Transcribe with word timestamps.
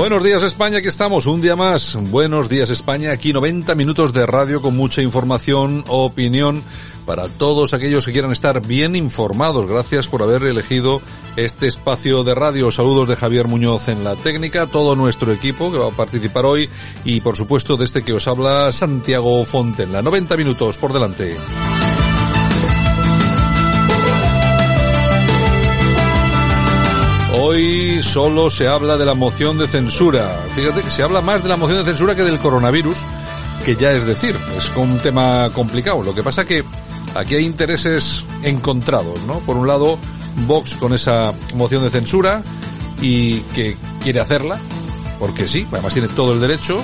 Buenos 0.00 0.24
días 0.24 0.42
España, 0.42 0.78
aquí 0.78 0.88
estamos, 0.88 1.26
un 1.26 1.42
día 1.42 1.56
más. 1.56 1.94
Buenos 1.94 2.48
días 2.48 2.70
España, 2.70 3.12
aquí 3.12 3.34
90 3.34 3.74
minutos 3.74 4.14
de 4.14 4.24
radio 4.24 4.62
con 4.62 4.74
mucha 4.74 5.02
información, 5.02 5.84
opinión 5.88 6.62
para 7.04 7.28
todos 7.28 7.74
aquellos 7.74 8.06
que 8.06 8.12
quieran 8.12 8.32
estar 8.32 8.66
bien 8.66 8.96
informados. 8.96 9.66
Gracias 9.66 10.08
por 10.08 10.22
haber 10.22 10.44
elegido 10.44 11.02
este 11.36 11.66
espacio 11.66 12.24
de 12.24 12.34
radio. 12.34 12.72
Saludos 12.72 13.08
de 13.08 13.16
Javier 13.16 13.46
Muñoz 13.46 13.88
en 13.88 14.02
la 14.02 14.16
técnica, 14.16 14.68
todo 14.68 14.96
nuestro 14.96 15.34
equipo 15.34 15.70
que 15.70 15.76
va 15.76 15.88
a 15.88 15.90
participar 15.90 16.46
hoy 16.46 16.70
y 17.04 17.20
por 17.20 17.36
supuesto 17.36 17.76
de 17.76 17.84
este 17.84 18.02
que 18.02 18.14
os 18.14 18.26
habla 18.26 18.72
Santiago 18.72 19.44
Fontenla. 19.44 20.00
90 20.00 20.34
minutos 20.38 20.78
por 20.78 20.94
delante. 20.94 21.36
Hoy 27.52 28.00
solo 28.00 28.48
se 28.48 28.68
habla 28.68 28.96
de 28.96 29.04
la 29.04 29.14
moción 29.14 29.58
de 29.58 29.66
censura. 29.66 30.40
Fíjate 30.54 30.84
que 30.84 30.90
se 30.90 31.02
habla 31.02 31.20
más 31.20 31.42
de 31.42 31.48
la 31.48 31.56
moción 31.56 31.78
de 31.78 31.84
censura 31.84 32.14
que 32.14 32.22
del 32.22 32.38
coronavirus, 32.38 32.96
que 33.64 33.74
ya 33.74 33.90
es 33.90 34.04
decir, 34.04 34.36
es 34.56 34.70
un 34.76 35.00
tema 35.00 35.50
complicado. 35.52 36.00
Lo 36.04 36.14
que 36.14 36.22
pasa 36.22 36.44
que 36.44 36.62
aquí 37.16 37.34
hay 37.34 37.44
intereses 37.44 38.24
encontrados, 38.44 39.20
¿no? 39.22 39.40
Por 39.40 39.56
un 39.56 39.66
lado, 39.66 39.98
Vox 40.46 40.76
con 40.76 40.94
esa 40.94 41.34
moción 41.56 41.82
de 41.82 41.90
censura 41.90 42.44
y 43.02 43.40
que 43.40 43.76
quiere 44.00 44.20
hacerla, 44.20 44.60
porque 45.18 45.48
sí, 45.48 45.66
además 45.72 45.92
tiene 45.92 46.06
todo 46.06 46.34
el 46.34 46.40
derecho, 46.40 46.80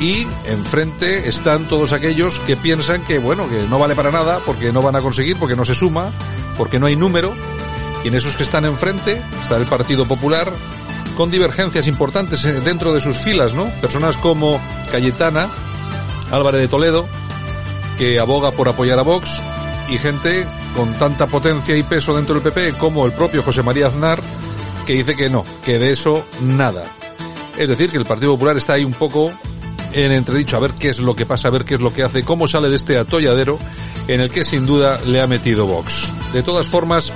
y 0.00 0.28
enfrente 0.46 1.28
están 1.28 1.66
todos 1.66 1.92
aquellos 1.92 2.38
que 2.38 2.56
piensan 2.56 3.02
que, 3.02 3.18
bueno, 3.18 3.48
que 3.48 3.64
no 3.64 3.80
vale 3.80 3.96
para 3.96 4.12
nada, 4.12 4.38
porque 4.46 4.72
no 4.72 4.80
van 4.80 4.94
a 4.94 5.00
conseguir, 5.00 5.36
porque 5.38 5.56
no 5.56 5.64
se 5.64 5.74
suma, 5.74 6.12
porque 6.56 6.78
no 6.78 6.86
hay 6.86 6.94
número, 6.94 7.34
y 8.04 8.08
en 8.08 8.14
esos 8.14 8.36
que 8.36 8.42
están 8.42 8.64
enfrente 8.64 9.22
está 9.40 9.56
el 9.56 9.66
Partido 9.66 10.06
Popular, 10.06 10.52
con 11.16 11.30
divergencias 11.30 11.86
importantes 11.86 12.42
dentro 12.64 12.94
de 12.94 13.00
sus 13.00 13.16
filas, 13.16 13.54
¿no? 13.54 13.66
Personas 13.80 14.16
como 14.16 14.60
Cayetana, 14.90 15.48
Álvarez 16.30 16.60
de 16.60 16.68
Toledo, 16.68 17.06
que 17.96 18.20
aboga 18.20 18.52
por 18.52 18.68
apoyar 18.68 18.98
a 18.98 19.02
Vox, 19.02 19.42
y 19.90 19.98
gente 19.98 20.46
con 20.76 20.94
tanta 20.94 21.26
potencia 21.26 21.76
y 21.76 21.82
peso 21.82 22.14
dentro 22.14 22.34
del 22.34 22.44
PP 22.44 22.74
como 22.74 23.06
el 23.06 23.12
propio 23.12 23.42
José 23.42 23.62
María 23.62 23.88
Aznar, 23.88 24.22
que 24.86 24.92
dice 24.94 25.16
que 25.16 25.28
no, 25.28 25.44
que 25.64 25.78
de 25.78 25.92
eso 25.92 26.24
nada. 26.42 26.84
Es 27.56 27.68
decir, 27.68 27.90
que 27.90 27.98
el 27.98 28.04
Partido 28.04 28.32
Popular 28.32 28.56
está 28.56 28.74
ahí 28.74 28.84
un 28.84 28.92
poco 28.92 29.32
en 29.92 30.12
entredicho 30.12 30.56
a 30.56 30.60
ver 30.60 30.72
qué 30.74 30.90
es 30.90 31.00
lo 31.00 31.16
que 31.16 31.26
pasa, 31.26 31.48
a 31.48 31.50
ver 31.50 31.64
qué 31.64 31.74
es 31.74 31.80
lo 31.80 31.92
que 31.92 32.02
hace, 32.02 32.22
cómo 32.22 32.46
sale 32.46 32.68
de 32.68 32.76
este 32.76 32.98
atolladero 32.98 33.58
en 34.06 34.20
el 34.20 34.30
que 34.30 34.44
sin 34.44 34.66
duda 34.66 35.00
le 35.04 35.20
ha 35.20 35.26
metido 35.26 35.66
Vox. 35.66 36.12
De 36.32 36.42
todas 36.42 36.68
formas, 36.68 37.12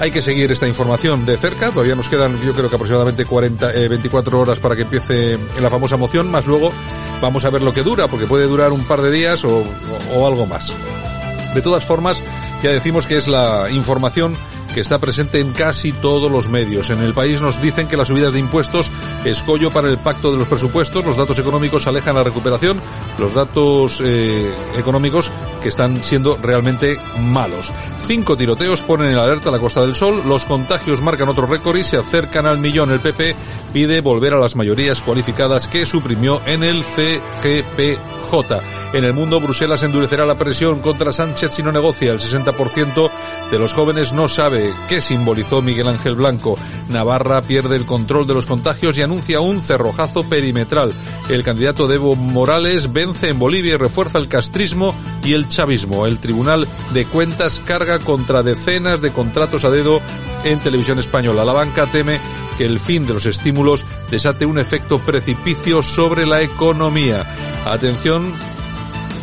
hay 0.00 0.10
que 0.10 0.22
seguir 0.22 0.50
esta 0.52 0.68
información 0.68 1.24
de 1.24 1.36
cerca. 1.36 1.70
Todavía 1.70 1.94
nos 1.94 2.08
quedan, 2.08 2.40
yo 2.42 2.52
creo 2.52 2.68
que 2.68 2.76
aproximadamente 2.76 3.24
40, 3.24 3.74
eh, 3.74 3.88
24 3.88 4.38
horas 4.38 4.58
para 4.58 4.76
que 4.76 4.82
empiece 4.82 5.38
la 5.60 5.70
famosa 5.70 5.96
moción, 5.96 6.30
más 6.30 6.46
luego 6.46 6.72
vamos 7.20 7.44
a 7.44 7.50
ver 7.50 7.62
lo 7.62 7.72
que 7.72 7.82
dura, 7.82 8.08
porque 8.08 8.26
puede 8.26 8.46
durar 8.46 8.72
un 8.72 8.84
par 8.84 9.00
de 9.02 9.10
días 9.10 9.44
o, 9.44 9.58
o, 9.58 9.64
o 10.14 10.26
algo 10.26 10.46
más. 10.46 10.74
De 11.54 11.62
todas 11.62 11.84
formas, 11.84 12.22
ya 12.62 12.70
decimos 12.70 13.06
que 13.06 13.16
es 13.16 13.28
la 13.28 13.70
información 13.70 14.36
que 14.76 14.82
está 14.82 14.98
presente 14.98 15.40
en 15.40 15.54
casi 15.54 15.90
todos 15.90 16.30
los 16.30 16.50
medios. 16.50 16.90
En 16.90 17.00
el 17.00 17.14
país 17.14 17.40
nos 17.40 17.62
dicen 17.62 17.88
que 17.88 17.96
las 17.96 18.08
subidas 18.08 18.34
de 18.34 18.40
impuestos 18.40 18.90
escollo 19.24 19.70
para 19.70 19.88
el 19.88 19.96
pacto 19.96 20.30
de 20.30 20.36
los 20.36 20.48
presupuestos, 20.48 21.02
los 21.02 21.16
datos 21.16 21.38
económicos 21.38 21.86
alejan 21.86 22.14
la 22.14 22.22
recuperación, 22.22 22.78
los 23.18 23.32
datos 23.32 24.02
eh, 24.04 24.54
económicos 24.76 25.32
que 25.62 25.70
están 25.70 26.04
siendo 26.04 26.36
realmente 26.36 27.00
malos. 27.18 27.72
Cinco 28.02 28.36
tiroteos 28.36 28.82
ponen 28.82 29.12
en 29.12 29.16
alerta 29.16 29.50
la 29.50 29.58
Costa 29.58 29.80
del 29.80 29.94
Sol, 29.94 30.22
los 30.28 30.44
contagios 30.44 31.00
marcan 31.00 31.30
otro 31.30 31.46
récord 31.46 31.78
y 31.78 31.82
se 31.82 31.96
acercan 31.96 32.44
al 32.44 32.58
millón. 32.58 32.90
El 32.90 33.00
PP 33.00 33.34
pide 33.72 34.02
volver 34.02 34.34
a 34.34 34.38
las 34.38 34.56
mayorías 34.56 35.00
cualificadas 35.00 35.68
que 35.68 35.86
suprimió 35.86 36.42
en 36.44 36.62
el 36.62 36.84
CGPJ. 36.84 38.85
En 38.92 39.04
el 39.04 39.12
mundo, 39.12 39.40
Bruselas 39.40 39.82
endurecerá 39.82 40.24
la 40.24 40.38
presión 40.38 40.80
contra 40.80 41.12
Sánchez 41.12 41.54
si 41.54 41.62
no 41.62 41.72
negocia. 41.72 42.12
El 42.12 42.20
60% 42.20 43.10
de 43.50 43.58
los 43.58 43.72
jóvenes 43.72 44.12
no 44.12 44.28
sabe 44.28 44.72
qué 44.88 45.00
simbolizó 45.00 45.60
Miguel 45.60 45.88
Ángel 45.88 46.14
Blanco. 46.14 46.56
Navarra 46.88 47.42
pierde 47.42 47.76
el 47.76 47.84
control 47.84 48.26
de 48.26 48.34
los 48.34 48.46
contagios 48.46 48.96
y 48.96 49.02
anuncia 49.02 49.40
un 49.40 49.62
cerrojazo 49.62 50.28
perimetral. 50.28 50.92
El 51.28 51.42
candidato 51.42 51.90
Evo 51.90 52.14
Morales 52.14 52.92
vence 52.92 53.28
en 53.28 53.38
Bolivia 53.38 53.74
y 53.74 53.76
refuerza 53.76 54.18
el 54.18 54.28
castrismo 54.28 54.94
y 55.24 55.32
el 55.32 55.48
chavismo. 55.48 56.06
El 56.06 56.18
Tribunal 56.18 56.66
de 56.94 57.06
Cuentas 57.06 57.60
carga 57.64 57.98
contra 57.98 58.42
decenas 58.42 59.00
de 59.00 59.12
contratos 59.12 59.64
a 59.64 59.70
dedo 59.70 60.00
en 60.44 60.60
televisión 60.60 60.98
española. 60.98 61.44
La 61.44 61.52
banca 61.52 61.86
teme 61.86 62.20
que 62.56 62.64
el 62.64 62.78
fin 62.78 63.06
de 63.06 63.14
los 63.14 63.26
estímulos 63.26 63.84
desate 64.10 64.46
un 64.46 64.58
efecto 64.58 64.98
precipicio 64.98 65.82
sobre 65.82 66.26
la 66.26 66.42
economía. 66.42 67.24
Atención 67.66 68.32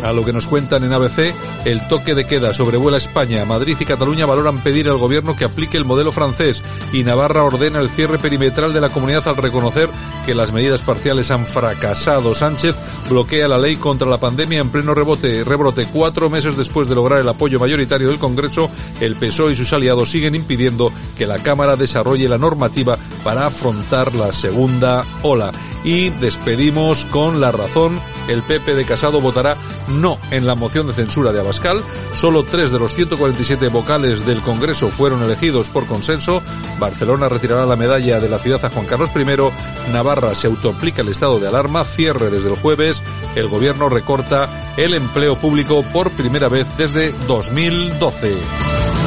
a 0.03 0.11
lo 0.11 0.23
que 0.25 0.33
nos 0.33 0.47
cuentan 0.47 0.83
en 0.83 0.93
ABC, 0.93 1.33
el 1.65 1.87
toque 1.87 2.13
de 2.13 2.25
queda 2.25 2.53
sobrevuela 2.53 2.97
España. 2.97 3.45
Madrid 3.45 3.77
y 3.79 3.85
Cataluña 3.85 4.25
valoran 4.25 4.57
pedir 4.59 4.89
al 4.89 4.97
gobierno 4.97 5.35
que 5.35 5.45
aplique 5.45 5.77
el 5.77 5.85
modelo 5.85 6.11
francés 6.11 6.61
y 6.91 7.03
Navarra 7.03 7.43
ordena 7.43 7.79
el 7.79 7.89
cierre 7.89 8.19
perimetral 8.19 8.73
de 8.73 8.81
la 8.81 8.89
comunidad 8.89 9.27
al 9.27 9.37
reconocer 9.37 9.89
que 10.25 10.35
las 10.35 10.51
medidas 10.51 10.81
parciales 10.81 11.31
han 11.31 11.47
fracasado. 11.47 12.35
Sánchez 12.35 12.75
bloquea 13.09 13.47
la 13.47 13.57
ley 13.57 13.77
contra 13.77 14.07
la 14.07 14.19
pandemia 14.19 14.59
en 14.59 14.69
pleno 14.69 14.93
rebote, 14.93 15.43
rebrote. 15.43 15.87
Cuatro 15.91 16.29
meses 16.29 16.57
después 16.57 16.87
de 16.87 16.95
lograr 16.95 17.21
el 17.21 17.29
apoyo 17.29 17.59
mayoritario 17.59 18.09
del 18.09 18.19
Congreso, 18.19 18.69
el 18.99 19.15
PSOE 19.15 19.53
y 19.53 19.55
sus 19.55 19.71
aliados 19.73 20.09
siguen 20.09 20.35
impidiendo 20.35 20.91
que 21.17 21.25
la 21.25 21.41
Cámara 21.41 21.75
desarrolle 21.75 22.27
la 22.27 22.37
normativa 22.37 22.97
para 23.23 23.47
afrontar 23.47 24.13
la 24.15 24.33
segunda 24.33 25.03
ola 25.23 25.51
y 25.83 26.09
despedimos 26.09 27.05
con 27.05 27.41
la 27.41 27.51
razón. 27.51 27.99
El 28.27 28.43
PP 28.43 28.75
de 28.75 28.85
Casado 28.85 29.21
votará 29.21 29.57
no 29.87 30.17
en 30.31 30.45
la 30.45 30.55
moción 30.55 30.87
de 30.87 30.93
censura 30.93 31.31
de 31.31 31.39
Abascal. 31.39 31.83
Solo 32.15 32.43
tres 32.43 32.71
de 32.71 32.79
los 32.79 32.93
147 32.93 33.67
vocales 33.67 34.25
del 34.25 34.41
Congreso 34.41 34.89
fueron 34.89 35.23
elegidos 35.23 35.69
por 35.69 35.85
consenso. 35.85 36.41
Barcelona 36.79 37.29
retirará 37.29 37.65
la 37.65 37.75
medalla 37.75 38.19
de 38.19 38.29
la 38.29 38.39
ciudad 38.39 38.63
a 38.63 38.69
Juan 38.69 38.85
Carlos 38.85 39.09
I. 39.15 39.91
Navarra 39.91 40.35
se 40.35 40.47
autoaplica 40.47 41.01
el 41.01 41.09
estado 41.09 41.39
de 41.39 41.47
alarma. 41.47 41.83
Cierre 41.83 42.29
desde 42.29 42.49
el 42.49 42.59
jueves. 42.59 43.01
El 43.35 43.47
gobierno 43.47 43.89
recorta 43.89 44.73
el 44.77 44.93
empleo 44.93 45.37
público 45.39 45.83
por 45.93 46.11
primera 46.11 46.49
vez 46.49 46.67
desde 46.77 47.11
2012. 47.27 49.02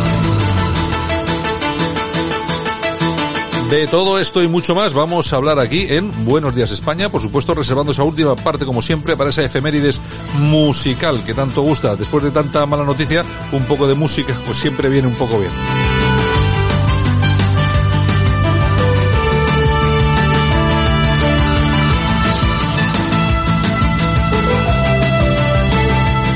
De 3.69 3.89
todo 3.89 4.21
esto 4.21 4.45
y 4.45 4.49
mucho 4.49 4.77
más 4.77 4.95
vamos 4.95 5.33
a 5.33 5.37
hablar 5.37 5.59
aquí 5.59 5.87
en 5.89 6.25
Buenos 6.25 6.55
Días 6.55 6.71
España, 6.71 7.09
por 7.09 7.21
supuesto 7.21 7.53
reservando 7.53 7.91
esa 7.91 8.05
última 8.05 8.37
parte 8.37 8.65
como 8.65 8.81
siempre 8.81 9.17
para 9.17 9.31
esa 9.31 9.43
efemérides 9.43 10.01
musical 10.39 11.25
que 11.25 11.35
tanto 11.35 11.63
gusta. 11.63 11.97
Después 11.97 12.23
de 12.23 12.31
tanta 12.31 12.65
mala 12.65 12.85
noticia, 12.85 13.25
un 13.51 13.65
poco 13.65 13.89
de 13.89 13.95
música 13.95 14.41
pues 14.47 14.59
siempre 14.59 14.89
viene 14.89 15.09
un 15.09 15.15
poco 15.15 15.41
bien. 15.41 15.51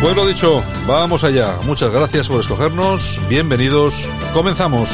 Pues 0.03 0.17
lo 0.17 0.27
dicho, 0.27 0.65
vamos 0.89 1.23
allá. 1.23 1.59
Muchas 1.65 1.93
gracias 1.93 2.27
por 2.27 2.41
escogernos. 2.41 3.21
Bienvenidos. 3.29 4.09
Comenzamos. 4.33 4.91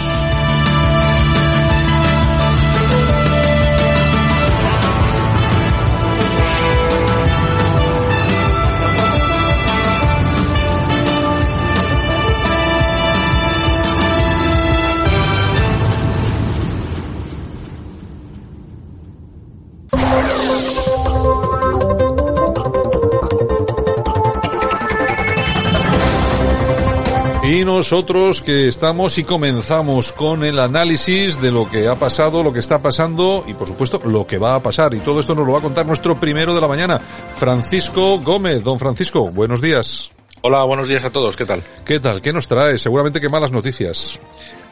Nosotros 27.76 28.40
que 28.40 28.68
estamos 28.68 29.18
y 29.18 29.24
comenzamos 29.24 30.10
con 30.10 30.44
el 30.44 30.60
análisis 30.60 31.38
de 31.42 31.50
lo 31.50 31.68
que 31.68 31.88
ha 31.88 31.94
pasado, 31.94 32.42
lo 32.42 32.50
que 32.50 32.60
está 32.60 32.80
pasando 32.80 33.44
y 33.46 33.52
por 33.52 33.68
supuesto 33.68 34.00
lo 34.02 34.26
que 34.26 34.38
va 34.38 34.54
a 34.54 34.62
pasar. 34.62 34.94
Y 34.94 35.00
todo 35.00 35.20
esto 35.20 35.34
nos 35.34 35.46
lo 35.46 35.52
va 35.52 35.58
a 35.58 35.62
contar 35.62 35.84
nuestro 35.84 36.18
primero 36.18 36.54
de 36.54 36.60
la 36.62 36.68
mañana, 36.68 36.98
Francisco 36.98 38.18
Gómez. 38.20 38.64
Don 38.64 38.78
Francisco, 38.78 39.30
buenos 39.30 39.60
días. 39.60 40.10
Hola, 40.40 40.64
buenos 40.64 40.88
días 40.88 41.04
a 41.04 41.10
todos. 41.10 41.36
¿Qué 41.36 41.44
tal? 41.44 41.62
¿Qué 41.84 42.00
tal? 42.00 42.22
¿Qué 42.22 42.32
nos 42.32 42.46
trae? 42.46 42.78
Seguramente 42.78 43.20
que 43.20 43.28
malas 43.28 43.52
noticias. 43.52 44.18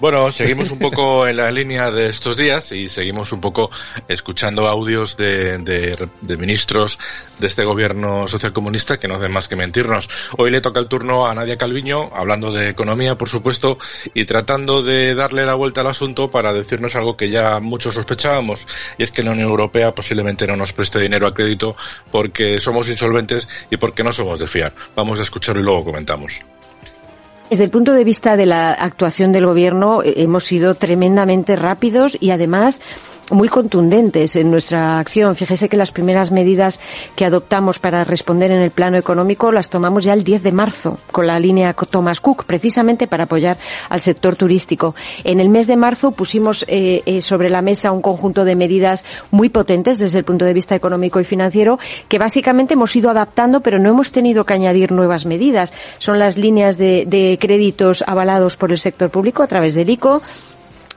Bueno, 0.04 0.30
seguimos 0.30 0.70
un 0.70 0.78
poco 0.78 1.26
en 1.28 1.38
la 1.38 1.50
línea 1.50 1.90
de 1.90 2.10
estos 2.10 2.36
días 2.36 2.72
y 2.72 2.90
seguimos 2.90 3.32
un 3.32 3.40
poco 3.40 3.70
escuchando 4.06 4.68
audios 4.68 5.16
de, 5.16 5.56
de, 5.56 6.36
ministros 6.36 6.98
de 7.38 7.46
este 7.46 7.64
gobierno 7.64 8.28
socialcomunista 8.28 8.98
que 8.98 9.08
no 9.08 9.14
hacen 9.14 9.32
más 9.32 9.48
que 9.48 9.56
mentirnos. 9.56 10.10
Hoy 10.36 10.50
le 10.50 10.60
toca 10.60 10.78
el 10.78 10.88
turno 10.88 11.26
a 11.26 11.34
Nadia 11.34 11.56
Calviño, 11.56 12.10
hablando 12.14 12.52
de 12.52 12.68
economía, 12.68 13.16
por 13.16 13.30
supuesto, 13.30 13.78
y 14.12 14.26
tratando 14.26 14.82
de 14.82 15.14
darle 15.14 15.46
la 15.46 15.54
vuelta 15.54 15.80
al 15.80 15.86
asunto 15.86 16.30
para 16.30 16.52
decirnos 16.52 16.96
algo 16.96 17.16
que 17.16 17.30
ya 17.30 17.58
muchos 17.58 17.94
sospechábamos, 17.94 18.66
y 18.98 19.04
es 19.04 19.10
que 19.10 19.22
la 19.22 19.30
Unión 19.30 19.48
Europea 19.48 19.92
posiblemente 19.92 20.46
no 20.46 20.54
nos 20.54 20.74
preste 20.74 21.00
dinero 21.00 21.26
a 21.26 21.32
crédito 21.32 21.76
porque 22.12 22.60
somos 22.60 22.90
insolventes 22.90 23.48
y 23.70 23.78
porque 23.78 24.04
no 24.04 24.12
somos 24.12 24.38
de 24.38 24.48
fiar. 24.48 24.74
Vamos 24.94 25.18
a 25.18 25.22
escucharlo 25.22 25.62
y 25.62 25.64
luego 25.64 25.82
comentamos. 25.82 26.42
Desde 27.50 27.64
el 27.64 27.70
punto 27.70 27.92
de 27.92 28.04
vista 28.04 28.36
de 28.36 28.46
la 28.46 28.72
actuación 28.72 29.30
del 29.32 29.46
Gobierno, 29.46 30.02
eh, 30.02 30.14
hemos 30.16 30.44
sido 30.44 30.74
tremendamente 30.74 31.56
rápidos 31.56 32.16
y 32.18 32.30
además 32.30 32.80
muy 33.30 33.48
contundentes 33.48 34.36
en 34.36 34.50
nuestra 34.50 34.98
acción. 34.98 35.36
Fíjese 35.36 35.68
que 35.68 35.76
las 35.76 35.90
primeras 35.90 36.30
medidas 36.30 36.80
que 37.16 37.24
adoptamos 37.24 37.78
para 37.78 38.04
responder 38.04 38.50
en 38.50 38.60
el 38.60 38.70
plano 38.70 38.98
económico 38.98 39.52
las 39.52 39.70
tomamos 39.70 40.04
ya 40.04 40.12
el 40.12 40.24
10 40.24 40.42
de 40.42 40.52
marzo 40.52 40.98
con 41.10 41.26
la 41.26 41.38
línea 41.38 41.74
Thomas 41.74 42.20
Cook, 42.20 42.44
precisamente 42.44 43.06
para 43.06 43.24
apoyar 43.24 43.58
al 43.88 44.00
sector 44.00 44.36
turístico. 44.36 44.94
En 45.22 45.40
el 45.40 45.48
mes 45.48 45.66
de 45.66 45.76
marzo 45.76 46.10
pusimos 46.10 46.64
eh, 46.68 47.02
eh, 47.06 47.20
sobre 47.20 47.50
la 47.50 47.62
mesa 47.62 47.92
un 47.92 48.02
conjunto 48.02 48.44
de 48.44 48.56
medidas 48.56 49.04
muy 49.30 49.48
potentes 49.48 49.98
desde 49.98 50.18
el 50.18 50.24
punto 50.24 50.44
de 50.44 50.52
vista 50.52 50.74
económico 50.74 51.20
y 51.20 51.24
financiero 51.24 51.78
que 52.08 52.18
básicamente 52.18 52.74
hemos 52.74 52.94
ido 52.96 53.10
adaptando, 53.10 53.60
pero 53.60 53.78
no 53.78 53.90
hemos 53.90 54.12
tenido 54.12 54.44
que 54.44 54.54
añadir 54.54 54.92
nuevas 54.92 55.26
medidas. 55.26 55.72
Son 55.98 56.18
las 56.18 56.36
líneas 56.36 56.78
de, 56.78 57.04
de 57.06 57.38
créditos 57.40 58.02
avalados 58.06 58.56
por 58.56 58.72
el 58.72 58.78
sector 58.78 59.10
público 59.10 59.42
a 59.42 59.46
través 59.46 59.74
del 59.74 59.90
ICO, 59.90 60.22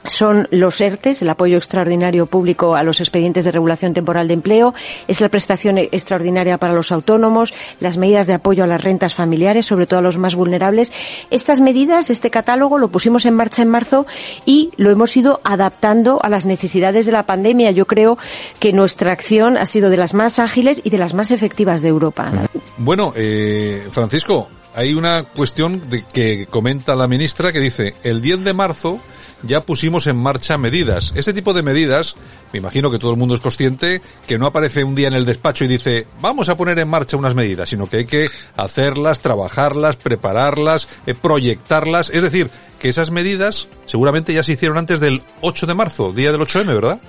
son 0.08 0.48
los 0.52 0.80
ERTES, 0.82 1.22
el 1.22 1.30
apoyo 1.30 1.58
extraordinario 1.58 2.26
público 2.26 2.76
a 2.76 2.84
los 2.84 3.00
expedientes 3.00 3.46
de 3.46 3.52
regulación 3.52 3.94
temporal 3.94 4.28
de 4.28 4.34
empleo, 4.34 4.74
es 5.08 5.22
la 5.22 5.30
prestación 5.30 5.78
extraordinaria 5.78 6.58
para 6.58 6.74
los 6.74 6.92
autónomos, 6.92 7.54
las 7.80 7.98
medidas 7.98 8.28
de 8.28 8.34
apoyo 8.34 8.64
a 8.64 8.68
las 8.68 8.84
rentas 8.84 9.14
familiares, 9.14 9.66
sobre 9.66 9.88
todo 9.88 10.00
a 10.00 10.04
los 10.04 10.18
más 10.18 10.36
vulnerables. 10.36 10.92
Estas 11.30 11.60
medidas, 11.60 12.10
este 12.10 12.30
catálogo, 12.30 12.78
lo 12.78 12.90
pusimos 12.90 13.26
en 13.26 13.36
marcha 13.36 13.62
en 13.62 13.70
marzo 13.70 14.06
y 14.46 14.72
lo 14.78 14.90
hemos 14.90 15.16
ido 15.18 15.42
adaptando 15.44 16.20
a 16.24 16.30
las 16.30 16.46
necesidades 16.46 17.06
de 17.06 17.12
la 17.12 17.26
pandemia. 17.26 17.72
Yo 17.72 17.86
creo 17.86 18.18
que 18.60 18.74
nuestra 18.74 19.12
acción 19.12 19.58
ha 19.58 19.66
sido 19.66 19.90
de 19.90 19.98
las 19.98 20.14
más 20.14 20.40
ágiles 20.40 20.82
y 20.84 20.90
de 20.90 20.98
las 20.98 21.14
más 21.14 21.32
efectivas 21.32 21.82
de 21.82 21.90
Europa. 21.90 22.32
Bueno, 22.78 23.14
eh, 23.16 23.88
Francisco, 23.92 24.48
hay 24.76 24.94
una 24.94 25.24
cuestión 25.24 25.82
que 26.14 26.46
comenta 26.48 26.96
la 26.96 27.08
ministra 27.08 27.52
que 27.52 27.60
dice 27.60 27.96
el 28.04 28.22
10 28.22 28.44
de 28.44 28.54
marzo 28.54 29.00
ya 29.44 29.62
pusimos 29.62 30.08
en 30.08 30.18
marcha 30.18 30.58
medidas. 30.58 31.14
Este 31.16 31.34
tipo 31.34 31.54
de 31.54 31.62
medidas, 31.62 32.16
me 32.54 32.60
imagino 32.60 32.92
que 32.92 33.00
todo 33.00 33.12
el 33.12 33.18
mundo 33.18 33.36
es 33.36 33.42
consciente, 33.42 34.02
que 34.28 34.38
no 34.38 34.46
aparece 34.48 34.84
un 34.84 34.96
día 34.96 35.08
en 35.08 35.14
el 35.14 35.26
despacho 35.26 35.64
y 35.64 35.68
dice, 35.68 36.08
vamos 36.22 36.50
a 36.50 36.58
poner 36.58 36.80
en 36.80 36.90
marcha 36.90 37.18
unas 37.18 37.36
medidas, 37.36 37.70
sino 37.70 37.88
que 37.88 37.98
hay 37.98 38.06
que 38.06 38.30
hacerlas, 38.56 39.22
trabajarlas, 39.22 39.96
prepararlas, 39.96 40.88
eh, 41.06 41.14
proyectarlas. 41.14 42.10
Es 42.10 42.24
decir, 42.24 42.50
que 42.80 42.90
esas 42.90 43.12
medidas 43.12 43.68
seguramente 43.86 44.34
ya 44.34 44.44
se 44.44 44.54
hicieron 44.54 44.78
antes 44.78 45.00
del 45.00 45.22
8 45.42 45.66
de 45.66 45.74
marzo, 45.74 46.14
día 46.14 46.32
del 46.32 46.42
8M, 46.42 46.68
¿verdad? 46.68 47.00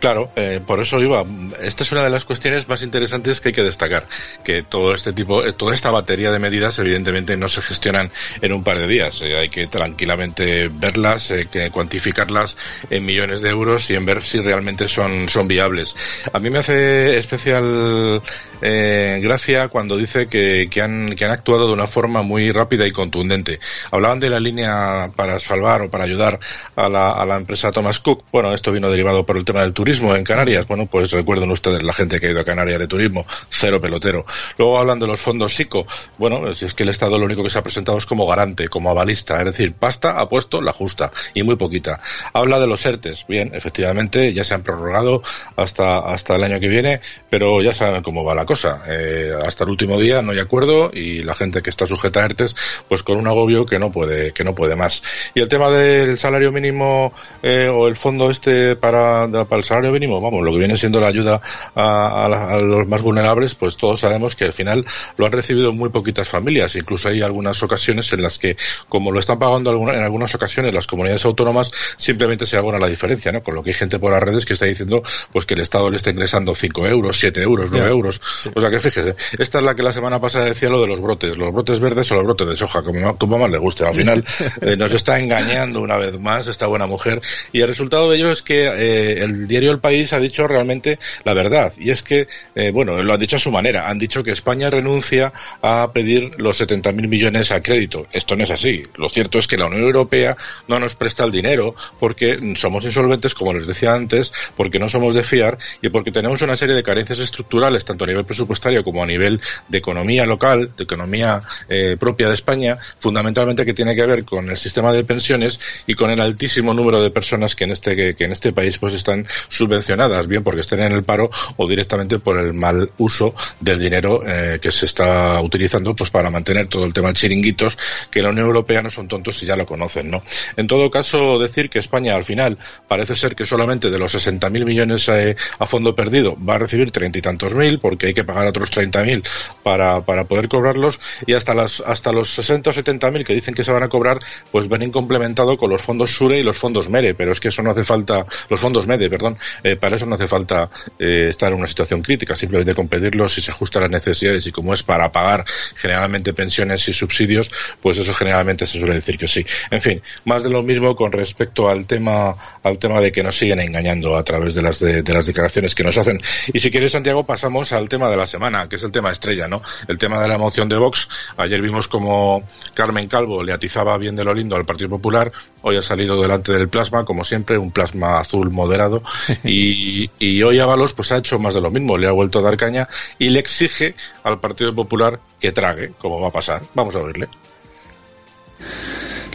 Claro, 0.00 0.30
eh, 0.36 0.60
por 0.64 0.80
eso 0.80 1.00
iba. 1.00 1.24
Esta 1.60 1.82
es 1.82 1.90
una 1.90 2.04
de 2.04 2.10
las 2.10 2.24
cuestiones 2.24 2.68
más 2.68 2.82
interesantes 2.82 3.40
que 3.40 3.48
hay 3.48 3.52
que 3.52 3.64
destacar, 3.64 4.06
que 4.44 4.62
todo 4.62 4.94
este 4.94 5.12
tipo, 5.12 5.44
eh, 5.44 5.52
toda 5.52 5.74
esta 5.74 5.90
batería 5.90 6.30
de 6.30 6.38
medidas, 6.38 6.78
evidentemente, 6.78 7.36
no 7.36 7.48
se 7.48 7.62
gestionan 7.62 8.10
en 8.40 8.52
un 8.52 8.62
par 8.62 8.78
de 8.78 8.86
días. 8.86 9.20
Eh, 9.22 9.36
hay 9.36 9.48
que 9.48 9.66
tranquilamente 9.66 10.68
verlas, 10.68 11.32
que 11.50 11.70
cuantificarlas 11.70 12.56
en 12.90 13.04
millones 13.04 13.40
de 13.40 13.50
euros 13.50 13.90
y 13.90 13.94
en 13.94 14.04
ver 14.04 14.22
si 14.22 14.40
realmente 14.40 14.86
son 14.86 15.28
son 15.28 15.48
viables. 15.48 15.96
A 16.32 16.38
mí 16.38 16.48
me 16.48 16.58
hace 16.58 17.16
especial 17.16 18.22
gracia 18.60 19.68
cuando 19.68 19.96
dice 19.96 20.26
que, 20.26 20.68
que 20.70 20.82
han 20.82 21.14
que 21.14 21.24
han 21.24 21.30
actuado 21.30 21.66
de 21.66 21.72
una 21.72 21.86
forma 21.86 22.22
muy 22.22 22.52
rápida 22.52 22.86
y 22.86 22.92
contundente. 22.92 23.58
Hablaban 23.90 24.20
de 24.20 24.30
la 24.30 24.40
línea 24.40 25.10
para 25.14 25.38
salvar 25.38 25.82
o 25.82 25.90
para 25.90 26.04
ayudar 26.04 26.38
a 26.76 26.88
la, 26.88 27.10
a 27.10 27.24
la 27.24 27.36
empresa 27.36 27.72
Thomas 27.72 28.00
Cook. 28.00 28.24
Bueno, 28.30 28.52
esto 28.54 28.72
vino 28.72 28.90
derivado 28.90 29.24
por 29.26 29.36
el 29.36 29.44
tema 29.44 29.62
del 29.62 29.72
turismo 29.72 29.87
en 29.88 30.24
Canarias. 30.24 30.66
Bueno, 30.66 30.86
pues 30.86 31.10
recuerden 31.12 31.50
ustedes 31.50 31.82
la 31.82 31.92
gente 31.92 32.20
que 32.20 32.26
ha 32.26 32.30
ido 32.30 32.40
a 32.40 32.44
Canarias 32.44 32.78
de 32.78 32.86
turismo, 32.86 33.26
cero 33.48 33.80
pelotero. 33.80 34.26
Luego 34.58 34.78
hablan 34.78 34.98
de 34.98 35.06
los 35.06 35.18
fondos 35.18 35.54
SICO. 35.54 35.86
Bueno, 36.18 36.54
si 36.54 36.66
es 36.66 36.74
que 36.74 36.82
el 36.82 36.90
Estado 36.90 37.18
lo 37.18 37.24
único 37.24 37.42
que 37.42 37.48
se 37.48 37.58
ha 37.58 37.62
presentado 37.62 37.96
es 37.96 38.04
como 38.04 38.26
garante, 38.26 38.68
como 38.68 38.90
avalista, 38.90 39.38
es 39.38 39.46
decir, 39.46 39.72
pasta 39.72 40.18
ha 40.18 40.28
puesto 40.28 40.60
la 40.60 40.72
justa 40.72 41.10
y 41.32 41.42
muy 41.42 41.56
poquita. 41.56 42.00
Habla 42.34 42.60
de 42.60 42.66
los 42.66 42.84
ERTES. 42.84 43.24
Bien, 43.28 43.50
efectivamente, 43.54 44.34
ya 44.34 44.44
se 44.44 44.54
han 44.54 44.62
prorrogado 44.62 45.22
hasta, 45.56 46.00
hasta 46.00 46.36
el 46.36 46.44
año 46.44 46.60
que 46.60 46.68
viene, 46.68 47.00
pero 47.30 47.62
ya 47.62 47.72
saben 47.72 48.02
cómo 48.02 48.24
va 48.24 48.34
la 48.34 48.44
cosa. 48.44 48.82
Eh, 48.86 49.32
hasta 49.46 49.64
el 49.64 49.70
último 49.70 49.98
día 49.98 50.20
no 50.20 50.32
hay 50.32 50.38
acuerdo 50.38 50.90
y 50.92 51.20
la 51.20 51.32
gente 51.32 51.62
que 51.62 51.70
está 51.70 51.86
sujeta 51.86 52.20
a 52.20 52.26
ERTES, 52.26 52.54
pues 52.88 53.02
con 53.02 53.16
un 53.16 53.26
agobio 53.26 53.64
que 53.64 53.78
no 53.78 53.90
puede, 53.90 54.32
que 54.32 54.44
no 54.44 54.54
puede 54.54 54.76
más. 54.76 55.02
Y 55.34 55.40
el 55.40 55.48
tema 55.48 55.70
del 55.70 56.18
salario 56.18 56.52
mínimo 56.52 57.14
eh, 57.42 57.68
o 57.68 57.88
el 57.88 57.96
fondo 57.96 58.30
este 58.30 58.76
para, 58.76 59.26
para 59.28 59.56
el 59.56 59.64
salario 59.64 59.77
salario 59.78 59.92
mínimo, 59.92 60.20
vamos, 60.20 60.44
lo 60.44 60.50
que 60.50 60.58
viene 60.58 60.76
siendo 60.76 61.00
la 61.00 61.06
ayuda 61.06 61.40
a, 61.74 62.58
los 62.60 62.86
más 62.88 63.00
vulnerables, 63.00 63.54
pues 63.54 63.76
todos 63.76 64.00
sabemos 64.00 64.34
que 64.34 64.44
al 64.44 64.52
final 64.52 64.84
lo 65.16 65.26
han 65.26 65.32
recibido 65.32 65.72
muy 65.72 65.90
poquitas 65.90 66.28
familias. 66.28 66.74
Incluso 66.74 67.08
hay 67.08 67.22
algunas 67.22 67.62
ocasiones 67.62 68.12
en 68.12 68.22
las 68.22 68.38
que, 68.38 68.56
como 68.88 69.12
lo 69.12 69.20
están 69.20 69.38
pagando 69.38 69.70
en 69.70 70.02
algunas 70.02 70.34
ocasiones 70.34 70.74
las 70.74 70.86
comunidades 70.86 71.24
autónomas, 71.24 71.70
simplemente 71.96 72.44
se 72.44 72.56
abona 72.56 72.78
la 72.78 72.88
diferencia, 72.88 73.30
¿no? 73.30 73.40
Con 73.42 73.54
lo 73.54 73.62
que 73.62 73.70
hay 73.70 73.74
gente 73.74 74.00
por 74.00 74.10
las 74.12 74.22
redes 74.22 74.44
que 74.44 74.54
está 74.54 74.66
diciendo, 74.66 75.02
pues 75.32 75.46
que 75.46 75.54
el 75.54 75.60
Estado 75.60 75.90
le 75.90 75.96
está 75.96 76.10
ingresando 76.10 76.54
5 76.54 76.86
euros, 76.86 77.18
7 77.20 77.40
euros, 77.40 77.70
9 77.70 77.88
euros. 77.88 78.20
O 78.52 78.60
sea 78.60 78.70
que 78.70 78.80
fíjese, 78.80 79.14
esta 79.38 79.58
es 79.58 79.64
la 79.64 79.76
que 79.76 79.84
la 79.84 79.92
semana 79.92 80.20
pasada 80.20 80.46
decía 80.46 80.70
lo 80.70 80.80
de 80.80 80.88
los 80.88 81.00
brotes, 81.00 81.36
los 81.36 81.52
brotes 81.52 81.78
verdes 81.78 82.10
o 82.10 82.16
los 82.16 82.24
brotes 82.24 82.48
de 82.48 82.56
soja, 82.56 82.82
como, 82.82 83.16
como 83.16 83.38
más 83.38 83.50
le 83.50 83.58
guste. 83.58 83.86
Al 83.86 83.94
final 83.94 84.24
eh, 84.60 84.76
nos 84.76 84.92
está 84.92 85.20
engañando 85.20 85.80
una 85.80 85.96
vez 85.96 86.18
más 86.18 86.48
esta 86.48 86.66
buena 86.66 86.86
mujer 86.86 87.22
y 87.52 87.60
el 87.60 87.68
resultado 87.68 88.10
de 88.10 88.16
ello 88.16 88.32
es 88.32 88.42
que 88.42 88.64
eh, 88.64 89.22
el 89.22 89.46
diario 89.46 89.67
el 89.70 89.80
país 89.80 90.12
ha 90.12 90.20
dicho 90.20 90.46
realmente 90.46 90.98
la 91.24 91.34
verdad. 91.34 91.72
Y 91.78 91.90
es 91.90 92.02
que, 92.02 92.28
eh, 92.54 92.70
bueno, 92.70 93.02
lo 93.02 93.14
han 93.14 93.20
dicho 93.20 93.36
a 93.36 93.38
su 93.38 93.50
manera. 93.50 93.88
Han 93.88 93.98
dicho 93.98 94.22
que 94.22 94.30
España 94.30 94.70
renuncia 94.70 95.32
a 95.62 95.90
pedir 95.92 96.32
los 96.38 96.60
70.000 96.60 97.08
millones 97.08 97.52
a 97.52 97.60
crédito. 97.60 98.06
Esto 98.12 98.36
no 98.36 98.44
es 98.44 98.50
así. 98.50 98.82
Lo 98.96 99.08
cierto 99.08 99.38
es 99.38 99.46
que 99.46 99.56
la 99.56 99.66
Unión 99.66 99.82
Europea 99.82 100.36
no 100.66 100.78
nos 100.78 100.94
presta 100.94 101.24
el 101.24 101.30
dinero 101.30 101.74
porque 101.98 102.38
somos 102.56 102.84
insolventes, 102.84 103.34
como 103.34 103.52
les 103.52 103.66
decía 103.66 103.94
antes, 103.94 104.32
porque 104.56 104.78
no 104.78 104.88
somos 104.88 105.14
de 105.14 105.22
fiar 105.22 105.58
y 105.82 105.88
porque 105.88 106.10
tenemos 106.10 106.42
una 106.42 106.56
serie 106.56 106.74
de 106.74 106.82
carencias 106.82 107.18
estructurales, 107.18 107.84
tanto 107.84 108.04
a 108.04 108.06
nivel 108.06 108.24
presupuestario 108.24 108.84
como 108.84 109.02
a 109.02 109.06
nivel 109.06 109.40
de 109.68 109.78
economía 109.78 110.24
local, 110.24 110.72
de 110.76 110.84
economía 110.84 111.42
eh, 111.68 111.96
propia 111.98 112.28
de 112.28 112.34
España, 112.34 112.78
fundamentalmente 112.98 113.64
que 113.64 113.74
tiene 113.74 113.94
que 113.94 114.06
ver 114.06 114.24
con 114.24 114.48
el 114.50 114.56
sistema 114.56 114.92
de 114.92 115.04
pensiones 115.04 115.60
y 115.86 115.94
con 115.94 116.10
el 116.10 116.20
altísimo 116.20 116.74
número 116.74 117.02
de 117.02 117.10
personas 117.10 117.54
que 117.54 117.64
en 117.64 117.72
este, 117.72 117.96
que, 117.96 118.14
que 118.14 118.24
en 118.24 118.32
este 118.32 118.52
país 118.52 118.78
pues 118.78 118.94
están 118.94 119.26
subvencionadas, 119.58 120.26
bien 120.26 120.42
porque 120.42 120.60
estén 120.60 120.80
en 120.80 120.92
el 120.92 121.04
paro 121.04 121.30
o 121.56 121.68
directamente 121.68 122.18
por 122.18 122.38
el 122.38 122.54
mal 122.54 122.90
uso 122.98 123.34
del 123.60 123.78
dinero 123.78 124.22
eh, 124.26 124.58
que 124.60 124.70
se 124.70 124.86
está 124.86 125.40
utilizando 125.40 125.94
pues 125.94 126.10
para 126.10 126.30
mantener 126.30 126.66
todo 126.68 126.84
el 126.84 126.92
tema 126.92 127.08
de 127.08 127.14
chiringuitos 127.14 127.76
que 128.10 128.22
la 128.22 128.30
Unión 128.30 128.46
Europea 128.46 128.82
no 128.82 128.90
son 128.90 129.08
tontos 129.08 129.42
y 129.42 129.46
ya 129.46 129.56
lo 129.56 129.66
conocen, 129.66 130.10
¿no? 130.10 130.22
En 130.56 130.66
todo 130.66 130.90
caso, 130.90 131.38
decir 131.38 131.68
que 131.68 131.78
España 131.78 132.14
al 132.14 132.24
final 132.24 132.58
parece 132.86 133.14
ser 133.14 133.36
que 133.36 133.44
solamente 133.44 133.90
de 133.90 133.98
los 133.98 134.14
60.000 134.14 134.64
millones 134.64 135.08
eh, 135.08 135.36
a 135.58 135.66
fondo 135.66 135.94
perdido 135.94 136.36
va 136.42 136.54
a 136.54 136.58
recibir 136.58 136.90
treinta 136.90 137.18
y 137.18 137.22
tantos 137.22 137.54
mil 137.54 137.78
porque 137.78 138.06
hay 138.06 138.14
que 138.14 138.24
pagar 138.24 138.46
otros 138.46 138.72
30.000 138.72 139.22
para, 139.62 140.00
para 140.00 140.24
poder 140.24 140.48
cobrarlos 140.48 140.98
y 141.26 141.34
hasta 141.34 141.54
las 141.54 141.82
hasta 141.84 142.12
los 142.12 142.30
60 142.30 142.70
o 142.70 142.72
70.000 142.72 143.24
que 143.24 143.34
dicen 143.34 143.54
que 143.54 143.64
se 143.64 143.72
van 143.72 143.82
a 143.82 143.88
cobrar 143.88 144.18
pues 144.50 144.68
ven 144.68 144.78
complementado 144.90 145.56
con 145.56 145.70
los 145.70 145.82
fondos 145.82 146.12
SURE 146.12 146.38
y 146.38 146.42
los 146.42 146.56
fondos 146.56 146.88
MERE, 146.88 147.14
pero 147.14 147.32
es 147.32 147.40
que 147.40 147.48
eso 147.48 147.62
no 147.62 147.70
hace 147.70 147.84
falta, 147.84 148.24
los 148.48 148.60
fondos 148.60 148.86
MEDE, 148.86 149.10
perdón, 149.10 149.38
Eh, 149.62 149.76
para 149.76 149.96
eso 149.96 150.06
no 150.06 150.14
hace 150.14 150.26
falta 150.26 150.70
eh, 150.98 151.26
estar 151.30 151.52
en 151.52 151.58
una 151.58 151.66
situación 151.66 152.02
crítica, 152.02 152.34
simplemente 152.34 152.74
con 152.74 152.88
si 153.28 153.40
se 153.40 153.50
ajusta 153.50 153.78
a 153.78 153.82
las 153.82 153.90
necesidades 153.90 154.46
y 154.46 154.52
como 154.52 154.74
es 154.74 154.82
para 154.82 155.10
pagar 155.12 155.44
generalmente 155.74 156.32
pensiones 156.32 156.88
y 156.88 156.92
subsidios, 156.92 157.50
pues 157.80 157.98
eso 157.98 158.12
generalmente 158.12 158.66
se 158.66 158.78
suele 158.78 158.94
decir 158.94 159.18
que 159.18 159.28
sí. 159.28 159.44
En 159.70 159.80
fin, 159.80 160.02
más 160.24 160.42
de 160.42 160.50
lo 160.50 160.62
mismo 160.62 160.94
con 160.96 161.12
respecto 161.12 161.68
al 161.68 161.86
tema, 161.86 162.34
al 162.62 162.78
tema 162.78 163.00
de 163.00 163.12
que 163.12 163.22
nos 163.22 163.36
siguen 163.36 163.60
engañando 163.60 164.16
a 164.16 164.24
través 164.24 164.54
de 164.54 164.62
las, 164.62 164.80
de, 164.80 165.02
las 165.02 165.26
declaraciones 165.26 165.74
que 165.74 165.84
nos 165.84 165.96
hacen. 165.96 166.20
Y 166.52 166.60
si 166.60 166.70
quieres, 166.70 166.92
Santiago, 166.92 167.24
pasamos 167.24 167.72
al 167.72 167.88
tema 167.88 168.08
de 168.08 168.16
la 168.16 168.26
semana, 168.26 168.68
que 168.68 168.76
es 168.76 168.82
el 168.82 168.92
tema 168.92 169.10
estrella, 169.10 169.48
¿no? 169.48 169.62
El 169.86 169.98
tema 169.98 170.20
de 170.20 170.28
la 170.28 170.38
moción 170.38 170.68
de 170.68 170.76
Vox. 170.76 171.08
Ayer 171.36 171.60
vimos 171.60 171.88
como 171.88 172.42
Carmen 172.74 173.06
Calvo 173.08 173.42
le 173.42 173.52
atizaba 173.52 173.96
bien 173.98 174.16
de 174.16 174.24
lo 174.24 174.34
lindo 174.34 174.56
al 174.56 174.64
Partido 174.64 174.90
Popular. 174.90 175.30
Hoy 175.62 175.76
ha 175.76 175.82
salido 175.82 176.20
delante 176.20 176.52
del 176.52 176.68
plasma, 176.68 177.04
como 177.04 177.24
siempre, 177.24 177.58
un 177.58 177.70
plasma 177.70 178.20
azul 178.20 178.50
moderado. 178.50 179.02
y, 179.44 180.42
hoy 180.42 180.58
Ábalos 180.58 180.92
pues 180.92 181.12
ha 181.12 181.18
hecho 181.18 181.38
más 181.38 181.54
de 181.54 181.60
lo 181.60 181.70
mismo. 181.70 181.96
Le 181.96 182.08
ha 182.08 182.12
vuelto 182.12 182.38
a 182.38 182.42
dar 182.42 182.56
caña 182.56 182.88
y 183.18 183.30
le 183.30 183.40
exige 183.40 183.94
al 184.24 184.40
Partido 184.40 184.74
Popular 184.74 185.20
que 185.40 185.52
trague, 185.52 185.92
como 185.98 186.20
va 186.20 186.28
a 186.28 186.32
pasar. 186.32 186.62
Vamos 186.74 186.94
a 186.96 187.00
oírle. 187.00 187.28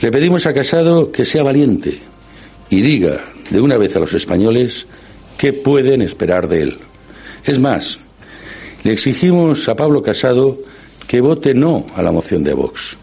Le 0.01 0.11
pedimos 0.11 0.45
a 0.45 0.53
Casado 0.53 1.11
que 1.11 1.25
sea 1.25 1.43
valiente 1.43 1.97
y 2.69 2.81
diga 2.81 3.17
de 3.49 3.61
una 3.61 3.77
vez 3.77 3.95
a 3.95 3.99
los 3.99 4.13
españoles 4.13 4.85
qué 5.37 5.53
pueden 5.53 6.01
esperar 6.01 6.47
de 6.47 6.61
él. 6.63 6.79
Es 7.45 7.59
más, 7.59 7.99
le 8.83 8.91
exigimos 8.91 9.67
a 9.69 9.75
Pablo 9.75 10.01
Casado 10.01 10.57
que 11.07 11.21
vote 11.21 11.53
no 11.53 11.85
a 11.95 12.01
la 12.01 12.11
moción 12.11 12.43
de 12.43 12.53
Vox, 12.53 12.97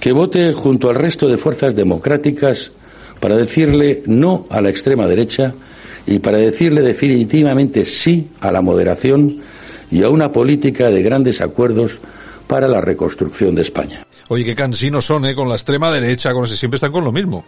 que 0.00 0.12
vote 0.12 0.52
junto 0.52 0.88
al 0.88 0.96
resto 0.96 1.28
de 1.28 1.38
fuerzas 1.38 1.76
democráticas 1.76 2.72
para 3.20 3.36
decirle 3.36 4.02
no 4.06 4.46
a 4.50 4.60
la 4.60 4.70
extrema 4.70 5.06
derecha 5.06 5.54
y 6.06 6.18
para 6.18 6.38
decirle 6.38 6.82
definitivamente 6.82 7.84
sí 7.84 8.28
a 8.40 8.52
la 8.52 8.60
moderación 8.60 9.38
y 9.90 10.02
a 10.02 10.08
una 10.08 10.32
política 10.32 10.90
de 10.90 11.02
grandes 11.02 11.40
acuerdos 11.40 12.00
para 12.46 12.68
la 12.68 12.80
reconstrucción 12.80 13.54
de 13.54 13.62
España. 13.62 14.06
Oye, 14.28 14.44
qué 14.44 14.54
cansinos 14.54 15.04
son, 15.04 15.24
¿eh? 15.26 15.34
Con 15.34 15.48
la 15.48 15.54
extrema 15.54 15.92
derecha, 15.92 16.32
con 16.32 16.46
siempre 16.46 16.76
están 16.76 16.92
con 16.92 17.04
lo 17.04 17.12
mismo. 17.12 17.44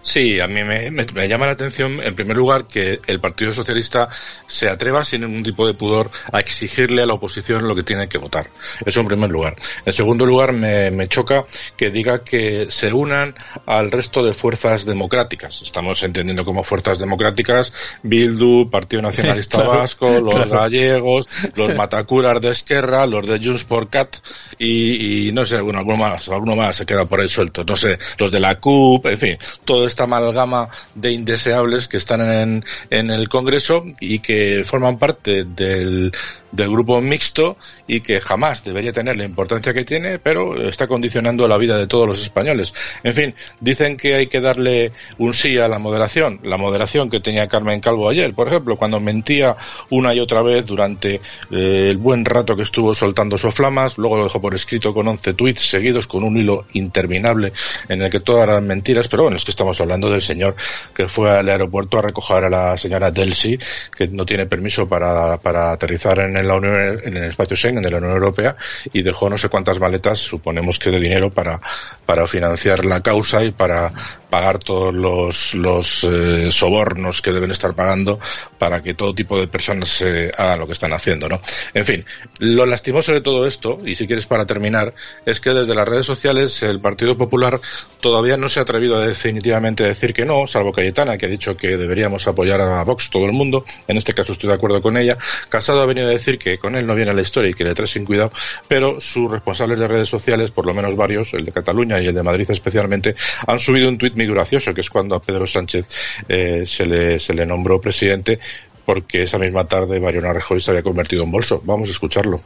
Sí, 0.00 0.40
a 0.40 0.46
mí 0.46 0.62
me, 0.62 1.28
llama 1.28 1.46
la 1.46 1.52
atención, 1.52 2.00
en 2.02 2.14
primer 2.14 2.36
lugar, 2.36 2.66
que 2.66 3.00
el 3.06 3.20
Partido 3.20 3.52
Socialista 3.52 4.08
se 4.46 4.68
atreva 4.68 5.04
sin 5.04 5.22
ningún 5.22 5.42
tipo 5.42 5.66
de 5.66 5.74
pudor 5.74 6.10
a 6.32 6.38
exigirle 6.40 7.02
a 7.02 7.06
la 7.06 7.14
oposición 7.14 7.66
lo 7.66 7.74
que 7.74 7.82
tiene 7.82 8.08
que 8.08 8.18
votar. 8.18 8.48
Eso 8.84 9.00
en 9.00 9.08
primer 9.08 9.30
lugar. 9.30 9.56
En 9.84 9.92
segundo 9.92 10.24
lugar, 10.24 10.52
me, 10.52 11.08
choca 11.08 11.44
que 11.76 11.90
diga 11.90 12.22
que 12.22 12.66
se 12.70 12.92
unan 12.92 13.34
al 13.66 13.90
resto 13.90 14.22
de 14.22 14.34
fuerzas 14.34 14.84
democráticas. 14.86 15.60
Estamos 15.62 16.02
entendiendo 16.02 16.44
como 16.44 16.62
fuerzas 16.62 16.98
democráticas 16.98 17.72
Bildu, 18.02 18.70
Partido 18.70 19.02
Nacionalista 19.02 19.62
Vasco, 19.62 20.20
los 20.20 20.48
gallegos, 20.48 21.28
los 21.54 21.74
Matacuras 21.76 22.40
de 22.40 22.50
Esquerra, 22.50 23.06
los 23.06 23.26
de 23.26 23.38
Junts 23.44 23.64
por 23.64 23.88
Cat 23.88 24.16
y, 24.58 25.30
no 25.32 25.44
sé, 25.44 25.60
bueno, 25.60 25.80
alguno 25.80 25.96
más, 25.96 26.28
alguno 26.28 26.56
más 26.56 26.76
se 26.76 26.86
queda 26.86 27.04
por 27.06 27.20
ahí 27.20 27.28
suelto. 27.28 27.64
No 27.64 27.76
sé, 27.76 27.98
los 28.18 28.30
de 28.30 28.40
la 28.40 28.58
CUP, 28.60 29.06
en 29.06 29.18
fin, 29.18 29.38
toda 29.76 29.88
esta 29.88 30.04
amalgama 30.04 30.70
de 30.94 31.12
indeseables 31.12 31.86
que 31.86 31.98
están 31.98 32.22
en, 32.22 32.64
en 32.88 33.10
el 33.10 33.28
Congreso 33.28 33.84
y 34.00 34.20
que 34.20 34.62
forman 34.64 34.96
parte 34.98 35.44
del, 35.44 36.12
del 36.56 36.70
grupo 36.70 37.00
mixto 37.00 37.56
y 37.86 38.00
que 38.00 38.20
jamás 38.20 38.64
debería 38.64 38.92
tener 38.92 39.16
la 39.16 39.24
importancia 39.24 39.74
que 39.74 39.84
tiene, 39.84 40.18
pero 40.18 40.68
está 40.68 40.86
condicionando 40.86 41.46
la 41.46 41.58
vida 41.58 41.76
de 41.76 41.86
todos 41.86 42.06
los 42.06 42.22
españoles. 42.22 42.72
En 43.04 43.14
fin, 43.14 43.34
dicen 43.60 43.96
que 43.96 44.14
hay 44.14 44.26
que 44.26 44.40
darle 44.40 44.92
un 45.18 45.34
sí 45.34 45.58
a 45.58 45.68
la 45.68 45.78
moderación, 45.78 46.40
la 46.42 46.56
moderación 46.56 47.10
que 47.10 47.20
tenía 47.20 47.48
Carmen 47.48 47.80
Calvo 47.80 48.08
ayer, 48.08 48.32
por 48.32 48.48
ejemplo, 48.48 48.76
cuando 48.76 48.98
mentía 48.98 49.56
una 49.90 50.14
y 50.14 50.20
otra 50.20 50.42
vez 50.42 50.64
durante 50.66 51.20
eh, 51.50 51.88
el 51.90 51.98
buen 51.98 52.24
rato 52.24 52.56
que 52.56 52.62
estuvo 52.62 52.94
soltando 52.94 53.36
sus 53.36 53.54
flamas, 53.54 53.98
luego 53.98 54.16
lo 54.16 54.24
dejó 54.24 54.40
por 54.40 54.54
escrito 54.54 54.94
con 54.94 55.06
11 55.06 55.34
tweets 55.34 55.60
seguidos 55.60 56.06
con 56.06 56.24
un 56.24 56.36
hilo 56.36 56.66
interminable 56.72 57.52
en 57.88 58.02
el 58.02 58.10
que 58.10 58.20
todas 58.20 58.44
eran 58.44 58.66
mentiras, 58.66 59.08
pero 59.08 59.24
bueno, 59.24 59.36
es 59.36 59.44
que 59.44 59.50
estamos 59.50 59.65
hablando 59.80 60.10
del 60.10 60.20
señor 60.20 60.54
que 60.94 61.08
fue 61.08 61.30
al 61.30 61.48
aeropuerto 61.48 61.98
a 61.98 62.02
recoger 62.02 62.44
a 62.44 62.50
la 62.50 62.78
señora 62.78 63.10
Delsi, 63.10 63.58
que 63.96 64.08
no 64.08 64.24
tiene 64.24 64.46
permiso 64.46 64.88
para, 64.88 65.36
para 65.38 65.72
aterrizar 65.72 66.18
en 66.20 66.46
la 66.46 66.54
Unión, 66.54 67.00
en 67.04 67.16
el 67.16 67.24
espacio 67.24 67.56
Schengen 67.56 67.82
de 67.82 67.90
la 67.90 67.98
Unión 67.98 68.12
Europea 68.12 68.56
y 68.92 69.02
dejó 69.02 69.28
no 69.28 69.38
sé 69.38 69.48
cuántas 69.48 69.78
maletas, 69.78 70.18
suponemos 70.18 70.78
que 70.78 70.90
de 70.90 71.00
dinero 71.00 71.30
para, 71.30 71.60
para 72.04 72.26
financiar 72.26 72.84
la 72.84 73.00
causa 73.00 73.44
y 73.44 73.50
para 73.50 73.92
pagar 74.30 74.58
todos 74.58 74.94
los, 74.94 75.54
los 75.54 76.04
eh, 76.04 76.50
sobornos 76.50 77.22
que 77.22 77.32
deben 77.32 77.50
estar 77.50 77.74
pagando 77.74 78.18
para 78.58 78.82
que 78.82 78.94
todo 78.94 79.14
tipo 79.14 79.38
de 79.38 79.48
personas 79.48 80.02
eh, 80.02 80.30
hagan 80.36 80.58
lo 80.58 80.66
que 80.66 80.72
están 80.72 80.92
haciendo, 80.92 81.28
¿no? 81.28 81.40
En 81.74 81.84
fin, 81.84 82.04
lo 82.38 82.66
lastimoso 82.66 83.12
de 83.12 83.20
todo 83.20 83.46
esto, 83.46 83.78
y 83.84 83.94
si 83.94 84.06
quieres 84.06 84.26
para 84.26 84.44
terminar, 84.44 84.94
es 85.24 85.40
que 85.40 85.50
desde 85.50 85.74
las 85.74 85.88
redes 85.88 86.06
sociales 86.06 86.62
el 86.62 86.80
Partido 86.80 87.16
Popular 87.16 87.60
todavía 88.00 88.36
no 88.36 88.48
se 88.48 88.58
ha 88.58 88.62
atrevido 88.62 88.96
a 88.96 89.06
definitivamente 89.46 89.84
decir 89.84 90.12
que 90.12 90.24
no, 90.24 90.46
salvo 90.46 90.72
Cayetana, 90.72 91.16
que 91.16 91.26
ha 91.26 91.28
dicho 91.28 91.56
que 91.56 91.76
deberíamos 91.76 92.26
apoyar 92.26 92.60
a 92.60 92.82
Vox 92.82 93.10
todo 93.10 93.26
el 93.26 93.32
mundo, 93.32 93.64
en 93.86 93.96
este 93.96 94.12
caso 94.12 94.32
estoy 94.32 94.48
de 94.48 94.54
acuerdo 94.54 94.82
con 94.82 94.96
ella. 94.96 95.16
Casado 95.48 95.80
ha 95.82 95.86
venido 95.86 96.08
a 96.08 96.10
decir 96.10 96.38
que 96.38 96.58
con 96.58 96.74
él 96.74 96.86
no 96.86 96.94
viene 96.94 97.14
la 97.14 97.22
historia 97.22 97.50
y 97.50 97.54
que 97.54 97.62
le 97.62 97.74
trae 97.74 97.86
sin 97.86 98.04
cuidado, 98.04 98.32
pero 98.66 99.00
sus 99.00 99.30
responsables 99.30 99.78
de 99.78 99.86
redes 99.86 100.08
sociales, 100.08 100.50
por 100.50 100.66
lo 100.66 100.74
menos 100.74 100.96
varios, 100.96 101.32
el 101.34 101.44
de 101.44 101.52
Cataluña 101.52 102.00
y 102.00 102.06
el 102.06 102.14
de 102.14 102.22
Madrid 102.22 102.50
especialmente, 102.50 103.14
han 103.46 103.58
subido 103.58 103.88
un 103.88 103.98
tuit 103.98 104.14
muy 104.16 104.26
gracioso, 104.26 104.74
que 104.74 104.80
es 104.80 104.90
cuando 104.90 105.14
a 105.14 105.20
Pedro 105.20 105.46
Sánchez 105.46 105.86
eh, 106.28 106.64
se, 106.66 106.86
le, 106.86 107.18
se 107.20 107.32
le 107.32 107.46
nombró 107.46 107.80
presidente, 107.80 108.40
porque 108.84 109.22
esa 109.22 109.38
misma 109.38 109.66
tarde 109.66 110.00
Mariano 110.00 110.32
Rajoy 110.32 110.60
se 110.60 110.72
había 110.72 110.82
convertido 110.82 111.22
en 111.22 111.30
bolso. 111.30 111.62
Vamos 111.64 111.88
a 111.88 111.92
escucharlo 111.92 112.40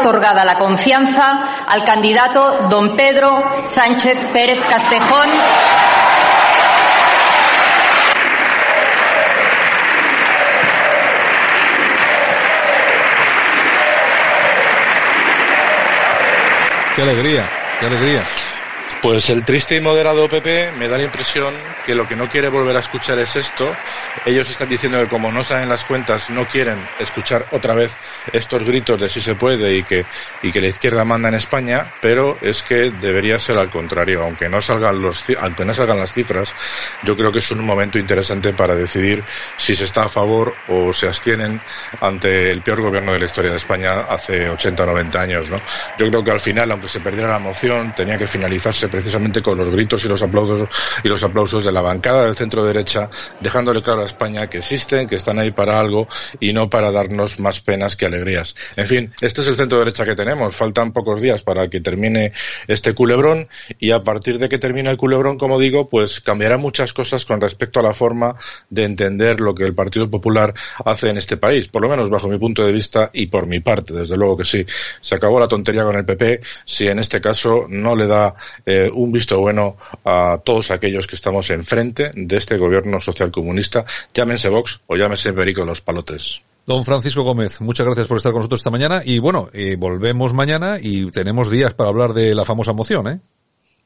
otorgada 0.00 0.44
la 0.44 0.58
confianza 0.58 1.64
al 1.68 1.84
candidato 1.84 2.66
don 2.68 2.96
Pedro 2.96 3.42
Sánchez 3.66 4.18
Pérez 4.32 4.60
Castejón. 4.66 5.28
Qué 16.96 17.02
alegría, 17.02 17.48
qué 17.78 17.86
alegría. 17.86 18.22
Pues 19.02 19.30
el 19.30 19.42
triste 19.44 19.76
y 19.76 19.80
moderado 19.80 20.28
PP 20.28 20.72
me 20.78 20.86
da 20.86 20.98
la 20.98 21.04
impresión 21.04 21.54
que 21.86 21.94
lo 21.94 22.06
que 22.06 22.16
no 22.16 22.28
quiere 22.28 22.50
volver 22.50 22.76
a 22.76 22.80
escuchar 22.80 23.18
es 23.18 23.34
esto. 23.34 23.72
Ellos 24.26 24.50
están 24.50 24.68
diciendo 24.68 25.00
que 25.00 25.08
como 25.08 25.32
no 25.32 25.42
saben 25.42 25.70
las 25.70 25.84
cuentas, 25.84 26.28
no 26.28 26.44
quieren 26.46 26.78
escuchar 26.98 27.46
otra 27.52 27.74
vez 27.74 27.96
estos 28.30 28.62
gritos 28.62 29.00
de 29.00 29.08
si 29.08 29.22
se 29.22 29.34
puede 29.34 29.74
y 29.74 29.84
que, 29.84 30.04
y 30.42 30.52
que 30.52 30.60
la 30.60 30.68
izquierda 30.68 31.02
manda 31.06 31.30
en 31.30 31.36
España, 31.36 31.86
pero 32.02 32.36
es 32.42 32.62
que 32.62 32.90
debería 32.90 33.38
ser 33.38 33.58
al 33.58 33.70
contrario. 33.70 34.22
Aunque 34.22 34.50
no 34.50 34.60
salgan 34.60 35.00
los, 35.00 35.24
aunque 35.40 35.64
no 35.64 35.72
salgan 35.72 35.98
las 35.98 36.12
cifras, 36.12 36.52
yo 37.02 37.16
creo 37.16 37.32
que 37.32 37.38
es 37.38 37.50
un 37.52 37.64
momento 37.64 37.98
interesante 37.98 38.52
para 38.52 38.74
decidir 38.74 39.24
si 39.56 39.74
se 39.74 39.86
está 39.86 40.04
a 40.04 40.08
favor 40.10 40.52
o 40.68 40.92
se 40.92 41.06
abstienen 41.06 41.58
ante 42.02 42.50
el 42.50 42.60
peor 42.60 42.82
gobierno 42.82 43.14
de 43.14 43.20
la 43.20 43.24
historia 43.24 43.50
de 43.50 43.56
España 43.56 44.02
hace 44.10 44.50
80 44.50 44.82
o 44.82 44.86
90 44.86 45.20
años, 45.22 45.48
¿no? 45.48 45.58
Yo 45.96 46.06
creo 46.10 46.22
que 46.22 46.32
al 46.32 46.40
final, 46.40 46.70
aunque 46.70 46.88
se 46.88 47.00
perdiera 47.00 47.30
la 47.30 47.38
moción, 47.38 47.94
tenía 47.94 48.18
que 48.18 48.26
finalizarse 48.26 48.89
precisamente 48.90 49.42
con 49.42 49.56
los 49.56 49.70
gritos 49.70 50.04
y 50.04 50.08
los 50.08 50.22
aplausos 50.22 50.68
y 51.04 51.08
los 51.08 51.22
aplausos 51.22 51.64
de 51.64 51.72
la 51.72 51.80
bancada 51.80 52.24
del 52.24 52.34
centro 52.34 52.64
derecha, 52.64 53.08
dejándole 53.40 53.80
claro 53.80 54.02
a 54.02 54.06
España 54.06 54.48
que 54.48 54.58
existen, 54.58 55.06
que 55.06 55.16
están 55.16 55.38
ahí 55.38 55.50
para 55.50 55.76
algo 55.76 56.08
y 56.38 56.52
no 56.52 56.68
para 56.68 56.90
darnos 56.90 57.38
más 57.38 57.60
penas 57.60 57.96
que 57.96 58.06
alegrías. 58.06 58.54
En 58.76 58.86
fin, 58.86 59.12
este 59.20 59.40
es 59.40 59.46
el 59.46 59.54
centro 59.54 59.78
derecha 59.78 60.04
que 60.04 60.14
tenemos. 60.14 60.54
Faltan 60.54 60.92
pocos 60.92 61.20
días 61.20 61.42
para 61.42 61.68
que 61.68 61.80
termine 61.80 62.32
este 62.66 62.94
culebrón 62.94 63.48
y 63.78 63.92
a 63.92 64.00
partir 64.00 64.38
de 64.38 64.48
que 64.48 64.58
termine 64.58 64.90
el 64.90 64.96
culebrón, 64.96 65.38
como 65.38 65.58
digo, 65.58 65.88
pues 65.88 66.20
cambiará 66.20 66.56
muchas 66.56 66.92
cosas 66.92 67.24
con 67.24 67.40
respecto 67.40 67.80
a 67.80 67.82
la 67.82 67.92
forma 67.92 68.36
de 68.68 68.84
entender 68.84 69.40
lo 69.40 69.54
que 69.54 69.64
el 69.64 69.74
Partido 69.74 70.10
Popular 70.10 70.52
hace 70.84 71.10
en 71.10 71.18
este 71.18 71.36
país, 71.36 71.68
por 71.68 71.82
lo 71.82 71.88
menos 71.88 72.10
bajo 72.10 72.28
mi 72.28 72.38
punto 72.38 72.64
de 72.64 72.72
vista 72.72 73.10
y 73.12 73.26
por 73.26 73.46
mi 73.46 73.60
parte, 73.60 73.94
desde 73.94 74.16
luego 74.16 74.36
que 74.36 74.44
sí. 74.44 74.64
Se 75.00 75.14
acabó 75.14 75.38
la 75.38 75.48
tontería 75.48 75.84
con 75.84 75.96
el 75.96 76.04
PP 76.04 76.40
si 76.64 76.88
en 76.88 76.98
este 76.98 77.20
caso 77.20 77.66
no 77.68 77.94
le 77.96 78.06
da 78.06 78.34
eh, 78.66 78.79
un 78.88 79.10
visto 79.10 79.38
bueno 79.40 79.76
a 80.04 80.38
todos 80.44 80.70
aquellos 80.70 81.06
que 81.06 81.16
estamos 81.16 81.50
enfrente 81.50 82.10
de 82.14 82.36
este 82.36 82.56
gobierno 82.56 83.00
socialcomunista, 83.00 83.84
llámense 84.14 84.48
Vox 84.48 84.80
o 84.86 84.96
llámense 84.96 85.32
Perico 85.32 85.64
los 85.64 85.80
Palotes. 85.80 86.42
Don 86.66 86.84
Francisco 86.84 87.22
Gómez, 87.22 87.60
muchas 87.60 87.86
gracias 87.86 88.06
por 88.06 88.18
estar 88.18 88.32
con 88.32 88.40
nosotros 88.40 88.60
esta 88.60 88.70
mañana 88.70 89.02
y 89.04 89.18
bueno, 89.18 89.48
eh, 89.52 89.76
volvemos 89.76 90.34
mañana 90.34 90.76
y 90.80 91.10
tenemos 91.10 91.50
días 91.50 91.74
para 91.74 91.90
hablar 91.90 92.12
de 92.12 92.34
la 92.34 92.44
famosa 92.44 92.72
moción, 92.72 93.08
¿eh? 93.08 93.20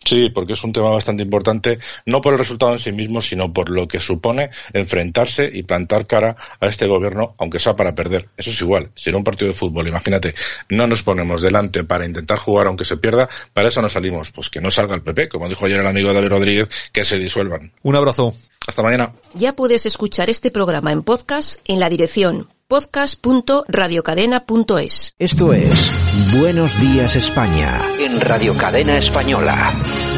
Sí, 0.05 0.29
porque 0.31 0.53
es 0.53 0.63
un 0.63 0.73
tema 0.73 0.91
bastante 0.91 1.23
importante, 1.23 1.79
no 2.07 2.21
por 2.21 2.35
el 2.35 2.39
resultado 2.39 2.73
en 2.73 2.79
sí 2.79 2.93
mismo, 2.93 3.21
sino 3.21 3.53
por 3.53 3.71
lo 3.71 3.89
que 3.89 4.01
supone 4.01 4.51
enfrentarse 4.73 5.51
y 5.53 5.63
plantar 5.63 6.07
cara 6.07 6.37
a 6.61 6.67
este 6.67 6.87
gobierno, 6.87 7.35
aunque 7.39 7.59
sea 7.59 7.75
para 7.75 7.95
perder. 7.95 8.29
Eso 8.37 8.51
es 8.51 8.61
igual. 8.61 8.91
Si 8.95 9.11
en 9.11 9.17
un 9.17 9.25
partido 9.25 9.51
de 9.51 9.57
fútbol, 9.57 9.89
imagínate, 9.89 10.35
no 10.69 10.87
nos 10.87 11.03
ponemos 11.03 11.43
delante 11.43 11.85
para 11.85 12.05
intentar 12.05 12.39
jugar 12.39 12.67
aunque 12.67 12.85
se 12.85 12.97
pierda, 12.97 13.29
para 13.53 13.69
eso 13.69 13.81
no 13.81 13.89
salimos. 13.89 14.31
Pues 14.31 14.51
que 14.51 14.61
no 14.61 14.71
salga 14.71 14.95
el 14.95 15.03
PP, 15.03 15.29
como 15.29 15.49
dijo 15.49 15.67
ayer 15.67 15.81
el 15.81 15.87
amigo 15.87 16.13
David 16.13 16.29
Rodríguez, 16.29 16.69
que 16.93 17.05
se 17.05 17.19
disuelvan. 17.19 17.73
Un 17.83 17.97
abrazo. 17.97 18.35
Hasta 18.67 18.83
mañana. 18.83 19.13
Ya 19.35 19.55
puedes 19.55 19.85
escuchar 19.87 20.31
este 20.31 20.51
programa 20.51 20.93
en 20.93 21.03
podcast 21.03 21.61
en 21.67 21.81
la 21.81 21.89
dirección 21.89 22.49
podcast.radiocadena.es. 22.69 25.15
Esto 25.19 25.53
es 25.53 25.91
Buenos 26.39 26.81
Días 26.81 27.17
España 27.17 27.81
En 27.99 28.21
Radio 28.21 28.55
Cadena 28.57 28.99
Española. 28.99 29.73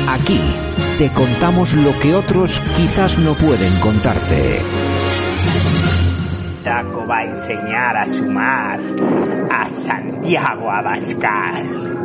Aquí 0.08 0.38
te 0.98 1.10
contamos 1.12 1.72
lo 1.74 1.98
que 1.98 2.14
otros 2.14 2.60
quizás 2.76 3.18
no 3.18 3.34
pueden 3.34 3.74
contarte. 3.80 4.60
Taco 6.62 7.04
va 7.06 7.18
a 7.18 7.24
enseñar 7.24 7.96
a 7.96 8.08
sumar 8.08 8.80
a 9.50 9.68
Santiago 9.70 10.70
Abascal. 10.70 11.96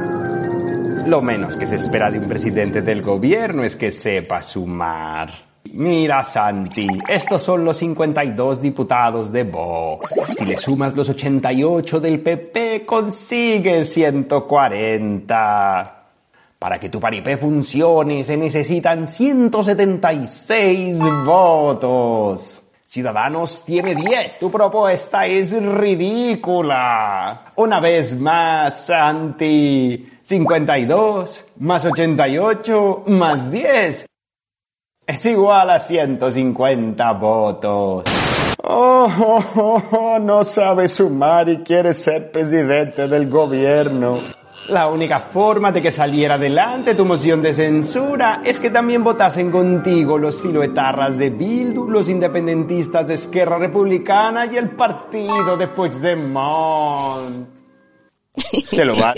Lo 1.08 1.22
menos 1.22 1.56
que 1.56 1.66
se 1.66 1.78
espera 1.78 2.12
de 2.12 2.20
un 2.20 2.30
presidente 2.30 2.82
del 2.82 3.02
gobierno 3.02 3.64
es 3.64 3.76
que 3.76 3.92
sepa 3.92 4.44
sumar. 4.44 5.51
Mira, 5.74 6.22
Santi, 6.22 6.86
estos 7.08 7.44
son 7.44 7.64
los 7.64 7.78
52 7.78 8.62
diputados 8.62 9.32
de 9.32 9.44
Vox. 9.44 10.14
Si 10.38 10.44
le 10.44 10.58
sumas 10.58 10.94
los 10.94 11.08
88 11.08 12.02
del 12.02 12.20
PP, 12.20 12.86
consigues 12.86 13.94
140. 13.94 15.98
Para 16.60 16.78
que 16.78 16.90
tu 16.90 17.00
paripé 17.00 17.38
funcione 17.38 18.26
se 18.26 18.36
necesitan 18.36 19.08
176 19.08 21.00
votos. 21.26 22.64
Ciudadanos 22.86 23.64
tiene 23.64 23.96
10. 23.96 24.40
Tu 24.40 24.52
propuesta 24.52 25.26
es 25.26 25.54
ridícula. 25.54 27.46
Una 27.56 27.80
vez 27.80 28.20
más, 28.20 28.88
Santi. 28.88 30.10
52 30.24 31.46
más 31.60 31.86
88 31.86 33.04
más 33.08 33.50
10 33.52 34.11
es 35.12 35.26
igual 35.26 35.70
a 35.70 35.78
150 35.78 37.12
votos. 37.14 38.06
Oh, 38.64 39.12
oh, 39.20 39.44
oh, 39.56 39.84
oh, 39.92 40.20
no 40.20 40.46
sabe 40.46 40.88
sumar 40.88 41.50
y 41.50 41.58
quiere 41.58 41.94
ser 41.94 42.32
presidente 42.32 43.10
del 43.10 43.30
gobierno. 43.30 44.20
La 44.70 44.88
única 44.88 45.20
forma 45.20 45.74
de 45.74 45.82
que 45.82 45.92
saliera 45.92 46.36
adelante 46.36 46.96
tu 46.96 47.04
moción 47.04 47.42
de 47.42 47.54
censura 47.54 48.42
es 48.46 48.58
que 48.58 48.70
también 48.70 49.04
votasen 49.04 49.52
contigo 49.52 50.18
los 50.18 50.42
filoetarras 50.42 51.18
de 51.18 51.30
Bildu, 51.30 51.90
los 51.90 52.08
independentistas 52.08 53.06
de 53.08 53.16
Esquerra 53.16 53.58
Republicana 53.58 54.46
y 54.46 54.56
el 54.56 54.70
partido 54.70 55.58
de 55.58 55.68
Puigdemont. 55.68 57.61
Se 58.70 58.86
lo 58.86 58.96
va. 58.96 59.14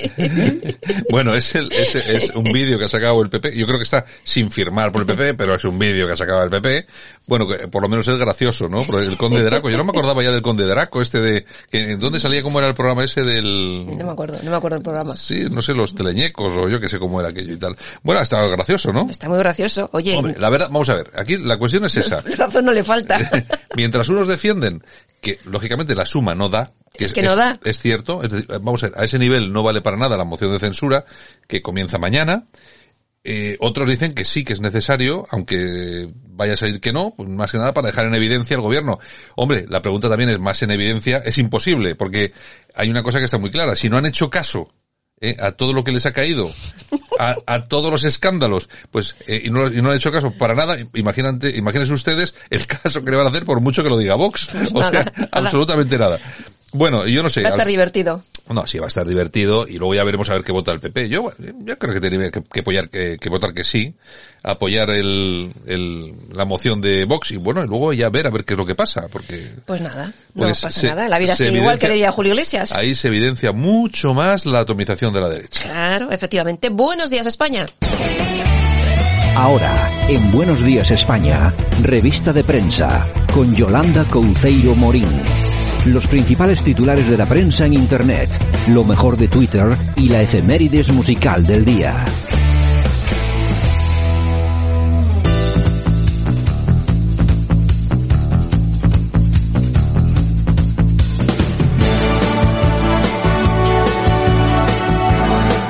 bueno, 1.10 1.34
es, 1.34 1.56
el, 1.56 1.72
es, 1.72 1.96
es 1.96 2.36
un 2.36 2.44
vídeo 2.44 2.78
que 2.78 2.86
ha 2.86 2.90
sacado 2.90 3.22
el 3.22 3.30
PP. 3.30 3.56
Yo 3.58 3.66
creo 3.66 3.78
que 3.78 3.84
está 3.84 4.06
sin 4.24 4.52
firmar 4.52 4.92
por 4.92 5.02
el 5.02 5.08
PP, 5.08 5.34
pero 5.36 5.56
es 5.56 5.64
un 5.66 5.78
vídeo 5.78 6.08
que 6.08 6.14
ha 6.14 6.18
sacado 6.18 6.44
el 6.44 6.50
PP. 6.50 6.86
Bueno, 7.26 7.48
que 7.48 7.68
por 7.68 7.82
lo 7.82 7.90
menos 7.90 8.08
es 8.08 8.18
gracioso, 8.18 8.68
¿no? 8.68 8.84
Por 8.84 9.02
el 9.02 9.18
Conde 9.18 9.40
de 9.40 9.46
Draco. 9.46 9.70
Yo 9.70 9.78
no 9.78 9.86
me 9.86 9.92
acordaba 9.92 10.22
ya 10.22 10.32
del 10.32 10.42
Conde 10.42 10.64
de 10.64 10.70
Draco, 10.70 11.02
este 11.02 11.22
de... 11.22 11.46
Que, 11.70 11.96
¿Dónde 11.96 12.20
salía 12.20 12.44
cómo 12.44 12.60
era 12.60 12.68
el 12.68 12.74
programa 12.74 13.04
ese 13.04 13.24
del...? 13.24 13.86
No 13.86 14.06
me 14.06 14.12
acuerdo, 14.12 14.40
no 14.44 14.52
me 14.52 14.58
acuerdo 14.58 14.78
del 14.78 14.84
programa. 14.84 15.16
Sí, 15.16 15.46
no 15.50 15.62
sé, 15.62 15.74
los 15.74 15.96
teleñecos 15.96 16.58
o 16.58 16.68
yo 16.68 16.80
que 16.80 16.90
sé 16.90 17.00
cómo 17.00 17.20
era 17.20 17.30
aquello 17.30 17.54
y 17.54 17.58
tal. 17.58 17.76
Bueno, 18.02 18.22
está 18.22 18.46
gracioso, 18.48 18.92
¿no? 18.92 19.08
Está 19.10 19.30
muy 19.30 19.40
gracioso. 19.40 19.90
Oye... 19.94 20.18
Hombre, 20.18 20.36
la 20.38 20.50
verdad, 20.50 20.68
vamos 20.68 20.90
a 20.90 20.96
ver. 20.96 21.12
Aquí 21.16 21.38
la 21.38 21.58
cuestión 21.58 21.86
es 21.86 21.96
esa. 21.98 22.22
Razón 22.22 22.66
no 22.66 22.74
le 22.74 22.84
falta. 22.84 23.20
Mientras 23.76 24.10
unos 24.10 24.28
defienden 24.28 24.84
que, 25.24 25.40
lógicamente, 25.46 25.96
la 25.96 26.06
suma 26.06 26.36
no 26.36 26.50
da, 26.50 26.72
que 26.94 27.06
es, 27.06 27.10
es, 27.10 27.14
que 27.14 27.24
no 27.24 27.36
da. 27.36 27.60
Es 27.64 27.80
cierto. 27.80 28.22
Es 28.22 28.30
decir, 28.30 28.48
vamos 28.50 28.84
a 28.84 28.90
ver, 28.90 29.00
a 29.00 29.06
ese 29.06 29.18
nivel 29.18 29.52
no 29.52 29.64
vale 29.64 29.82
para 29.82 29.98
nada 29.98 30.18
la 30.18 30.26
moción 30.26 30.52
de 30.52 30.60
censura 30.60 31.06
que 31.48 31.64
comienza 31.64 31.98
mañana. 31.98 32.46
Eh, 33.24 33.56
otros 33.62 33.88
dicen 33.88 34.14
que 34.14 34.26
sí 34.26 34.44
que 34.44 34.52
es 34.52 34.60
necesario, 34.60 35.26
aunque 35.32 36.10
vaya 36.14 36.54
a 36.54 36.58
salir 36.58 36.82
que 36.82 36.92
no, 36.92 37.14
pues 37.16 37.30
más 37.30 37.52
que 37.52 37.58
nada 37.58 37.74
para 37.74 37.88
dejar 37.88 38.06
en 38.06 38.14
evidencia 38.14 38.58
al 38.58 38.62
gobierno. 38.62 39.00
Hombre, 39.38 39.66
la 39.70 39.82
pregunta 39.82 40.10
también 40.10 40.30
es 40.30 40.40
más 40.40 40.62
en 40.62 40.72
evidencia, 40.72 41.20
es 41.20 41.38
imposible, 41.38 41.96
porque 41.96 42.34
hay 42.76 42.90
una 42.90 43.02
cosa 43.02 43.20
que 43.20 43.26
está 43.26 43.38
muy 43.38 43.50
clara. 43.50 43.78
Si 43.78 43.90
no 43.90 43.98
han 43.98 44.06
hecho 44.06 44.30
caso 44.30 44.74
eh, 45.24 45.38
a 45.40 45.54
todo 45.54 45.72
lo 45.72 45.86
que 45.86 45.94
les 45.94 46.06
ha 46.06 46.12
caído, 46.12 46.52
a, 47.18 47.38
a 47.46 47.64
todos 47.64 47.90
los 47.90 48.04
escándalos, 48.04 48.68
pues, 48.92 49.16
eh, 49.26 49.44
y, 49.46 49.50
no, 49.50 49.72
y, 49.72 49.82
no, 49.82 49.90
han 49.90 49.96
hecho 49.96 50.12
caso 50.12 50.32
para 50.38 50.54
nada, 50.54 50.76
imagínate, 50.94 51.56
imagínense 51.56 51.94
ustedes 51.94 52.36
el 52.50 52.68
caso 52.68 53.06
que 53.06 53.12
le 53.12 53.16
van 53.16 53.28
a 53.28 53.30
hacer 53.30 53.46
por 53.46 53.62
mucho 53.62 53.84
que 53.84 53.90
lo 53.90 53.98
diga 53.98 54.16
Vox. 54.16 54.50
Pues 54.52 54.72
o 54.74 54.80
nada, 54.82 54.92
sea, 54.92 55.14
nada. 55.16 55.30
absolutamente 55.32 55.98
nada. 55.98 56.20
Bueno, 56.74 57.06
yo 57.08 57.22
no 57.24 57.30
sé. 57.30 57.42
Va 57.42 57.50
a 57.50 57.52
estar 57.52 57.68
divertido. 57.68 58.24
No, 58.50 58.68
sí, 58.68 58.78
va 58.78 58.86
a 58.86 58.88
estar 58.88 59.08
divertido 59.08 59.66
y 59.68 59.78
luego 59.78 59.96
ya 59.96 60.04
veremos 60.04 60.30
a 60.30 60.34
ver 60.34 60.44
qué 60.44 60.52
vota 60.52 60.72
el 60.72 60.82
PP. 60.82 61.08
Yo, 61.08 61.32
yo 61.40 61.80
creo 61.80 61.94
que 61.94 62.02
tiene 62.02 62.30
que, 62.30 62.44
que 62.44 62.60
apoyar, 62.60 62.90
que, 62.90 63.18
que, 63.18 63.30
votar 63.30 63.54
que 63.54 63.64
sí, 63.64 63.96
apoyar 64.44 64.90
el, 64.90 65.54
el, 65.66 66.12
la 66.36 66.44
moción 66.44 66.82
de 66.82 67.06
Vox 67.06 67.32
y 67.32 67.38
bueno, 67.38 67.64
y 67.64 67.68
luego 67.68 67.94
ya 67.94 68.10
ver 68.10 68.28
a 68.28 68.32
ver 68.32 68.44
qué 68.44 68.56
es 68.56 68.58
lo 68.58 68.66
que 68.66 68.76
pasa, 68.76 69.08
porque... 69.10 69.50
Pues 69.66 69.80
nada, 69.80 70.12
no 70.34 70.48
pasa 70.48 70.70
se, 70.70 70.88
nada, 70.88 71.08
la 71.08 71.20
vida 71.20 71.38
sigue 71.38 71.58
igual 71.58 71.80
que 71.80 71.88
leía 71.88 72.12
Julio 72.12 72.34
Iglesias. 72.34 72.74
Ahí 72.74 72.96
se 72.96 73.08
evidencia 73.08 73.54
mucho 73.54 74.14
más 74.14 74.46
la 74.46 74.60
atomización 74.60 75.14
de 75.14 75.22
la 75.22 75.30
derecha. 75.30 75.62
Claro, 75.62 76.12
efectivamente. 76.12 76.68
Buenos 76.68 77.10
días, 77.10 77.26
España. 77.26 77.66
Ahora, 79.36 79.90
en 80.10 80.32
Buenos 80.32 80.64
Días 80.64 80.92
España, 80.92 81.54
revista 81.82 82.34
de 82.34 82.44
prensa, 82.44 83.08
con 83.34 83.56
Yolanda 83.56 84.04
Couceiro 84.06 84.76
Morín 84.76 85.08
los 85.86 86.08
principales 86.08 86.64
titulares 86.64 87.10
de 87.10 87.18
la 87.18 87.26
prensa 87.26 87.66
en 87.66 87.74
Internet, 87.74 88.30
lo 88.70 88.84
mejor 88.84 89.18
de 89.18 89.28
Twitter 89.28 89.78
y 89.98 90.10
la 90.10 90.22
efemérides 90.22 90.92
musical 90.92 91.46
del 91.46 91.66
día. 91.66 92.06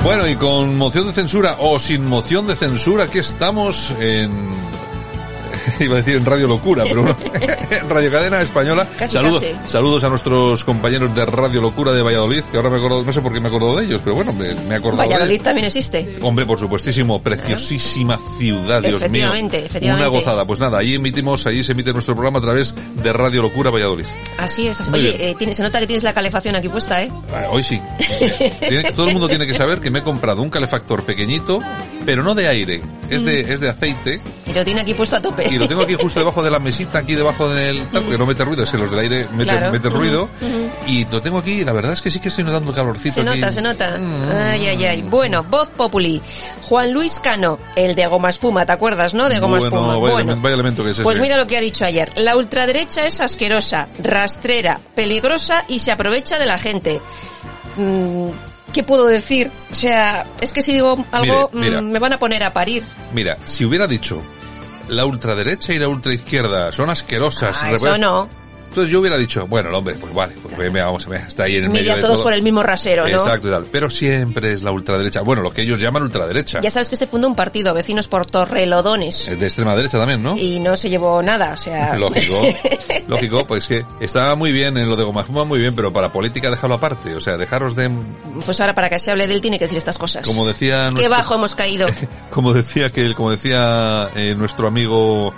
Bueno, 0.03 0.27
y 0.27 0.35
con 0.35 0.77
moción 0.77 1.07
de 1.07 1.13
censura 1.13 1.55
o 1.59 1.79
sin 1.79 2.05
moción 2.05 2.45
de 2.45 2.55
censura, 2.55 3.05
aquí 3.05 3.19
estamos 3.19 3.91
en 3.99 4.29
iba 5.79 5.95
a 5.95 6.01
decir 6.01 6.17
en 6.17 6.25
Radio 6.25 6.47
Locura, 6.47 6.83
pero 6.83 7.03
no, 7.03 7.15
en 7.71 7.89
Radio 7.89 8.11
Cadena 8.11 8.41
Española. 8.41 8.87
Casi, 8.97 9.13
saludos, 9.15 9.43
casi. 9.43 9.71
saludos 9.71 10.03
a 10.03 10.09
nuestros 10.09 10.63
compañeros 10.63 11.13
de 11.15 11.25
Radio 11.25 11.61
Locura 11.61 11.91
de 11.91 12.01
Valladolid, 12.01 12.43
que 12.51 12.57
ahora 12.57 12.69
me 12.69 12.77
acuerdo, 12.77 13.03
no 13.03 13.13
sé 13.13 13.21
por 13.21 13.33
qué 13.33 13.39
me 13.39 13.47
acuerdo 13.47 13.77
de 13.77 13.85
ellos, 13.85 14.01
pero 14.03 14.15
bueno, 14.15 14.33
me, 14.33 14.53
me 14.55 14.75
acuerdo 14.75 14.97
Valladolid 14.99 15.41
también 15.41 15.65
existe. 15.65 16.17
Hombre, 16.21 16.45
por 16.45 16.59
supuestísimo, 16.59 17.21
preciosísima 17.21 18.17
ciudad, 18.37 18.81
Dios 18.81 19.01
mío. 19.09 19.33
Efectivamente. 19.33 19.69
Una 19.93 20.07
gozada. 20.07 20.45
Pues 20.45 20.59
nada, 20.59 20.79
ahí 20.79 20.95
emitimos, 20.95 21.45
ahí 21.47 21.63
se 21.63 21.71
emite 21.73 21.93
nuestro 21.93 22.15
programa 22.15 22.39
a 22.39 22.41
través 22.41 22.75
de 22.95 23.13
Radio 23.13 23.41
Locura 23.41 23.69
Valladolid. 23.71 24.05
Así 24.37 24.67
es. 24.67 24.87
Oye, 24.89 25.29
eh, 25.29 25.35
tiene, 25.37 25.53
se 25.53 25.63
nota 25.63 25.79
que 25.79 25.87
tienes 25.87 26.03
la 26.03 26.13
calefacción 26.13 26.55
aquí 26.55 26.69
puesta, 26.69 27.01
¿eh? 27.01 27.11
Ah, 27.33 27.47
hoy 27.49 27.63
sí. 27.63 27.79
tiene, 28.67 28.91
todo 28.91 29.07
el 29.07 29.13
mundo 29.13 29.27
tiene 29.27 29.47
que 29.47 29.53
saber 29.53 29.79
que 29.79 29.89
me 29.89 29.99
he 29.99 30.03
comprado 30.03 30.41
un 30.41 30.49
calefactor 30.49 31.03
pequeñito, 31.03 31.59
pero 32.05 32.23
no 32.23 32.35
de 32.35 32.47
aire, 32.47 32.81
es 33.09 33.21
Mm. 33.23 33.25
de, 33.25 33.39
es 33.53 33.59
de 33.59 33.69
aceite. 33.69 34.21
Y 34.47 34.53
lo 34.53 34.63
tiene 34.65 34.81
aquí 34.81 34.93
puesto 34.93 35.15
a 35.15 35.21
tope. 35.21 35.47
Y 35.53 35.57
lo 35.59 35.67
tengo 35.67 35.81
aquí 35.83 35.93
justo 35.95 36.19
debajo 36.19 36.41
de 36.43 36.49
la 36.51 36.59
mesita, 36.59 36.99
aquí 36.99 37.15
debajo 37.15 37.49
del, 37.49 37.85
tal, 37.87 38.03
porque 38.03 38.17
no 38.17 38.25
mete 38.25 38.43
ruido, 38.45 38.63
es 38.63 38.71
que 38.71 38.77
los 38.77 38.89
del 38.89 38.99
aire 38.99 39.27
meten, 39.31 39.55
Claro. 39.57 39.71
meten 39.71 39.91
ruido. 39.91 40.29
Y 40.87 41.05
lo 41.05 41.21
tengo 41.21 41.37
aquí, 41.39 41.61
y 41.61 41.63
la 41.63 41.73
verdad 41.73 41.93
es 41.93 42.01
que 42.01 42.09
sí 42.11 42.19
que 42.19 42.27
estoy 42.29 42.43
notando 42.43 42.71
calorcito 42.73 43.15
Se 43.21 43.29
aquí. 43.29 43.39
nota, 43.39 43.51
se 43.51 43.61
nota. 43.61 43.97
Mm. 43.97 44.31
Ay, 44.31 44.67
ay, 44.67 44.85
ay. 44.85 45.01
Bueno, 45.03 45.43
voz 45.43 45.69
populi. 45.69 46.21
Juan 46.63 46.91
Luis 46.93 47.19
Cano, 47.19 47.59
el 47.75 47.95
de 47.95 48.07
Goma 48.07 48.29
Espuma, 48.29 48.65
¿te 48.65 48.71
acuerdas, 48.73 49.13
no? 49.13 49.29
De 49.29 49.39
Goma 49.39 49.59
bueno, 49.59 49.65
Espuma. 49.75 49.97
vaya, 49.99 50.13
bueno, 50.25 50.37
vaya 50.41 50.53
elemento 50.55 50.83
que 50.83 50.91
es 50.91 50.99
pues 51.01 51.15
ese. 51.15 51.21
mira 51.21 51.37
lo 51.37 51.45
que 51.47 51.57
ha 51.57 51.61
dicho 51.61 51.85
ayer. 51.85 52.11
La 52.15 52.35
ultraderecha 52.35 53.05
es 53.05 53.19
asquerosa, 53.19 53.87
rastrera, 54.01 54.79
peligrosa 54.95 55.65
y 55.67 55.79
se 55.79 55.91
aprovecha 55.91 56.37
de 56.39 56.45
la 56.45 56.57
gente. 56.57 56.99
Mm, 57.77 58.29
¿Qué 58.71 58.83
puedo 58.83 59.05
decir? 59.05 59.51
O 59.71 59.75
sea, 59.75 60.25
es 60.41 60.51
que 60.51 60.61
si 60.61 60.73
digo 60.73 61.05
algo, 61.11 61.49
mira. 61.53 61.81
mm, 61.81 61.91
me 61.91 61.99
van 61.99 62.13
a 62.13 62.17
poner 62.17 62.43
a 62.43 62.51
parir. 62.51 62.83
Mira, 63.13 63.37
si 63.45 63.65
hubiera 63.65 63.85
dicho 63.85 64.21
la 64.87 65.05
ultraderecha 65.05 65.73
y 65.73 65.79
la 65.79 65.87
ultraizquierda 65.87 66.71
son 66.71 66.89
asquerosas. 66.89 67.61
Ah, 67.63 67.71
eso 67.71 67.97
no. 67.97 68.42
Entonces 68.73 68.91
yo 68.91 69.01
hubiera 69.01 69.19
dicho, 69.19 69.45
bueno, 69.45 69.69
el 69.69 69.75
hombre, 69.75 69.93
pues 69.99 70.11
vale, 70.15 70.33
pues 70.41 70.57
ve, 70.57 70.69
vamos 70.81 71.05
a 71.05 71.09
ver, 71.11 71.21
está 71.27 71.43
ahí 71.43 71.57
en 71.57 71.65
el 71.65 71.69
medio 71.69 71.83
Mira 71.83 71.95
de 71.97 72.01
todos 72.01 72.15
todo. 72.15 72.23
por 72.23 72.33
el 72.33 72.41
mismo 72.41 72.63
rasero, 72.63 73.03
¿no? 73.07 73.17
Exacto 73.17 73.47
y 73.47 73.51
tal. 73.51 73.67
Pero 73.71 73.87
siempre 73.91 74.51
es 74.51 74.63
la 74.63 74.71
ultraderecha. 74.71 75.21
Bueno, 75.21 75.43
lo 75.43 75.53
que 75.53 75.61
ellos 75.61 75.79
llaman 75.79 76.01
ultraderecha. 76.01 76.59
Ya 76.59 76.71
sabes 76.71 76.89
que 76.89 76.95
se 76.95 77.05
fundó 77.05 77.27
un 77.27 77.35
partido, 77.35 77.71
Vecinos 77.75 78.07
por 78.07 78.25
Torrelodones. 78.25 79.27
Eh, 79.27 79.35
De 79.35 79.45
extrema 79.45 79.75
derecha 79.75 79.99
también, 79.99 80.23
¿no? 80.23 80.35
Y 80.35 80.59
no 80.59 80.75
se 80.75 80.89
llevó 80.89 81.21
nada, 81.21 81.53
o 81.53 81.57
sea... 81.57 81.95
Lógico, 81.99 82.41
lógico, 83.07 83.45
pues 83.45 83.67
que 83.67 83.85
estaba 83.99 84.33
muy 84.33 84.51
bien 84.51 84.75
en 84.79 84.89
lo 84.89 84.95
de 84.95 85.03
Goma 85.03 85.21
Espuma, 85.21 85.43
muy 85.43 85.59
bien, 85.59 85.75
pero 85.75 85.93
para 85.93 86.11
política 86.11 86.49
déjalo 86.49 86.73
aparte, 86.73 87.13
o 87.13 87.19
sea, 87.19 87.37
dejaros 87.37 87.75
de, 87.75 87.91
Pues 88.43 88.59
ahora 88.59 88.73
para 88.73 88.89
que 88.89 88.97
se 88.97 89.11
hable 89.11 89.27
de 89.27 89.35
él 89.35 89.41
tiene 89.41 89.59
que 89.59 89.65
decir 89.65 89.77
estas 89.77 89.99
cosas. 89.99 90.25
como 90.25 90.47
decía 90.47 90.85
Qué 90.85 90.91
nuestro, 90.93 91.09
bajo 91.11 91.35
hemos 91.35 91.53
caído. 91.53 91.85
como 92.31 92.53
decía 92.53 92.89
que, 92.89 93.13
como 93.13 93.29
decía 93.29 94.09
eh, 94.15 94.33
nuestro 94.35 94.65
amigo, 94.67 95.31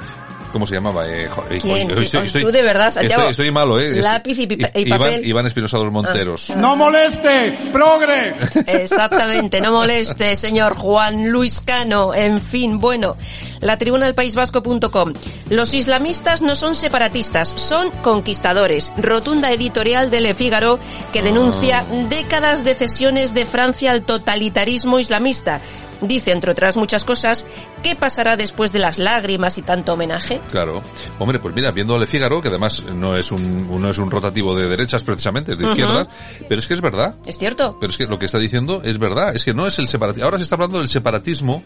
¿cómo 0.55 0.65
se 0.65 0.75
llamaba? 0.75 1.05
Eh, 1.05 1.27
jo- 1.27 1.43
¿Quién? 1.49 1.91
hoy 1.91 2.07
¿Quién? 2.07 2.31
Tú 2.31 2.49
de 2.49 2.61
verdad, 2.61 2.89
Santiago. 2.89 3.23
Estoy, 3.23 3.31
estoy 3.31 3.51
malo, 3.51 3.77
eh. 3.77 4.01
Lápiz 4.01 4.39
y 4.39 4.43
y 4.43 4.81
Iván, 4.87 4.99
papel. 4.99 5.21
Ah. 5.21 5.27
Iván 5.27 5.47
Espinosa 5.47 5.77
de 5.77 5.83
los 5.83 5.91
Monteros. 5.91 6.49
¡No 6.55 6.77
moleste! 6.77 7.59
¡Progre! 7.73 8.33
Exactamente, 8.65 9.59
no 9.59 9.73
moleste, 9.73 10.33
señor 10.37 10.73
Juan 10.75 11.29
Luis 11.29 11.59
Cano. 11.59 12.13
En 12.13 12.39
fin, 12.39 12.79
bueno, 12.79 13.17
la 13.59 13.77
tribuna 13.77 14.05
del 14.05 14.15
País 14.15 14.33
Vasco.com. 14.35 15.11
Los 15.49 15.73
islamistas 15.73 16.41
no 16.41 16.55
son 16.55 16.73
separatistas, 16.73 17.49
son 17.49 17.91
conquistadores. 18.01 18.93
Rotunda 18.95 19.51
editorial 19.51 20.09
de 20.09 20.21
Le 20.21 20.35
Figaro 20.35 20.79
que 21.11 21.21
denuncia 21.21 21.83
décadas 22.07 22.63
de 22.63 22.75
cesiones 22.75 23.33
de 23.33 23.45
Francia 23.45 23.91
al 23.91 24.03
totalitarismo 24.03 24.99
islamista. 24.99 25.59
Dice, 26.07 26.31
entre 26.31 26.51
otras 26.51 26.77
muchas 26.77 27.03
cosas, 27.03 27.45
¿qué 27.83 27.95
pasará 27.95 28.37
después 28.37 28.71
de 28.71 28.79
las 28.79 28.99
lágrimas 28.99 29.57
y 29.57 29.61
tanto 29.61 29.93
homenaje? 29.93 30.41
Claro. 30.51 30.83
Hombre, 31.19 31.39
pues 31.39 31.55
mira, 31.55 31.71
viendo 31.71 31.97
Le 31.97 32.07
Figaro, 32.07 32.41
que 32.41 32.49
además 32.49 32.83
no 32.83 33.15
es 33.15 33.31
un, 33.31 33.81
no 33.81 33.89
es 33.89 33.97
un 33.97 34.11
rotativo 34.11 34.55
de 34.55 34.67
derechas 34.67 35.03
precisamente, 35.03 35.53
es 35.53 35.57
de 35.57 35.65
izquierdas, 35.65 36.07
pero 36.47 36.59
es 36.59 36.67
que 36.67 36.73
es 36.73 36.81
verdad. 36.81 37.15
¿Es 37.25 37.37
cierto? 37.37 37.77
Pero 37.79 37.91
es 37.91 37.97
que 37.97 38.05
lo 38.07 38.19
que 38.19 38.25
está 38.25 38.39
diciendo 38.39 38.81
es 38.83 38.97
verdad, 38.97 39.35
es 39.35 39.43
que 39.43 39.53
no 39.53 39.67
es 39.67 39.79
el 39.79 39.87
separatismo. 39.87 40.25
Ahora 40.25 40.37
se 40.37 40.43
está 40.43 40.55
hablando 40.55 40.79
del 40.79 40.87
separatismo, 40.87 41.63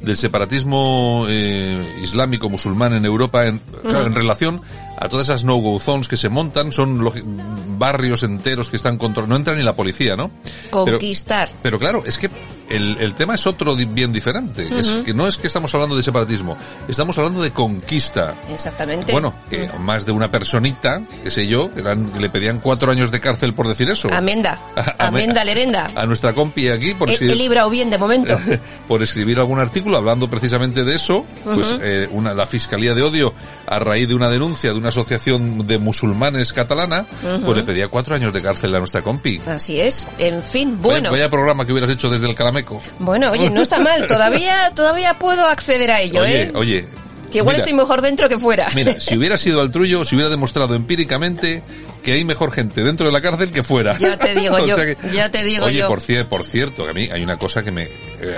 del 0.00 0.16
separatismo 0.16 1.26
eh, 1.28 1.98
islámico 2.02 2.48
musulmán 2.48 2.94
en 2.94 3.04
Europa, 3.04 3.46
en, 3.46 3.58
claro, 3.82 4.06
en 4.06 4.14
relación 4.14 4.62
a 5.00 5.08
todas 5.08 5.28
esas 5.28 5.42
no-go 5.44 5.80
zones 5.80 6.06
que 6.08 6.16
se 6.16 6.28
montan, 6.28 6.70
son 6.72 7.78
barrios 7.78 8.22
enteros 8.22 8.68
que 8.68 8.76
están 8.76 8.98
controlados, 8.98 9.30
no 9.30 9.36
entra 9.36 9.54
ni 9.54 9.62
la 9.62 9.74
policía, 9.74 10.14
¿no? 10.14 10.30
Conquistar. 10.70 11.50
pero 11.62 11.78
claro, 11.78 12.02
es 12.04 12.18
que 12.18 12.30
el, 12.68 12.96
el 13.00 13.14
tema 13.14 13.34
es 13.34 13.46
otro 13.48 13.74
bien 13.74 14.12
diferente. 14.12 14.68
Es 14.78 14.88
que 15.04 15.12
no 15.12 15.26
es 15.26 15.36
que 15.38 15.48
estamos 15.48 15.74
hablando 15.74 15.96
de 15.96 16.02
separatismo, 16.04 16.56
estamos 16.86 17.18
hablando 17.18 17.42
de 17.42 17.50
conquista. 17.50 18.34
Exactamente. 18.48 19.10
Bueno, 19.10 19.34
que 19.48 19.68
más 19.80 20.06
de 20.06 20.12
una 20.12 20.30
personita, 20.30 21.02
qué 21.24 21.30
sé 21.32 21.48
yo, 21.48 21.72
que 21.74 21.80
eran- 21.80 22.12
le 22.20 22.30
pedían 22.30 22.60
cuatro 22.60 22.92
años 22.92 23.10
de 23.10 23.18
cárcel 23.18 23.54
por 23.54 23.66
decir 23.66 23.90
eso. 23.90 24.08
Amenda. 24.12 24.60
A- 24.76 25.06
Amenda 25.08 25.42
Lerenda. 25.44 25.90
A 25.96 26.06
nuestra 26.06 26.32
compi 26.32 26.68
aquí 26.68 26.94
por 26.94 27.08
He, 27.08 27.14
escribir, 27.14 27.34
he 27.34 27.38
librado 27.38 27.70
bien 27.70 27.90
de 27.90 27.98
momento. 27.98 28.38
por 28.86 29.02
escribir 29.02 29.38
algún 29.40 29.58
artículo 29.58 29.96
hablando 29.96 30.28
precisamente 30.30 30.84
de 30.84 30.94
eso, 30.94 31.24
pues 31.42 31.74
eh, 31.82 32.08
una, 32.12 32.34
la 32.34 32.46
Fiscalía 32.46 32.94
de 32.94 33.02
Odio, 33.02 33.34
a 33.66 33.78
raíz 33.80 34.06
de 34.06 34.14
una 34.14 34.30
denuncia 34.30 34.70
de 34.72 34.78
una 34.78 34.89
asociación 34.90 35.66
de 35.66 35.78
musulmanes 35.78 36.52
catalana, 36.52 37.06
pues 37.44 37.56
le 37.56 37.62
pedía 37.64 37.88
cuatro 37.88 38.14
años 38.14 38.32
de 38.32 38.42
cárcel 38.42 38.74
a 38.74 38.78
nuestra 38.78 39.02
compi. 39.02 39.40
Así 39.46 39.80
es. 39.80 40.06
En 40.18 40.42
fin, 40.44 40.76
Vaya- 40.76 40.82
bueno. 40.82 41.10
Vaya, 41.10 41.28
programa 41.30 41.64
que 41.64 41.72
hubieras 41.72 41.90
hecho 41.90 42.10
desde 42.10 42.28
el 42.28 42.34
Calameco. 42.34 42.80
Bueno, 42.98 43.30
oye, 43.32 43.50
no 43.50 43.62
está 43.62 43.80
mal. 43.80 44.06
Todavía, 44.06 44.70
todavía 44.74 45.18
puedo 45.18 45.46
acceder 45.46 45.90
a 45.90 46.00
ello, 46.00 46.20
Oye, 46.22 46.42
¿eh? 46.42 46.52
oye. 46.54 46.86
Que 47.30 47.38
igual 47.38 47.54
mira, 47.54 47.64
estoy 47.64 47.74
mejor 47.78 48.02
dentro 48.02 48.28
que 48.28 48.38
fuera. 48.38 48.66
Mira, 48.74 48.96
si 48.98 49.16
hubiera 49.16 49.38
sido 49.38 49.60
al 49.60 49.70
trullo, 49.70 50.02
se 50.04 50.16
hubiera 50.16 50.28
demostrado 50.28 50.74
empíricamente 50.74 51.62
que 52.02 52.12
hay 52.14 52.24
mejor 52.24 52.50
gente 52.50 52.82
dentro 52.82 53.06
de 53.06 53.12
la 53.12 53.20
cárcel 53.20 53.52
que 53.52 53.62
fuera. 53.62 53.96
Ya 53.98 54.16
te 54.16 54.34
digo 54.34 54.56
O 54.60 54.66
yo, 54.66 54.74
que- 54.76 54.96
ya 55.12 55.30
te 55.30 55.44
digo 55.44 55.66
Oye, 55.66 55.78
yo. 55.78 55.86
por, 55.86 56.00
por 56.28 56.44
cierto, 56.44 56.84
que 56.84 56.90
a 56.90 56.92
mí 56.92 57.08
hay 57.12 57.22
una 57.22 57.36
cosa 57.38 57.62
que 57.62 57.70
me... 57.70 57.84
eh, 57.84 58.36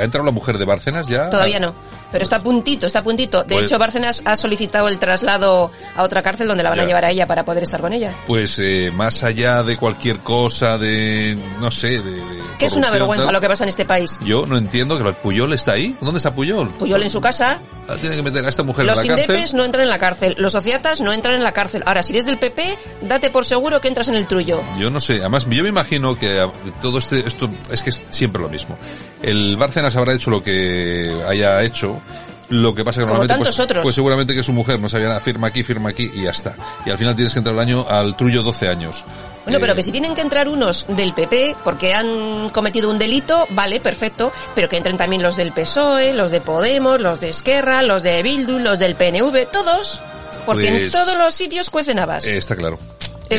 ha 0.00 0.02
entrado 0.04 0.24
la 0.24 0.32
mujer 0.32 0.56
de 0.56 0.64
Bárcenas 0.64 1.06
ya? 1.08 1.28
Todavía 1.28 1.60
no. 1.60 1.74
Pero 2.12 2.22
está 2.24 2.36
a 2.36 2.42
puntito, 2.42 2.86
está 2.86 2.98
a 3.00 3.02
puntito. 3.02 3.42
De 3.42 3.54
Pues- 3.54 3.64
hecho, 3.64 3.78
Bárcenas 3.78 4.22
ha 4.24 4.36
solicitado 4.36 4.88
el 4.88 4.98
traslado 4.98 5.70
a 5.96 6.02
otra 6.02 6.22
cárcel 6.22 6.46
donde 6.46 6.62
la 6.62 6.70
van 6.70 6.80
a 6.80 6.84
llevar 6.84 7.04
a 7.06 7.10
ella 7.10 7.26
para 7.26 7.44
poder 7.44 7.62
estar 7.64 7.80
con 7.80 7.92
ella. 7.92 8.12
Pues 8.26 8.58
eh, 8.58 8.92
más 8.94 9.22
allá 9.24 9.62
de 9.62 9.76
cualquier 9.76 10.18
cosa, 10.20 10.76
de... 10.78 11.36
no 11.60 11.70
sé, 11.70 11.88
de... 11.88 12.00
de 12.02 12.42
Que 12.58 12.66
es 12.66 12.74
una 12.74 12.90
vergüenza 12.90 13.24
tal, 13.24 13.32
lo 13.34 13.40
que 13.40 13.48
pasa 13.48 13.64
en 13.64 13.70
este 13.70 13.84
país. 13.86 14.18
Yo 14.24 14.44
no 14.46 14.56
entiendo 14.58 15.02
que 15.02 15.12
Puyol 15.14 15.52
está 15.54 15.72
ahí. 15.72 15.96
¿Dónde 16.00 16.18
está 16.18 16.34
Puyol? 16.34 16.68
Puyol 16.70 17.02
en 17.02 17.10
su 17.10 17.20
casa, 17.20 17.58
Ah, 17.88 17.96
Tiene 18.00 18.14
que 18.14 18.22
meter 18.22 18.44
a 18.44 18.48
esta 18.48 18.62
mujer 18.62 18.86
los 18.86 18.96
en 19.00 19.08
la 19.08 19.14
cárcel. 19.16 19.30
indepes 19.34 19.54
no 19.54 19.64
entran 19.64 19.82
en 19.82 19.88
la 19.90 19.98
cárcel, 19.98 20.36
los 20.38 20.52
sociatas 20.52 21.00
no 21.00 21.12
entran 21.12 21.34
en 21.34 21.42
la 21.42 21.50
cárcel. 21.52 21.82
Ahora, 21.84 22.04
si 22.04 22.12
eres 22.12 22.26
del 22.26 22.38
PP, 22.38 22.78
date 23.02 23.28
por 23.30 23.44
seguro 23.44 23.80
que 23.80 23.88
entras 23.88 24.06
en 24.06 24.14
el 24.14 24.26
trullo. 24.28 24.62
Yo 24.78 24.88
no 24.88 25.00
sé, 25.00 25.14
además 25.14 25.46
yo 25.50 25.62
me 25.64 25.68
imagino 25.70 26.14
que 26.16 26.40
a- 26.40 26.48
todo 26.80 26.98
este, 26.98 27.26
esto 27.26 27.50
es 27.72 27.82
que 27.82 27.90
es 27.90 28.00
siempre 28.10 28.40
lo 28.40 28.48
mismo. 28.48 28.78
El 29.20 29.56
Bárcenas 29.56 29.96
habrá 29.96 30.14
hecho 30.14 30.30
lo 30.30 30.42
que 30.44 31.12
haya 31.28 31.60
hecho, 31.62 32.00
lo 32.48 32.74
que 32.74 32.84
pasa 32.84 33.00
que 33.00 33.06
Como 33.06 33.18
normalmente 33.20 33.44
pues, 33.46 33.60
otros. 33.60 33.82
pues 33.82 33.94
seguramente 33.94 34.34
que 34.34 34.42
su 34.42 34.52
mujer 34.52 34.78
no 34.78 34.88
sabía 34.88 35.08
nada, 35.08 35.20
firma 35.20 35.46
aquí, 35.46 35.62
firma 35.62 35.88
aquí 35.90 36.10
y 36.12 36.24
ya 36.24 36.30
está. 36.30 36.54
Y 36.84 36.90
al 36.90 36.98
final 36.98 37.14
tienes 37.14 37.32
que 37.32 37.38
entrar 37.38 37.54
al 37.56 37.60
año 37.62 37.86
al 37.88 38.14
trullo 38.16 38.42
12 38.42 38.68
años. 38.68 39.04
Bueno, 39.44 39.56
Eh, 39.58 39.60
pero 39.60 39.74
que 39.74 39.82
si 39.82 39.90
tienen 39.90 40.14
que 40.14 40.20
entrar 40.20 40.48
unos 40.48 40.84
del 40.88 41.14
PP 41.14 41.56
porque 41.64 41.94
han 41.94 42.50
cometido 42.50 42.90
un 42.90 42.98
delito, 42.98 43.46
vale, 43.50 43.80
perfecto, 43.80 44.30
pero 44.54 44.68
que 44.68 44.76
entren 44.76 44.96
también 44.98 45.22
los 45.22 45.36
del 45.36 45.52
PSOE, 45.52 46.12
los 46.12 46.30
de 46.30 46.40
Podemos, 46.42 47.00
los 47.00 47.20
de 47.20 47.30
Esquerra, 47.30 47.82
los 47.82 48.02
de 48.02 48.22
Bildu, 48.22 48.58
los 48.58 48.78
del 48.78 48.94
PNV, 48.96 49.46
todos, 49.50 50.00
porque 50.44 50.68
en 50.68 50.74
Pues- 50.80 50.92
todos 50.92 51.16
los 51.16 51.32
sitios 51.34 51.70
cuecen 51.70 51.98
habas. 51.98 52.24
eh, 52.26 52.36
está 52.36 52.54
claro. 52.54 52.78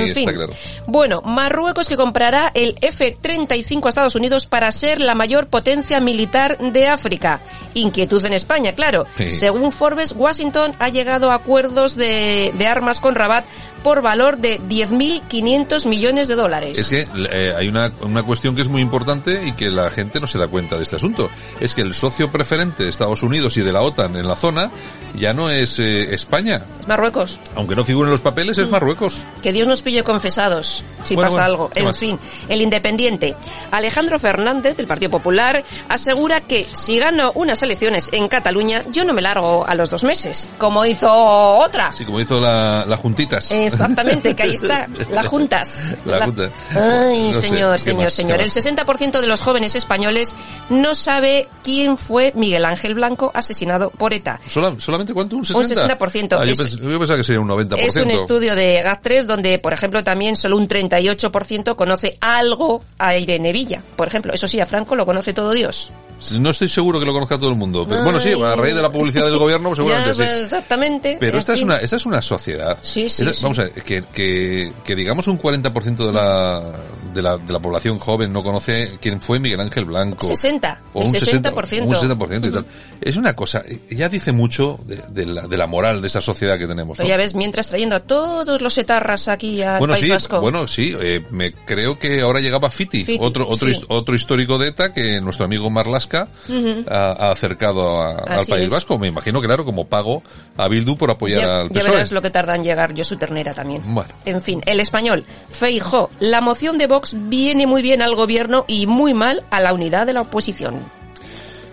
En 0.02 0.14
fin. 0.14 0.30
Está 0.30 0.34
claro. 0.34 0.54
Bueno, 0.88 1.22
Marruecos 1.22 1.88
que 1.88 1.98
comprará 1.98 2.52
el 2.54 2.76
F-35 2.82 3.86
a 3.86 3.90
Estados 3.90 4.16
Unidos 4.16 4.46
para 4.46 4.72
ser 4.72 5.00
la 5.00 5.16
mayor 5.16 5.48
potencia 5.48 6.00
militar 6.00 6.58
de 6.58 6.88
África. 6.88 7.42
Inquietud 7.74 8.24
en 8.26 8.34
España, 8.34 8.74
claro. 8.74 9.06
Sí. 9.18 9.32
Según 9.32 9.72
Forbes, 9.72 10.14
Washington 10.16 10.76
ha 10.80 10.90
llegado 10.90 11.32
a 11.32 11.36
acuerdos 11.36 11.96
de, 11.96 12.54
de 12.58 12.68
armas 12.68 13.00
con 13.00 13.16
Rabat 13.16 13.46
por 13.84 14.02
valor 14.02 14.38
de 14.38 14.60
10.500 14.62 15.88
millones 15.88 16.28
de 16.30 16.36
dólares. 16.36 16.80
Es 16.80 16.88
que 16.88 17.08
eh, 17.32 17.54
hay 17.56 17.68
una, 17.68 17.92
una 18.02 18.24
cuestión 18.24 18.56
que 18.56 18.62
es 18.62 18.70
muy 18.70 18.82
importante 18.82 19.46
y 19.46 19.52
que 19.52 19.70
la 19.70 19.90
gente 19.90 20.20
no 20.20 20.28
se 20.28 20.40
da 20.40 20.48
cuenta 20.48 20.78
de 20.78 20.84
este 20.84 20.96
asunto. 20.96 21.30
Es 21.60 21.76
que 21.76 21.82
el 21.82 21.94
socio 21.94 22.32
preferente 22.32 22.84
de 22.84 22.90
Estados 22.90 23.22
Unidos 23.24 23.58
y 23.58 23.62
de 23.62 23.74
la 23.74 23.82
OTAN 23.82 24.16
en 24.16 24.28
la 24.28 24.36
zona 24.36 24.72
ya 25.16 25.34
no 25.34 25.50
es 25.50 25.80
eh, 25.80 26.14
España. 26.14 26.66
Marruecos. 26.88 27.40
Aunque 27.56 27.76
no 27.76 27.84
figure 27.84 28.08
en 28.08 28.12
los 28.12 28.22
papeles, 28.22 28.58
es 28.58 28.70
Marruecos. 28.70 29.22
Que 29.44 29.52
Dios 29.52 29.68
nos 29.68 29.82
pille 29.84 30.04
confesados, 30.04 30.84
si 31.04 31.16
Bueno, 31.16 31.30
pasa 31.30 31.42
bueno, 31.42 31.54
algo. 31.54 31.70
¿qué 31.70 31.80
En 31.82 31.86
más? 31.86 32.00
fin, 32.00 32.20
el 32.50 32.62
Independiente. 32.62 33.36
Alejandro 33.72 34.18
Fernández, 34.20 34.76
del 34.78 34.88
Partido 34.88 35.12
Popular, 35.12 35.64
asegura 35.90 36.42
que 36.42 36.68
si 36.74 36.98
gano 36.98 37.32
unas 37.36 37.62
elecciones 37.64 38.10
en 38.12 38.28
Cataluña, 38.28 38.84
yo 38.92 39.04
no 39.06 39.14
me 39.14 39.22
largo 39.22 39.68
a 39.68 39.76
los 39.76 39.90
dos 39.90 40.04
meses, 40.04 40.48
como 40.58 40.86
hizo 40.86 41.12
otra. 41.14 41.88
Así 41.88 42.06
como 42.06 42.20
hizo 42.20 42.40
la, 42.40 42.86
la 42.86 42.98
Juntitas. 42.98 43.52
Exactamente, 43.52 44.36
que 44.36 44.44
ahí 44.44 44.54
está, 44.54 44.88
la 45.12 45.24
Juntas. 45.30 45.76
La 46.06 46.26
Junta. 46.26 46.50
Ay, 46.72 47.30
No 47.34 47.34
sé, 47.42 47.48
señor, 47.48 47.74
¿qué 47.74 47.80
señor, 47.84 48.04
más? 48.04 48.14
señor. 48.14 48.38
¿Qué 48.38 48.44
El 48.44 48.50
más? 48.50 48.88
60% 49.12 49.22
de 49.22 49.28
los 49.28 49.42
jóvenes 49.42 49.76
españoles 49.76 50.34
no 50.70 50.96
sabe 50.96 51.48
quién 51.64 51.98
fue 51.98 52.32
Miguel 52.36 52.66
Ángel 52.66 52.96
Blanco 52.96 53.32
asesinado 53.34 53.90
por 53.90 54.14
ETA. 54.14 54.40
Sola- 54.48 54.74
¿Solamente 54.80 55.14
cuánto? 55.14 55.36
¿Un 55.36 55.42
Un 55.42 55.46
60? 55.46 55.98
60%. 55.98 56.38
Ah, 56.40 56.46
yo, 56.46 57.00
pensaba 57.00 57.18
que 57.18 57.24
sería 57.24 57.40
un 57.42 57.48
90%. 57.50 57.78
Es 57.80 57.96
un 57.98 58.12
estudio 58.12 58.56
de 58.56 58.84
GAT3 58.84 59.24
donde, 59.26 59.60
por 59.60 59.73
ejemplo, 59.74 60.04
también 60.04 60.36
solo 60.36 60.58
un 60.58 60.68
38% 60.68 61.76
conoce 61.76 62.18
algo 62.22 62.82
a 62.98 63.16
Irene 63.18 63.52
Villa. 63.52 63.82
Por 63.96 64.08
ejemplo, 64.08 64.34
eso 64.34 64.48
sí, 64.48 64.60
a 64.60 64.66
Franco 64.66 64.96
lo 64.96 65.06
conoce 65.06 65.34
todo 65.34 65.52
Dios. 65.52 65.92
No 66.32 66.52
estoy 66.52 66.70
seguro 66.70 67.00
que 67.00 67.06
lo 67.06 67.12
conozca 67.12 67.38
todo 67.38 67.50
el 67.50 67.56
mundo. 67.56 67.86
Pero, 67.88 68.04
bueno, 68.04 68.18
sí, 68.20 68.32
a 68.32 68.56
raíz 68.56 68.76
de 68.76 68.82
la 68.82 68.90
publicidad 68.92 69.26
del 69.26 69.38
gobierno, 69.40 69.76
seguramente 69.76 70.10
Ya, 70.12 70.16
sí. 70.16 70.22
pues, 70.24 70.44
Exactamente. 70.44 71.18
Pero 71.20 71.38
esta 71.38 71.54
es 71.54 71.62
una, 71.64 71.78
esta 71.78 71.96
es 71.98 72.06
una 72.06 72.22
sociedad. 72.22 72.78
Sí, 72.82 73.10
sí, 73.10 73.24
Esta- 73.24 73.34
sí. 73.34 73.44
Vamos 73.44 73.60
a 73.60 73.64
ver, 73.64 73.74
que, 73.84 74.04
que, 74.14 74.72
que 74.86 74.96
digamos 74.96 75.28
un 75.28 75.38
40% 75.38 75.98
de 76.06 76.14
la, 76.14 76.72
de 77.14 77.22
la, 77.22 77.38
de 77.38 77.52
la 77.52 77.60
población 77.60 78.00
joven 78.00 78.32
no 78.32 78.42
conoce 78.42 78.98
quién 79.02 79.20
fue 79.22 79.40
Miguel 79.40 79.60
Ángel 79.60 79.84
Blanco. 79.86 80.26
60, 80.28 80.82
O 80.94 81.02
un 81.02 81.12
60%. 81.14 81.42
60%. 81.54 81.82
un 81.86 81.94
60% 81.94 82.48
y 82.48 82.52
tal. 82.54 82.66
Es 83.02 83.18
una 83.18 83.36
cosa, 83.36 83.62
ya 83.92 84.08
dice 84.08 84.32
mucho 84.32 84.80
de, 84.86 85.04
de 85.10 85.26
la, 85.26 85.42
de 85.48 85.58
la 85.58 85.68
moral 85.68 86.00
de 86.02 86.08
esa 86.08 86.22
sociedad 86.22 86.58
que 86.58 86.68
tenemos. 86.68 86.96
Pero 86.98 87.10
ya 87.10 87.18
ves, 87.18 87.36
mientras 87.36 87.68
trayendo 87.68 87.98
a 87.98 88.00
todos 88.00 88.62
los 88.62 88.78
etarras 88.78 89.28
aquí 89.28 89.53
al 89.62 89.80
Bueno, 89.80 89.94
País 89.94 90.06
sí, 90.06 90.12
Vasco. 90.12 90.42
bueno, 90.42 90.68
sí, 90.68 90.96
eh, 91.00 91.22
me 91.30 91.52
creo 91.52 92.00
que 92.00 92.22
ahora 92.22 92.40
llegaba 92.40 92.70
Fiti, 92.70 93.04
Fiti, 93.06 93.18
otro, 93.22 93.48
otro, 93.48 93.68
sí. 93.74 93.82
otro 93.90 94.16
histórico 94.16 94.58
de 94.58 94.70
ETA 94.70 94.92
que 94.94 95.22
nuestro 95.22 95.46
amigo 95.46 95.70
Marlasca 95.70 96.28
Ujú. 96.50 96.86
ha, 96.90 97.12
ha 97.28 97.32
acercado 97.32 98.02
a- 98.02 98.14
al 98.16 98.46
País 98.46 98.68
es. 98.68 98.74
Vasco. 98.74 98.98
Me 98.98 99.08
imagino, 99.08 99.42
claro, 99.42 99.66
como 99.66 99.86
pago 99.88 100.24
a 100.58 100.68
Bildu 100.68 100.96
por 100.98 101.12
apoyar 101.12 101.42
ya, 101.42 101.60
al 101.62 101.70
ya 101.70 101.80
PSOE. 101.80 101.92
verás 101.92 102.12
lo 102.12 102.22
que 102.22 102.30
tarda 102.30 102.56
en 102.56 102.64
llegar 102.64 102.94
yo 102.94 103.04
su 103.04 103.16
ternera 103.18 103.54
también. 103.54 103.82
Bueno. 103.86 104.10
En 104.26 104.42
fin, 104.42 104.62
el 104.66 104.80
español. 104.80 105.24
Feijó. 105.50 106.10
La 106.20 106.42
moción 106.42 106.78
de 106.78 106.88
Vox 106.88 107.16
viene 107.28 107.68
muy 107.68 107.82
bien 107.82 108.02
al 108.02 108.16
gobierno 108.16 108.66
y 108.68 108.88
muy 108.88 109.14
mal 109.14 109.44
a 109.52 109.60
la 109.60 109.74
unidad 109.74 110.06
de 110.06 110.14
la 110.14 110.22
oposición. 110.22 110.80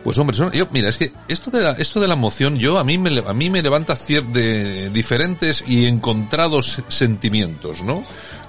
Pues 0.04 0.16
hombre, 0.18 0.36
son- 0.36 0.52
yo, 0.52 0.66
mira, 0.70 0.88
es 0.88 0.96
que 0.96 1.12
esto 1.28 1.50
de 1.50 1.60
la, 1.60 1.72
esto 1.72 2.00
de 2.00 2.08
la 2.08 2.16
moción, 2.16 2.58
yo 2.58 2.78
a 2.78 2.84
mí 2.84 2.96
me, 2.98 3.18
a 3.20 3.32
mí 3.32 3.50
me 3.50 3.62
levanta 3.62 3.94
de 3.94 4.90
diferentes 4.90 5.62
y 5.66 5.86
encontrados 5.86 6.82
sentimientos, 6.88 7.82
¿no? 7.82 8.04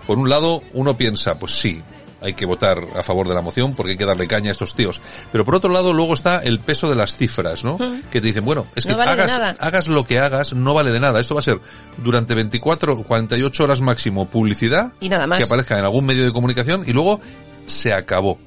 Por 0.07 0.17
un 0.17 0.29
lado, 0.29 0.61
uno 0.73 0.95
piensa, 0.97 1.37
pues 1.37 1.53
sí, 1.59 1.81
hay 2.21 2.33
que 2.33 2.45
votar 2.45 2.79
a 2.95 3.03
favor 3.03 3.27
de 3.27 3.33
la 3.33 3.41
moción 3.41 3.75
porque 3.75 3.93
hay 3.93 3.97
que 3.97 4.05
darle 4.05 4.27
caña 4.27 4.49
a 4.49 4.51
estos 4.51 4.75
tíos. 4.75 5.01
Pero 5.31 5.43
por 5.43 5.55
otro 5.55 5.71
lado, 5.71 5.91
luego 5.91 6.13
está 6.13 6.39
el 6.39 6.59
peso 6.59 6.87
de 6.87 6.95
las 6.95 7.17
cifras, 7.17 7.63
¿no? 7.63 7.77
Mm. 7.77 8.03
Que 8.11 8.21
te 8.21 8.27
dicen, 8.27 8.45
bueno, 8.45 8.67
es 8.75 8.85
que 8.85 8.93
vale 8.93 9.11
hagas, 9.11 9.57
hagas 9.59 9.87
lo 9.87 10.05
que 10.05 10.19
hagas, 10.19 10.53
no 10.53 10.73
vale 10.73 10.91
de 10.91 10.99
nada. 10.99 11.19
Esto 11.19 11.35
va 11.35 11.41
a 11.41 11.43
ser 11.43 11.59
durante 11.97 12.35
24 12.35 12.93
o 12.93 13.03
48 13.03 13.63
horas 13.63 13.81
máximo 13.81 14.29
publicidad 14.29 14.93
Y 14.99 15.09
nada 15.09 15.27
más. 15.27 15.39
que 15.39 15.45
aparezca 15.45 15.77
en 15.77 15.83
algún 15.83 16.05
medio 16.05 16.23
de 16.23 16.31
comunicación 16.31 16.83
y 16.87 16.93
luego 16.93 17.19
se 17.65 17.93
acabó. 17.93 18.39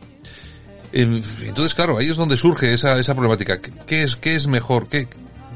Eh, 0.97 1.23
Entonces, 1.43 1.75
claro, 1.75 1.99
ahí 1.99 2.09
es 2.09 2.17
donde 2.17 2.37
surge 2.37 2.73
esa, 2.73 2.99
esa 2.99 3.15
problemática. 3.15 3.61
¿Qué- 3.61 3.73
¿Qué 3.87 4.03
es, 4.05 4.17
qué 4.17 4.35
es 4.37 4.47
mejor? 4.47 4.89
¿Qué, 4.89 5.09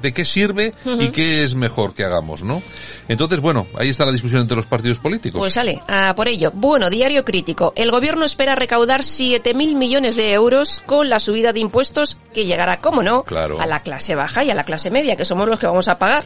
¿De 0.02 0.12
qué 0.12 0.24
sirve 0.24 0.74
y 1.00 1.08
qué 1.08 1.42
es 1.44 1.54
mejor 1.56 1.92
que 1.94 2.04
hagamos, 2.04 2.42
no? 2.44 2.62
Entonces, 3.08 3.40
bueno, 3.40 3.66
ahí 3.76 3.88
está 3.88 4.04
la 4.04 4.12
discusión 4.12 4.40
entre 4.42 4.56
los 4.56 4.66
partidos 4.66 4.98
políticos. 4.98 5.40
Pues 5.40 5.54
sale, 5.54 5.80
a 5.88 6.14
por 6.14 6.28
ello. 6.28 6.50
Bueno, 6.54 6.88
diario 6.90 7.24
crítico. 7.24 7.72
El 7.74 7.90
gobierno 7.90 8.24
espera 8.24 8.54
recaudar 8.54 9.00
7.000 9.02 9.74
millones 9.76 10.14
de 10.16 10.32
euros 10.32 10.82
con 10.86 11.08
la 11.08 11.18
subida 11.18 11.52
de 11.52 11.60
impuestos 11.60 12.16
que 12.34 12.44
llegará, 12.44 12.76
como 12.76 13.02
no, 13.02 13.22
Claro. 13.24 13.60
a 13.60 13.66
la 13.66 13.80
clase 13.82 14.14
baja 14.14 14.44
y 14.44 14.50
a 14.50 14.54
la 14.54 14.62
clase 14.64 14.90
media, 14.90 15.16
que 15.16 15.24
somos 15.24 15.48
los 15.48 15.58
que 15.58 15.66
vamos 15.66 15.88
a 15.88 15.98
pagar. 15.98 16.24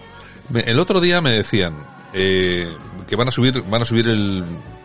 El 0.54 0.78
otro 0.78 1.00
día 1.00 1.20
me 1.22 1.30
decían 1.32 1.74
eh, 2.12 2.68
que 3.12 3.16
van 3.16 3.28
a 3.28 3.30
subir, 3.30 3.62
van 3.68 3.82
a 3.82 3.84
subir 3.84 4.08
el, 4.08 4.42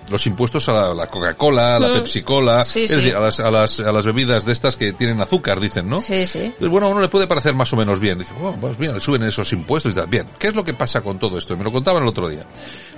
los 0.09 0.27
impuestos 0.27 0.67
a 0.67 0.73
la, 0.73 0.93
la 0.93 1.07
Coca-Cola, 1.07 1.77
a 1.77 1.79
la 1.79 1.87
Mm. 1.87 1.93
Pepsi-Cola, 1.93 2.65
Sí, 2.65 2.83
es 2.83 2.89
sí. 2.91 2.97
decir, 2.97 3.15
a 3.15 3.21
las, 3.21 3.39
a, 3.39 3.49
las, 3.49 3.79
a 3.79 3.89
las 3.89 4.05
bebidas 4.05 4.43
de 4.43 4.51
estas 4.51 4.75
que 4.75 4.91
tienen 4.91 5.21
azúcar, 5.21 5.61
dicen, 5.61 5.87
¿no? 5.87 6.01
Sí, 6.01 6.27
sí. 6.27 6.53
Pues 6.59 6.69
bueno, 6.69 6.87
a 6.87 6.89
uno 6.89 6.99
le 6.99 7.07
puede 7.07 7.25
parecer 7.25 7.53
más 7.53 7.71
o 7.71 7.77
menos 7.77 8.01
bien. 8.01 8.19
Dice, 8.19 8.33
bueno, 8.37 8.57
pues 8.59 8.77
bien, 8.77 8.93
le 8.93 8.99
suben 8.99 9.23
esos 9.23 9.53
impuestos 9.53 9.93
y 9.93 9.95
tal. 9.95 10.07
Bien, 10.07 10.25
¿qué 10.37 10.47
es 10.49 10.55
lo 10.55 10.65
que 10.65 10.73
pasa 10.73 10.99
con 10.99 11.19
todo 11.19 11.37
esto? 11.37 11.55
Me 11.55 11.63
lo 11.63 11.71
contaban 11.71 12.03
el 12.03 12.09
otro 12.09 12.27
día. 12.27 12.41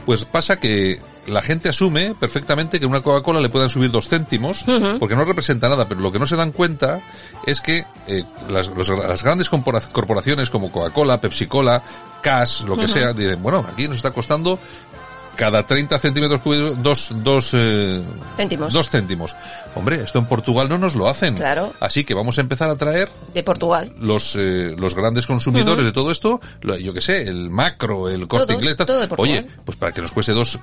Pues 0.04 0.26
pasa 0.26 0.56
que 0.60 1.00
la 1.28 1.44
gente 1.44 1.70
asume 1.70 2.16
perfectamente 2.20 2.80
que 2.80 2.88
una 2.88 3.02
Coca-Cola 3.02 3.40
le 3.40 3.50
puedan 3.50 3.70
subir 3.70 3.92
dos 3.92 4.10
céntimos, 4.10 4.66
porque 5.00 5.16
no 5.16 5.26
representa 5.26 5.70
nada, 5.70 5.88
pero 5.88 6.02
lo 6.02 6.12
que 6.12 6.18
no 6.18 6.26
se 6.26 6.36
dan 6.38 6.52
cuenta 6.54 7.02
es 7.46 7.62
que 7.62 7.86
eh, 8.08 8.24
las, 8.50 8.70
los- 8.70 8.90
las 8.90 9.22
grandes 9.22 9.48
corporaciones 9.48 10.50
como 10.50 10.72
Coca-Cola, 10.72 11.22
Pepsi-Cola, 11.22 11.84
Cash, 12.24 12.64
lo 12.64 12.76
que 12.76 12.88
sea, 12.88 13.14
dicen, 13.14 13.42
bueno, 13.42 13.64
aquí 13.72 13.88
nos 13.88 13.98
está 13.98 14.12
costando 14.12 14.60
cada 15.40 15.66
30 15.66 15.98
centímetros 16.00 16.42
cúbicos 16.42 16.84
dos, 16.84 17.12
dos, 17.16 17.52
eh, 17.54 18.04
Céntimos. 18.36 18.74
dos 18.74 18.90
céntimos. 18.90 19.34
Hombre, 19.74 19.96
esto 20.04 20.20
en 20.20 20.26
Portugal 20.26 20.68
no 20.68 20.78
nos 20.78 20.96
lo 20.96 21.08
hacen. 21.08 21.36
Claro. 21.36 21.72
Así 21.80 22.04
que 22.04 22.14
vamos 22.14 22.38
a 22.38 22.42
empezar 22.42 22.70
a 22.70 22.76
traer 22.76 23.08
De 23.34 23.42
Portugal. 23.42 23.90
los 24.02 24.36
eh, 24.36 24.76
los 24.78 24.94
grandes 24.94 25.26
consumidores 25.28 25.86
de 25.86 25.94
todo 25.94 26.12
esto, 26.12 26.42
lo- 26.62 26.78
yo 26.78 26.92
que 26.94 27.00
sé, 27.00 27.22
el 27.24 27.50
macro, 27.50 28.10
el 28.10 28.28
corte 28.28 28.48
Todo, 28.48 28.58
inglés, 28.58 28.76
tal. 28.76 28.88
todo 28.88 29.00
de 29.00 29.08
Portugal. 29.08 29.32
oye, 29.46 29.48
pues 29.64 29.78
para 29.78 29.94
que 29.94 30.02
nos 30.02 30.12
cueste 30.12 30.34
dos, 30.34 30.60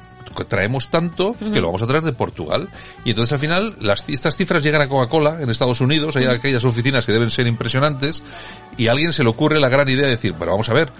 traemos 0.48 0.90
tanto 0.90 1.34
que 1.38 1.58
lo 1.60 1.68
vamos 1.68 1.82
a 1.82 1.86
traer 1.86 2.04
de 2.04 2.12
Portugal. 2.12 2.68
Y 3.06 3.10
entonces 3.10 3.32
al 3.32 3.38
final 3.38 3.76
las, 3.80 4.06
estas 4.10 4.36
cifras 4.36 4.62
llegan 4.62 4.82
a 4.82 4.88
Coca-Cola 4.88 5.38
en 5.40 5.48
Estados 5.48 5.80
Unidos, 5.80 6.16
hay 6.16 6.26
aquellas 6.26 6.64
oficinas 6.66 7.06
que 7.06 7.12
deben 7.12 7.30
ser 7.30 7.46
impresionantes, 7.46 8.22
y 8.76 8.88
a 8.88 8.92
alguien 8.92 9.12
se 9.14 9.22
le 9.24 9.30
ocurre 9.30 9.58
la 9.58 9.70
gran 9.70 9.88
idea 9.88 10.04
de 10.04 10.10
decir, 10.10 10.34
pero 10.38 10.50
vamos 10.50 10.68
a 10.68 10.74
ver, 10.74 10.90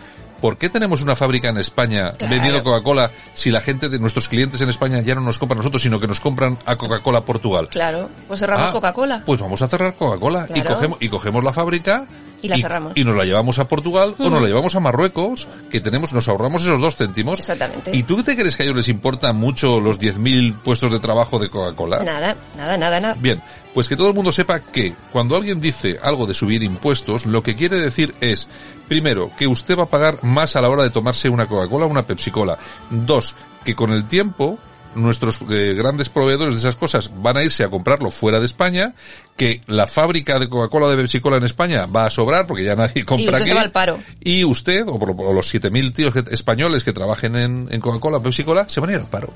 ¿Por 0.40 0.58
qué 0.58 0.68
tenemos 0.68 1.00
una 1.00 1.16
fábrica 1.16 1.48
en 1.48 1.56
España 1.58 2.10
Claro. 2.10 2.32
vendiendo 2.34 2.62
Coca-Cola 2.62 3.10
si 3.34 3.50
la 3.50 3.60
gente 3.60 3.88
de 3.88 3.98
nuestros 3.98 4.28
clientes 4.28 4.60
en 4.60 4.68
España 4.68 5.00
ya 5.00 5.14
no 5.14 5.20
nos 5.22 5.38
compra 5.38 5.54
a 5.54 5.58
nosotros, 5.58 5.82
sino 5.82 5.98
que 5.98 6.06
nos 6.06 6.20
compran 6.20 6.58
a 6.66 6.76
Coca-Cola 6.76 7.22
Portugal? 7.24 7.68
Claro. 7.68 8.08
Pues 8.28 8.40
cerramos 8.40 8.68
Ah, 8.70 8.72
Coca-Cola. 8.72 9.22
Pues 9.24 9.40
vamos 9.40 9.62
a 9.62 9.68
cerrar 9.68 9.94
Coca-Cola 9.94 10.46
y 10.54 10.60
cogemos 10.62 10.98
y 11.00 11.08
cogemos 11.08 11.42
la 11.44 11.52
fábrica 11.52 12.06
Y 12.42 12.48
la 12.48 12.56
cerramos. 12.56 12.92
y 12.96 13.02
nos 13.04 13.16
la 13.16 13.24
llevamos 13.24 13.58
a 13.58 13.66
Portugal 13.66 14.14
o 14.18 14.28
nos 14.30 14.42
la 14.42 14.46
llevamos 14.48 14.74
a 14.76 14.80
Marruecos, 14.80 15.48
que 15.70 15.80
tenemos 15.80 16.12
nos 16.12 16.28
ahorramos 16.28 16.62
esos 16.62 16.80
dos 16.80 16.96
céntimos. 16.96 17.38
Exactamente. 17.40 17.96
¿Y 17.96 18.02
tú 18.02 18.22
te 18.22 18.36
crees 18.36 18.56
que 18.56 18.62
a 18.62 18.66
ellos 18.66 18.76
les 18.76 18.88
importan 18.88 19.36
mucho 19.36 19.80
los 19.80 19.98
10.000 19.98 20.54
puestos 20.58 20.90
de 20.92 21.00
trabajo 21.00 21.38
de 21.38 21.48
Coca-Cola? 21.48 22.00
Nada, 22.04 22.36
nada, 22.56 22.76
nada, 22.76 23.00
nada. 23.00 23.16
Bien, 23.18 23.40
pues 23.76 23.88
que 23.90 23.96
todo 23.96 24.08
el 24.08 24.14
mundo 24.14 24.32
sepa 24.32 24.60
que 24.60 24.94
cuando 25.12 25.36
alguien 25.36 25.60
dice 25.60 25.98
algo 26.02 26.24
de 26.26 26.32
subir 26.32 26.62
impuestos, 26.62 27.26
lo 27.26 27.42
que 27.42 27.54
quiere 27.54 27.78
decir 27.78 28.14
es, 28.22 28.48
primero, 28.88 29.30
que 29.36 29.46
usted 29.46 29.76
va 29.76 29.82
a 29.82 29.90
pagar 29.90 30.24
más 30.24 30.56
a 30.56 30.62
la 30.62 30.70
hora 30.70 30.82
de 30.82 30.88
tomarse 30.88 31.28
una 31.28 31.44
Coca-Cola 31.46 31.84
o 31.84 31.88
una 31.90 32.06
Pepsi-Cola. 32.06 32.56
Dos, 32.88 33.34
que 33.64 33.74
con 33.74 33.92
el 33.92 34.08
tiempo 34.08 34.58
nuestros 34.94 35.40
eh, 35.50 35.74
grandes 35.76 36.08
proveedores 36.08 36.54
de 36.54 36.60
esas 36.60 36.74
cosas 36.76 37.10
van 37.20 37.36
a 37.36 37.42
irse 37.44 37.64
a 37.64 37.68
comprarlo 37.68 38.10
fuera 38.10 38.40
de 38.40 38.46
España, 38.46 38.94
que 39.36 39.60
la 39.66 39.86
fábrica 39.86 40.38
de 40.38 40.48
Coca-Cola 40.48 40.88
de 40.88 40.96
Pepsi-Cola 40.96 41.36
en 41.36 41.44
España 41.44 41.84
va 41.84 42.06
a 42.06 42.10
sobrar 42.10 42.46
porque 42.46 42.64
ya 42.64 42.76
nadie 42.76 43.04
compra 43.04 43.24
Y 43.24 43.26
usted 43.28 43.40
aquí. 43.42 43.48
se 43.50 43.54
va 43.56 43.60
al 43.60 43.72
paro. 43.72 43.98
Y 44.24 44.42
usted, 44.44 44.84
o, 44.88 44.98
por- 44.98 45.10
o 45.10 45.32
los 45.34 45.52
7.000 45.54 45.92
tíos 45.92 46.14
que- 46.14 46.24
españoles 46.32 46.82
que 46.82 46.94
trabajen 46.94 47.36
en, 47.36 47.68
en 47.70 47.78
Coca-Cola 47.82 48.16
o 48.16 48.22
Pepsi-Cola, 48.22 48.70
se 48.70 48.80
van 48.80 48.88
a 48.88 48.92
ir 48.94 48.98
al 49.00 49.06
paro. 49.10 49.34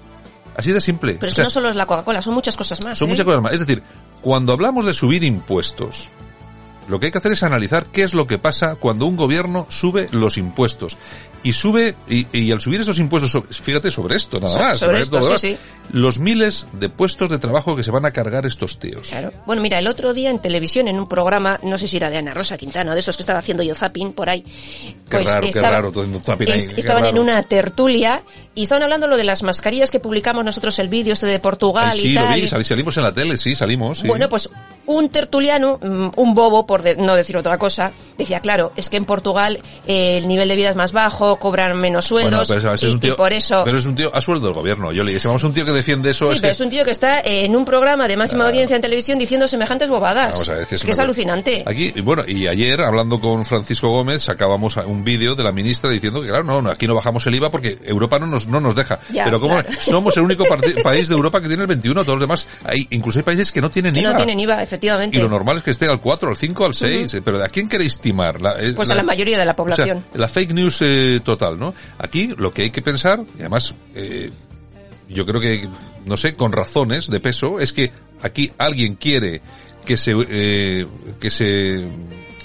Así 0.61 0.73
de 0.73 0.81
simple. 0.81 1.17
Pero 1.19 1.33
O 1.33 1.35
sea, 1.35 1.45
no 1.45 1.51
solo 1.51 1.71
es 1.71 1.77
la 1.77 1.87
Coca-Cola, 1.87 2.23
son 2.23 2.35
muchas 2.35 2.57
cosas 2.57 2.83
más. 2.85 2.99
son 2.99 3.09
¿eh? 3.09 3.11
muchas 3.11 3.25
cosas 3.25 3.43
más. 3.43 3.53
Es 3.53 3.61
decir, 3.61 3.83
cuando 4.21 4.53
hablamos 4.53 4.85
de 4.85 4.95
subir 4.95 5.25
impuestos, 5.25 6.11
lo 6.89 7.01
que 7.01 7.07
hay 7.07 7.13
que 7.13 7.19
hacer 7.19 7.33
es 7.33 7.43
analizar 7.43 7.87
qué 7.87 8.03
es 8.03 8.15
lo 8.15 8.27
que 8.27 8.39
pasa 8.39 8.77
cuando 8.77 9.07
un 9.07 9.17
gobierno 9.17 9.67
sube 9.69 10.09
los 10.13 10.37
impuestos. 10.39 10.99
Y 11.43 11.55
sube, 11.55 11.95
y, 12.09 12.27
y 12.39 12.53
al 12.53 12.61
subir 12.61 12.81
esos 12.83 12.99
impuestos, 12.99 13.31
sobre- 13.31 13.53
fíjate 13.55 13.91
sobre 13.91 14.17
esto, 14.17 14.39
nada 14.39 14.59
más. 14.59 14.79
sobre 14.79 15.01
esto, 15.01 15.19
esto, 15.19 15.31
lo 15.31 15.39
sí, 15.39 15.47
demás, 15.49 15.61
Los 15.93 16.19
miles 16.19 16.67
de 16.75 16.89
puestos 16.91 17.31
de 17.31 17.39
trabajo 17.39 17.75
que 17.75 17.83
se 17.83 17.91
van 17.91 18.05
a 18.05 18.11
cargar 18.11 18.45
estos 18.45 18.79
tíos. 18.79 19.09
Claro. 19.09 19.33
Bueno, 19.47 19.63
mira, 19.63 19.79
el 19.79 19.87
otro 19.87 20.13
día 20.13 20.31
en 20.31 20.39
televisión, 20.41 20.87
en 20.89 20.99
un 20.99 21.07
programa, 21.07 21.59
no 21.63 21.79
sé 21.79 21.89
si 21.89 21.97
era 21.97 22.11
de 22.11 22.19
Ana 22.19 22.35
Rosa 22.35 22.59
Quintana, 22.59 22.93
de 22.95 23.01
esos 23.01 23.17
que 23.17 23.23
estaba 23.23 23.39
haciendo 23.39 23.63
yo 23.63 23.75
zapping 23.75 24.13
por 24.13 24.29
ahí. 24.29 24.43
Qué 24.43 24.93
pues 25.09 25.27
raro, 25.27 25.47
qué 25.53 25.61
raro 25.61 25.91
todo 25.93 26.07
zapping 26.21 26.51
ahí, 26.53 26.59
es- 26.59 26.69
estaban 26.77 27.07
en 27.07 27.19
una 27.19 27.43
tertulia 27.43 28.23
y 28.55 28.65
estaban 28.65 28.83
hablando 28.83 29.07
lo 29.07 29.17
de 29.17 29.25
las 29.25 29.43
mascarillas 29.43 29.91
que 29.91 29.99
publicamos 30.01 30.45
nosotros 30.45 30.79
el 30.79 30.89
vídeo 30.89 31.15
este 31.15 31.27
de 31.27 31.39
Portugal 31.41 31.91
Ay, 31.93 32.01
sí, 32.01 32.09
y 32.09 32.13
lo 32.13 32.21
tal. 32.23 32.35
vi, 32.35 32.41
y- 32.45 32.49
sali- 32.49 32.65
salimos 32.65 32.97
en 32.99 33.03
la 33.03 33.13
tele, 33.15 33.39
sí, 33.39 33.57
salimos. 33.57 34.01
sí. 34.01 34.07
Bueno, 34.07 34.29
pues 34.29 34.51
un 34.87 35.09
tertuliano, 35.09 35.79
mm, 35.83 36.11
un 36.17 36.35
bobo, 36.35 36.67
por 36.67 36.83
de- 36.83 36.97
no 36.97 37.15
decir 37.15 37.37
otra 37.37 37.57
cosa, 37.59 37.93
decía, 38.19 38.41
claro, 38.41 38.73
es 38.77 38.89
que 38.91 38.97
en 38.97 39.05
Portugal 39.07 39.59
eh, 39.87 40.19
el 40.19 40.29
nivel 40.29 40.49
de 40.49 40.57
vida 40.57 40.71
es 40.71 40.77
más 40.77 40.93
bajo, 40.93 41.30
cobran 41.37 41.77
menos 41.79 42.11
Bueno, 42.11 42.45
sueldos 42.45 42.49
pero 42.49 42.75
es 42.75 42.83
y, 42.83 42.87
un 42.87 43.01
tío- 43.01 43.13
y 43.15 43.17
por 43.17 43.33
eso... 43.33 43.63
Pero 43.65 43.79
es 43.79 43.87
un 43.87 43.95
tío 43.95 44.15
a 44.15 44.21
sueldo 44.21 44.47
del 44.47 44.55
gobierno, 44.55 44.93
yo 44.93 45.05
le 45.05 45.13
dije, 45.15 45.27
vamos 45.29 45.45
un 45.45 45.53
tío 45.55 45.65
que 45.65 45.73
defiende 45.73 46.11
eso, 46.11 46.27
Sí, 46.29 46.33
es 46.35 46.41
pero 46.41 46.49
que... 46.51 46.53
es 46.53 46.61
un 46.61 46.71
tío 46.71 46.85
que 46.85 46.91
está 46.91 47.21
en 47.21 47.55
un 47.57 47.65
programa 47.65 48.07
de 48.09 48.17
máxima 48.17 48.47
audiencia 48.47 48.77
en 48.77 48.83
televisión 48.83 49.19
diciendo 49.19 49.47
semejantes 49.49 49.89
bobadas. 49.89 50.33
Vamos 50.33 50.49
a 50.49 50.55
ver, 50.55 50.67
que 50.67 50.75
es, 50.75 50.85
que 50.85 50.93
alucinante. 51.01 51.63
Aquí, 51.67 51.93
bueno, 52.03 52.23
y 52.27 52.47
ayer, 52.47 52.81
hablando 52.83 53.21
con 53.21 53.45
Francisco 53.45 53.89
Gómez, 53.91 54.23
sacábamos 54.23 54.77
un 54.77 55.05
vídeo 55.05 55.35
de 55.35 55.43
la 55.43 55.53
ministra 55.53 55.91
diciendo 55.91 56.21
que, 56.21 56.29
claro, 56.29 56.45
no, 56.45 56.61
no, 56.63 56.71
aquí 56.71 56.87
no 56.87 56.95
bajamos 56.95 57.27
el 57.27 57.35
IVA 57.35 57.51
porque 57.51 57.79
Europa 57.85 58.19
no 58.19 58.27
nos, 58.27 58.47
no 58.47 58.61
nos 58.61 58.75
deja. 58.75 58.99
Ya, 59.13 59.25
Pero 59.25 59.41
como 59.41 59.55
claro. 59.63 59.69
somos 59.81 60.17
el 60.17 60.23
único 60.25 60.45
país 60.83 61.09
de 61.09 61.15
Europa 61.15 61.41
que 61.41 61.49
tiene 61.49 61.63
el 61.63 61.69
21, 61.69 62.03
todos 62.05 62.17
los 62.19 62.23
demás, 62.23 62.47
hay, 62.65 62.87
incluso 62.91 63.19
hay 63.19 63.23
países 63.25 63.51
que 63.53 63.61
no 63.61 63.71
tienen 63.71 63.95
Que 63.95 64.01
IVA. 64.01 64.11
no 64.11 64.17
tienen 64.17 64.39
IVA, 64.41 64.63
efectivamente. 64.63 65.17
Y 65.17 65.21
lo 65.21 65.29
normal 65.29 65.59
es 65.59 65.63
que 65.65 65.71
esté 65.71 65.87
al 65.87 66.01
4, 66.01 66.29
al 66.31 66.37
5, 66.37 66.67
al 66.67 66.75
6. 66.75 67.15
eh, 67.15 67.23
Pero 67.23 67.43
¿a 67.43 67.49
quién 67.49 67.69
queréis 67.69 67.99
timar? 67.99 68.41
La- 68.41 68.59
es 68.59 68.75
Pues 68.75 68.91
a 68.91 68.95
la 68.95 69.03
mayoría 69.03 69.39
de 69.39 69.45
la 69.45 69.55
población. 69.57 69.99
O 69.99 70.13
sea, 70.13 70.21
la 70.21 70.29
fake 70.29 70.53
news 70.53 70.79
eh, 70.83 71.20
total, 71.21 71.59
¿no? 71.59 71.75
Aquí 71.99 72.35
lo 72.37 72.53
que 72.53 72.63
hay 72.63 72.71
que 72.71 72.83
pensar, 72.83 73.21
y 73.37 73.41
además, 73.41 73.75
eh, 73.95 74.31
yo 75.09 75.27
creo 75.27 75.41
que, 75.41 75.69
no 76.07 76.17
sé, 76.17 76.35
con 76.35 76.53
razones 76.53 77.09
de 77.09 77.21
peso, 77.21 77.61
es 77.61 77.73
que 77.73 77.93
aquí 78.23 78.51
alguien 78.59 78.95
quiere 78.95 79.41
que 79.85 79.97
se, 79.97 80.15
eh, 80.17 80.87
que 81.19 81.31
se, 81.31 81.89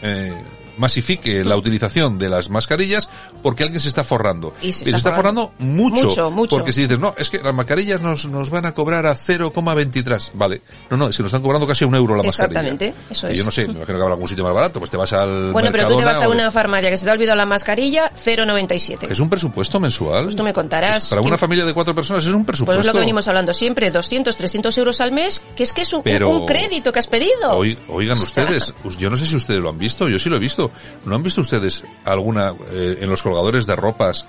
eh, 0.01 0.33
masifique 0.77 1.43
la 1.43 1.55
utilización 1.57 2.17
de 2.17 2.29
las 2.29 2.49
mascarillas 2.49 3.07
porque 3.41 3.63
alguien 3.63 3.81
se 3.81 3.87
está 3.87 4.03
forrando. 4.03 4.53
Y 4.61 4.71
se 4.73 4.79
se 4.79 4.85
está 4.85 4.97
está 4.97 5.11
forrando 5.13 5.53
mucho, 5.59 6.05
Mucho, 6.05 6.31
mucho. 6.31 6.55
Porque 6.57 6.71
si 6.71 6.81
dices, 6.81 6.99
no, 6.99 7.13
es 7.17 7.29
que 7.29 7.39
las 7.39 7.53
mascarillas 7.53 8.01
nos, 8.01 8.25
nos 8.27 8.49
van 8.49 8.65
a 8.65 8.73
cobrar 8.73 9.05
a 9.05 9.13
0,23. 9.15 10.31
Vale. 10.33 10.61
No, 10.89 10.97
no, 10.97 11.11
si 11.11 11.21
nos 11.21 11.29
están 11.29 11.41
cobrando 11.41 11.67
casi 11.67 11.85
un 11.85 11.95
euro 11.95 12.15
la 12.15 12.23
mascarilla. 12.23 12.59
Exactamente, 12.61 12.93
eso 13.09 13.27
Y 13.29 13.31
es. 13.33 13.37
yo 13.37 13.43
no 13.45 13.51
sé, 13.51 13.65
me 13.67 13.73
imagino 13.73 13.85
que 13.97 14.01
habrá 14.03 14.13
algún 14.13 14.27
sitio 14.27 14.43
más 14.43 14.53
barato, 14.53 14.79
pues 14.79 14.89
te 14.91 14.97
vas 14.97 15.13
al 15.13 15.51
Bueno, 15.51 15.69
pero 15.71 15.83
tú 15.87 15.89
te 15.89 15.95
Mercadona 15.95 16.05
vas 16.05 16.21
a 16.21 16.29
una 16.29 16.51
farmacia 16.51 16.89
que 16.89 16.97
se 16.97 17.05
te 17.05 17.11
ha 17.11 17.13
olvidado 17.13 17.35
la 17.37 17.45
mascarilla, 17.45 18.11
0,97. 18.15 19.09
Es 19.09 19.19
un 19.19 19.29
presupuesto 19.29 19.79
mensual. 19.79 20.23
Pues 20.23 20.35
tú 20.35 20.43
me 20.43 20.53
contarás. 20.53 21.07
Para 21.09 21.21
que- 21.21 21.27
una 21.27 21.37
familia 21.37 21.65
de 21.65 21.73
cuatro 21.73 21.93
personas 21.95 22.23
es 22.25 22.33
un 22.33 22.45
Pues 22.45 22.57
presupuesto. 22.57 22.79
es 22.81 22.85
lo 22.87 22.93
que 22.93 22.99
venimos 22.99 23.27
hablando 23.27 23.53
siempre, 23.53 23.91
200, 23.91 24.35
300 24.35 24.77
euros 24.77 25.01
al 25.01 25.11
mes, 25.11 25.41
que 25.55 25.63
es 25.63 25.71
que 25.71 25.81
es 25.81 25.93
un, 25.93 26.03
Pero- 26.03 26.29
un 26.29 26.45
crédito 26.45 26.91
que 26.91 26.99
has 26.99 27.07
pedido. 27.07 27.57
Oi- 27.57 27.77
oigan 27.89 28.17
ustedes, 28.19 28.73
us- 28.83 28.97
yo 28.99 29.09
no 29.09 29.17
sé 29.17 29.25
si 29.25 29.35
ustedes 29.35 29.59
lo 29.61 29.69
han 29.69 29.77
visto, 29.77 30.07
yo 30.09 30.19
sí 30.19 30.29
lo 30.29 30.37
he 30.37 30.39
visto. 30.39 30.64
¿No 31.05 31.15
han 31.15 31.23
visto 31.23 31.41
ustedes 31.41 31.83
alguna 32.03 32.53
eh, 32.71 32.99
en 33.01 33.09
los 33.09 33.21
colgadores 33.21 33.65
de 33.65 33.75
ropas 33.75 34.25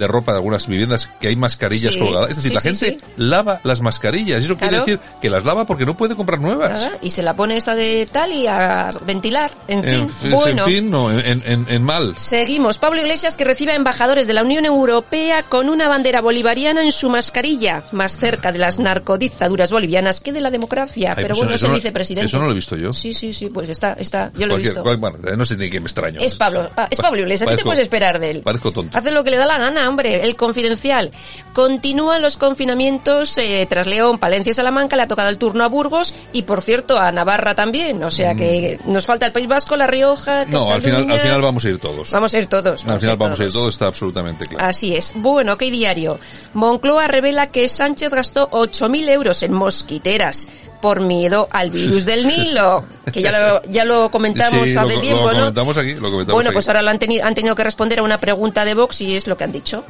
de 0.00 0.08
ropa 0.08 0.32
de 0.32 0.38
algunas 0.38 0.66
viviendas 0.66 1.08
que 1.20 1.28
hay 1.28 1.36
mascarillas 1.36 1.94
Sí, 1.94 2.00
colgadas. 2.00 2.30
Es 2.30 2.36
decir, 2.36 2.50
sí, 2.50 2.54
la 2.54 2.60
gente 2.60 2.98
lava 3.16 3.60
las 3.64 3.80
mascarillas. 3.82 4.42
Eso 4.42 4.56
quiere 4.56 4.78
decir 4.78 4.98
que 5.20 5.30
las 5.30 5.44
lava 5.44 5.66
porque 5.66 5.84
no 5.84 5.96
puede 5.96 6.16
comprar 6.16 6.40
nuevas. 6.40 6.90
Y 7.02 7.10
se 7.10 7.22
la 7.22 7.34
pone 7.34 7.56
esta 7.56 7.74
de 7.74 8.08
tal 8.10 8.32
y 8.32 8.46
a 8.48 8.90
ventilar. 9.06 9.52
En 9.68 9.82
fin, 9.84 9.92
En, 9.94 10.08
fin, 10.08 10.30
bueno. 10.32 10.66
en 10.66 10.68
fin, 10.74 10.90
no, 10.90 11.10
en, 11.12 11.42
en- 11.46 11.66
en 11.68 11.82
mal. 11.82 12.14
Seguimos. 12.16 12.78
Pablo 12.78 13.00
Iglesias 13.02 13.36
que 13.36 13.44
recibe 13.44 13.72
a 13.72 13.76
embajadores 13.76 14.26
de 14.26 14.32
la 14.32 14.42
Unión 14.42 14.64
Europea 14.64 15.42
con 15.42 15.68
una 15.68 15.88
bandera 15.88 16.20
bolivariana 16.22 16.82
en 16.82 16.92
su 16.92 17.10
mascarilla, 17.10 17.84
más 17.92 18.18
cerca 18.18 18.50
de 18.52 18.58
las 18.58 18.78
narcodictaduras 18.78 19.70
bolivianas 19.70 20.20
que 20.20 20.32
de 20.32 20.40
la 20.40 20.50
democracia. 20.50 21.10
Ay, 21.10 21.14
Pero 21.22 21.28
pues 21.28 21.38
bueno, 21.40 21.54
es 21.54 21.62
el 21.62 21.68
no- 21.68 21.74
vicepresidente. 21.74 22.26
Eso 22.26 22.38
no 22.38 22.46
lo 22.46 22.52
he 22.52 22.54
visto 22.54 22.76
yo. 22.76 22.92
Sí, 22.92 23.12
sí, 23.12 23.32
sí, 23.32 23.50
pues 23.50 23.68
está, 23.68 23.92
está. 23.94 24.32
Yo 24.36 24.46
lo 24.46 24.54
he 24.56 24.58
visto. 24.58 24.82
cual- 24.82 24.96
bueno, 24.96 25.18
no 25.36 25.44
sé 25.44 25.56
ni 25.56 25.68
qué 25.68 25.78
me 25.80 25.86
extraño. 25.86 26.20
Es 26.20 26.34
Pablo, 26.34 26.70
pa- 26.74 26.88
es 26.90 26.98
Pablo 26.98 27.20
Iglesias. 27.20 27.50
¿Qué 27.50 27.56
te 27.56 27.62
puedes 27.64 27.80
esperar 27.80 28.18
de 28.18 28.30
él? 28.30 28.40
Parezco 28.42 28.70
tonto. 28.72 28.96
Hace 28.96 29.10
lo 29.10 29.22
que 29.24 29.30
le 29.30 29.36
da 29.36 29.46
la 29.46 29.58
gana, 29.58 29.89
hombre. 29.90 30.24
El 30.24 30.36
confidencial. 30.36 31.10
Continúan 31.52 32.22
los 32.22 32.36
confinamientos 32.36 33.36
eh, 33.38 33.66
tras 33.68 33.86
León, 33.86 34.18
Palencia 34.18 34.50
y 34.50 34.54
Salamanca. 34.54 34.96
Le 34.96 35.02
ha 35.02 35.08
tocado 35.08 35.28
el 35.28 35.38
turno 35.38 35.64
a 35.64 35.68
Burgos 35.68 36.14
y, 36.32 36.42
por 36.42 36.62
cierto, 36.62 36.98
a 36.98 37.12
Navarra 37.12 37.54
también. 37.54 38.02
O 38.02 38.10
sea 38.10 38.34
que 38.34 38.78
nos 38.86 39.04
falta 39.04 39.26
el 39.26 39.32
País 39.32 39.48
Vasco, 39.48 39.76
La 39.76 39.86
Rioja. 39.86 40.46
Mm. 40.46 40.50
No, 40.50 40.72
al 40.72 40.80
final, 40.80 41.10
al 41.10 41.20
final 41.20 41.42
vamos 41.42 41.64
a 41.64 41.68
ir 41.68 41.78
todos. 41.78 42.10
Vamos 42.10 42.32
a 42.32 42.38
ir 42.38 42.46
todos. 42.46 42.86
Al 42.86 43.00
final 43.00 43.16
vamos 43.16 43.38
a 43.38 43.44
ir 43.44 43.48
todos. 43.50 43.62
todos, 43.62 43.74
está 43.74 43.86
absolutamente 43.86 44.46
claro. 44.46 44.66
Así 44.66 44.94
es. 44.94 45.12
Bueno, 45.16 45.58
¿qué 45.58 45.70
diario? 45.70 46.18
Moncloa 46.54 47.06
revela 47.08 47.48
que 47.48 47.68
Sánchez 47.68 48.10
gastó 48.10 48.48
8.000 48.50 49.08
euros 49.08 49.42
en 49.42 49.52
mosquiteras 49.52 50.46
por 50.80 51.00
miedo 51.00 51.46
al 51.50 51.70
virus 51.70 52.04
del 52.04 52.26
Nilo. 52.26 52.84
Que 53.12 53.22
ya 53.22 53.32
lo, 53.32 53.62
ya 53.64 53.84
lo 53.84 54.10
comentamos 54.10 54.68
Sí, 54.68 54.76
hace 54.76 54.94
lo, 54.94 55.00
tiempo, 55.00 55.22
lo 55.26 55.32
¿no? 55.32 55.38
comentamos 55.40 55.78
aquí, 55.78 55.94
lo 55.94 56.10
comentamos 56.10 56.32
Bueno, 56.34 56.50
aquí. 56.50 56.54
pues 56.54 56.68
ahora 56.68 56.82
lo 56.82 56.90
han, 56.90 56.98
tenido, 56.98 57.26
han 57.26 57.34
tenido 57.34 57.54
que 57.54 57.64
responder 57.64 57.98
a 57.98 58.02
una 58.02 58.18
pregunta 58.18 58.64
de 58.64 58.74
Vox 58.74 59.00
y 59.02 59.16
es 59.16 59.26
lo 59.26 59.36
que 59.36 59.44
han 59.44 59.52
dicho. 59.52 59.84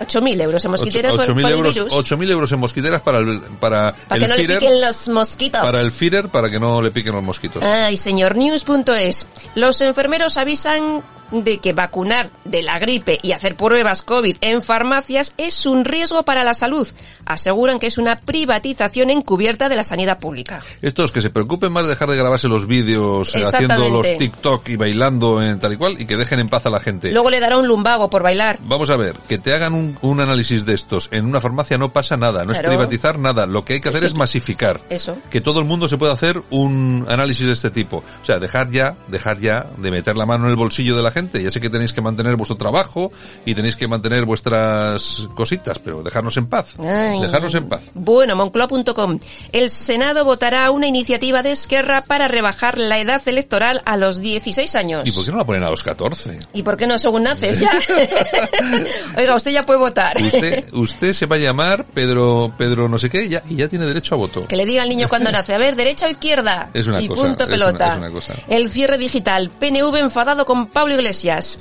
8.000 0.00 0.40
euros 0.40 0.64
en 0.64 0.70
mosquiteras 0.70 1.12
Ocho- 1.12 1.26
por, 1.26 1.34
8.000 1.36 1.42
por 1.42 1.50
el 1.50 1.56
euros, 1.58 1.74
virus. 1.74 1.92
8.000 1.92 2.30
euros 2.30 2.52
en 2.52 2.58
mosquiteras 2.58 3.02
para 3.02 3.18
el, 3.18 3.40
para 3.60 3.94
para 4.08 4.16
el 4.16 4.22
que 4.22 4.28
no 4.28 4.36
le 4.36 4.48
piquen 4.58 4.80
los 4.80 5.08
mosquitos. 5.10 5.60
para 5.62 5.80
el 5.82 5.90
Führer, 5.90 6.28
para 6.30 6.50
que 6.50 6.58
no 6.58 6.80
le 6.80 6.90
piquen 6.90 7.12
los 7.12 7.22
mosquitos. 7.22 7.62
Ay, 7.62 7.98
señor 7.98 8.34
News.es. 8.36 9.26
Los 9.56 9.80
enfermeros 9.82 10.38
avisan 10.38 11.02
de 11.30 11.58
que 11.58 11.72
vacunar 11.72 12.30
de 12.44 12.62
la 12.62 12.78
gripe 12.78 13.18
y 13.22 13.32
hacer 13.32 13.56
pruebas 13.56 14.02
COVID 14.02 14.36
en 14.40 14.62
farmacias 14.62 15.34
es 15.36 15.66
un 15.66 15.84
riesgo 15.84 16.24
para 16.24 16.44
la 16.44 16.54
salud. 16.54 16.88
Aseguran 17.24 17.78
que 17.78 17.86
es 17.86 17.98
una 17.98 18.20
privatización 18.20 19.10
encubierta 19.10 19.68
de 19.68 19.76
la 19.76 19.84
sanidad 19.84 20.18
pública. 20.18 20.62
Estos 20.82 21.12
que 21.12 21.20
se 21.20 21.30
preocupen 21.30 21.72
más 21.72 21.84
de 21.84 21.90
dejar 21.90 22.08
de 22.10 22.16
grabarse 22.16 22.48
los 22.48 22.66
vídeos 22.66 23.34
eh, 23.34 23.42
haciendo 23.44 23.88
los 23.88 24.16
TikTok 24.16 24.68
y 24.68 24.76
bailando 24.76 25.42
en 25.42 25.58
tal 25.58 25.72
y 25.72 25.76
cual 25.76 26.00
y 26.00 26.06
que 26.06 26.16
dejen 26.16 26.40
en 26.40 26.48
paz 26.48 26.66
a 26.66 26.70
la 26.70 26.80
gente. 26.80 27.12
Luego 27.12 27.30
le 27.30 27.40
dará 27.40 27.58
un 27.58 27.68
lumbago 27.68 28.10
por 28.10 28.22
bailar. 28.22 28.58
Vamos 28.62 28.90
a 28.90 28.96
ver, 28.96 29.16
que 29.28 29.38
te 29.38 29.54
hagan 29.54 29.74
un, 29.74 29.98
un 30.02 30.20
análisis 30.20 30.66
de 30.66 30.74
estos 30.74 31.08
en 31.10 31.26
una 31.26 31.40
farmacia 31.40 31.78
no 31.78 31.92
pasa 31.92 32.16
nada, 32.16 32.44
no 32.44 32.52
es 32.52 32.58
privatizar 32.58 33.18
nada, 33.18 33.46
lo 33.46 33.64
que 33.64 33.74
hay 33.74 33.80
que 33.80 33.88
hacer 33.88 34.04
es 34.04 34.16
masificar. 34.16 34.80
Eso. 34.90 35.16
Que 35.30 35.40
todo 35.40 35.60
el 35.60 35.66
mundo 35.66 35.88
se 35.88 35.98
pueda 35.98 36.12
hacer 36.12 36.42
un 36.50 37.06
análisis 37.08 37.46
de 37.46 37.52
este 37.52 37.70
tipo. 37.70 37.98
O 37.98 38.24
sea, 38.24 38.38
dejar 38.38 38.70
ya, 38.70 38.96
dejar 39.08 39.38
ya 39.38 39.66
de 39.76 39.90
meter 39.90 40.16
la 40.16 40.26
mano 40.26 40.44
en 40.44 40.50
el 40.50 40.56
bolsillo 40.56 40.96
de 40.96 41.02
la 41.02 41.10
gente. 41.10 41.19
Ya 41.42 41.50
sé 41.50 41.60
que 41.60 41.70
tenéis 41.70 41.92
que 41.92 42.00
mantener 42.00 42.36
vuestro 42.36 42.56
trabajo 42.56 43.12
y 43.44 43.54
tenéis 43.54 43.76
que 43.76 43.86
mantener 43.88 44.24
vuestras 44.24 45.28
cositas, 45.34 45.78
pero 45.78 46.02
dejarnos 46.02 46.36
en 46.36 46.46
paz. 46.46 46.66
Ay. 46.78 47.20
Dejarnos 47.20 47.54
en 47.54 47.68
paz. 47.68 47.80
Bueno, 47.94 48.36
moncloa.com. 48.36 49.18
El 49.52 49.70
Senado 49.70 50.24
votará 50.24 50.70
una 50.70 50.86
iniciativa 50.86 51.42
de 51.42 51.52
Esquerra 51.52 52.02
para 52.02 52.28
rebajar 52.28 52.78
la 52.78 52.98
edad 53.00 53.20
electoral 53.26 53.82
a 53.84 53.96
los 53.96 54.20
16 54.20 54.74
años. 54.76 55.08
¿Y 55.08 55.12
por 55.12 55.24
qué 55.24 55.30
no 55.30 55.38
la 55.38 55.44
ponen 55.46 55.62
a 55.62 55.70
los 55.70 55.82
14? 55.82 56.38
¿Y 56.54 56.62
por 56.62 56.76
qué 56.76 56.86
no 56.86 56.98
según 56.98 57.24
naces 57.24 57.60
ya? 57.60 57.70
Oiga, 59.16 59.36
usted 59.36 59.50
ya 59.52 59.64
puede 59.64 59.78
votar. 59.78 60.16
Usted, 60.22 60.64
usted 60.72 61.12
se 61.12 61.26
va 61.26 61.36
a 61.36 61.38
llamar 61.38 61.84
Pedro, 61.86 62.52
Pedro 62.56 62.88
no 62.88 62.98
sé 62.98 63.08
qué 63.10 63.28
ya, 63.28 63.42
y 63.48 63.56
ya 63.56 63.68
tiene 63.68 63.86
derecho 63.86 64.14
a 64.14 64.18
voto. 64.18 64.40
Que 64.40 64.56
le 64.56 64.64
diga 64.64 64.82
al 64.82 64.88
niño 64.88 65.08
cuando 65.08 65.30
nace, 65.32 65.54
a 65.54 65.58
ver, 65.58 65.76
derecha 65.76 66.06
o 66.06 66.10
izquierda. 66.10 66.70
Es 66.74 66.86
una 66.86 67.00
y 67.00 67.08
cosa, 67.08 67.22
punto 67.22 67.44
es 67.44 67.50
pelota. 67.50 67.84
una- 67.84 67.92
es 67.94 67.98
una 67.98 68.10
cosa. 68.10 68.34
El 68.48 68.70
cierre 68.70 68.98
digital. 68.98 69.50
PNV 69.58 69.96
enfadado 69.98 70.44
con 70.44 70.68
Pablo 70.68 70.94
Iglesias. 70.94 71.09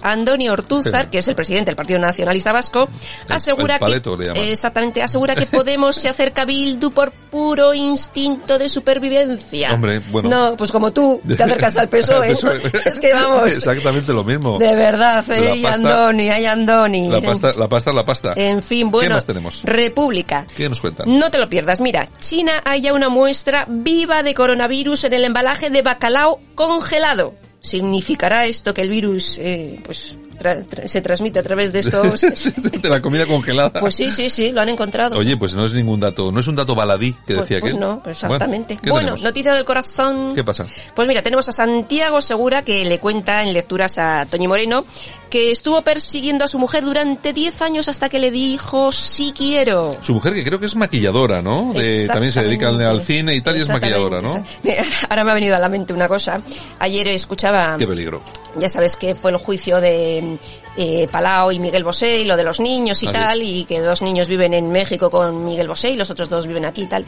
Andoni 0.02 0.50
Ortúzar, 0.50 1.08
que 1.12 1.20
es 1.20 1.28
el 1.28 1.36
presidente 1.36 1.70
del 1.70 1.76
Partido 1.76 2.00
Nacionalista 2.00 2.54
Vasco, 2.54 2.90
asegura 3.28 3.76
el 3.76 3.80
paleto 3.80 4.16
le 4.16 4.34
que 4.34 4.52
exactamente 4.52 5.02
asegura 5.02 5.36
que 5.36 5.46
Podemos 5.60 5.96
se 5.96 6.08
acerca 6.08 6.44
a 6.44 6.46
Bildu 6.46 6.92
por 6.92 7.12
puro 7.12 7.74
instinto 7.74 8.58
de 8.58 8.70
supervivencia. 8.70 9.74
Hombre, 9.74 10.00
bueno. 10.10 10.30
No, 10.30 10.58
pues 10.58 10.72
como 10.72 10.92
tú 10.92 11.22
te 11.28 11.34
acercas 11.44 11.78
al 11.78 11.90
PSOE. 11.90 12.32
Eso 12.32 12.52
es 12.52 13.00
que 13.00 13.14
vamos. 13.14 13.52
Exactamente 13.52 14.14
lo 14.14 14.24
mismo. 14.24 14.58
De 14.58 14.74
verdad, 14.76 15.26
eh, 15.32 15.58
y 15.58 15.66
Andoni, 15.66 16.30
ay 16.30 16.46
Andoni. 16.46 17.10
La 17.10 17.20
pasta, 17.20 17.52
la 17.58 17.68
pasta, 17.68 17.92
la 17.92 18.06
pasta. 18.06 18.34
En 18.36 18.62
fin, 18.62 18.90
bueno. 18.90 19.10
¿Qué 19.10 19.14
más 19.16 19.26
tenemos? 19.26 19.64
República. 19.64 20.46
¿Qué 20.56 20.70
nos 20.70 20.80
cuentan? 20.80 21.14
No 21.14 21.30
te 21.30 21.38
lo 21.38 21.50
pierdas. 21.50 21.82
Mira, 21.82 22.08
China 22.20 22.62
haya 22.64 22.94
una 22.94 23.10
muestra 23.10 23.66
viva 23.68 24.24
de 24.24 24.34
coronavirus 24.34 25.06
en 25.06 25.14
el 25.14 25.26
embalaje 25.26 25.70
de 25.70 25.82
bacalao 25.82 26.40
congelado. 26.56 27.34
¿Significará 27.62 28.46
esto 28.46 28.74
que 28.74 28.82
el 28.82 28.90
virus 28.90 29.38
eh, 29.40 29.82
pues 29.84 30.18
tra- 30.40 30.66
tra- 30.66 30.88
se 30.88 31.02
transmite 31.02 31.40
a 31.40 31.44
través 31.44 31.72
de 31.74 31.80
estos? 31.80 32.22
de 32.82 32.90
la 32.90 33.02
comida 33.02 33.26
congelada. 33.26 33.80
Pues 33.80 33.96
sí, 33.96 34.10
sí, 34.10 34.30
sí, 34.30 34.52
lo 34.52 34.62
han 34.62 34.70
encontrado. 34.70 35.18
Oye, 35.18 35.38
pues 35.38 35.56
no 35.56 35.66
es 35.66 35.74
ningún 35.74 36.00
dato, 36.00 36.32
no 36.32 36.40
es 36.40 36.48
un 36.48 36.56
dato 36.56 36.74
baladí 36.76 37.12
que 37.14 37.36
Pues- 37.36 37.40
decía 37.42 37.60
pues 37.60 37.74
aquel. 37.74 37.80
no, 37.80 38.02
exactamente. 38.06 38.80
Bueno, 38.88 39.16
noticia 39.22 39.54
del 39.54 39.66
corazón. 39.66 40.34
¿Qué 40.34 40.44
pasa? 40.44 40.66
Pues 40.96 41.08
mira, 41.08 41.22
tenemos 41.22 41.48
a 41.50 41.52
Santiago 41.52 42.22
Segura 42.22 42.64
que 42.64 42.84
le 42.86 43.00
cuenta 43.00 43.44
en 43.44 43.54
lecturas 43.54 43.98
a 43.98 44.26
Toñi 44.30 44.48
Moreno 44.48 44.84
que 45.30 45.52
estuvo 45.52 45.84
persiguiendo 45.84 46.44
a 46.46 46.48
su 46.48 46.58
mujer 46.58 46.84
durante 46.84 47.34
10 47.34 47.62
años 47.62 47.88
hasta 47.88 48.10
que 48.10 48.18
le 48.18 48.32
dijo 48.32 48.92
sí 48.92 49.32
quiero. 49.38 49.96
Su 50.02 50.14
mujer, 50.16 50.34
que 50.34 50.44
creo 50.44 50.60
que 50.60 50.66
es 50.66 50.76
maquilladora, 50.76 51.42
¿no? 51.44 51.72
De- 51.74 52.08
también 52.08 52.32
se 52.32 52.42
dedica 52.42 52.70
al, 52.70 52.82
al 52.82 53.02
cine 53.04 53.36
y 53.36 53.42
tal, 53.42 53.56
y 53.56 53.62
es 53.62 53.70
maquilladora, 53.70 54.22
¿no? 54.22 54.44
Ahora 55.10 55.24
me 55.24 55.32
ha 55.32 55.34
venido 55.36 55.56
a 55.56 55.60
la 55.60 55.70
mente 55.70 55.94
una 55.94 56.08
cosa. 56.08 56.42
Ayer 56.80 57.08
escuchaba, 57.10 57.76
Qué 57.78 57.86
peligro. 57.86 58.24
ya 58.60 58.70
sabes 58.70 58.96
que 58.96 59.14
fue 59.14 59.30
el 59.30 59.38
juicio 59.38 59.80
de 59.80 60.29
eh, 60.78 61.08
Palau 61.12 61.52
y 61.52 61.60
Miguel 61.60 61.84
Bosé 61.84 62.20
y 62.20 62.26
lo 62.26 62.38
de 62.38 62.44
los 62.44 62.60
niños 62.60 63.02
y 63.04 63.08
tal, 63.08 63.42
y 63.42 63.66
que 63.66 63.80
dos 63.80 64.02
niños 64.02 64.28
viven 64.28 64.54
en 64.54 64.72
México 64.72 65.10
con 65.10 65.46
Miguel 65.46 65.68
Bosé 65.68 65.92
y 65.92 65.96
los 65.96 66.10
otros 66.10 66.30
dos 66.30 66.48
viven 66.48 66.66
aquí 66.66 66.84
y 66.84 66.88
tal. 66.88 67.06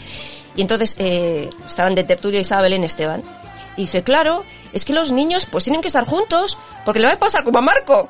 Y 0.55 0.61
entonces 0.61 0.95
eh, 0.99 1.49
estaban 1.65 1.95
de 1.95 2.03
tertulia 2.03 2.39
Isabel 2.39 2.71
Belén 2.71 2.83
Esteban. 2.83 3.23
Y 3.77 3.81
dice, 3.81 4.03
claro, 4.03 4.43
es 4.73 4.85
que 4.85 4.93
los 4.93 5.11
niños 5.11 5.47
pues 5.49 5.63
tienen 5.63 5.81
que 5.81 5.87
estar 5.87 6.05
juntos, 6.05 6.57
porque 6.85 6.99
le 6.99 7.07
va 7.07 7.13
a 7.13 7.19
pasar 7.19 7.43
como 7.43 7.59
a 7.59 7.61
Marco. 7.61 8.09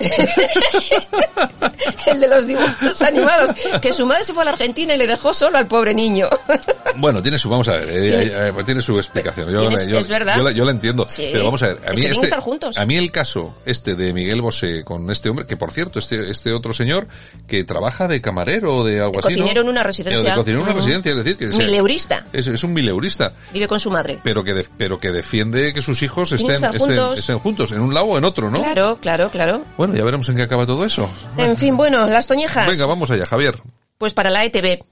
el 2.06 2.20
de 2.20 2.28
los 2.28 2.46
dibujos 2.46 3.02
animados, 3.02 3.50
que 3.80 3.92
su 3.92 4.06
madre 4.06 4.24
se 4.24 4.32
fue 4.32 4.42
a 4.42 4.46
la 4.46 4.52
Argentina 4.52 4.94
y 4.94 4.98
le 4.98 5.06
dejó 5.06 5.34
solo 5.34 5.58
al 5.58 5.66
pobre 5.66 5.94
niño. 5.94 6.28
Bueno, 6.96 7.20
tiene 7.20 7.38
su, 7.38 7.48
vamos 7.48 7.66
a 7.66 7.72
ver, 7.72 7.88
eh, 7.90 8.10
Tiene- 8.30 8.48
eh, 8.60 8.64
tiene 8.64 8.80
su 8.80 8.96
explicación. 8.96 9.50
Yo, 9.50 9.68
es 9.68 10.06
verdad. 10.06 10.36
Yo, 10.36 10.44
la, 10.44 10.52
yo 10.52 10.64
la 10.64 10.70
entiendo. 10.70 11.06
Sí. 11.08 11.28
Pero 11.32 11.46
vamos 11.46 11.60
a 11.64 11.68
ver, 11.68 11.78
a 11.88 11.90
mí, 11.90 12.02
que 12.02 12.10
este, 12.12 12.24
estar 12.26 12.38
juntos. 12.38 12.78
a 12.78 12.86
mí 12.86 12.96
el 12.96 13.10
caso 13.10 13.52
este 13.66 13.96
de 13.96 14.12
Miguel 14.12 14.40
Bosé 14.40 14.84
con 14.84 15.10
este 15.10 15.28
hombre, 15.28 15.44
que 15.44 15.56
por 15.56 15.72
cierto, 15.72 15.98
este, 15.98 16.30
este 16.30 16.52
otro 16.52 16.72
señor 16.72 17.08
que 17.48 17.64
trabaja 17.64 18.06
de 18.06 18.20
camarero 18.20 18.76
o 18.76 18.84
de 18.84 19.00
algo 19.00 19.20
cocinero 19.20 19.62
en 19.62 19.68
una 19.70 19.82
residencia. 19.82 20.20
Eh, 20.20 20.30
De 20.30 20.34
cocinero 20.36 20.60
en 20.62 20.68
una 20.68 20.76
residencia, 20.76 21.10
es 21.10 21.16
decir, 21.16 21.36
que 21.36 21.46
es, 21.46 21.56
Mileurista. 21.56 22.24
es, 22.32 22.46
es 22.46 22.62
un 22.62 22.72
mileurista. 22.72 23.32
Vive 23.52 23.66
con 23.66 23.80
su 23.80 23.90
madre. 23.90 24.20
pero 24.22 24.44
que 24.44 24.54
de- 24.54 24.68
pero 24.78 25.00
que 25.00 25.10
defiende 25.10 25.72
que 25.72 25.82
sus 25.82 26.00
hijos 26.04 26.30
estén, 26.30 26.62
estén, 26.64 26.78
juntos. 26.78 27.18
estén 27.18 27.38
juntos, 27.40 27.72
en 27.72 27.80
un 27.80 27.92
lado 27.92 28.06
o 28.06 28.18
en 28.18 28.24
otro, 28.24 28.50
¿no? 28.50 28.58
Claro, 28.62 28.98
claro, 29.00 29.30
claro. 29.30 29.62
Bueno, 29.76 29.83
ya 29.92 30.04
veremos 30.04 30.28
en 30.28 30.36
qué 30.36 30.42
acaba 30.42 30.64
todo 30.66 30.84
eso. 30.84 31.08
En 31.36 31.56
fin, 31.56 31.76
bueno, 31.76 32.06
las 32.06 32.26
toñejas. 32.26 32.66
Venga, 32.68 32.86
vamos 32.86 33.10
allá, 33.10 33.26
Javier. 33.26 33.60
Pues 33.98 34.14
para 34.14 34.30
la 34.30 34.44
ETV, 34.44 34.84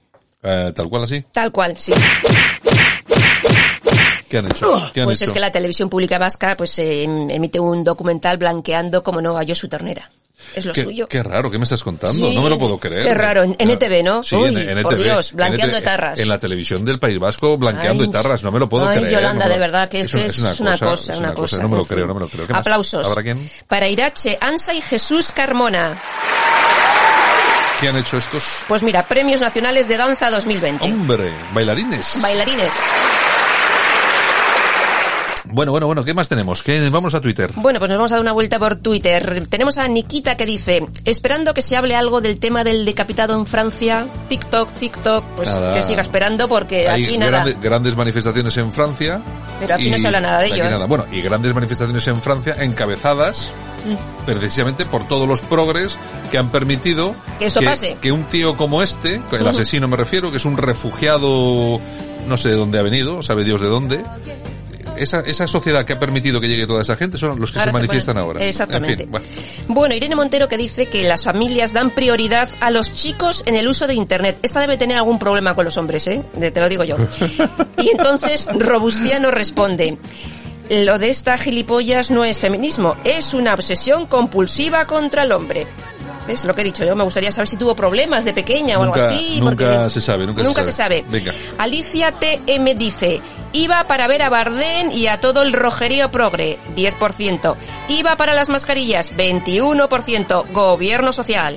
Eh, 0.43 0.73
tal 0.75 0.89
cual 0.89 1.05
así. 1.05 1.23
tal 1.33 1.53
cual, 1.53 1.77
sí. 1.79 1.93
¿Qué 4.29 4.39
han 4.39 4.47
hecho? 4.47 4.91
¿Qué 4.95 5.01
han 5.01 5.07
Pues 5.07 5.21
hecho? 5.21 5.31
es 5.31 5.35
que 5.35 5.41
la 5.41 5.53
televisión 5.53 5.89
pública 5.91 6.17
vasca 6.19 6.57
pues 6.57 6.79
eh, 6.79 7.05
emite 7.05 7.61
un 7.61 7.85
documental 7.85 8.39
blanqueando, 8.39 9.03
como 9.03 9.21
no, 9.21 9.37
a 9.39 9.45
Josu 9.47 9.69
Ternera. 9.69 10.11
Es 10.55 10.67
lo 10.67 10.73
qué, 10.73 10.83
suyo. 10.83 11.09
qué 11.09 11.23
raro, 11.23 11.51
¿qué 11.51 11.59
me 11.59 11.65
estás 11.65 11.83
contando? 11.83 12.29
Sí, 12.29 12.35
no 12.35 12.43
me 12.43 12.51
lo 12.51 12.59
puedo 12.59 12.79
creer. 12.79 13.05
qué 13.05 13.15
raro, 13.15 13.43
en- 13.43 13.57
ETV, 13.59 14.03
¿no? 14.03 14.23
Sí, 14.23 14.37
Uy, 14.37 14.49
en, 14.49 14.79
en 14.79 14.83
por 14.83 14.97
Dios, 14.97 15.33
blanqueando 15.33 15.77
etarras. 15.79 16.19
En 16.19 16.29
la 16.29 16.39
televisión 16.39 16.85
del 16.85 16.99
País 16.99 17.19
Vasco, 17.19 17.57
blanqueando 17.57 18.05
Ay, 18.05 18.11
etarras, 18.11 18.43
no 18.43 18.51
me 18.51 18.59
lo 18.59 18.69
puedo 18.69 18.87
ay, 18.89 18.99
creer. 18.99 19.13
Yolanda, 19.15 19.47
no 19.47 19.53
de 19.53 19.59
verdad, 19.59 19.89
que 19.89 20.03
es, 20.03 20.13
que 20.13 20.27
es 20.27 20.39
una, 20.39 20.77
cosa, 20.77 21.13
es 21.13 21.19
una 21.19 21.35
cosa. 21.35 21.59
No 21.59 21.69
me 21.69 21.77
lo 21.77 21.85
creo, 21.85 22.07
no 22.07 22.15
me 22.15 22.21
lo 22.21 22.29
creo. 22.29 22.47
¿Qué 22.47 22.53
más? 22.53 22.67
Aplausos. 22.67 23.07
¿Habrá 23.07 23.23
quién? 23.23 23.51
Para 23.67 23.89
Irache, 23.89 24.37
Ansa 24.41 24.75
y 24.75 24.81
Jesús 24.81 25.33
Carmona. 25.33 26.01
¿Qué 27.81 27.89
han 27.89 27.97
hecho 27.97 28.17
estos? 28.17 28.45
Pues 28.69 28.83
mira, 28.83 29.05
Premios 29.05 29.41
Nacionales 29.41 29.89
de 29.89 29.97
Danza 29.97 30.31
2020. 30.31 30.85
Hombre, 30.85 31.33
bailarines. 31.53 32.19
Bailarines. 32.23 32.73
Bueno, 35.53 35.71
bueno, 35.73 35.87
bueno, 35.87 36.05
¿qué 36.05 36.15
más 36.15 36.29
tenemos? 36.29 36.63
¿Qué? 36.63 36.89
Vamos 36.89 37.15
a 37.15 37.21
Twitter. 37.21 37.51
Bueno, 37.57 37.79
pues 37.79 37.89
nos 37.91 37.99
vamos 37.99 38.13
a 38.13 38.15
dar 38.15 38.23
una 38.23 38.33
vuelta 38.33 38.59
por 38.59 38.77
Twitter. 38.77 39.47
Tenemos 39.49 39.77
a 39.79 39.87
Nikita 39.87 40.37
que 40.37 40.47
dice, 40.47 40.83
esperando 41.05 41.53
que 41.53 41.61
se 41.63 41.77
hable 41.77 41.95
algo 41.95 42.21
del 42.23 42.41
tema 42.41 42.65
del 42.65 42.85
decapitado 42.87 43.35
en 43.35 43.45
Francia, 43.45 44.07
TikTok, 44.29 44.73
TikTok, 44.73 45.25
pues 45.37 45.49
Nada. 45.49 45.75
que 45.75 45.83
siga 45.83 46.01
esperando 46.03 46.49
porque 46.49 46.89
Hay 46.89 47.05
aquí 47.05 47.19
nada. 47.19 47.31
grande- 47.45 47.57
grandes 47.61 47.97
manifestaciones 47.97 48.57
en 48.57 48.73
Francia. 48.73 49.21
Pero 49.61 49.75
aquí 49.75 49.91
no 49.91 49.99
se 49.99 50.07
habla 50.07 50.21
nada 50.21 50.39
de 50.41 50.47
ello, 50.47 50.65
¿eh? 50.65 50.71
nada. 50.71 50.87
Bueno, 50.87 51.05
y 51.13 51.21
grandes 51.21 51.55
manifestaciones 51.55 52.07
en 52.09 52.21
Francia 52.23 52.57
encabezadas 52.59 53.53
precisamente 54.27 54.87
por 54.87 55.07
todos 55.07 55.29
los 55.29 55.43
progres 55.43 55.99
que 56.31 56.39
han 56.39 56.51
permitido 56.51 57.15
Que 57.39 57.47
esto 57.47 57.61
pase. 57.61 57.97
que 58.01 58.11
un 58.13 58.25
tío 58.25 58.57
como 58.57 58.83
este, 58.83 59.21
el 59.33 59.47
asesino 59.47 59.87
me 59.89 59.97
refiero, 59.97 60.31
que 60.31 60.39
es 60.39 60.45
un 60.45 60.57
refugiado, 60.57 61.81
no 62.27 62.37
sé 62.37 62.51
de 62.51 62.57
dónde 62.57 62.79
ha 62.79 62.83
venido, 62.83 63.23
sabe 63.23 63.45
Dios 63.45 63.61
de 63.61 63.69
dónde, 63.69 64.03
esa, 64.97 65.21
esa 65.21 65.47
sociedad 65.47 65.85
que 65.85 65.95
ha 65.95 65.99
permitido 65.99 66.41
que 66.41 66.49
llegue 66.49 66.67
toda 66.67 66.83
esa 66.83 66.97
gente 66.97 67.19
son 67.19 67.39
los 67.41 67.51
que 67.53 67.59
Ahora 67.59 67.73
se 67.73 67.77
se 67.77 67.83
manifiestan 67.83 68.17
ponen- 68.17 68.21
ahora. 68.21 68.45
Exactamente. 68.45 68.93
En 68.93 68.99
fin, 68.99 69.11
bueno. 69.11 69.27
Bueno, 69.69 69.95
Irene 69.95 70.15
Montero 70.15 70.49
que 70.49 70.57
dice 70.57 70.87
que 70.87 71.03
las 71.03 71.25
familias 71.25 71.73
dan 71.73 71.91
prioridad 71.91 72.49
a 72.61 72.71
los 72.71 72.93
chicos 72.93 73.43
en 73.47 73.57
el 73.57 73.69
uso 73.69 73.87
de 73.87 73.95
Internet. 73.95 74.39
Esta 74.43 74.61
debe 74.61 74.77
tener 74.77 74.97
algún 74.97 75.19
problema 75.19 75.55
con 75.55 75.65
los 75.65 75.77
hombres, 75.77 76.07
¿eh? 76.07 76.23
Te 76.39 76.61
lo 76.61 76.69
digo 76.69 76.85
yo. 76.85 76.97
Y 77.79 77.91
entonces 77.91 78.49
Robustiano 78.55 79.31
responde, 79.31 79.97
lo 80.71 80.99
de 80.99 81.09
esta 81.11 81.37
gilipollas 81.37 82.11
no 82.11 82.25
es 82.25 82.39
feminismo, 82.39 82.97
es 83.05 83.35
una 83.35 83.55
obsesión 83.55 84.07
compulsiva 84.07 84.87
contra 84.87 85.25
el 85.25 85.33
hombre. 85.33 85.67
¿Ves 86.27 86.45
lo 86.45 86.55
que 86.55 86.61
he 86.61 86.65
dicho 86.65 86.85
yo? 86.85 86.95
Me 86.95 87.03
gustaría 87.03 87.33
saber 87.33 87.49
si 87.49 87.57
tuvo 87.57 87.75
problemas 87.75 88.25
de 88.25 88.33
pequeña 88.33 88.79
o 88.79 88.83
algo 88.83 88.95
Nunca- 88.97 89.09
así. 89.09 89.41
nunca 89.41 89.51
porque 89.67 89.91
se 89.91 90.01
sabe, 90.01 90.27
nunca 90.27 90.45
se 90.45 90.63
se 90.63 90.73
sabe. 90.73 91.01
sabe. 91.01 91.05
Venga. 91.09 91.33
Alicia 91.59 92.13
TM 92.13 92.75
dice, 92.77 93.21
iba 93.53 93.83
para 93.85 94.07
ver 94.07 94.23
a 94.23 94.31
Bardén 94.31 94.93
y 94.93 95.09
a 95.09 95.19
todo 95.21 95.43
el 95.43 95.53
rojerío 95.53 96.11
progre, 96.13 96.59
10%. 96.77 97.57
Iba 97.89 98.17
para 98.17 98.35
las 98.35 98.49
mascarillas, 98.49 99.13
21%. 99.17 100.45
Gobierno 100.53 101.13
social. 101.13 101.57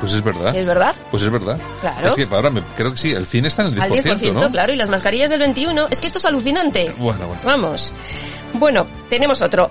Pues 0.00 0.12
es 0.12 0.22
verdad. 0.22 0.54
¿Es 0.54 0.66
verdad? 0.66 0.94
Pues 1.10 1.22
es 1.22 1.30
verdad. 1.30 1.58
Claro. 1.80 2.08
Es 2.08 2.14
que 2.14 2.28
ahora 2.30 2.50
me, 2.50 2.60
creo 2.76 2.90
que 2.90 2.96
sí, 2.98 3.12
el 3.12 3.24
cine 3.26 3.48
está 3.48 3.62
en 3.62 3.68
el 3.68 3.74
10%, 3.76 3.82
Al 3.82 4.20
10%, 4.20 4.32
¿no? 4.34 4.50
claro, 4.50 4.72
y 4.72 4.76
las 4.76 4.88
mascarillas 4.88 5.30
del 5.30 5.40
21%. 5.40 5.86
Es 5.90 6.00
que 6.00 6.08
esto 6.08 6.18
es 6.18 6.24
alucinante. 6.26 6.92
Bueno, 6.98 7.26
bueno. 7.28 7.40
Vamos. 7.44 7.92
Bueno, 8.54 8.86
tenemos 9.08 9.40
otro. 9.40 9.70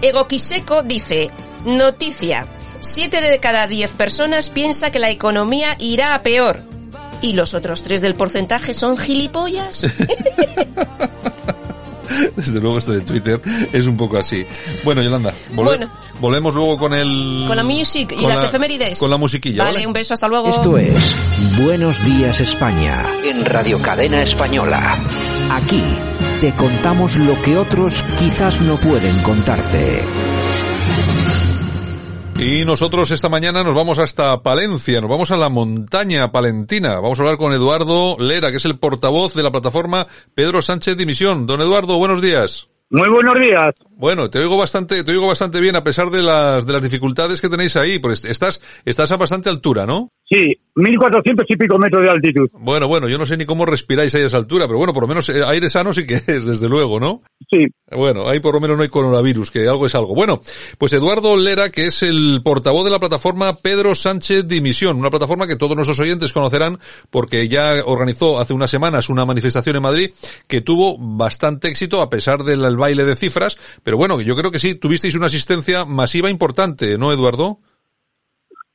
Egoquiseco 0.00 0.82
dice, 0.82 1.30
noticia, 1.66 2.46
7 2.80 3.20
de 3.20 3.38
cada 3.40 3.66
10 3.66 3.94
personas 3.94 4.48
piensa 4.50 4.90
que 4.90 4.98
la 4.98 5.10
economía 5.10 5.76
irá 5.78 6.14
a 6.14 6.22
peor. 6.22 6.62
¿Y 7.22 7.34
los 7.34 7.52
otros 7.54 7.82
3 7.82 8.00
del 8.00 8.14
porcentaje 8.14 8.72
son 8.74 8.96
gilipollas? 8.96 9.82
Desde 12.36 12.60
luego 12.60 12.78
esto 12.78 12.92
de 12.92 13.02
Twitter 13.02 13.40
es 13.72 13.86
un 13.86 13.96
poco 13.96 14.18
así. 14.18 14.44
Bueno, 14.84 15.02
Yolanda, 15.02 15.32
volve- 15.54 15.64
Bueno. 15.76 15.90
volvemos 16.20 16.54
luego 16.54 16.76
con 16.78 16.92
el... 16.94 17.44
Con 17.46 17.56
la 17.56 17.62
music 17.62 18.12
y 18.18 18.26
las 18.26 18.40
la- 18.40 18.46
efemérides. 18.48 18.98
Con 18.98 19.10
la 19.10 19.16
musiquilla, 19.16 19.62
Vale, 19.64 19.74
¿vale? 19.76 19.86
un 19.86 19.92
beso, 19.92 20.14
hasta 20.14 20.26
luego. 20.28 20.48
Esto 20.48 20.76
es 20.78 20.98
Buenos 21.62 22.02
Días 22.04 22.40
España. 22.40 23.04
En 23.24 23.44
Radio 23.44 23.80
Cadena 23.80 24.22
Española. 24.22 24.98
Aquí 25.52 25.82
te 26.40 26.52
contamos 26.54 27.14
lo 27.16 27.40
que 27.42 27.56
otros 27.56 28.02
quizás 28.18 28.60
no 28.62 28.76
pueden 28.76 29.18
contarte. 29.22 30.02
Y 32.42 32.64
nosotros 32.64 33.10
esta 33.10 33.28
mañana 33.28 33.62
nos 33.62 33.74
vamos 33.74 33.98
hasta 33.98 34.42
Palencia, 34.42 35.02
nos 35.02 35.10
vamos 35.10 35.30
a 35.30 35.36
la 35.36 35.50
montaña 35.50 36.32
palentina. 36.32 36.94
Vamos 36.94 37.20
a 37.20 37.22
hablar 37.22 37.36
con 37.36 37.52
Eduardo 37.52 38.16
Lera, 38.18 38.50
que 38.50 38.56
es 38.56 38.64
el 38.64 38.78
portavoz 38.78 39.34
de 39.34 39.42
la 39.42 39.50
plataforma 39.50 40.06
Pedro 40.34 40.62
Sánchez 40.62 40.96
Dimisión. 40.96 41.46
Don 41.46 41.60
Eduardo, 41.60 41.98
buenos 41.98 42.22
días. 42.22 42.70
Muy 42.88 43.10
buenos 43.10 43.34
días. 43.38 43.74
Bueno, 44.00 44.30
te 44.30 44.38
oigo 44.38 44.56
bastante, 44.56 45.04
te 45.04 45.12
oigo 45.12 45.26
bastante 45.26 45.60
bien 45.60 45.76
a 45.76 45.84
pesar 45.84 46.08
de 46.08 46.22
las 46.22 46.66
de 46.66 46.72
las 46.72 46.82
dificultades 46.82 47.38
que 47.42 47.50
tenéis 47.50 47.76
ahí, 47.76 47.98
pues 47.98 48.24
estás 48.24 48.62
estás 48.86 49.12
a 49.12 49.18
bastante 49.18 49.50
altura, 49.50 49.84
¿no? 49.84 50.08
Sí, 50.32 50.56
1400 50.76 51.44
y 51.48 51.56
pico 51.56 51.76
metros 51.76 52.04
de 52.04 52.10
altitud. 52.10 52.48
Bueno, 52.52 52.86
bueno, 52.86 53.08
yo 53.08 53.18
no 53.18 53.26
sé 53.26 53.36
ni 53.36 53.44
cómo 53.44 53.66
respiráis 53.66 54.14
ahí 54.14 54.22
a 54.22 54.26
esa 54.26 54.36
altura, 54.36 54.66
pero 54.66 54.78
bueno, 54.78 54.94
por 54.94 55.02
lo 55.02 55.08
menos 55.08 55.28
eh, 55.28 55.42
aire 55.44 55.68
sano 55.68 55.92
sí 55.92 56.06
que 56.06 56.14
es, 56.14 56.46
desde 56.46 56.68
luego, 56.68 57.00
¿no? 57.00 57.22
Sí. 57.50 57.66
Bueno, 57.90 58.28
ahí 58.28 58.38
por 58.38 58.54
lo 58.54 58.60
menos 58.60 58.76
no 58.76 58.84
hay 58.84 58.88
coronavirus, 58.88 59.50
que 59.50 59.66
algo 59.66 59.86
es 59.86 59.94
algo. 59.96 60.14
Bueno, 60.14 60.40
pues 60.78 60.92
Eduardo 60.92 61.36
Lera, 61.36 61.70
que 61.70 61.86
es 61.86 62.04
el 62.04 62.42
portavoz 62.44 62.84
de 62.84 62.92
la 62.92 63.00
plataforma 63.00 63.56
Pedro 63.56 63.96
Sánchez 63.96 64.46
Dimisión, 64.46 64.96
una 64.96 65.10
plataforma 65.10 65.48
que 65.48 65.56
todos 65.56 65.74
nuestros 65.74 65.98
oyentes 65.98 66.32
conocerán 66.32 66.78
porque 67.10 67.48
ya 67.48 67.82
organizó 67.84 68.38
hace 68.38 68.54
unas 68.54 68.70
semanas 68.70 69.08
una 69.08 69.24
manifestación 69.24 69.74
en 69.74 69.82
Madrid 69.82 70.10
que 70.46 70.60
tuvo 70.60 70.96
bastante 70.96 71.66
éxito 71.66 72.02
a 72.02 72.08
pesar 72.08 72.44
del 72.44 72.64
el 72.64 72.76
baile 72.76 73.04
de 73.04 73.16
cifras, 73.16 73.58
pero 73.82 73.89
bueno, 73.96 74.20
yo 74.20 74.36
creo 74.36 74.50
que 74.50 74.58
sí, 74.58 74.78
tuvisteis 74.78 75.14
una 75.16 75.26
asistencia 75.26 75.84
masiva 75.84 76.30
importante, 76.30 76.98
¿no, 76.98 77.12
Eduardo? 77.12 77.58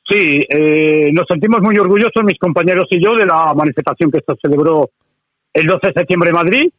Sí, 0.07 0.39
eh, 0.49 1.11
nos 1.13 1.25
sentimos 1.27 1.61
muy 1.61 1.77
orgullosos, 1.77 2.23
mis 2.23 2.37
compañeros 2.37 2.87
y 2.91 3.03
yo, 3.03 3.15
de 3.15 3.25
la 3.25 3.53
manifestación 3.55 4.11
que 4.11 4.19
se 4.19 4.35
celebró 4.41 4.89
el 5.53 5.65
12 5.65 5.87
de 5.87 5.93
septiembre 5.93 6.29
en 6.29 6.35
Madrid. 6.35 6.71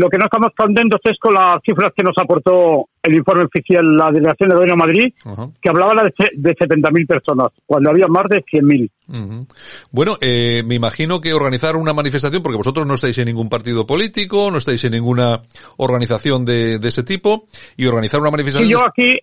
Lo 0.00 0.08
que 0.08 0.16
no 0.16 0.24
estamos 0.24 0.52
contentos 0.56 0.98
es 1.04 1.18
con 1.20 1.34
las 1.34 1.60
cifras 1.62 1.92
que 1.94 2.02
nos 2.02 2.14
aportó 2.16 2.86
el 3.02 3.14
informe 3.16 3.44
oficial 3.44 3.84
la 3.96 4.10
Delegación 4.10 4.48
de 4.48 4.54
Gobierno 4.56 4.74
de 4.76 4.86
Madrid, 4.92 5.14
que 5.60 5.68
hablaba 5.68 6.02
de, 6.02 6.12
se- 6.16 6.30
de 6.36 6.54
70.000 6.56 7.06
personas, 7.06 7.48
cuando 7.66 7.90
había 7.90 8.06
más 8.08 8.24
de 8.30 8.42
100.000. 8.44 8.90
Ujú. 9.08 9.46
Bueno, 9.90 10.16
eh, 10.22 10.62
me 10.64 10.76
imagino 10.76 11.20
que 11.20 11.34
organizar 11.34 11.76
una 11.76 11.92
manifestación, 11.92 12.42
porque 12.42 12.56
vosotros 12.56 12.86
no 12.86 12.94
estáis 12.94 13.18
en 13.18 13.26
ningún 13.26 13.48
partido 13.50 13.86
político, 13.86 14.50
no 14.50 14.56
estáis 14.58 14.82
en 14.84 14.92
ninguna 14.92 15.40
organización 15.76 16.44
de, 16.44 16.78
de 16.78 16.88
ese 16.88 17.02
tipo, 17.02 17.44
y 17.76 17.86
organizar 17.86 18.20
una 18.20 18.30
manifestación... 18.30 18.66
Sí, 18.68 18.72
yo 18.72 18.78
de- 18.80 18.86
aquí, 18.86 19.18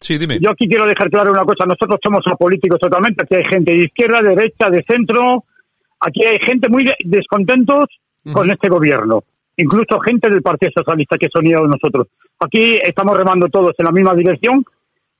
Sí, 0.00 0.18
dime. 0.18 0.38
yo 0.40 0.50
aquí 0.50 0.66
quiero 0.68 0.86
dejar 0.86 1.08
claro 1.08 1.30
una 1.32 1.44
cosa. 1.44 1.64
Nosotros 1.66 1.98
somos 2.02 2.20
apolíticos 2.30 2.78
totalmente. 2.80 3.22
Aquí 3.24 3.34
hay 3.36 3.44
gente 3.44 3.72
de 3.72 3.84
izquierda, 3.84 4.20
de 4.22 4.34
derecha, 4.34 4.68
de 4.70 4.84
centro. 4.86 5.44
Aquí 6.00 6.20
hay 6.26 6.38
gente 6.44 6.68
muy 6.68 6.84
de- 6.84 6.94
descontentos 7.04 7.86
con 8.32 8.50
este 8.50 8.68
gobierno. 8.68 9.22
Incluso 9.56 9.98
gente 10.00 10.28
del 10.28 10.42
Partido 10.42 10.72
Socialista 10.76 11.16
que 11.18 11.28
se 11.32 11.38
unido 11.38 11.64
a 11.64 11.68
nosotros. 11.68 12.08
Aquí 12.40 12.78
estamos 12.82 13.16
remando 13.16 13.48
todos 13.48 13.72
en 13.78 13.84
la 13.86 13.92
misma 13.92 14.14
dirección 14.14 14.64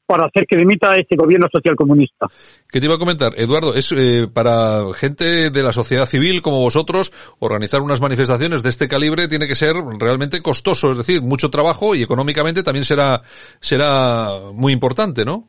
para 0.06 0.26
hacer 0.26 0.46
que 0.46 0.56
dimita 0.56 0.94
este 0.94 1.16
gobierno 1.16 1.48
social 1.52 1.74
comunista. 1.74 2.26
¿Qué 2.70 2.78
te 2.78 2.86
iba 2.86 2.94
a 2.94 2.98
comentar? 2.98 3.32
Eduardo, 3.36 3.74
es 3.74 3.92
eh, 3.92 4.28
para 4.32 4.82
gente 4.94 5.50
de 5.50 5.62
la 5.62 5.72
sociedad 5.72 6.06
civil 6.06 6.42
como 6.42 6.60
vosotros, 6.60 7.12
organizar 7.40 7.80
unas 7.82 8.00
manifestaciones 8.00 8.62
de 8.62 8.70
este 8.70 8.88
calibre 8.88 9.26
tiene 9.26 9.48
que 9.48 9.56
ser 9.56 9.74
realmente 9.98 10.40
costoso, 10.42 10.92
es 10.92 10.98
decir, 10.98 11.22
mucho 11.22 11.50
trabajo 11.50 11.94
y 11.94 12.02
económicamente 12.02 12.62
también 12.62 12.84
será, 12.84 13.20
será 13.60 14.28
muy 14.54 14.72
importante, 14.72 15.24
¿no? 15.24 15.48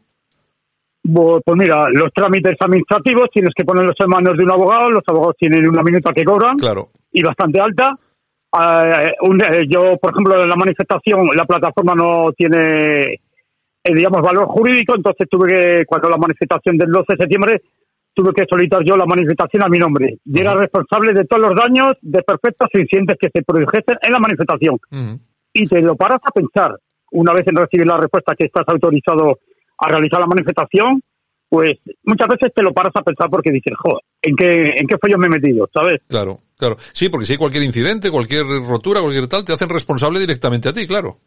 Pues 1.14 1.58
mira, 1.58 1.88
los 1.92 2.12
trámites 2.14 2.58
administrativos 2.60 3.30
tienes 3.32 3.52
que 3.56 3.64
ponerlos 3.64 3.96
en 4.00 4.10
manos 4.10 4.38
de 4.38 4.44
un 4.44 4.52
abogado. 4.52 4.90
Los 4.90 5.04
abogados 5.08 5.36
tienen 5.40 5.66
una 5.70 5.82
minuta 5.82 6.12
que 6.14 6.26
cobran. 6.26 6.58
Claro. 6.58 6.90
y 7.14 7.24
bastante 7.24 7.62
alta. 7.62 7.98
Eh, 8.54 9.12
un- 9.22 9.42
eh, 9.42 9.66
yo, 9.68 9.98
por 9.98 10.12
ejemplo, 10.12 10.42
en 10.42 10.50
la 10.50 10.56
manifestación, 10.56 11.28
la 11.36 11.46
plataforma 11.46 11.94
no 11.96 12.32
tiene, 12.32 13.14
eh, 13.14 13.94
digamos, 13.94 14.22
valor 14.22 14.46
jurídico, 14.48 14.96
entonces 14.96 15.28
tuve 15.30 15.48
que, 15.48 15.86
cuando 15.86 16.10
la 16.10 16.18
manifestación 16.18 16.78
del 16.78 16.92
12 16.92 17.14
de 17.14 17.18
septiembre, 17.18 17.62
tuve 18.14 18.34
que 18.34 18.46
solicitar 18.50 18.84
yo 18.84 18.98
la 18.98 19.06
manifestación 19.06 19.62
a 19.64 19.70
mi 19.70 19.78
nombre. 19.78 20.18
Y 20.26 20.40
era 20.40 20.56
responsable 20.56 21.14
de 21.14 21.26
todos 21.26 21.42
los 21.50 21.56
daños, 21.56 21.94
de 22.02 22.24
perfectos 22.24 22.70
incidentes 22.74 23.18
que 23.20 23.30
se 23.30 23.44
produjesen 23.44 23.98
en 24.02 24.12
la 24.12 24.20
manifestación. 24.20 24.80
Y 25.54 25.68
te 25.68 25.82
lo 25.82 25.96
paras 25.96 26.22
a 26.24 26.32
pensar, 26.32 26.76
una 27.12 27.34
vez 27.34 27.48
en 27.48 27.56
recibir 27.56 27.86
la 27.86 27.98
respuesta 27.98 28.34
que 28.36 28.46
estás 28.46 28.64
autorizado 28.68 29.40
a 29.78 29.88
realizar 29.90 30.20
la 30.20 30.26
manifestación, 30.26 31.02
pues 31.50 31.80
muchas 32.04 32.28
veces 32.28 32.54
te 32.54 32.62
lo 32.62 32.74
paras 32.74 32.94
a 32.96 33.02
pensar 33.02 33.30
porque 33.30 33.52
dices, 33.52 33.74
joder, 33.78 34.02
¿en 34.22 34.36
qué, 34.36 34.80
en 34.80 34.88
qué 34.88 34.98
follo 35.00 35.18
me 35.18 35.28
he 35.28 35.40
metido? 35.40 35.68
¿Sabes? 35.74 36.02
Claro, 36.08 36.40
claro. 36.58 36.76
Sí, 36.92 37.10
porque 37.10 37.26
si 37.26 37.34
hay 37.34 37.38
cualquier 37.38 37.64
incidente, 37.64 38.12
cualquier 38.12 38.46
rotura, 38.68 39.02
cualquier 39.02 39.28
tal, 39.28 39.46
te 39.46 39.54
hacen 39.54 39.70
responsable 39.70 40.20
directamente 40.20 40.70
a 40.70 40.74
ti, 40.74 40.86
claro. 40.86 41.18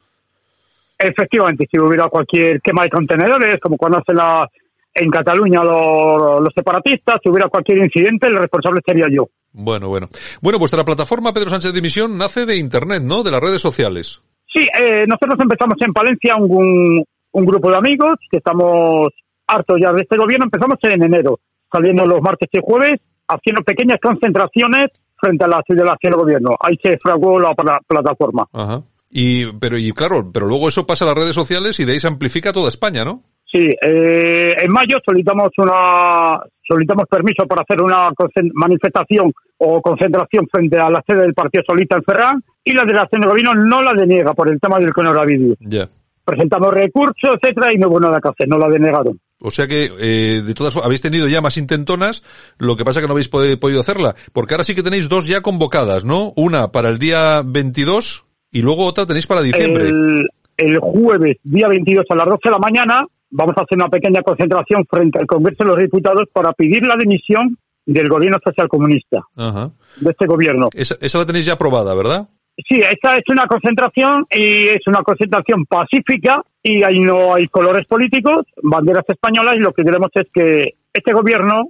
Efectivamente, 0.99 1.67
si 1.71 1.79
hubiera 1.79 2.09
cualquier 2.09 2.61
quema 2.61 2.83
de 2.83 2.91
contenedores, 2.91 3.59
como 3.61 3.79
cuando 3.79 3.99
hacen 3.99 4.17
la, 4.17 4.47
en 4.95 5.11
Cataluña 5.11 5.63
los, 5.63 6.41
los 6.43 6.53
separatistas, 6.55 7.21
si 7.23 7.31
hubiera 7.31 7.49
cualquier 7.49 7.79
incidente, 7.79 8.27
el 8.27 8.37
responsable 8.37 8.81
sería 8.85 9.07
yo. 9.11 9.29
Bueno, 9.53 9.89
bueno. 9.89 10.09
Bueno, 10.43 10.59
vuestra 10.59 10.85
plataforma 10.85 11.33
Pedro 11.33 11.51
Sánchez 11.51 11.73
Dimisión 11.73 12.19
nace 12.19 12.45
de 12.45 12.57
Internet, 12.59 13.03
¿no? 13.03 13.23
De 13.23 13.31
las 13.31 13.41
redes 13.41 13.63
sociales. 13.63 14.21
Sí, 14.53 14.63
eh, 14.63 15.05
nosotros 15.07 15.39
empezamos 15.41 15.77
en 15.81 15.93
Palencia 15.93 16.35
un, 16.37 17.03
un 17.33 17.45
grupo 17.47 17.71
de 17.71 17.79
amigos 17.79 18.15
que 18.31 18.39
estamos 18.39 19.09
hartos 19.51 19.79
ya 19.83 19.93
de 19.93 20.03
este 20.03 20.17
gobierno. 20.17 20.45
Empezamos 20.47 20.79
en 20.83 21.03
enero, 21.03 21.39
saliendo 21.71 22.07
los 22.07 22.21
martes 22.23 22.49
y 22.53 22.59
jueves, 22.63 23.01
haciendo 23.29 23.63
pequeñas 23.63 23.99
concentraciones 24.01 24.91
frente 25.21 25.45
a 25.45 25.49
la 25.49 25.63
delegación 25.69 26.13
del 26.13 26.21
gobierno. 26.21 26.51
Ahí 26.61 26.77
se 26.83 26.97
fraguó 26.99 27.39
la 27.39 27.55
pla- 27.55 27.81
plataforma. 27.87 28.47
Ajá. 28.53 28.83
Y, 29.11 29.53
pero, 29.59 29.77
y 29.77 29.91
claro, 29.93 30.31
pero 30.33 30.47
luego 30.47 30.69
eso 30.69 30.87
pasa 30.87 31.05
a 31.05 31.09
las 31.09 31.17
redes 31.17 31.35
sociales 31.35 31.79
y 31.81 31.85
de 31.85 31.93
ahí 31.93 32.01
se 32.01 32.09
amplifica 32.09 32.53
toda 32.53 32.69
España, 32.69 33.05
¿no? 33.05 33.23
Sí, 33.53 33.69
eh, 33.83 34.55
en 34.63 34.71
mayo 34.71 34.99
solicitamos 35.05 35.51
una 35.59 36.39
solicitamos 36.63 37.07
permiso 37.11 37.45
para 37.49 37.63
hacer 37.63 37.83
una 37.83 38.11
manifestación 38.55 39.33
o 39.59 39.83
concentración 39.83 40.47
frente 40.53 40.79
a 40.79 40.89
la 40.89 41.03
sede 41.05 41.23
del 41.23 41.35
Partido 41.35 41.65
Solita 41.69 41.97
en 41.97 42.05
Ferran 42.05 42.45
y 42.63 42.73
la 42.73 42.85
delegación 42.85 43.23
de 43.23 43.29
gobierno 43.29 43.55
no 43.55 43.83
la 43.83 43.93
deniega 43.95 44.35
por 44.35 44.49
el 44.49 44.61
tema 44.61 44.79
del 44.79 44.93
coronavirus. 44.93 45.57
Ya. 45.59 45.89
Presentamos 46.25 46.73
recursos, 46.73 47.35
etcétera, 47.43 47.75
y 47.75 47.79
no 47.79 47.89
hubo 47.89 47.99
nada 47.99 48.21
que 48.21 48.29
hacer, 48.29 48.47
no 48.47 48.57
la 48.57 48.69
denegaron. 48.69 49.19
O 49.41 49.51
sea 49.51 49.67
que, 49.67 49.91
eh, 49.99 50.43
de 50.43 50.55
todas 50.55 50.75
formas, 50.75 50.87
habéis 50.87 51.03
tenido 51.03 51.27
ya 51.27 51.41
más 51.41 51.57
intentonas, 51.57 52.23
lo 52.59 52.77
que 52.77 52.85
pasa 52.85 53.01
que 53.01 53.07
no 53.07 53.13
habéis 53.15 53.31
pode- 53.31 53.57
podido 53.59 53.81
hacerla. 53.81 54.15
Porque 54.33 54.55
ahora 54.55 54.65
sí 54.65 54.75
que 54.75 54.83
tenéis 54.83 55.09
dos 55.09 55.27
ya 55.27 55.41
convocadas, 55.41 56.05
¿no? 56.05 56.33
Una 56.37 56.71
para 56.73 56.91
el 56.91 56.99
día 56.99 57.43
22 57.45 58.25
y 58.53 58.63
luego 58.63 58.85
otra 58.85 59.07
tenéis 59.07 59.27
para 59.27 59.43
diciembre. 59.43 59.89
El, 59.89 60.29
el 60.59 60.79
jueves, 60.79 61.39
día 61.43 61.69
22 61.69 62.05
a 62.11 62.17
las 62.17 62.27
12 62.27 62.41
de 62.45 62.51
la 62.51 62.59
mañana, 62.59 63.03
vamos 63.31 63.55
a 63.57 63.63
hacer 63.63 63.77
una 63.79 63.89
pequeña 63.89 64.23
concentración 64.23 64.85
frente 64.91 65.19
al 65.19 65.27
Congreso 65.27 65.65
de 65.65 65.71
los 65.71 65.79
Diputados 65.79 66.25
para 66.33 66.53
pedir 66.53 66.83
la 66.87 66.97
dimisión 66.99 67.57
del 67.87 68.09
gobierno 68.09 68.39
socialcomunista, 68.45 69.21
Ajá. 69.37 69.71
de 70.01 70.11
este 70.11 70.27
gobierno. 70.27 70.67
Esa, 70.75 70.97
esa 71.01 71.19
la 71.19 71.25
tenéis 71.27 71.47
ya 71.47 71.55
aprobada, 71.55 71.95
¿verdad? 71.95 72.29
Sí, 72.57 72.79
esta 72.79 73.17
es 73.17 73.25
una 73.29 73.47
concentración 73.47 74.27
y 74.31 74.69
es 74.69 74.87
una 74.87 75.03
concentración 75.03 75.65
pacífica 75.65 76.43
y 76.63 76.83
ahí 76.83 77.01
no 77.01 77.35
hay 77.35 77.47
colores 77.47 77.87
políticos, 77.87 78.43
banderas 78.63 79.05
españolas 79.09 79.57
y 79.57 79.61
lo 79.61 79.73
que 79.73 79.85
queremos 79.85 80.11
es 80.15 80.27
que 80.33 80.75
este 80.93 81.13
gobierno, 81.13 81.69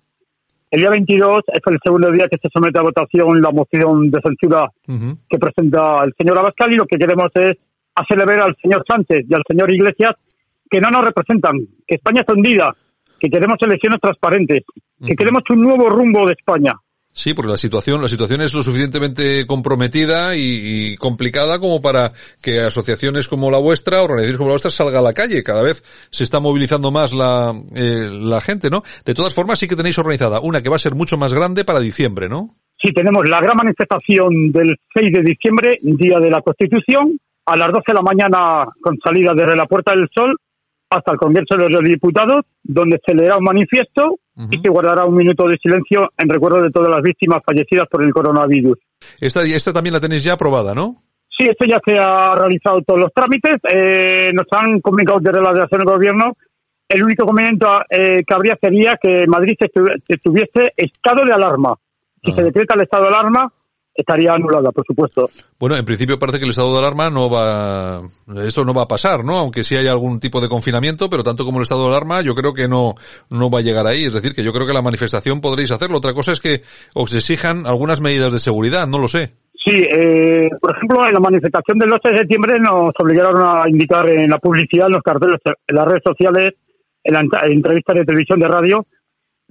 el 0.70 0.80
día 0.80 0.90
22, 0.90 1.44
es 1.48 1.60
el 1.64 1.78
segundo 1.82 2.10
día 2.10 2.26
que 2.28 2.38
se 2.38 2.48
somete 2.52 2.78
a 2.78 2.82
votación 2.82 3.40
la 3.40 3.50
moción 3.50 4.10
de 4.10 4.20
censura 4.20 4.68
que 5.28 5.38
presenta 5.38 6.02
el 6.04 6.12
señor 6.18 6.38
Abascal 6.38 6.72
y 6.72 6.76
lo 6.76 6.86
que 6.86 6.98
queremos 6.98 7.30
es 7.34 7.56
hacerle 7.94 8.24
ver 8.26 8.40
al 8.40 8.56
señor 8.60 8.84
Sánchez 8.88 9.26
y 9.28 9.34
al 9.34 9.42
señor 9.46 9.72
Iglesias 9.72 10.16
que 10.68 10.80
no 10.80 10.88
nos 10.90 11.04
representan, 11.04 11.58
que 11.86 11.96
España 11.96 12.20
está 12.20 12.34
hundida, 12.34 12.74
que 13.18 13.28
queremos 13.28 13.58
elecciones 13.60 14.00
transparentes, 14.00 14.62
que 15.04 15.14
queremos 15.14 15.42
un 15.50 15.62
nuevo 15.62 15.88
rumbo 15.88 16.26
de 16.26 16.34
España. 16.34 16.72
Sí, 17.12 17.34
porque 17.34 17.50
la 17.50 17.56
situación, 17.56 18.00
la 18.00 18.08
situación 18.08 18.40
es 18.40 18.54
lo 18.54 18.62
suficientemente 18.62 19.44
comprometida 19.46 20.36
y, 20.36 20.96
complicada 20.96 21.58
como 21.58 21.82
para 21.82 22.12
que 22.42 22.60
asociaciones 22.60 23.26
como 23.26 23.50
la 23.50 23.58
vuestra, 23.58 24.02
organizaciones 24.02 24.38
como 24.38 24.48
la 24.48 24.54
vuestra, 24.54 24.70
salga 24.70 25.00
a 25.00 25.02
la 25.02 25.12
calle. 25.12 25.42
Cada 25.42 25.62
vez 25.62 25.82
se 26.10 26.24
está 26.24 26.38
movilizando 26.38 26.90
más 26.90 27.12
la, 27.12 27.52
eh, 27.74 28.08
la 28.10 28.40
gente, 28.40 28.70
¿no? 28.70 28.82
De 29.04 29.14
todas 29.14 29.34
formas, 29.34 29.58
sí 29.58 29.66
que 29.66 29.76
tenéis 29.76 29.98
organizada 29.98 30.40
una 30.40 30.62
que 30.62 30.70
va 30.70 30.76
a 30.76 30.78
ser 30.78 30.94
mucho 30.94 31.18
más 31.18 31.34
grande 31.34 31.64
para 31.64 31.80
diciembre, 31.80 32.28
¿no? 32.28 32.56
Sí, 32.80 32.92
tenemos 32.94 33.28
la 33.28 33.40
gran 33.40 33.56
manifestación 33.56 34.52
del 34.52 34.76
6 34.94 35.12
de 35.12 35.22
diciembre, 35.22 35.78
Día 35.82 36.18
de 36.18 36.30
la 36.30 36.40
Constitución, 36.40 37.18
a 37.44 37.56
las 37.56 37.72
12 37.72 37.84
de 37.88 37.94
la 37.94 38.02
mañana 38.02 38.64
con 38.80 38.96
salida 39.02 39.32
desde 39.34 39.56
la 39.56 39.66
Puerta 39.66 39.92
del 39.92 40.08
Sol 40.14 40.36
hasta 40.90 41.12
el 41.12 41.18
Congreso 41.18 41.56
de 41.56 41.70
los 41.70 41.84
Diputados, 41.84 42.44
donde 42.62 43.00
se 43.06 43.14
leerá 43.14 43.36
un 43.36 43.44
manifiesto 43.44 44.18
y 44.50 44.58
se 44.58 44.68
guardará 44.68 45.04
un 45.04 45.14
minuto 45.14 45.46
de 45.46 45.56
silencio 45.58 46.10
en 46.18 46.28
recuerdo 46.28 46.62
de 46.62 46.70
todas 46.70 46.90
las 46.90 47.02
víctimas 47.02 47.42
fallecidas 47.46 47.86
por 47.88 48.02
el 48.02 48.12
coronavirus. 48.12 48.78
Esta, 49.20 49.42
esta 49.42 49.72
también 49.72 49.94
la 49.94 50.00
tenéis 50.00 50.24
ya 50.24 50.32
aprobada, 50.32 50.74
¿no? 50.74 51.02
Sí, 51.36 51.46
esto 51.46 51.64
ya 51.64 51.80
se 51.84 51.96
ha 51.98 52.34
realizado 52.34 52.82
todos 52.82 53.00
los 53.00 53.12
trámites. 53.14 53.56
Eh, 53.72 54.30
nos 54.32 54.46
han 54.50 54.80
comunicado 54.80 55.20
desde 55.20 55.40
la 55.40 55.50
delegación 55.50 55.80
del 55.80 55.94
gobierno. 55.94 56.36
El 56.88 57.04
único 57.04 57.24
conveniente 57.24 57.66
eh, 57.88 58.24
que 58.26 58.34
habría 58.34 58.58
sería 58.60 58.98
que 59.00 59.26
Madrid 59.26 59.56
estuviese 60.08 60.72
estado 60.76 61.24
de 61.24 61.32
alarma. 61.32 61.74
Si 62.22 62.32
se 62.32 62.42
decreta 62.42 62.74
el 62.74 62.82
estado 62.82 63.04
de 63.04 63.08
alarma, 63.10 63.50
estaría 63.94 64.32
anulada, 64.32 64.70
por 64.72 64.84
supuesto. 64.86 65.28
Bueno, 65.58 65.76
en 65.76 65.84
principio 65.84 66.18
parece 66.18 66.38
que 66.38 66.44
el 66.44 66.50
estado 66.50 66.72
de 66.72 66.78
alarma 66.78 67.10
no 67.10 67.30
va, 67.30 68.02
esto 68.44 68.64
no 68.64 68.74
va 68.74 68.82
a 68.82 68.88
pasar, 68.88 69.24
¿no? 69.24 69.38
Aunque 69.38 69.64
sí 69.64 69.76
hay 69.76 69.86
algún 69.86 70.20
tipo 70.20 70.40
de 70.40 70.48
confinamiento, 70.48 71.10
pero 71.10 71.22
tanto 71.22 71.44
como 71.44 71.58
el 71.58 71.62
estado 71.62 71.84
de 71.84 71.90
alarma, 71.90 72.22
yo 72.22 72.34
creo 72.34 72.54
que 72.54 72.68
no, 72.68 72.94
no 73.30 73.50
va 73.50 73.60
a 73.60 73.62
llegar 73.62 73.86
ahí. 73.86 74.04
Es 74.04 74.12
decir, 74.12 74.34
que 74.34 74.44
yo 74.44 74.52
creo 74.52 74.66
que 74.66 74.72
la 74.72 74.82
manifestación 74.82 75.40
podréis 75.40 75.70
hacerlo. 75.70 75.98
Otra 75.98 76.14
cosa 76.14 76.32
es 76.32 76.40
que 76.40 76.62
os 76.94 77.14
exijan 77.14 77.66
algunas 77.66 78.00
medidas 78.00 78.32
de 78.32 78.38
seguridad, 78.38 78.86
no 78.86 78.98
lo 78.98 79.08
sé. 79.08 79.34
Sí, 79.62 79.76
eh, 79.76 80.48
por 80.58 80.74
ejemplo, 80.74 81.06
en 81.06 81.12
la 81.12 81.20
manifestación 81.20 81.78
del 81.78 81.90
12 81.90 82.10
de 82.10 82.18
septiembre 82.18 82.58
nos 82.58 82.94
obligaron 82.98 83.42
a 83.42 83.68
indicar 83.68 84.08
en 84.10 84.30
la 84.30 84.38
publicidad, 84.38 84.86
en 84.86 84.94
los 84.94 85.02
carteles, 85.02 85.38
en 85.44 85.76
las 85.76 85.84
redes 85.84 86.02
sociales, 86.02 86.54
en 87.04 87.14
la 87.14 87.20
entrevista 87.20 87.92
de 87.92 88.04
televisión, 88.04 88.40
de 88.40 88.48
radio, 88.48 88.86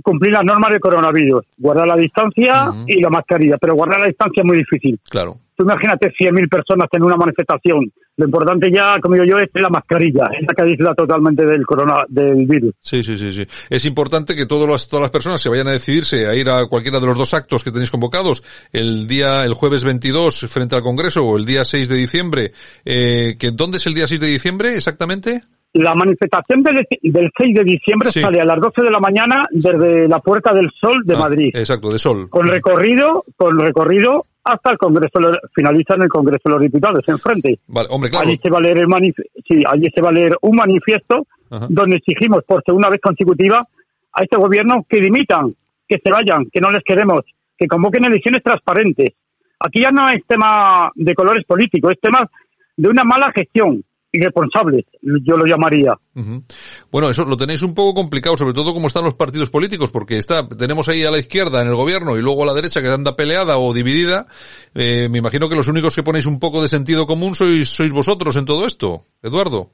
cumplir 0.01 0.33
las 0.33 0.45
normas 0.45 0.71
de 0.71 0.79
coronavirus, 0.79 1.45
guardar 1.57 1.87
la 1.87 1.95
distancia 1.95 2.69
uh 2.69 2.73
-huh. 2.73 2.83
y 2.87 3.01
la 3.01 3.09
mascarilla, 3.09 3.57
pero 3.57 3.75
guardar 3.75 3.99
la 3.99 4.07
distancia 4.07 4.41
es 4.41 4.47
muy 4.47 4.57
difícil. 4.57 4.99
Claro. 5.09 5.37
Tú 5.55 5.63
imagínate 5.63 6.13
100.000 6.13 6.47
personas 6.47 6.87
en 6.93 7.03
una 7.03 7.17
manifestación. 7.17 7.91
Lo 8.15 8.25
importante 8.25 8.69
ya, 8.71 8.97
como 9.01 9.15
digo 9.15 9.25
yo, 9.25 9.39
es 9.39 9.49
la 9.53 9.69
mascarilla, 9.69 10.29
es 10.37 10.45
la 10.47 10.53
que 10.53 10.63
aísla 10.63 10.93
totalmente 10.93 11.45
del 11.45 11.65
corona, 11.65 12.03
del 12.07 12.45
virus. 12.45 12.73
Sí, 12.81 13.03
sí, 13.03 13.17
sí, 13.17 13.33
sí. 13.33 13.45
Es 13.69 13.85
importante 13.85 14.35
que 14.35 14.45
todas 14.45 14.69
las, 14.69 14.87
todas 14.87 15.03
las 15.03 15.11
personas 15.11 15.41
se 15.41 15.49
vayan 15.49 15.67
a 15.67 15.71
decidirse 15.71 16.27
a 16.27 16.35
ir 16.35 16.49
a 16.49 16.65
cualquiera 16.67 16.99
de 17.01 17.07
los 17.07 17.17
dos 17.17 17.33
actos 17.33 17.63
que 17.63 17.71
tenéis 17.71 17.91
convocados, 17.91 18.43
el 18.71 19.07
día, 19.07 19.45
el 19.45 19.53
jueves 19.53 19.83
22 19.83 20.47
frente 20.49 20.75
al 20.75 20.81
Congreso 20.81 21.25
o 21.25 21.37
el 21.37 21.45
día 21.45 21.65
6 21.65 21.89
de 21.89 21.95
diciembre. 21.95 22.51
Eh, 22.85 23.35
que, 23.37 23.51
¿Dónde 23.51 23.77
es 23.77 23.87
el 23.87 23.93
día 23.93 24.07
6 24.07 24.19
de 24.19 24.27
diciembre 24.27 24.75
exactamente? 24.75 25.41
La 25.73 25.93
manifestación 25.93 26.63
del, 26.63 26.87
del 27.03 27.31
6 27.37 27.55
de 27.55 27.63
diciembre 27.63 28.09
sí. 28.09 28.21
sale 28.21 28.41
a 28.41 28.45
las 28.45 28.59
12 28.59 28.81
de 28.81 28.89
la 28.89 28.99
mañana 28.99 29.43
desde 29.51 30.07
la 30.07 30.19
Puerta 30.19 30.51
del 30.51 30.69
Sol 30.79 31.03
de 31.05 31.15
ah, 31.15 31.19
Madrid. 31.19 31.51
Exacto, 31.53 31.91
de 31.91 31.99
Sol. 31.99 32.27
Con 32.29 32.47
recorrido, 32.47 33.23
con 33.37 33.59
recorrido 33.59 34.25
hasta 34.43 34.71
el 34.71 34.77
Congreso, 34.79 35.19
finaliza 35.53 35.93
en 35.95 36.03
el 36.03 36.09
Congreso 36.09 36.41
de 36.45 36.51
los 36.51 36.61
Diputados, 36.61 37.07
enfrente. 37.07 37.59
Vale, 37.67 37.87
hombre, 37.91 38.09
claro. 38.09 38.27
Allí 38.27 38.39
se 38.41 38.49
va 38.49 38.57
a 38.57 38.61
leer, 38.61 38.79
el 38.79 39.13
sí, 39.47 39.63
allí 39.67 39.87
se 39.93 40.01
va 40.01 40.09
a 40.09 40.13
leer 40.13 40.35
un 40.41 40.55
manifiesto 40.55 41.27
Ajá. 41.51 41.67
donde 41.69 41.97
exigimos 41.97 42.43
por 42.45 42.63
segunda 42.63 42.89
vez 42.89 42.99
consecutiva 42.99 43.67
a 44.13 44.23
este 44.23 44.37
gobierno 44.37 44.85
que 44.89 44.99
dimitan, 44.99 45.53
que 45.87 45.99
se 46.03 46.11
vayan, 46.11 46.45
que 46.51 46.61
no 46.61 46.71
les 46.71 46.83
queremos, 46.83 47.21
que 47.55 47.67
convoquen 47.67 48.05
elecciones 48.05 48.41
transparentes. 48.41 49.13
Aquí 49.59 49.81
ya 49.81 49.91
no 49.91 50.09
es 50.09 50.25
tema 50.25 50.89
de 50.95 51.13
colores 51.13 51.45
políticos, 51.45 51.91
es 51.91 51.99
tema 51.99 52.27
de 52.75 52.87
una 52.87 53.03
mala 53.03 53.31
gestión 53.35 53.83
irresponsables, 54.11 54.85
yo 55.01 55.37
lo 55.37 55.45
llamaría. 55.45 55.93
Uh 56.15 56.19
-huh. 56.19 56.43
Bueno, 56.91 57.09
eso 57.09 57.25
lo 57.25 57.37
tenéis 57.37 57.61
un 57.61 57.73
poco 57.73 57.93
complicado, 57.93 58.37
sobre 58.37 58.53
todo 58.53 58.73
como 58.73 58.87
están 58.87 59.03
los 59.03 59.13
partidos 59.13 59.49
políticos, 59.49 59.91
porque 59.91 60.17
está, 60.17 60.47
tenemos 60.47 60.89
ahí 60.89 61.03
a 61.03 61.11
la 61.11 61.19
izquierda 61.19 61.61
en 61.61 61.67
el 61.67 61.75
gobierno 61.75 62.17
y 62.17 62.21
luego 62.21 62.43
a 62.43 62.47
la 62.47 62.53
derecha 62.53 62.81
que 62.81 62.89
anda 62.89 63.15
peleada 63.15 63.57
o 63.57 63.73
dividida. 63.73 64.25
Eh, 64.73 65.09
me 65.09 65.19
imagino 65.19 65.47
que 65.47 65.55
los 65.55 65.67
únicos 65.67 65.95
que 65.95 66.03
ponéis 66.03 66.25
un 66.25 66.39
poco 66.39 66.61
de 66.61 66.67
sentido 66.67 67.05
común 67.05 67.35
sois, 67.35 67.69
sois 67.69 67.91
vosotros 67.91 68.35
en 68.37 68.45
todo 68.45 68.65
esto, 68.65 69.01
Eduardo. 69.21 69.69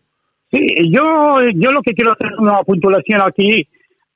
Sí, 0.52 0.60
yo, 0.92 1.02
yo 1.56 1.72
lo 1.72 1.82
que 1.82 1.94
quiero 1.94 2.12
hacer 2.12 2.32
es 2.32 2.40
una 2.40 2.60
puntuación 2.64 3.22
aquí. 3.22 3.68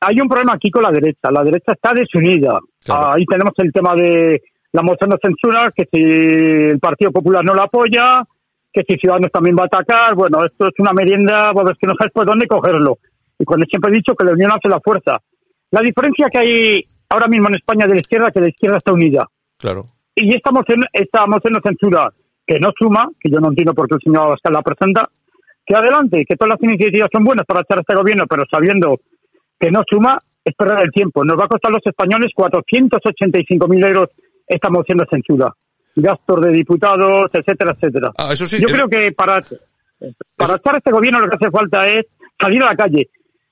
Hay 0.01 0.19
un 0.21 0.29
problema 0.29 0.53
aquí 0.53 0.69
con 0.69 0.83
la 0.83 0.91
derecha. 0.91 1.31
La 1.31 1.43
derecha 1.43 1.73
está 1.73 1.91
desunida. 1.93 2.59
Claro. 2.83 3.11
Ahí 3.11 3.25
tenemos 3.25 3.53
el 3.57 3.71
tema 3.71 3.95
de 3.95 4.41
la 4.71 4.81
moción 4.81 5.09
de 5.09 5.17
censura, 5.21 5.71
que 5.75 5.85
si 5.91 5.99
el 6.01 6.79
Partido 6.79 7.11
Popular 7.11 7.43
no 7.43 7.53
la 7.53 7.63
apoya, 7.63 8.23
que 8.71 8.83
si 8.87 8.97
Ciudadanos 8.97 9.31
también 9.31 9.55
va 9.57 9.63
a 9.63 9.65
atacar, 9.65 10.15
bueno, 10.15 10.45
esto 10.45 10.67
es 10.67 10.73
una 10.79 10.93
merienda, 10.93 11.51
pues 11.53 11.77
que 11.79 11.87
no 11.87 11.93
sabes 11.97 12.13
por 12.13 12.25
dónde 12.25 12.47
cogerlo. 12.47 12.99
Y 13.37 13.45
cuando 13.45 13.65
siempre 13.65 13.91
he 13.91 13.95
dicho 13.95 14.13
que 14.13 14.25
la 14.25 14.33
unión 14.33 14.51
hace 14.51 14.69
la 14.69 14.79
fuerza. 14.79 15.17
La 15.71 15.81
diferencia 15.81 16.27
que 16.29 16.37
hay 16.37 16.85
ahora 17.09 17.27
mismo 17.27 17.47
en 17.47 17.55
España 17.55 17.85
de 17.87 17.95
la 17.95 18.01
izquierda 18.01 18.27
es 18.27 18.33
que 18.33 18.41
la 18.41 18.49
izquierda 18.49 18.77
está 18.77 18.93
unida. 18.93 19.25
Claro. 19.57 19.85
Y 20.15 20.35
esta 20.35 20.51
moción, 20.51 20.83
esta 20.93 21.25
moción 21.25 21.53
de 21.53 21.61
censura, 21.61 22.11
que 22.45 22.59
no 22.59 22.71
suma, 22.77 23.09
que 23.19 23.29
yo 23.29 23.39
no 23.39 23.49
entiendo 23.49 23.73
por 23.73 23.87
qué 23.87 23.95
el 23.95 24.01
señor 24.01 24.23
Abascal 24.23 24.53
la 24.53 24.61
presenta, 24.61 25.03
que 25.65 25.75
adelante, 25.75 26.25
que 26.27 26.35
todas 26.35 26.57
las 26.59 26.63
iniciativas 26.63 27.09
son 27.11 27.23
buenas 27.23 27.45
para 27.45 27.61
echar 27.61 27.77
a 27.77 27.81
este 27.81 27.95
gobierno, 27.95 28.25
pero 28.27 28.43
sabiendo 28.51 28.99
que 29.59 29.71
no 29.71 29.83
suma, 29.89 30.19
es 30.43 30.55
perder 30.55 30.81
el 30.83 30.91
tiempo. 30.91 31.23
Nos 31.23 31.37
va 31.37 31.45
a 31.45 31.47
costar 31.47 31.71
a 31.71 31.75
los 31.75 31.85
españoles 31.85 32.31
485.000 32.35 33.87
euros 33.87 34.09
esta 34.47 34.69
moción 34.69 34.97
de 34.97 35.05
censura 35.09 35.53
gastos 36.01 36.41
de 36.41 36.51
diputados, 36.51 37.31
etcétera, 37.33 37.73
etcétera. 37.75 38.11
Ah, 38.17 38.29
eso 38.33 38.47
sí, 38.47 38.57
Yo 38.59 38.67
es... 38.67 38.73
creo 38.73 38.87
que 38.87 39.11
para, 39.11 39.39
para 40.37 40.55
echar 40.55 40.75
a 40.75 40.77
este 40.77 40.91
gobierno 40.91 41.19
lo 41.19 41.29
que 41.29 41.35
hace 41.35 41.51
falta 41.51 41.87
es 41.87 42.05
salir 42.39 42.63
a 42.63 42.67
la 42.71 42.75
calle, 42.75 43.09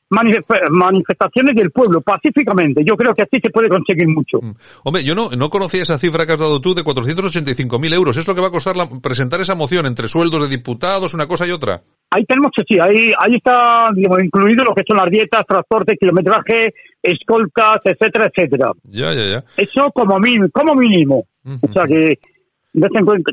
manifestaciones 0.09 1.55
del 1.55 1.71
pueblo, 1.71 2.01
pacíficamente. 2.01 2.83
Yo 2.85 2.95
creo 2.95 3.13
que 3.13 3.23
así 3.23 3.39
se 3.43 3.49
puede 3.49 3.67
conseguir 3.67 4.07
mucho. 4.07 4.39
Mm. 4.41 4.55
Hombre, 4.83 5.03
yo 5.03 5.13
no, 5.15 5.29
no 5.31 5.49
conocía 5.49 5.83
esa 5.83 5.97
cifra 5.97 6.25
que 6.25 6.33
has 6.33 6.39
dado 6.39 6.61
tú 6.61 6.73
de 6.73 6.83
485.000 6.83 7.93
euros. 7.93 8.17
¿Es 8.17 8.27
lo 8.27 8.35
que 8.35 8.41
va 8.41 8.47
a 8.47 8.51
costar 8.51 8.77
la, 8.77 8.87
presentar 9.01 9.41
esa 9.41 9.55
moción 9.55 9.85
entre 9.85 10.07
sueldos 10.07 10.49
de 10.49 10.55
diputados, 10.55 11.13
una 11.13 11.27
cosa 11.27 11.45
y 11.47 11.51
otra? 11.51 11.81
Ahí 12.09 12.23
tenemos 12.23 12.51
que 12.55 12.63
sí, 12.65 12.79
ahí, 12.79 13.11
ahí 13.19 13.35
está 13.35 13.89
digamos, 13.93 14.23
incluido 14.23 14.63
lo 14.63 14.73
que 14.73 14.83
son 14.87 14.95
las 14.95 15.09
dietas, 15.09 15.45
transporte, 15.45 15.97
kilometraje, 15.99 16.73
escoltas, 17.03 17.81
etcétera, 17.83 18.29
etcétera. 18.33 18.71
Ya, 18.83 19.11
ya, 19.13 19.25
ya. 19.25 19.43
Eso 19.57 19.91
como 19.93 20.17
mínimo. 20.17 20.47
Como 20.53 20.73
mínimo. 20.73 21.27
Uh 21.43 21.51
-huh. 21.51 21.69
O 21.69 21.73
sea 21.73 21.83
que 21.83 22.17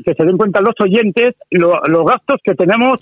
que 0.03 0.13
se 0.13 0.25
den 0.25 0.37
cuenta 0.37 0.61
los 0.61 0.73
oyentes 0.79 1.35
lo, 1.51 1.79
los 1.87 2.05
gastos 2.05 2.39
que 2.43 2.55
tenemos 2.55 3.01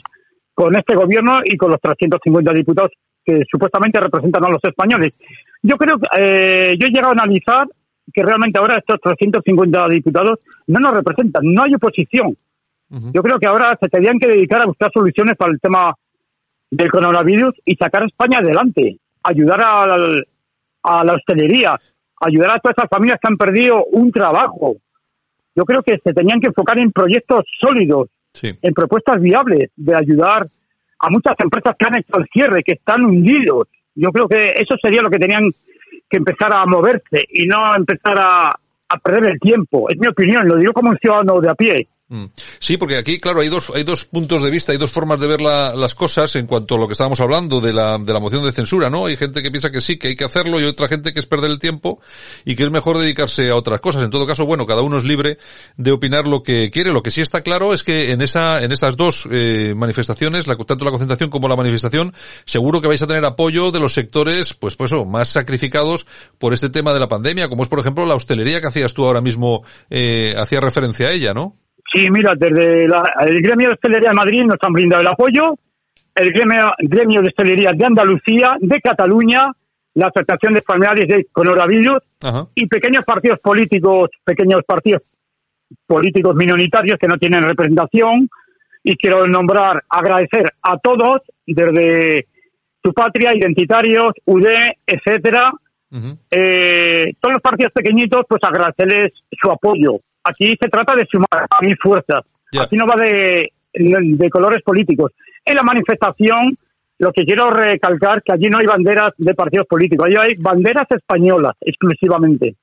con 0.54 0.76
este 0.78 0.96
gobierno 0.96 1.40
y 1.44 1.58
con 1.58 1.72
los 1.72 1.82
350 1.82 2.54
diputados 2.54 2.92
que 3.26 3.42
supuestamente 3.50 4.00
representan 4.00 4.46
a 4.46 4.50
los 4.50 4.64
españoles. 4.64 5.14
Yo 5.62 5.78
creo 5.78 5.98
que 5.98 6.08
eh, 6.20 6.76
yo 6.78 6.88
he 6.88 6.92
llegado 6.92 7.10
a 7.10 7.24
analizar 7.24 7.68
que 8.14 8.22
realmente 8.22 8.60
ahora 8.60 8.78
estos 8.78 9.00
350 9.02 9.88
diputados 9.88 10.40
no 10.68 10.80
nos 10.80 10.94
representan, 10.94 11.44
no 11.46 11.64
hay 11.64 11.74
oposición. 11.74 12.36
Uh 12.90 12.98
-huh. 12.98 13.12
Yo 13.14 13.22
creo 13.24 13.40
que 13.40 13.48
ahora 13.48 13.78
se 13.82 13.88
tendrían 13.88 14.20
que 14.20 14.28
dedicar 14.28 14.62
a 14.62 14.66
buscar 14.66 14.92
soluciones 14.94 15.36
para 15.36 15.52
el 15.54 15.60
tema 15.60 15.94
del 16.70 16.92
coronavirus 16.92 17.54
y 17.66 17.76
sacar 17.76 18.04
a 18.04 18.08
España 18.08 18.40
adelante, 18.40 18.98
ayudar 19.24 19.62
a 19.62 19.88
la, 19.88 20.24
a 20.84 21.04
la 21.06 21.14
hostelería, 21.14 21.80
ayudar 22.20 22.56
a 22.56 22.60
todas 22.60 22.78
esas 22.78 22.90
familias 22.90 23.20
que 23.22 23.32
han 23.32 23.38
perdido 23.38 23.86
un 23.86 24.12
trabajo, 24.12 24.76
yo 25.56 25.64
creo 25.66 25.84
que 25.84 25.98
se 26.04 26.14
tenían 26.14 26.40
que 26.40 26.48
enfocar 26.48 26.80
en 26.80 26.92
proyectos 26.92 27.46
sólidos, 27.60 28.10
sí. 28.34 28.54
en 28.62 28.74
propuestas 28.74 29.22
viables 29.22 29.70
de 29.76 29.96
ayudar 29.96 30.48
a 31.00 31.10
muchas 31.10 31.36
empresas 31.40 31.76
que 31.78 31.86
han 31.86 31.98
hecho 31.98 32.18
el 32.18 32.28
cierre, 32.32 32.64
que 32.64 32.76
están 32.76 33.04
hundidos. 33.04 33.68
Yo 33.96 34.12
creo 34.12 34.28
que 34.28 34.52
eso 34.52 34.76
sería 34.82 35.02
lo 35.02 35.10
que 35.10 35.20
tenían 35.20 35.44
que 36.10 36.18
empezar 36.18 36.54
a 36.54 36.66
moverse 36.66 37.24
y 37.30 37.46
no 37.46 37.76
empezar 37.76 38.18
a, 38.18 38.50
a 38.50 38.98
perder 39.00 39.32
el 39.32 39.40
tiempo. 39.40 39.90
Es 39.90 39.98
mi 39.98 40.08
opinión, 40.08 40.48
lo 40.48 40.56
digo 40.56 40.74
como 40.74 40.92
un 40.92 40.98
ciudadano 40.98 41.40
de 41.42 41.50
a 41.50 41.56
pie. 41.56 41.88
Mm. 42.14 42.26
Sí, 42.60 42.78
porque 42.78 42.98
aquí, 42.98 43.18
claro, 43.18 43.42
hay 43.42 43.50
dos, 43.50 43.72
hay 43.74 43.82
dos 43.82 44.06
puntos 44.06 44.44
de 44.44 44.52
vista, 44.52 44.72
hay 44.72 44.78
dos 44.78 44.92
formas 44.92 45.20
de 45.20 45.26
ver 45.26 45.42
la, 45.42 45.74
las 45.74 45.96
cosas 45.96 46.36
en 46.36 46.46
cuanto 46.46 46.76
a 46.76 46.78
lo 46.78 46.88
que 46.88 46.92
estábamos 46.92 47.20
hablando 47.20 47.60
de 47.60 47.74
la, 47.74 47.98
de 47.98 48.14
la 48.14 48.20
moción 48.20 48.44
de 48.44 48.52
censura, 48.52 48.92
¿no? 48.92 49.08
Hay 49.08 49.18
gente 49.18 49.42
que 49.42 49.50
piensa 49.50 49.72
que 49.72 49.82
sí, 49.82 49.98
que 49.98 50.10
hay 50.10 50.16
que 50.16 50.24
hacerlo 50.24 50.62
y 50.62 50.66
otra 50.66 50.88
gente 50.88 51.12
que 51.12 51.20
es 51.20 51.26
perder 51.26 51.50
el 51.50 51.58
tiempo 51.58 52.00
y 52.46 52.56
que 52.56 52.62
es 52.62 52.70
mejor 52.70 53.00
dedicarse 53.00 53.50
a 53.50 53.56
otras 53.56 53.82
cosas. 53.82 54.04
En 54.04 54.12
todo 54.12 54.28
caso, 54.28 54.46
bueno, 54.46 54.68
cada 54.68 54.84
uno 54.84 54.98
es 54.98 55.04
libre 55.04 55.40
de 55.76 55.92
opinar 55.92 56.28
lo 56.28 56.44
que 56.44 56.70
quiere. 56.70 56.94
Lo 56.94 57.02
que 57.02 57.10
sí 57.10 57.20
está 57.20 57.42
claro 57.42 57.74
es 57.74 57.82
que 57.84 58.12
en 58.12 58.22
esa, 58.22 58.62
en 58.62 58.72
estas 58.72 58.96
dos 58.96 59.28
eh, 59.32 59.74
manifestaciones, 59.76 60.46
la, 60.46 60.56
tanto 60.56 60.86
la 60.86 60.92
concentración 60.92 61.32
como 61.32 61.48
la 61.48 61.56
manifestación, 61.56 62.14
seguro 62.46 62.80
que 62.80 62.88
vais 62.88 63.02
a 63.02 63.08
tener 63.08 63.26
apoyo 63.26 63.72
de 63.72 63.80
los 63.80 63.96
sectores, 63.96 64.54
pues, 64.54 64.76
pues, 64.76 64.92
oh, 64.92 65.04
más 65.04 65.30
sacrificados 65.30 66.06
por 66.38 66.54
este 66.54 66.70
tema 66.70 66.94
de 66.94 67.00
la 67.00 67.08
pandemia, 67.08 67.50
como 67.50 67.64
es, 67.64 67.70
por 67.70 67.80
ejemplo, 67.80 68.06
la 68.06 68.14
hostelería 68.14 68.62
que 68.62 68.68
hacías 68.68 68.94
tú 68.94 69.04
ahora 69.08 69.22
mismo, 69.22 69.64
eh, 69.90 70.36
hacía 70.38 70.60
referencia 70.60 71.08
a 71.08 71.12
ella, 71.12 71.34
¿no? 71.34 71.58
Sí, 71.94 72.10
mira, 72.10 72.34
desde 72.36 72.86
el 72.86 73.42
gremio 73.44 73.68
de 73.68 73.74
hostelería 73.76 74.10
de 74.10 74.16
Madrid 74.16 74.44
nos 74.46 74.58
han 74.62 74.74
brindado 74.74 75.02
el 75.04 75.08
apoyo, 75.08 75.54
el 76.16 76.32
gremio, 76.32 76.72
gremio 76.80 77.22
de 77.22 77.28
hostelería 77.28 77.72
de 77.72 77.86
Andalucía, 77.86 78.58
de 78.60 78.82
Cataluña, 78.82 79.52
la 79.94 80.08
Asociación 80.08 80.56
de 80.56 80.64
Familiares 80.64 81.08
de 81.08 81.28
Coronavirus 81.32 82.02
y 82.56 82.66
pequeños 82.66 83.06
partidos 83.06 83.40
políticos, 83.40 84.10
pequeños 84.24 84.64
partidos 84.66 85.04
políticos 85.86 86.36
minoritarios 86.36 86.98
que 86.98 87.08
no 87.08 87.18
tienen 87.20 87.44
representación. 87.44 88.28
Y 88.84 88.98
quiero 88.98 89.28
nombrar, 89.28 89.84
agradecer 89.88 90.52
a 90.64 90.78
todos, 90.80 91.22
desde 91.46 92.28
su 92.84 92.92
patria, 92.92 93.36
identitarios, 93.36 94.14
UD, 94.26 94.48
etcétera, 94.86 95.52
eh, 96.32 97.14
todos 97.20 97.34
los 97.34 97.42
partidos 97.42 97.72
pequeñitos, 97.72 98.26
pues 98.28 98.44
agradecerles 98.44 99.14
su 99.40 99.52
apoyo 99.52 100.00
Aquí 100.24 100.56
se 100.60 100.70
trata 100.70 100.96
de 100.96 101.06
sumar 101.06 101.48
mi 101.62 101.76
fuerzas. 101.76 102.22
Aquí 102.60 102.78
no 102.78 102.86
va 102.86 102.96
de, 102.96 103.52
de 103.74 104.30
colores 104.30 104.62
políticos. 104.64 105.12
En 105.44 105.56
la 105.56 105.64
manifestación, 105.64 106.58
lo 107.00 107.12
que 107.12 107.26
quiero 107.26 107.50
recalcar 107.50 108.22
que 108.24 108.34
allí 108.34 108.50
no 108.50 108.60
hay 108.60 108.66
banderas 108.66 109.12
de 109.18 109.34
partidos 109.34 109.68
políticos, 109.68 110.06
allí 110.08 110.16
hay 110.16 110.36
banderas 110.38 110.88
españolas 110.90 111.54
exclusivamente. 111.62 112.56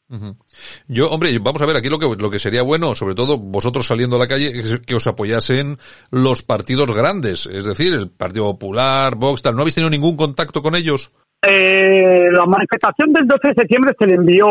Yo, 0.88 1.10
hombre, 1.10 1.36
vamos 1.38 1.60
a 1.60 1.66
ver, 1.66 1.76
aquí 1.76 1.88
lo 1.88 1.98
que, 1.98 2.06
lo 2.18 2.30
que 2.30 2.38
sería 2.38 2.62
bueno, 2.62 2.94
sobre 2.94 3.14
todo 3.14 3.36
vosotros 3.38 3.86
saliendo 3.86 4.16
a 4.16 4.20
la 4.20 4.28
calle, 4.28 4.46
es 4.46 4.80
que 4.80 4.94
os 4.94 5.06
apoyasen 5.06 5.76
los 6.10 6.42
partidos 6.42 6.96
grandes, 6.96 7.46
es 7.46 7.64
decir, 7.64 7.92
el 7.92 8.08
Partido 8.08 8.44
Popular, 8.44 9.16
Vox, 9.16 9.42
tal. 9.42 9.54
¿No 9.54 9.62
habéis 9.62 9.74
tenido 9.74 9.90
ningún 9.90 10.16
contacto 10.16 10.62
con 10.62 10.74
ellos? 10.74 11.12
Eh, 11.42 12.30
la 12.30 12.46
manifestación 12.46 13.12
del 13.12 13.26
12 13.26 13.48
de 13.48 13.54
septiembre 13.54 13.94
se 13.98 14.06
le 14.06 14.14
envió 14.14 14.46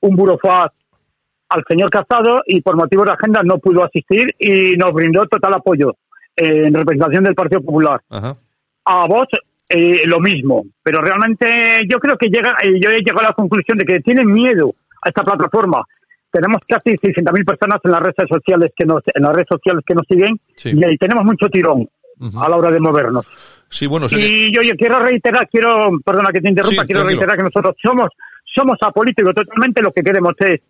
un 0.00 0.16
burofax 0.16 0.74
al 1.48 1.64
señor 1.68 1.90
Casado 1.90 2.42
y 2.46 2.60
por 2.60 2.76
motivos 2.76 3.06
de 3.06 3.12
agenda 3.12 3.42
no 3.42 3.58
pudo 3.58 3.84
asistir 3.84 4.26
y 4.38 4.76
nos 4.76 4.92
brindó 4.92 5.26
total 5.26 5.54
apoyo 5.54 5.94
en 6.36 6.74
representación 6.74 7.24
del 7.24 7.34
Partido 7.34 7.62
Popular. 7.62 8.00
A 8.10 9.06
vos 9.06 9.26
eh, 9.68 10.06
lo 10.06 10.20
mismo, 10.20 10.64
pero 10.82 11.00
realmente 11.00 11.82
yo 11.88 11.98
creo 11.98 12.16
que 12.16 12.28
llega, 12.28 12.56
eh, 12.62 12.78
yo 12.80 12.90
he 12.90 13.00
llegado 13.00 13.20
a 13.20 13.30
la 13.30 13.32
conclusión 13.32 13.78
de 13.78 13.84
que 13.84 14.00
tienen 14.00 14.26
miedo 14.26 14.70
a 15.02 15.08
esta 15.08 15.22
plataforma. 15.22 15.82
Tenemos 16.30 16.58
casi 16.68 16.90
600.000 16.90 17.44
personas 17.44 17.80
en 17.82 17.90
las 17.90 18.00
redes 18.00 18.28
sociales 18.28 18.72
que 18.76 18.84
nos 18.84 19.02
en 19.12 19.22
las 19.22 19.32
redes 19.32 19.48
sociales 19.48 19.82
que 19.86 19.94
nos 19.94 20.04
siguen 20.06 20.38
y 20.64 20.86
ahí 20.86 20.96
tenemos 20.98 21.24
mucho 21.24 21.48
tirón 21.48 21.88
a 22.38 22.48
la 22.48 22.56
hora 22.56 22.70
de 22.70 22.80
movernos. 22.80 23.26
Sí, 23.68 23.86
bueno, 23.86 24.06
y 24.10 24.52
yo, 24.54 24.60
quiero 24.76 25.00
reiterar, 25.00 25.48
quiero, 25.48 25.90
perdona 26.04 26.30
que 26.32 26.40
te 26.40 26.48
interrumpa, 26.48 26.84
quiero 26.84 27.02
reiterar 27.02 27.36
que 27.36 27.42
nosotros 27.42 27.74
somos 27.82 28.10
somos 28.54 28.78
apolíticos 28.80 29.34
totalmente, 29.34 29.82
lo 29.82 29.92
que 29.92 30.02
queremos 30.02 30.32
es 30.38 30.60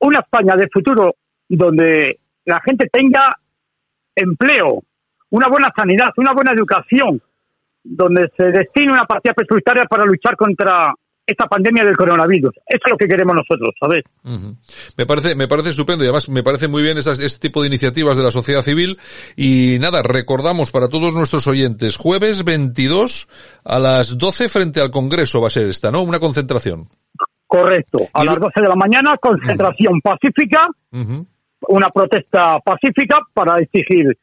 una 0.00 0.20
España 0.20 0.54
de 0.56 0.68
futuro 0.72 1.16
donde 1.48 2.18
la 2.44 2.60
gente 2.60 2.88
tenga 2.90 3.30
empleo, 4.14 4.82
una 5.30 5.48
buena 5.48 5.72
sanidad, 5.76 6.10
una 6.16 6.32
buena 6.32 6.52
educación, 6.52 7.20
donde 7.82 8.30
se 8.36 8.50
destine 8.50 8.92
una 8.92 9.04
partida 9.04 9.34
presupuestaria 9.34 9.84
para 9.84 10.04
luchar 10.04 10.36
contra 10.36 10.92
esta 11.26 11.46
pandemia 11.46 11.84
del 11.84 11.96
coronavirus. 11.96 12.54
Eso 12.66 12.80
es 12.84 12.90
lo 12.90 12.96
que 12.96 13.08
queremos 13.08 13.34
nosotros, 13.34 13.74
¿sabes? 13.80 14.04
Me 14.96 15.06
parece, 15.06 15.34
me 15.34 15.48
parece 15.48 15.70
estupendo 15.70 16.04
y 16.04 16.06
además 16.06 16.28
me 16.28 16.44
parece 16.44 16.68
muy 16.68 16.82
bien 16.82 16.98
este 16.98 17.38
tipo 17.40 17.62
de 17.62 17.66
iniciativas 17.66 18.16
de 18.16 18.22
la 18.22 18.30
sociedad 18.30 18.62
civil. 18.62 18.96
Y 19.34 19.78
nada, 19.80 20.02
recordamos 20.02 20.70
para 20.70 20.88
todos 20.88 21.12
nuestros 21.12 21.48
oyentes, 21.48 21.96
jueves 21.96 22.44
22 22.44 23.28
a 23.64 23.78
las 23.80 24.16
12 24.18 24.48
frente 24.48 24.80
al 24.80 24.92
Congreso 24.92 25.40
va 25.40 25.48
a 25.48 25.50
ser 25.50 25.66
esta, 25.66 25.90
¿no? 25.90 26.02
Una 26.02 26.20
concentración. 26.20 26.86
Correcto. 27.46 28.00
A 28.12 28.24
las 28.24 28.38
12 28.40 28.60
de 28.60 28.68
la 28.68 28.74
mañana, 28.74 29.16
concentración 29.18 30.00
pacífica, 30.00 30.68
una 31.68 31.90
protesta 31.90 32.58
pacífica 32.60 33.20
para 33.32 33.58
exigir 33.58 34.16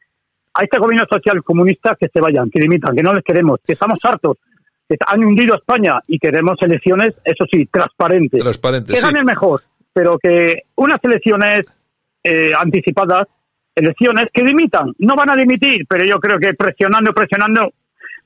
a 0.54 0.62
este 0.62 0.78
gobierno 0.78 1.06
social 1.10 1.42
comunista 1.42 1.96
que 1.98 2.08
se 2.08 2.20
vayan, 2.20 2.50
que 2.50 2.60
limitan, 2.60 2.94
que 2.94 3.02
no 3.02 3.12
les 3.12 3.24
queremos, 3.24 3.60
que 3.66 3.72
estamos 3.72 3.98
hartos, 4.04 4.38
que 4.88 4.96
han 5.06 5.24
hundido 5.24 5.54
a 5.54 5.56
España 5.56 6.00
y 6.06 6.18
queremos 6.18 6.56
elecciones, 6.60 7.14
eso 7.24 7.44
sí, 7.50 7.66
transparentes. 7.66 8.40
Transparentes. 8.40 8.94
Que 8.94 9.00
ganen 9.00 9.24
mejor, 9.24 9.62
pero 9.92 10.18
que 10.18 10.62
unas 10.76 11.02
elecciones 11.02 11.66
eh, 12.22 12.52
anticipadas, 12.56 13.26
elecciones 13.74 14.28
que 14.32 14.44
limitan, 14.44 14.92
no 14.98 15.16
van 15.16 15.30
a 15.30 15.36
dimitir, 15.36 15.86
pero 15.88 16.04
yo 16.04 16.20
creo 16.20 16.38
que 16.38 16.54
presionando, 16.54 17.12
presionando, 17.12 17.72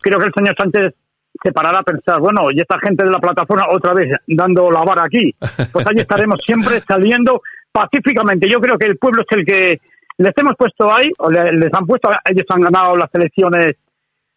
creo 0.00 0.18
que 0.18 0.26
el 0.26 0.34
señor 0.34 0.54
Sánchez 0.58 0.94
se 1.42 1.52
parará 1.52 1.80
a 1.80 1.82
pensar, 1.82 2.20
bueno, 2.20 2.48
y 2.50 2.60
esta 2.60 2.78
gente 2.78 3.04
de 3.04 3.10
la 3.10 3.18
plataforma 3.18 3.66
otra 3.70 3.94
vez 3.94 4.10
dando 4.26 4.70
la 4.70 4.82
vara 4.82 5.04
aquí. 5.04 5.34
Pues 5.72 5.86
ahí 5.86 5.96
estaremos 5.96 6.40
siempre 6.44 6.80
saliendo 6.80 7.42
pacíficamente. 7.70 8.48
Yo 8.50 8.60
creo 8.60 8.78
que 8.78 8.86
el 8.86 8.98
pueblo 8.98 9.22
es 9.22 9.36
el 9.36 9.44
que 9.44 9.80
les 10.18 10.34
hemos 10.36 10.56
puesto 10.56 10.92
ahí, 10.92 11.10
o 11.18 11.30
les 11.30 11.72
han 11.72 11.86
puesto, 11.86 12.10
ellos 12.24 12.46
han 12.48 12.60
ganado 12.62 12.96
las 12.96 13.14
elecciones 13.14 13.76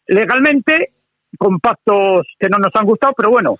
legalmente, 0.08 0.91
con 1.38 1.60
pactos 1.60 2.28
que 2.39 2.49
no 2.49 2.58
nos 2.58 2.76
han 2.76 2.86
gustado, 2.86 3.14
pero 3.18 3.32
bueno, 3.32 3.58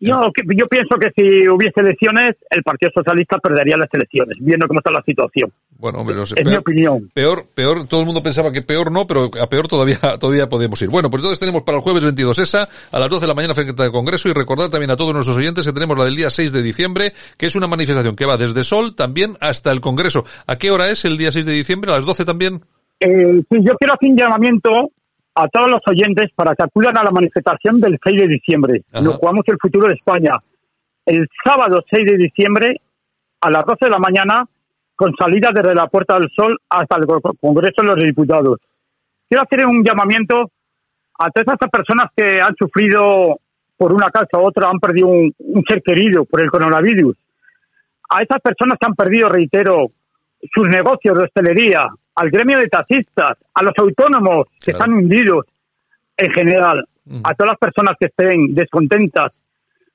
yo, 0.00 0.30
yo 0.54 0.66
pienso 0.68 0.96
que 0.96 1.10
si 1.16 1.48
hubiese 1.48 1.80
elecciones, 1.80 2.36
el 2.50 2.62
Partido 2.62 2.92
Socialista 2.94 3.38
perdería 3.38 3.76
las 3.76 3.92
elecciones, 3.92 4.36
viendo 4.40 4.68
cómo 4.68 4.80
está 4.80 4.90
la 4.90 5.02
situación. 5.02 5.52
Bueno, 5.78 6.00
hombre, 6.00 6.20
es 6.20 6.34
mi 6.44 6.56
opinión. 6.56 7.08
Peor, 7.14 7.44
peor, 7.54 7.86
todo 7.86 8.00
el 8.00 8.06
mundo 8.06 8.20
pensaba 8.20 8.50
que 8.50 8.62
peor 8.62 8.90
no, 8.90 9.06
pero 9.06 9.30
a 9.40 9.48
peor 9.48 9.68
todavía, 9.68 9.96
todavía 10.20 10.48
podemos 10.48 10.82
ir. 10.82 10.90
Bueno, 10.90 11.08
pues 11.08 11.22
entonces 11.22 11.38
tenemos 11.38 11.62
para 11.62 11.78
el 11.78 11.84
jueves 11.84 12.02
22 12.02 12.36
esa, 12.40 12.68
a 12.90 12.98
las 12.98 13.08
12 13.08 13.20
de 13.22 13.28
la 13.28 13.34
mañana 13.34 13.54
frente 13.54 13.80
al 13.80 13.92
Congreso, 13.92 14.28
y 14.28 14.32
recordar 14.32 14.70
también 14.70 14.90
a 14.90 14.96
todos 14.96 15.14
nuestros 15.14 15.36
oyentes 15.36 15.64
que 15.64 15.72
tenemos 15.72 15.96
la 15.96 16.04
del 16.04 16.16
día 16.16 16.30
6 16.30 16.52
de 16.52 16.62
diciembre, 16.62 17.12
que 17.36 17.46
es 17.46 17.54
una 17.54 17.68
manifestación 17.68 18.16
que 18.16 18.26
va 18.26 18.36
desde 18.36 18.64
Sol 18.64 18.96
también 18.96 19.36
hasta 19.40 19.70
el 19.70 19.80
Congreso. 19.80 20.24
¿A 20.48 20.56
qué 20.56 20.72
hora 20.72 20.90
es 20.90 21.04
el 21.04 21.16
día 21.16 21.30
6 21.30 21.46
de 21.46 21.52
diciembre? 21.52 21.92
¿A 21.92 21.94
las 21.94 22.06
12 22.06 22.24
también? 22.24 22.60
Eh, 22.98 23.40
sí, 23.48 23.58
yo 23.62 23.74
quiero 23.78 23.94
hacer 23.94 24.10
un 24.10 24.16
llamamiento 24.16 24.70
a 25.36 25.46
todos 25.46 25.70
los 25.70 25.80
oyentes 25.86 26.30
para 26.34 26.56
que 26.56 26.64
acudan 26.64 26.98
a 26.98 27.04
la 27.04 27.12
manifestación 27.12 27.78
del 27.78 27.96
6 28.02 28.20
de 28.20 28.26
diciembre. 28.26 28.82
Nos 29.00 29.18
jugamos 29.18 29.44
el 29.46 29.58
futuro 29.62 29.86
de 29.86 29.94
España. 29.94 30.32
El 31.06 31.28
sábado 31.44 31.84
6 31.88 32.04
de 32.04 32.16
diciembre 32.16 32.80
a 33.40 33.50
las 33.52 33.64
12 33.64 33.84
de 33.84 33.90
la 33.92 34.00
mañana 34.00 34.44
con 34.98 35.14
salida 35.16 35.50
desde 35.54 35.76
la 35.76 35.86
Puerta 35.86 36.18
del 36.18 36.28
Sol 36.34 36.58
hasta 36.68 36.96
el 36.96 37.06
Congreso 37.40 37.82
de 37.82 37.88
los 37.88 38.02
Diputados. 38.02 38.58
Quiero 39.28 39.44
hacer 39.44 39.64
un 39.64 39.84
llamamiento 39.84 40.50
a 41.20 41.30
todas 41.30 41.54
esas 41.56 41.70
personas 41.70 42.10
que 42.16 42.40
han 42.40 42.56
sufrido 42.56 43.38
por 43.76 43.94
una 43.94 44.10
causa 44.10 44.38
u 44.38 44.48
otra, 44.48 44.68
han 44.68 44.80
perdido 44.80 45.06
un, 45.06 45.32
ser 45.68 45.82
querido 45.82 46.24
por 46.24 46.40
el 46.40 46.50
coronavirus. 46.50 47.16
A 48.10 48.22
esas 48.24 48.40
personas 48.40 48.76
que 48.80 48.86
han 48.88 48.96
perdido, 48.96 49.28
reitero, 49.28 49.86
sus 50.52 50.66
negocios 50.66 51.16
de 51.16 51.24
hostelería, 51.26 51.86
al 52.16 52.30
gremio 52.30 52.58
de 52.58 52.66
taxistas, 52.66 53.38
a 53.54 53.62
los 53.62 53.74
autónomos 53.78 54.48
que 54.60 54.72
están 54.72 54.92
hundidos 54.92 55.46
en 56.16 56.32
general, 56.32 56.84
a 57.22 57.34
todas 57.34 57.52
las 57.52 57.58
personas 57.58 57.94
que 58.00 58.06
estén 58.06 58.52
descontentas 58.52 59.30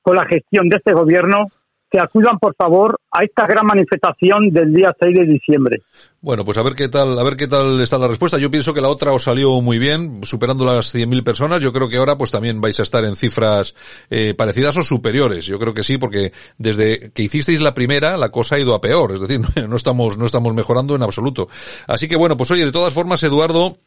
con 0.02 0.16
la 0.16 0.26
gestión 0.28 0.70
de 0.70 0.78
este 0.78 0.94
gobierno, 0.94 1.48
que 1.94 2.00
acudan 2.00 2.40
por 2.40 2.56
favor 2.56 3.00
a 3.12 3.24
esta 3.24 3.46
gran 3.46 3.68
manifestación 3.68 4.50
del 4.50 4.74
día 4.74 4.92
6 5.00 5.16
de 5.16 5.26
diciembre. 5.28 5.84
Bueno, 6.22 6.44
pues 6.44 6.58
a 6.58 6.64
ver 6.64 6.74
qué 6.74 6.90
tal, 6.90 7.20
a 7.20 7.24
ver 7.24 7.36
qué 7.38 7.46
tal 7.48 7.80
está 7.82 8.00
la 8.00 8.08
respuesta. 8.08 8.40
Yo 8.40 8.50
pienso 8.50 8.74
que 8.74 8.82
la 8.82 8.90
otra 8.90 9.12
os 9.12 9.22
salió 9.22 9.62
muy 9.62 9.78
bien, 9.78 10.22
superando 10.24 10.66
las 10.66 10.96
100.000 10.96 11.24
personas. 11.24 11.62
Yo 11.62 11.72
creo 11.72 11.90
que 11.90 11.98
ahora 11.98 12.18
pues 12.18 12.32
también 12.32 12.62
vais 12.62 12.80
a 12.80 12.84
estar 12.84 13.06
en 13.06 13.16
cifras 13.16 13.76
eh, 14.10 14.34
parecidas 14.36 14.76
o 14.78 14.84
superiores. 14.84 15.46
Yo 15.46 15.60
creo 15.60 15.76
que 15.76 15.84
sí, 15.84 16.00
porque 16.00 16.32
desde 16.58 17.12
que 17.12 17.22
hicisteis 17.22 17.62
la 17.62 17.76
primera, 17.76 18.18
la 18.18 18.30
cosa 18.30 18.56
ha 18.56 18.60
ido 18.60 18.74
a 18.74 18.82
peor. 18.82 19.12
Es 19.12 19.20
decir, 19.20 19.42
no 19.70 19.76
estamos, 19.76 20.18
no 20.18 20.26
estamos 20.26 20.56
mejorando 20.56 20.96
en 20.96 21.04
absoluto. 21.04 21.48
Así 21.86 22.08
que 22.08 22.16
bueno, 22.16 22.36
pues 22.38 22.50
oye, 22.50 22.66
de 22.66 22.72
todas 22.72 22.94
formas, 22.94 23.22
Eduardo, 23.22 23.78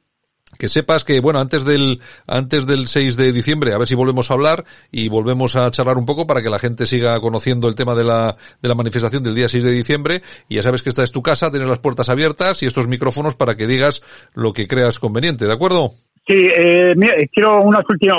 que 0.58 0.68
sepas 0.68 1.04
que, 1.04 1.20
bueno, 1.20 1.38
antes 1.38 1.64
del, 1.64 2.00
antes 2.26 2.66
del 2.66 2.86
6 2.86 3.16
de 3.16 3.32
diciembre, 3.32 3.74
a 3.74 3.78
ver 3.78 3.86
si 3.86 3.94
volvemos 3.94 4.30
a 4.30 4.34
hablar 4.34 4.64
y 4.90 5.08
volvemos 5.08 5.56
a 5.56 5.70
charlar 5.70 5.98
un 5.98 6.06
poco 6.06 6.26
para 6.26 6.42
que 6.42 6.50
la 6.50 6.58
gente 6.58 6.86
siga 6.86 7.20
conociendo 7.20 7.68
el 7.68 7.74
tema 7.74 7.94
de 7.94 8.04
la, 8.04 8.36
de 8.62 8.68
la 8.68 8.74
manifestación 8.74 9.22
del 9.22 9.34
día 9.34 9.48
6 9.48 9.64
de 9.64 9.72
diciembre. 9.72 10.22
Y 10.48 10.56
ya 10.56 10.62
sabes 10.62 10.82
que 10.82 10.88
esta 10.88 11.02
es 11.02 11.12
tu 11.12 11.22
casa, 11.22 11.50
tienes 11.50 11.68
las 11.68 11.78
puertas 11.78 12.08
abiertas 12.08 12.62
y 12.62 12.66
estos 12.66 12.88
micrófonos 12.88 13.34
para 13.34 13.56
que 13.56 13.66
digas 13.66 14.02
lo 14.34 14.52
que 14.52 14.66
creas 14.66 14.98
conveniente, 14.98 15.46
¿de 15.46 15.52
acuerdo? 15.52 15.90
Sí, 16.26 16.34
eh, 16.34 16.94
quiero 17.32 17.60
unas 17.60 17.84
últimas, 17.88 18.18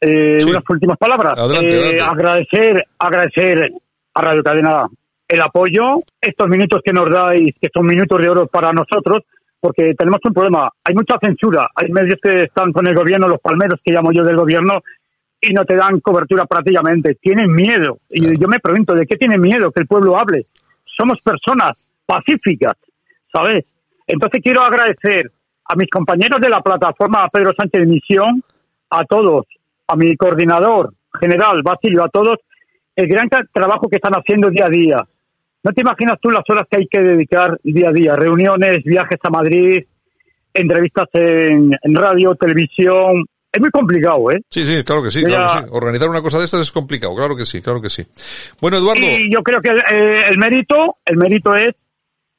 eh, 0.00 0.44
unas 0.44 0.62
últimas 0.68 0.96
palabras. 0.96 1.36
Adelante, 1.36 1.96
eh, 1.96 2.00
Agradecer, 2.00 2.84
agradecer 2.98 3.72
a 4.14 4.22
Radio 4.22 4.42
Cadena 4.44 4.86
el 5.26 5.40
apoyo, 5.40 5.98
estos 6.20 6.48
minutos 6.48 6.80
que 6.84 6.92
nos 6.92 7.10
dais, 7.10 7.54
que 7.60 7.68
son 7.74 7.86
minutos 7.86 8.20
de 8.20 8.28
oro 8.28 8.46
para 8.46 8.72
nosotros, 8.72 9.22
porque 9.64 9.94
tenemos 9.94 10.20
un 10.22 10.34
problema. 10.34 10.68
Hay 10.84 10.94
mucha 10.94 11.16
censura. 11.18 11.66
Hay 11.74 11.88
medios 11.90 12.18
que 12.22 12.42
están 12.42 12.70
con 12.70 12.86
el 12.86 12.94
gobierno, 12.94 13.26
los 13.26 13.40
palmeros 13.40 13.80
que 13.82 13.94
llamo 13.94 14.12
yo 14.12 14.22
del 14.22 14.36
gobierno, 14.36 14.82
y 15.40 15.54
no 15.54 15.64
te 15.64 15.74
dan 15.74 16.00
cobertura 16.00 16.44
prácticamente. 16.44 17.14
Tienen 17.14 17.50
miedo. 17.50 18.00
Y 18.10 18.38
yo 18.38 18.46
me 18.46 18.58
pregunto, 18.58 18.92
¿de 18.92 19.06
qué 19.06 19.16
tienen 19.16 19.40
miedo 19.40 19.72
que 19.72 19.80
el 19.80 19.86
pueblo 19.86 20.18
hable? 20.18 20.48
Somos 20.84 21.18
personas 21.22 21.78
pacíficas, 22.04 22.74
¿sabes? 23.32 23.64
Entonces 24.06 24.42
quiero 24.44 24.60
agradecer 24.60 25.32
a 25.64 25.76
mis 25.76 25.88
compañeros 25.88 26.42
de 26.42 26.50
la 26.50 26.60
plataforma 26.60 27.26
Pedro 27.32 27.54
Sánchez 27.56 27.80
de 27.80 27.86
Misión, 27.86 28.42
a 28.90 29.06
todos, 29.06 29.46
a 29.88 29.96
mi 29.96 30.14
coordinador 30.14 30.92
general, 31.18 31.62
Basilio, 31.62 32.04
a 32.04 32.10
todos, 32.10 32.36
el 32.94 33.08
gran 33.08 33.30
trabajo 33.50 33.88
que 33.88 33.96
están 33.96 34.12
haciendo 34.12 34.50
día 34.50 34.66
a 34.66 34.68
día. 34.68 35.06
No 35.64 35.72
te 35.72 35.80
imaginas 35.80 36.18
tú 36.20 36.30
las 36.30 36.44
horas 36.48 36.66
que 36.70 36.76
hay 36.78 36.86
que 36.86 37.00
dedicar 37.00 37.58
día 37.62 37.88
a 37.88 37.92
día, 37.92 38.14
reuniones, 38.14 38.84
viajes 38.84 39.18
a 39.22 39.30
Madrid, 39.30 39.82
entrevistas 40.52 41.08
en, 41.14 41.72
radio, 41.94 42.34
televisión. 42.34 43.24
Es 43.50 43.60
muy 43.60 43.70
complicado, 43.70 44.30
¿eh? 44.30 44.40
Sí, 44.50 44.66
sí, 44.66 44.84
claro 44.84 45.02
que 45.02 45.10
sí, 45.10 45.22
claro 45.24 45.46
que 45.46 45.66
sí. 45.66 45.70
Organizar 45.72 46.08
una 46.08 46.20
cosa 46.20 46.38
de 46.38 46.44
estas 46.44 46.60
es 46.60 46.72
complicado, 46.72 47.14
claro 47.14 47.34
que 47.34 47.46
sí, 47.46 47.62
claro 47.62 47.80
que 47.80 47.88
sí. 47.88 48.02
Bueno, 48.60 48.76
Eduardo. 48.76 49.00
Y 49.00 49.32
yo 49.32 49.42
creo 49.42 49.62
que 49.62 49.70
eh, 49.70 50.22
el 50.28 50.36
mérito, 50.36 50.98
el 51.04 51.16
mérito 51.16 51.54
es 51.54 51.74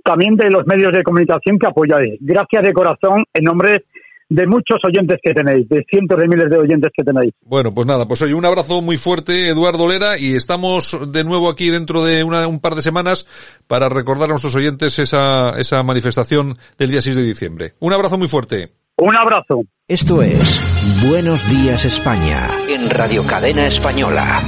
también 0.03 0.35
de 0.35 0.51
los 0.51 0.67
medios 0.67 0.93
de 0.93 1.01
comunicación 1.01 1.57
que 1.57 1.67
apoyáis. 1.67 2.19
Gracias 2.19 2.61
de 2.61 2.73
corazón 2.73 3.23
en 3.33 3.43
nombre 3.43 3.85
de 4.29 4.47
muchos 4.47 4.79
oyentes 4.85 5.19
que 5.21 5.33
tenéis, 5.33 5.67
de 5.69 5.83
cientos 5.89 6.17
de 6.19 6.27
miles 6.27 6.49
de 6.49 6.57
oyentes 6.57 6.91
que 6.95 7.03
tenéis. 7.03 7.33
Bueno, 7.41 7.73
pues 7.73 7.87
nada, 7.87 8.07
pues 8.07 8.21
oye, 8.21 8.33
un 8.33 8.45
abrazo 8.45 8.81
muy 8.81 8.97
fuerte, 8.97 9.49
Eduardo 9.49 9.87
Lera, 9.87 10.17
y 10.17 10.35
estamos 10.35 10.97
de 11.11 11.23
nuevo 11.23 11.49
aquí 11.49 11.69
dentro 11.69 12.03
de 12.03 12.23
un 12.23 12.59
par 12.59 12.75
de 12.75 12.81
semanas 12.81 13.27
para 13.67 13.89
recordar 13.89 14.25
a 14.25 14.33
nuestros 14.33 14.55
oyentes 14.55 14.97
esa, 14.99 15.51
esa 15.59 15.83
manifestación 15.83 16.57
del 16.77 16.91
día 16.91 17.01
6 17.01 17.15
de 17.15 17.23
diciembre. 17.23 17.73
Un 17.79 17.93
abrazo 17.93 18.17
muy 18.17 18.27
fuerte. 18.27 18.71
Un 18.97 19.15
abrazo. 19.15 19.61
Esto 19.87 20.21
es 20.21 21.05
Buenos 21.07 21.47
Días 21.49 21.83
España. 21.83 22.47
En 22.69 22.89
Radio 22.89 23.23
Cadena 23.27 23.67
Española. 23.67 24.41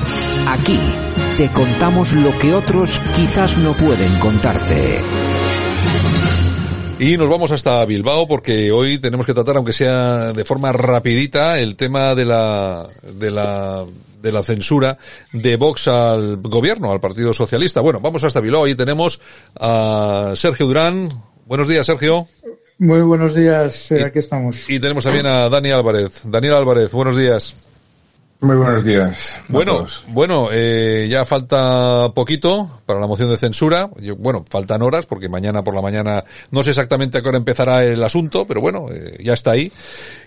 Aquí 0.48 0.80
te 1.38 1.52
contamos 1.52 2.14
lo 2.14 2.32
que 2.40 2.54
otros 2.54 3.00
quizás 3.16 3.58
no 3.58 3.74
pueden 3.74 4.18
contarte. 4.20 5.02
Y 7.00 7.16
nos 7.16 7.30
vamos 7.30 7.52
hasta 7.52 7.86
Bilbao 7.86 8.28
porque 8.28 8.72
hoy 8.72 8.98
tenemos 8.98 9.28
que 9.28 9.36
tratar, 9.36 9.58
aunque 9.58 9.72
sea 9.72 10.34
de 10.34 10.44
forma 10.44 10.72
rapidita, 10.72 11.60
el 11.60 11.76
tema 11.78 12.16
de 12.16 12.26
la, 12.26 12.88
de 13.14 13.30
la, 13.30 13.86
de 14.20 14.32
la 14.32 14.42
censura 14.42 14.98
de 15.32 15.58
Vox 15.58 15.88
al 15.88 16.38
gobierno, 16.38 16.92
al 16.92 17.00
Partido 17.00 17.36
Socialista. 17.36 17.82
Bueno, 17.82 18.00
vamos 18.00 18.24
hasta 18.24 18.42
Bilbao. 18.42 18.66
Ahí 18.66 18.74
tenemos 18.74 19.20
a 19.60 20.34
Sergio 20.36 20.66
Durán. 20.66 21.10
Buenos 21.46 21.68
días, 21.68 21.86
Sergio. 21.86 22.28
Muy 22.80 23.02
buenos 23.02 23.36
días, 23.36 23.92
eh, 23.92 24.04
aquí 24.04 24.18
estamos. 24.18 24.68
Y 24.68 24.80
tenemos 24.80 25.04
también 25.04 25.28
a 25.28 25.50
Dani 25.50 25.70
Álvarez. 25.70 26.22
Daniel 26.24 26.56
Álvarez, 26.56 26.92
buenos 26.92 27.16
días. 27.16 27.67
Muy 28.40 28.56
buenos 28.56 28.84
días. 28.84 29.36
Bueno, 29.50 29.84
bueno, 30.10 30.50
eh, 30.52 31.08
ya 31.10 31.26
falta 31.26 32.12
poquito 32.14 32.70
para 32.86 33.00
la 33.00 33.08
moción 33.08 33.32
de 33.32 33.38
censura. 33.40 33.90
bueno, 34.20 34.46
faltan 34.48 34.84
horas 34.84 35.08
porque 35.08 35.28
mañana 35.28 35.64
por 35.64 35.74
la 35.74 35.82
mañana 35.82 36.24
no 36.52 36.62
sé 36.62 36.70
exactamente 36.70 37.18
a 37.18 37.24
qué 37.24 37.30
hora 37.30 37.40
empezará 37.40 37.84
el 37.84 38.04
asunto, 38.04 38.46
pero 38.46 38.62
bueno, 38.62 38.90
eh, 38.92 39.18
ya 39.24 39.34
está 39.34 39.52
ahí. 39.52 39.72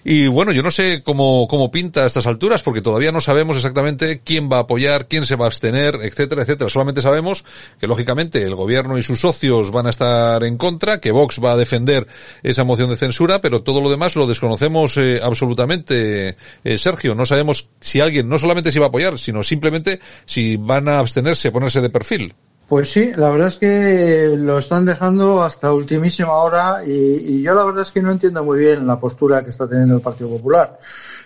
Y 0.02 0.26
bueno, 0.26 0.50
yo 0.50 0.64
no 0.64 0.72
sé 0.72 1.02
cómo, 1.04 1.46
cómo 1.46 1.70
pinta 1.70 2.02
a 2.02 2.06
estas 2.06 2.26
alturas 2.26 2.64
porque 2.64 2.80
todavía 2.80 3.12
no 3.12 3.20
sabemos 3.20 3.56
exactamente 3.56 4.22
quién 4.24 4.50
va 4.50 4.56
a 4.56 4.62
apoyar, 4.62 5.06
quién 5.06 5.24
se 5.24 5.36
va 5.36 5.44
a 5.44 5.48
abstener, 5.48 5.94
etcétera, 6.02 6.42
etcétera. 6.42 6.68
Solamente 6.68 7.02
sabemos 7.02 7.44
que 7.78 7.86
lógicamente 7.86 8.42
el 8.42 8.56
gobierno 8.56 8.98
y 8.98 9.04
sus 9.04 9.20
socios 9.20 9.70
van 9.70 9.86
a 9.86 9.90
estar 9.90 10.42
en 10.42 10.56
contra, 10.56 10.98
que 11.00 11.12
Vox 11.12 11.40
va 11.44 11.52
a 11.52 11.56
defender 11.56 12.08
esa 12.42 12.64
moción 12.64 12.90
de 12.90 12.96
censura, 12.96 13.40
pero 13.40 13.62
todo 13.62 13.80
lo 13.80 13.88
demás 13.88 14.16
lo 14.16 14.26
desconocemos 14.26 14.96
eh, 14.96 15.20
absolutamente, 15.22 16.36
Sergio. 16.76 17.14
No 17.14 17.24
sabemos 17.24 17.68
si 17.80 17.99
alguien 18.00 18.28
no 18.28 18.38
solamente 18.38 18.72
si 18.72 18.78
va 18.78 18.86
a 18.86 18.88
apoyar, 18.88 19.18
sino 19.18 19.42
simplemente 19.42 20.00
si 20.24 20.56
van 20.56 20.88
a 20.88 20.98
abstenerse, 20.98 21.50
ponerse 21.50 21.80
de 21.80 21.90
perfil. 21.90 22.34
Pues 22.70 22.92
sí, 22.92 23.10
la 23.16 23.30
verdad 23.30 23.48
es 23.48 23.56
que 23.56 24.32
lo 24.36 24.58
están 24.58 24.84
dejando 24.84 25.42
hasta 25.42 25.72
ultimísima 25.72 26.34
hora 26.34 26.84
y, 26.86 27.42
yo 27.42 27.52
la 27.52 27.64
verdad 27.64 27.82
es 27.82 27.90
que 27.90 28.00
no 28.00 28.12
entiendo 28.12 28.44
muy 28.44 28.60
bien 28.60 28.86
la 28.86 29.00
postura 29.00 29.42
que 29.42 29.50
está 29.50 29.66
teniendo 29.66 29.96
el 29.96 30.00
Partido 30.00 30.30
Popular, 30.30 30.78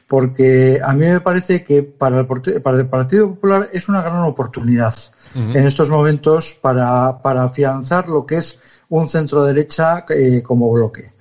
porque 0.08 0.80
a 0.82 0.94
mí 0.94 1.04
me 1.04 1.20
parece 1.20 1.62
que 1.62 1.82
para 1.82 2.18
el, 2.18 2.26
para 2.62 2.78
el 2.78 2.86
Partido 2.88 3.28
Popular 3.34 3.68
es 3.74 3.90
una 3.90 4.00
gran 4.00 4.22
oportunidad 4.22 4.94
en 5.34 5.64
estos 5.66 5.90
momentos 5.90 6.56
para, 6.58 7.20
para 7.20 7.42
afianzar 7.42 8.08
lo 8.08 8.24
que 8.24 8.36
es 8.36 8.58
un 8.88 9.06
centro 9.06 9.44
derecha 9.44 10.06
eh, 10.08 10.42
como 10.42 10.72
bloque. 10.72 11.12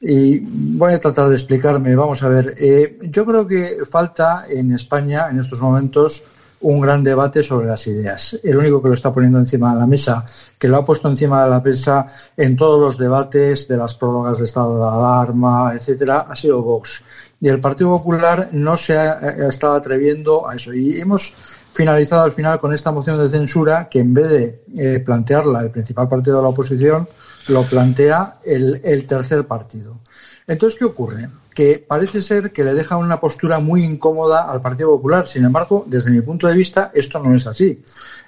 Y 0.00 0.38
voy 0.40 0.92
a 0.92 1.00
tratar 1.00 1.28
de 1.28 1.34
explicarme. 1.34 1.96
Vamos 1.96 2.22
a 2.22 2.28
ver, 2.28 2.54
eh, 2.58 2.98
yo 3.10 3.26
creo 3.26 3.46
que 3.46 3.78
falta 3.88 4.46
en 4.48 4.72
España 4.72 5.28
en 5.30 5.40
estos 5.40 5.60
momentos 5.60 6.22
un 6.60 6.80
gran 6.80 7.04
debate 7.04 7.42
sobre 7.42 7.66
las 7.66 7.86
ideas. 7.86 8.38
El 8.42 8.56
único 8.58 8.82
que 8.82 8.88
lo 8.88 8.94
está 8.94 9.12
poniendo 9.12 9.38
encima 9.38 9.72
de 9.74 9.80
la 9.80 9.86
mesa, 9.86 10.24
que 10.58 10.68
lo 10.68 10.78
ha 10.78 10.84
puesto 10.84 11.08
encima 11.08 11.44
de 11.44 11.50
la 11.50 11.60
mesa 11.60 12.06
en 12.36 12.56
todos 12.56 12.80
los 12.80 12.98
debates 12.98 13.68
de 13.68 13.76
las 13.76 13.94
prórrogas 13.94 14.38
de 14.38 14.44
estado 14.44 14.76
de 14.76 14.98
alarma, 14.98 15.72
etcétera, 15.74 16.26
ha 16.28 16.34
sido 16.34 16.62
Vox. 16.62 17.02
Y 17.40 17.48
el 17.48 17.60
Partido 17.60 17.90
Popular 17.90 18.48
no 18.52 18.76
se 18.76 18.96
ha, 18.96 19.18
estado 19.48 19.74
atreviendo 19.74 20.48
a 20.48 20.56
eso. 20.56 20.72
Y 20.72 21.00
hemos 21.00 21.32
finalizado 21.72 22.22
al 22.22 22.32
final 22.32 22.58
con 22.58 22.72
esta 22.72 22.90
moción 22.90 23.18
de 23.18 23.28
censura 23.28 23.88
que 23.88 24.00
en 24.00 24.14
vez 24.14 24.28
de 24.28 24.64
eh, 24.76 25.00
plantearla 25.00 25.60
el 25.60 25.70
principal 25.70 26.08
partido 26.08 26.38
de 26.38 26.42
la 26.42 26.48
oposición, 26.48 27.08
lo 27.48 27.62
plantea 27.64 28.38
el, 28.44 28.80
el 28.84 29.06
tercer 29.06 29.46
partido. 29.46 29.98
Entonces, 30.46 30.78
¿qué 30.78 30.84
ocurre? 30.84 31.28
Que 31.54 31.84
parece 31.86 32.22
ser 32.22 32.52
que 32.52 32.64
le 32.64 32.72
deja 32.72 32.96
una 32.96 33.20
postura 33.20 33.58
muy 33.58 33.84
incómoda 33.84 34.50
al 34.50 34.60
Partido 34.62 34.90
Popular. 34.90 35.28
Sin 35.28 35.44
embargo, 35.44 35.84
desde 35.86 36.10
mi 36.10 36.20
punto 36.22 36.46
de 36.46 36.54
vista, 36.54 36.90
esto 36.94 37.22
no 37.22 37.34
es 37.34 37.46
así. 37.46 37.82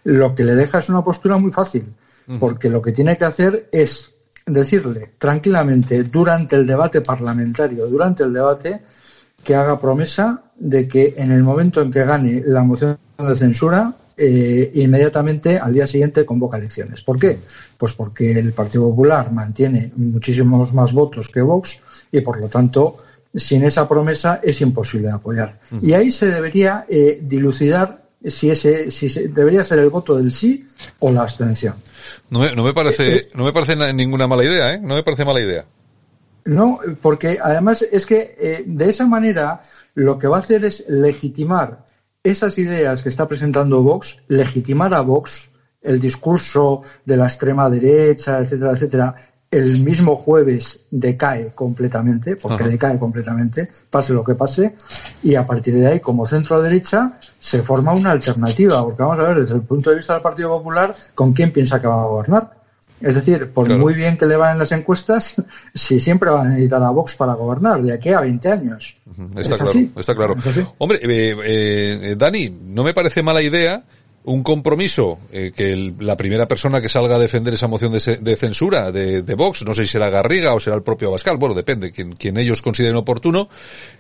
Lo 0.05 0.35
que 0.35 0.45
le 0.45 0.55
deja 0.55 0.79
es 0.81 0.89
una 0.89 1.03
postura 1.03 1.39
muy 1.39 1.51
fácil, 1.51 1.95
porque 2.39 2.69
lo 2.69 2.83
que 2.83 2.93
tiene 2.93 3.17
que 3.17 3.25
hacer 3.25 3.69
es 3.73 4.11
decirle 4.47 5.15
tranquilamente 5.19 6.03
durante 6.05 6.57
el 6.57 6.67
debate 6.67 7.01
parlamentario, 7.01 7.87
durante 7.87 8.25
el 8.25 8.33
debate, 8.33 8.83
que 9.43 9.55
haga 9.55 9.81
promesa 9.81 10.43
de 10.57 10.87
que 10.87 11.15
en 11.17 11.33
el 11.33 11.43
momento 11.43 11.81
en 11.81 11.91
que 11.91 12.05
gane 12.05 12.43
la 12.45 12.63
moción 12.63 12.99
de 13.19 13.35
censura, 13.35 13.95
eh, 14.23 14.71
inmediatamente 14.75 15.59
al 15.59 15.73
día 15.73 15.87
siguiente 15.87 16.27
convoca 16.27 16.59
elecciones. 16.59 17.03
¿Por 17.03 17.19
qué? 17.19 17.41
Pues 17.79 17.95
porque 17.95 18.33
el 18.33 18.53
Partido 18.53 18.91
Popular 18.91 19.33
mantiene 19.33 19.93
muchísimos 19.97 20.75
más 20.75 20.93
votos 20.93 21.29
que 21.29 21.41
Vox 21.41 21.81
y 22.13 22.21
por 22.21 22.39
lo 22.39 22.49
tanto 22.49 22.99
sin 23.35 23.65
esa 23.65 23.89
promesa 23.89 24.41
es 24.43 24.61
imposible 24.61 25.11
apoyar. 25.11 25.59
Y 25.81 25.95
ahí 25.95 26.11
se 26.11 26.27
debería 26.27 26.85
eh, 26.89 27.19
dilucidar 27.23 28.03
si 28.23 28.51
ese 28.51 28.91
si 28.91 29.09
debería 29.29 29.65
ser 29.65 29.79
el 29.79 29.89
voto 29.89 30.17
del 30.17 30.31
sí 30.31 30.67
o 30.99 31.11
la 31.11 31.23
abstención. 31.23 31.77
No 32.29 32.41
me, 32.41 32.55
no 32.55 32.63
me 32.63 32.75
parece 32.75 33.17
eh, 33.17 33.29
no 33.33 33.45
me 33.45 33.55
parece 33.55 33.75
ninguna 33.95 34.27
mala 34.27 34.45
idea, 34.45 34.75
¿eh? 34.75 34.79
No 34.79 34.97
me 34.97 35.03
parece 35.03 35.25
mala 35.25 35.41
idea. 35.41 35.65
No, 36.45 36.79
porque 37.01 37.39
además 37.43 37.87
es 37.91 38.05
que 38.05 38.65
de 38.67 38.91
esa 38.91 39.07
manera 39.07 39.63
lo 39.95 40.19
que 40.19 40.29
va 40.29 40.37
a 40.37 40.41
hacer 40.41 40.65
es 40.67 40.85
legitimar 40.89 41.87
esas 42.23 42.59
ideas 42.59 43.03
que 43.03 43.09
está 43.09 43.27
presentando 43.27 43.83
Vox, 43.83 44.19
legitimar 44.29 44.93
a 44.95 45.01
Vox, 45.01 45.51
el 45.83 45.99
discurso 46.01 46.83
de 47.05 47.17
la 47.17 47.27
extrema 47.27 47.71
derecha, 47.71 48.39
etcétera, 48.39 48.73
etcétera, 48.73 49.15
el 49.51 49.81
mismo 49.81 50.15
jueves 50.15 50.81
decae 50.91 51.53
completamente, 51.55 52.37
porque 52.37 52.65
decae 52.65 52.99
completamente, 52.99 53.69
pase 53.89 54.13
lo 54.13 54.23
que 54.23 54.35
pase, 54.35 54.77
y 55.23 55.35
a 55.35 55.47
partir 55.47 55.75
de 55.75 55.87
ahí, 55.87 56.01
como 56.01 56.27
centro 56.27 56.63
derecha, 56.63 57.19
se 57.39 57.63
forma 57.63 57.93
una 57.93 58.13
alternativa, 58.13 58.85
porque 58.85 59.03
vamos 59.03 59.19
a 59.19 59.29
ver, 59.29 59.41
desde 59.41 59.55
el 59.55 59.63
punto 59.63 59.91
de 59.91 59.97
vista 59.97 60.13
del 60.13 60.23
Partido 60.23 60.51
Popular, 60.51 60.95
¿con 61.15 61.33
quién 61.33 61.53
piensa 61.53 61.81
que 61.81 61.89
va 61.89 62.03
a 62.03 62.07
gobernar? 62.07 62.60
Es 63.01 63.15
decir, 63.15 63.51
por 63.51 63.69
muy 63.77 63.95
bien 63.95 64.17
que 64.17 64.27
le 64.27 64.37
van 64.37 64.53
en 64.53 64.59
las 64.59 64.73
encuestas, 64.73 65.35
si 65.75 66.01
siempre 66.01 66.31
van 66.31 66.47
a 66.47 66.51
necesitar 66.51 66.83
a 66.83 66.91
Vox 66.91 67.17
para 67.17 67.35
gobernar, 67.35 67.83
de 67.83 67.93
aquí 67.93 68.11
a 68.11 68.21
20 68.21 68.49
años. 68.49 68.97
Está 69.37 69.57
claro, 69.57 69.81
está 69.97 70.15
claro. 70.15 70.35
Hombre, 70.79 71.01
eh, 71.03 71.37
eh, 71.45 72.15
Dani, 72.17 72.51
no 72.51 72.85
me 72.85 72.95
parece 72.95 73.23
mala 73.23 73.43
idea 73.43 73.83
un 74.25 74.43
compromiso 74.43 75.19
eh, 75.33 75.53
que 75.55 75.95
la 75.99 76.17
primera 76.17 76.47
persona 76.47 76.81
que 76.81 76.91
salga 76.91 77.17
a 77.17 77.19
defender 77.19 77.55
esa 77.55 77.69
moción 77.69 77.93
de, 77.93 78.37
censura 78.37 78.93
de, 78.93 79.35
Vox, 79.35 79.65
no 79.65 79.75
sé 79.75 79.85
si 79.87 79.93
será 79.93 80.11
Garriga 80.11 80.53
o 80.53 80.61
será 80.61 80.77
el 80.77 80.83
propio 80.83 81.09
Abascal, 81.09 81.39
bueno, 81.39 81.55
depende, 81.55 81.91
quien, 81.91 82.13
quien 82.13 82.37
ellos 82.37 82.61
consideren 82.61 82.97
oportuno, 82.97 83.49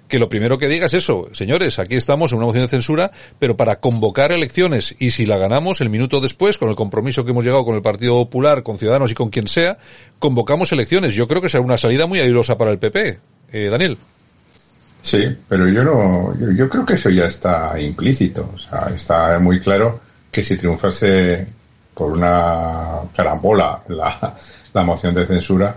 que 0.08 0.18
lo 0.18 0.28
primero 0.28 0.58
que 0.58 0.68
diga 0.68 0.86
es 0.86 0.94
eso, 0.94 1.28
señores, 1.32 1.78
aquí 1.78 1.96
estamos 1.96 2.32
en 2.32 2.38
una 2.38 2.46
moción 2.46 2.64
de 2.64 2.68
censura, 2.68 3.10
pero 3.38 3.56
para 3.56 3.80
convocar 3.80 4.30
elecciones 4.30 4.94
y 4.98 5.10
si 5.12 5.24
la 5.24 5.38
ganamos 5.38 5.80
el 5.80 5.88
minuto 5.88 6.20
después, 6.20 6.58
con 6.58 6.68
el 6.68 6.76
compromiso 6.76 7.24
que 7.24 7.30
hemos 7.30 7.44
llegado 7.44 7.64
con 7.64 7.74
el 7.74 7.82
Partido 7.82 8.14
Popular, 8.14 8.62
con 8.62 8.76
Ciudadanos 8.76 9.10
y 9.10 9.14
con 9.14 9.30
quien 9.30 9.48
sea, 9.48 9.78
convocamos 10.18 10.70
elecciones. 10.72 11.14
Yo 11.14 11.26
creo 11.26 11.40
que 11.40 11.48
será 11.48 11.64
una 11.64 11.78
salida 11.78 12.06
muy 12.06 12.20
airosa 12.20 12.58
para 12.58 12.72
el 12.72 12.78
PP. 12.78 13.18
Eh, 13.52 13.68
Daniel. 13.70 13.96
Sí, 15.02 15.24
pero 15.48 15.66
yo 15.66 15.82
no, 15.82 16.38
yo, 16.38 16.52
yo 16.52 16.68
creo 16.68 16.84
que 16.84 16.94
eso 16.94 17.08
ya 17.08 17.24
está 17.24 17.80
implícito, 17.80 18.50
o 18.54 18.58
sea, 18.58 18.80
está 18.94 19.38
muy 19.38 19.58
claro 19.58 19.98
que 20.31 20.45
si 20.45 20.57
triunfase 20.57 21.47
por 21.95 22.12
una 22.12 23.01
carambola 23.14 23.83
la, 23.89 24.37
la 24.72 24.83
moción 24.83 25.14
de 25.14 25.26
censura, 25.26 25.74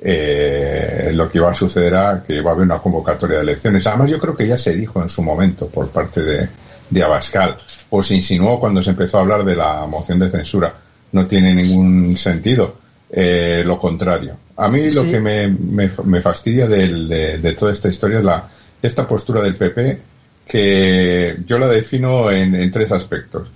eh, 0.00 1.10
lo 1.14 1.30
que 1.30 1.38
iba 1.38 1.50
a 1.50 1.54
suceder 1.54 1.92
era 1.92 2.22
que 2.26 2.36
iba 2.36 2.50
a 2.50 2.54
haber 2.54 2.66
una 2.66 2.78
convocatoria 2.78 3.36
de 3.38 3.42
elecciones. 3.42 3.86
Además, 3.86 4.10
yo 4.10 4.18
creo 4.18 4.36
que 4.36 4.46
ya 4.46 4.56
se 4.56 4.74
dijo 4.74 5.02
en 5.02 5.08
su 5.08 5.22
momento 5.22 5.68
por 5.68 5.88
parte 5.88 6.22
de, 6.22 6.48
de 6.90 7.02
Abascal, 7.02 7.56
o 7.90 8.02
se 8.02 8.14
insinuó 8.14 8.60
cuando 8.60 8.82
se 8.82 8.90
empezó 8.90 9.18
a 9.18 9.20
hablar 9.22 9.44
de 9.44 9.56
la 9.56 9.86
moción 9.86 10.18
de 10.18 10.28
censura. 10.28 10.74
No 11.12 11.26
tiene 11.26 11.54
ningún 11.54 12.16
sentido. 12.16 12.76
Eh, 13.08 13.62
lo 13.64 13.78
contrario. 13.78 14.36
A 14.56 14.68
mí 14.68 14.90
lo 14.90 15.04
que 15.04 15.20
me, 15.20 15.48
me, 15.48 15.88
me 16.04 16.20
fastidia 16.20 16.66
de, 16.66 17.38
de, 17.38 17.52
toda 17.52 17.72
esta 17.72 17.88
historia 17.88 18.18
es 18.18 18.24
la, 18.24 18.48
esta 18.82 19.06
postura 19.06 19.42
del 19.42 19.54
PP 19.54 20.00
que 20.48 21.36
yo 21.46 21.58
la 21.58 21.68
defino 21.68 22.30
en, 22.30 22.54
en 22.54 22.70
tres 22.70 22.90
aspectos. 22.90 23.48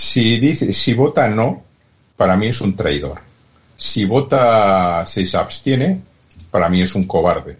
Si 0.00 0.40
dice, 0.40 0.72
si 0.72 0.94
vota 0.94 1.28
no, 1.28 1.62
para 2.16 2.34
mí 2.34 2.46
es 2.46 2.62
un 2.62 2.74
traidor. 2.74 3.18
Si 3.76 4.06
vota, 4.06 5.04
si 5.04 5.26
se 5.26 5.36
abstiene, 5.36 6.00
para 6.50 6.70
mí 6.70 6.80
es 6.80 6.94
un 6.94 7.04
cobarde. 7.04 7.58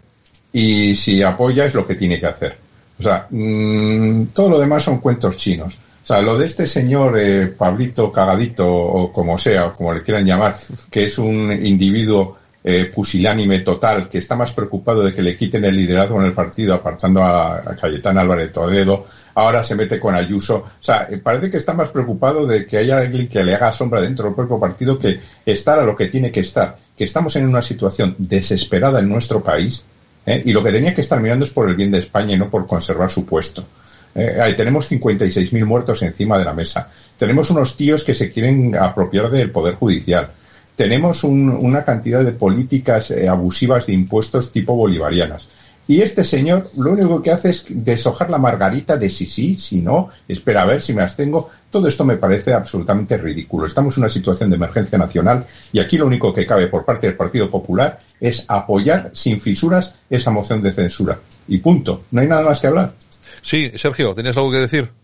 Y 0.51 0.95
si 0.95 1.21
apoya 1.21 1.65
es 1.65 1.75
lo 1.75 1.85
que 1.85 1.93
tiene 1.93 2.19
que 2.19 2.25
hacer. 2.25 2.57
O 2.97 3.03
sea, 3.03 3.27
mmm, 3.29 4.23
todo 4.33 4.49
lo 4.49 4.59
demás 4.59 4.81
son 4.81 4.97
cuentos 4.97 5.37
chinos. 5.37 5.77
O 6.03 6.05
sea, 6.05 6.23
lo 6.23 6.35
de 6.35 6.47
este 6.47 6.65
señor 6.65 7.13
eh, 7.19 7.45
Pablito 7.45 8.11
Cagadito, 8.11 8.67
o 8.67 9.11
como 9.11 9.37
sea, 9.37 9.67
o 9.67 9.73
como 9.73 9.93
le 9.93 10.01
quieran 10.01 10.25
llamar, 10.25 10.57
que 10.89 11.05
es 11.05 11.19
un 11.19 11.51
individuo 11.63 12.39
eh, 12.63 12.85
pusilánime 12.85 13.59
total, 13.59 14.09
que 14.09 14.17
está 14.17 14.35
más 14.35 14.51
preocupado 14.53 15.03
de 15.03 15.13
que 15.13 15.21
le 15.21 15.37
quiten 15.37 15.63
el 15.63 15.75
liderazgo 15.75 16.19
en 16.19 16.25
el 16.25 16.33
partido, 16.33 16.73
apartando 16.73 17.23
a, 17.23 17.57
a 17.57 17.75
Cayetán 17.79 18.17
Álvarez 18.17 18.51
Toledo, 18.51 19.05
ahora 19.35 19.63
se 19.63 19.75
mete 19.75 19.99
con 19.99 20.15
Ayuso. 20.15 20.57
O 20.57 20.69
sea, 20.79 21.07
eh, 21.09 21.17
parece 21.17 21.51
que 21.51 21.57
está 21.57 21.73
más 21.73 21.89
preocupado 21.89 22.45
de 22.45 22.65
que 22.65 22.77
haya 22.77 22.97
alguien 22.97 23.27
que 23.27 23.43
le 23.43 23.55
haga 23.55 23.71
sombra 23.71 24.01
dentro 24.01 24.25
del 24.25 24.35
propio 24.35 24.59
partido 24.59 24.99
que 24.99 25.19
estar 25.45 25.79
a 25.79 25.83
lo 25.83 25.95
que 25.95 26.07
tiene 26.07 26.31
que 26.31 26.41
estar. 26.41 26.77
Que 26.97 27.03
estamos 27.03 27.35
en 27.35 27.47
una 27.47 27.61
situación 27.61 28.15
desesperada 28.17 28.99
en 28.99 29.09
nuestro 29.09 29.43
país, 29.43 29.83
¿eh? 30.25 30.41
y 30.45 30.53
lo 30.53 30.63
que 30.63 30.71
tenía 30.71 30.93
que 30.93 31.01
estar 31.01 31.21
mirando 31.21 31.45
es 31.45 31.51
por 31.51 31.69
el 31.69 31.75
bien 31.75 31.91
de 31.91 31.99
España 31.99 32.35
y 32.35 32.37
no 32.37 32.49
por 32.49 32.67
conservar 32.67 33.09
su 33.09 33.25
puesto. 33.25 33.63
Eh, 34.13 34.37
ahí 34.41 34.55
tenemos 34.55 34.91
56.000 34.91 35.65
muertos 35.65 36.01
encima 36.01 36.37
de 36.37 36.45
la 36.45 36.53
mesa. 36.53 36.89
Tenemos 37.17 37.49
unos 37.49 37.77
tíos 37.77 38.03
que 38.03 38.13
se 38.13 38.31
quieren 38.31 38.75
apropiar 38.75 39.29
del 39.29 39.51
Poder 39.51 39.75
Judicial. 39.75 40.29
Tenemos 40.75 41.23
un, 41.23 41.49
una 41.49 41.83
cantidad 41.83 42.23
de 42.23 42.31
políticas 42.31 43.11
eh, 43.11 43.27
abusivas 43.27 43.85
de 43.85 43.93
impuestos 43.93 44.51
tipo 44.51 44.75
bolivarianas. 44.75 45.47
Y 45.91 46.01
este 46.01 46.23
señor 46.23 46.69
lo 46.77 46.93
único 46.93 47.21
que 47.21 47.31
hace 47.31 47.49
es 47.49 47.65
deshojar 47.67 48.29
la 48.29 48.37
margarita 48.37 48.95
de 48.95 49.09
si 49.09 49.25
sí, 49.25 49.57
si 49.57 49.81
no, 49.81 50.07
espera 50.25 50.61
a 50.61 50.65
ver 50.65 50.81
si 50.81 50.93
me 50.93 51.01
abstengo. 51.01 51.49
Todo 51.69 51.89
esto 51.89 52.05
me 52.05 52.15
parece 52.15 52.53
absolutamente 52.53 53.17
ridículo. 53.17 53.67
Estamos 53.67 53.97
en 53.97 54.03
una 54.03 54.09
situación 54.09 54.49
de 54.49 54.55
emergencia 54.55 54.97
nacional 54.97 55.45
y 55.73 55.79
aquí 55.79 55.97
lo 55.97 56.07
único 56.07 56.33
que 56.33 56.45
cabe 56.45 56.67
por 56.67 56.85
parte 56.85 57.07
del 57.07 57.17
Partido 57.17 57.51
Popular 57.51 57.99
es 58.21 58.45
apoyar 58.47 59.11
sin 59.13 59.41
fisuras 59.41 59.95
esa 60.09 60.31
moción 60.31 60.61
de 60.61 60.71
censura. 60.71 61.19
Y 61.49 61.57
punto. 61.57 62.03
No 62.11 62.21
hay 62.21 62.27
nada 62.27 62.43
más 62.43 62.61
que 62.61 62.67
hablar. 62.67 62.93
Sí, 63.41 63.73
Sergio, 63.75 64.15
¿tenías 64.15 64.37
algo 64.37 64.49
que 64.49 64.59
decir? 64.59 65.00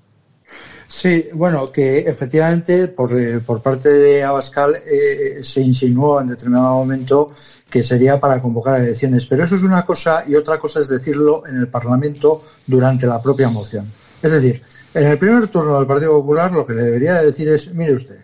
Sí, 0.87 1.27
bueno, 1.33 1.69
que 1.71 1.99
efectivamente 1.99 2.87
por, 2.87 3.17
eh, 3.19 3.39
por 3.39 3.61
parte 3.61 3.89
de 3.89 4.23
Abascal 4.23 4.77
eh, 4.85 5.39
se 5.43 5.61
insinuó 5.61 6.21
en 6.21 6.27
determinado 6.27 6.75
momento 6.75 7.33
que 7.69 7.83
sería 7.83 8.19
para 8.19 8.41
convocar 8.41 8.79
elecciones, 8.79 9.25
pero 9.25 9.43
eso 9.43 9.57
es 9.57 9.63
una 9.63 9.85
cosa 9.85 10.23
y 10.25 10.35
otra 10.35 10.57
cosa 10.57 10.79
es 10.79 10.87
decirlo 10.87 11.45
en 11.45 11.57
el 11.57 11.67
Parlamento 11.67 12.41
durante 12.65 13.05
la 13.05 13.21
propia 13.21 13.49
moción. 13.49 13.91
Es 14.23 14.31
decir, 14.31 14.61
en 14.93 15.05
el 15.05 15.17
primer 15.17 15.47
turno 15.47 15.77
del 15.77 15.87
Partido 15.87 16.11
Popular 16.11 16.53
lo 16.53 16.65
que 16.65 16.73
le 16.73 16.83
debería 16.83 17.21
decir 17.21 17.49
es, 17.49 17.73
mire 17.73 17.93
usted, 17.93 18.19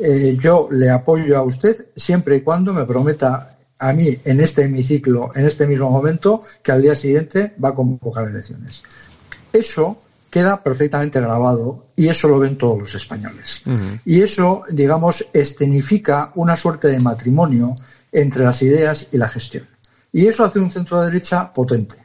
eh, 0.00 0.36
yo 0.40 0.68
le 0.72 0.90
apoyo 0.90 1.36
a 1.38 1.42
usted 1.42 1.86
siempre 1.94 2.36
y 2.36 2.40
cuando 2.40 2.72
me 2.72 2.86
prometa 2.86 3.56
a 3.78 3.92
mí 3.92 4.18
en 4.24 4.40
este 4.40 4.62
hemiciclo, 4.62 5.30
en 5.34 5.46
este 5.46 5.66
mismo 5.66 5.88
momento, 5.88 6.42
que 6.62 6.72
al 6.72 6.82
día 6.82 6.96
siguiente 6.96 7.54
va 7.62 7.70
a 7.70 7.74
convocar 7.74 8.26
elecciones. 8.26 8.82
Eso 9.52 9.98
queda 10.30 10.62
perfectamente 10.62 11.20
grabado 11.20 11.86
y 11.96 12.08
eso 12.08 12.28
lo 12.28 12.38
ven 12.38 12.56
todos 12.56 12.78
los 12.78 12.94
españoles. 12.94 13.62
Uh 13.66 13.70
-huh. 13.70 14.00
Y 14.04 14.22
eso, 14.22 14.62
digamos, 14.70 15.26
escenifica 15.32 16.32
una 16.36 16.56
suerte 16.56 16.88
de 16.88 17.00
matrimonio 17.00 17.74
entre 18.12 18.44
las 18.44 18.62
ideas 18.62 19.06
y 19.12 19.18
la 19.18 19.28
gestión. 19.28 19.66
Y 20.12 20.26
eso 20.26 20.44
hace 20.44 20.58
un 20.58 20.70
centro 20.70 21.00
derecha 21.02 21.52
potente. 21.52 21.96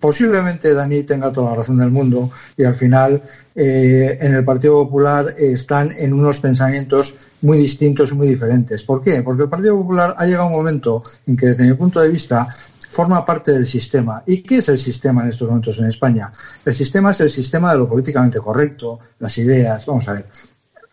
Posiblemente 0.00 0.74
Dani 0.74 1.02
tenga 1.02 1.32
toda 1.32 1.50
la 1.50 1.56
razón 1.56 1.78
del 1.78 1.90
mundo 1.90 2.30
y 2.56 2.64
al 2.64 2.74
final 2.74 3.22
eh, 3.54 4.18
en 4.20 4.34
el 4.34 4.44
Partido 4.44 4.84
Popular 4.84 5.34
eh, 5.38 5.52
están 5.52 5.94
en 5.96 6.12
unos 6.12 6.40
pensamientos 6.40 7.14
muy 7.42 7.58
distintos 7.58 8.10
y 8.10 8.14
muy 8.14 8.28
diferentes. 8.28 8.82
¿Por 8.82 9.02
qué? 9.02 9.22
Porque 9.22 9.44
el 9.44 9.48
Partido 9.48 9.76
Popular 9.76 10.14
ha 10.18 10.26
llegado 10.26 10.46
un 10.46 10.52
momento 10.52 11.02
en 11.26 11.36
que 11.36 11.46
desde 11.46 11.64
mi 11.64 11.74
punto 11.74 12.00
de 12.00 12.08
vista 12.10 12.48
forma 12.94 13.24
parte 13.24 13.52
del 13.52 13.66
sistema. 13.66 14.22
¿Y 14.24 14.42
qué 14.42 14.58
es 14.58 14.68
el 14.68 14.78
sistema 14.78 15.22
en 15.22 15.28
estos 15.28 15.48
momentos 15.48 15.78
en 15.78 15.86
España? 15.86 16.32
El 16.64 16.74
sistema 16.74 17.10
es 17.10 17.20
el 17.20 17.30
sistema 17.30 17.72
de 17.72 17.78
lo 17.78 17.88
políticamente 17.88 18.38
correcto, 18.38 19.00
las 19.18 19.36
ideas. 19.38 19.84
Vamos 19.86 20.08
a 20.08 20.12
ver. 20.12 20.26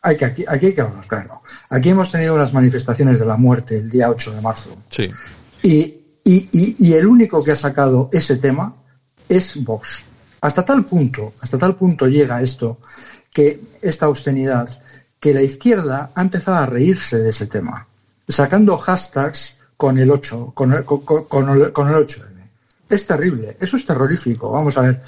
Hay 0.01 0.17
que, 0.17 0.25
aquí, 0.25 0.43
aquí 0.47 0.65
hay 0.65 0.73
que 0.73 0.81
hablar 0.81 1.05
claro. 1.07 1.41
Aquí 1.69 1.89
hemos 1.89 2.11
tenido 2.11 2.33
unas 2.33 2.53
manifestaciones 2.53 3.19
de 3.19 3.25
la 3.25 3.37
muerte 3.37 3.77
el 3.77 3.89
día 3.89 4.09
8 4.09 4.33
de 4.33 4.41
marzo. 4.41 4.75
Sí. 4.89 5.09
Y, 5.61 5.69
y, 6.23 6.49
y, 6.51 6.75
y 6.79 6.93
el 6.93 7.05
único 7.05 7.43
que 7.43 7.51
ha 7.51 7.55
sacado 7.55 8.09
ese 8.11 8.37
tema 8.37 8.75
es 9.29 9.63
Vox. 9.63 10.03
Hasta 10.41 10.65
tal 10.65 10.85
punto, 10.85 11.33
hasta 11.39 11.59
tal 11.59 11.75
punto 11.75 12.07
llega 12.07 12.41
esto, 12.41 12.79
que 13.31 13.61
esta 13.81 14.07
austeridad, 14.07 14.67
que 15.19 15.35
la 15.35 15.43
izquierda 15.43 16.11
ha 16.15 16.21
empezado 16.21 16.57
a 16.57 16.65
reírse 16.65 17.19
de 17.19 17.29
ese 17.29 17.45
tema, 17.45 17.87
sacando 18.27 18.75
hashtags 18.77 19.60
con 19.81 19.97
el 19.97 20.11
8, 20.11 20.51
con 20.53 20.83
con, 20.83 21.01
con 21.01 21.25
con 21.25 21.49
el 21.49 21.95
8M. 21.95 22.49
Es 22.87 23.07
terrible, 23.07 23.57
eso 23.59 23.77
es 23.77 23.83
terrorífico. 23.83 24.51
Vamos 24.51 24.77
a 24.77 24.81
ver, 24.81 25.01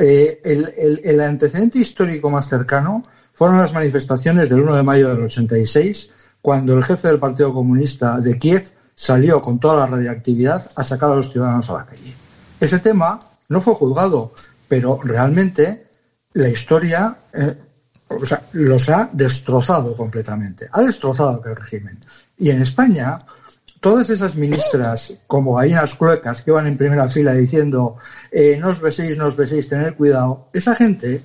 eh, 0.00 0.40
el, 0.42 1.20
antecedente 1.20 1.80
histórico 1.80 2.30
más 2.30 2.48
cercano 2.48 3.02
fueron 3.34 3.58
las 3.58 3.74
manifestaciones 3.74 4.48
del 4.48 4.62
1 4.62 4.74
de 4.74 4.82
mayo 4.82 5.10
del 5.10 5.24
86, 5.24 6.08
cuando 6.40 6.72
el 6.72 6.82
jefe 6.82 7.08
del 7.08 7.18
Partido 7.18 7.52
Comunista 7.52 8.18
de 8.18 8.38
Kiev 8.38 8.72
salió 8.94 9.42
con 9.42 9.60
toda 9.60 9.76
la 9.80 9.86
radiactividad 9.86 10.70
a 10.74 10.82
sacar 10.82 11.10
a 11.10 11.16
los 11.16 11.30
ciudadanos 11.30 11.68
a 11.68 11.74
la 11.74 11.84
calle. 11.84 12.14
Ese 12.58 12.78
tema 12.78 13.20
no 13.50 13.60
fue 13.60 13.74
juzgado, 13.74 14.32
pero 14.66 14.98
realmente 15.04 15.88
la 16.32 16.48
historia 16.48 17.18
eh, 17.34 17.54
los 18.52 18.88
ha 18.88 19.10
destrozado 19.12 19.94
completamente. 19.94 20.68
Ha 20.72 20.80
destrozado 20.80 21.32
aquel 21.32 21.56
régimen. 21.56 21.98
Y 22.38 22.48
en 22.48 22.62
España, 22.62 23.18
todas 23.86 24.10
esas 24.10 24.34
ministras 24.34 25.12
como 25.28 25.54
gallinas 25.54 25.94
cluecas 25.94 26.42
que 26.42 26.50
van 26.50 26.66
en 26.66 26.76
primera 26.76 27.08
fila 27.08 27.32
diciendo 27.34 27.98
eh, 28.32 28.58
no 28.60 28.70
os 28.70 28.80
beséis, 28.80 29.16
no 29.16 29.26
os 29.26 29.36
beséis, 29.36 29.68
tener 29.68 29.94
cuidado, 29.94 30.48
esa 30.52 30.74
gente, 30.74 31.22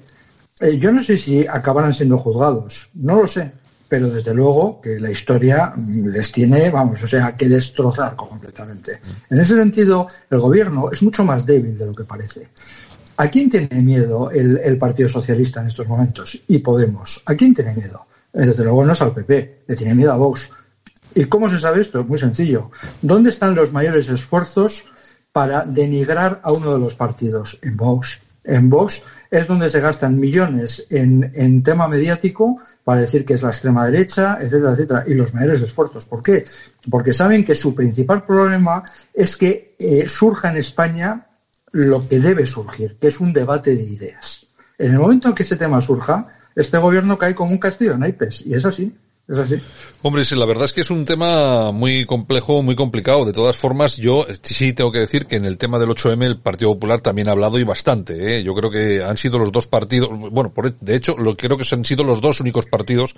eh, 0.60 0.78
yo 0.78 0.92
no 0.92 1.02
sé 1.02 1.18
si 1.18 1.48
acabarán 1.48 1.92
siendo 1.92 2.20
juzgados, 2.20 2.92
no 2.94 3.20
lo 3.20 3.28
sé, 3.28 3.52
pero 3.88 4.12
desde 4.12 4.36
luego 4.36 4.80
que 4.80 5.00
la 5.00 5.10
historia 5.10 5.74
les 5.76 6.32
tiene, 6.32 6.70
vamos, 6.70 7.02
o 7.02 7.08
sea, 7.08 7.36
que 7.36 7.50
destrozar 7.50 8.16
completamente. 8.16 9.00
En 9.32 9.40
ese 9.40 9.58
sentido, 9.58 10.06
el 10.30 10.40
gobierno 10.40 10.92
es 10.92 11.02
mucho 11.02 11.26
más 11.26 11.48
débil 11.48 11.80
de 11.80 11.88
lo 11.88 11.96
que 11.96 12.04
parece. 12.04 12.50
¿A 13.18 13.28
quién 13.32 13.50
tiene 13.50 13.82
miedo 13.82 14.30
el, 14.30 14.60
el 14.64 14.78
Partido 14.78 15.10
Socialista 15.10 15.62
en 15.62 15.68
estos 15.68 15.88
momentos? 15.88 16.40
Y 16.48 16.60
Podemos. 16.60 17.24
¿A 17.26 17.34
quién 17.34 17.56
tiene 17.56 17.74
miedo? 17.74 18.06
Desde 18.32 18.64
luego 18.64 18.86
no 18.86 18.94
es 18.94 19.02
al 19.02 19.16
PP, 19.16 19.64
le 19.68 19.76
tiene 19.76 19.96
miedo 19.96 20.14
a 20.14 20.18
Vox. 20.18 20.52
¿Y 21.14 21.26
cómo 21.26 21.50
se 21.50 21.60
sabe 21.60 21.82
esto? 21.82 22.04
Muy 22.06 22.18
sencillo. 22.18 22.72
¿Dónde 23.02 23.30
están 23.30 23.56
los 23.56 23.72
mayores 23.72 24.10
esfuerzos 24.10 24.86
para 25.32 25.66
denigrar 25.66 26.42
a 26.44 26.52
uno 26.52 26.74
de 26.74 26.80
los 26.80 26.96
partidos? 26.96 27.60
En 27.62 27.78
Vox. 27.78 28.22
En 28.44 28.70
Vox 28.70 29.04
es 29.30 29.48
donde 29.48 29.70
se 29.70 29.80
gastan 29.80 30.20
millones 30.20 30.86
en, 30.90 31.32
en, 31.36 31.64
tema 31.64 31.88
mediático 31.88 32.58
para 32.84 33.02
decir 33.02 33.24
que 33.24 33.36
es 33.36 33.44
la 33.44 33.50
extrema 33.50 33.86
derecha, 33.86 34.38
etcétera, 34.42 34.72
etcétera, 34.72 35.04
y 35.06 35.14
los 35.14 35.34
mayores 35.34 35.62
esfuerzos. 35.62 36.06
¿Por 36.06 36.24
qué? 36.24 36.46
Porque 36.90 37.14
saben 37.14 37.46
que 37.46 37.56
su 37.56 37.76
principal 37.76 38.26
problema 38.26 38.84
es 39.14 39.38
que 39.38 39.76
eh, 39.78 40.08
surja 40.10 40.50
en 40.50 40.58
España 40.58 41.28
lo 41.72 42.06
que 42.08 42.20
debe 42.20 42.46
surgir, 42.46 42.98
que 43.00 43.08
es 43.08 43.20
un 43.20 43.32
debate 43.32 43.76
de 43.76 43.84
ideas. 43.84 44.48
En 44.78 44.94
el 44.94 45.00
momento 45.00 45.28
en 45.28 45.36
que 45.36 45.44
ese 45.44 45.56
tema 45.56 45.80
surja, 45.82 46.28
este 46.56 46.78
gobierno 46.80 47.18
cae 47.18 47.36
como 47.36 47.52
un 47.52 47.60
castillo 47.60 47.92
de 47.92 48.00
naipes, 48.00 48.44
y 48.46 48.56
es 48.56 48.66
así. 48.66 48.96
Hombre, 50.04 50.26
sí, 50.26 50.36
la 50.36 50.46
verdad 50.46 50.66
es 50.66 50.74
que 50.74 50.82
es 50.82 50.90
un 50.90 51.06
tema 51.06 51.72
muy 51.72 52.06
complejo, 52.06 52.62
muy 52.64 52.76
complicado. 52.76 53.24
De 53.24 53.34
todas 53.34 53.56
formas, 53.56 53.98
yo 53.98 54.26
sí 54.42 54.74
tengo 54.74 54.92
que 54.92 55.00
decir 55.00 55.26
que 55.26 55.36
en 55.36 55.46
el 55.46 55.58
tema 55.58 55.78
del 55.80 55.90
8M 55.90 56.24
el 56.26 56.40
Partido 56.40 56.74
Popular 56.74 57.02
también 57.02 57.30
ha 57.30 57.32
hablado 57.32 57.60
y 57.60 57.64
bastante. 57.64 58.38
¿eh? 58.38 58.44
Yo 58.44 58.54
creo 58.56 58.72
que 58.72 59.04
han 59.04 59.18
sido 59.18 59.38
los 59.38 59.52
dos 59.52 59.68
partidos, 59.68 60.10
bueno, 60.10 60.52
por, 60.52 60.78
de 60.78 60.96
hecho, 60.96 61.16
lo, 61.18 61.38
creo 61.38 61.58
que 61.58 61.66
han 61.72 61.86
sido 61.86 62.04
los 62.04 62.20
dos 62.20 62.40
únicos 62.40 62.66
partidos 62.66 63.16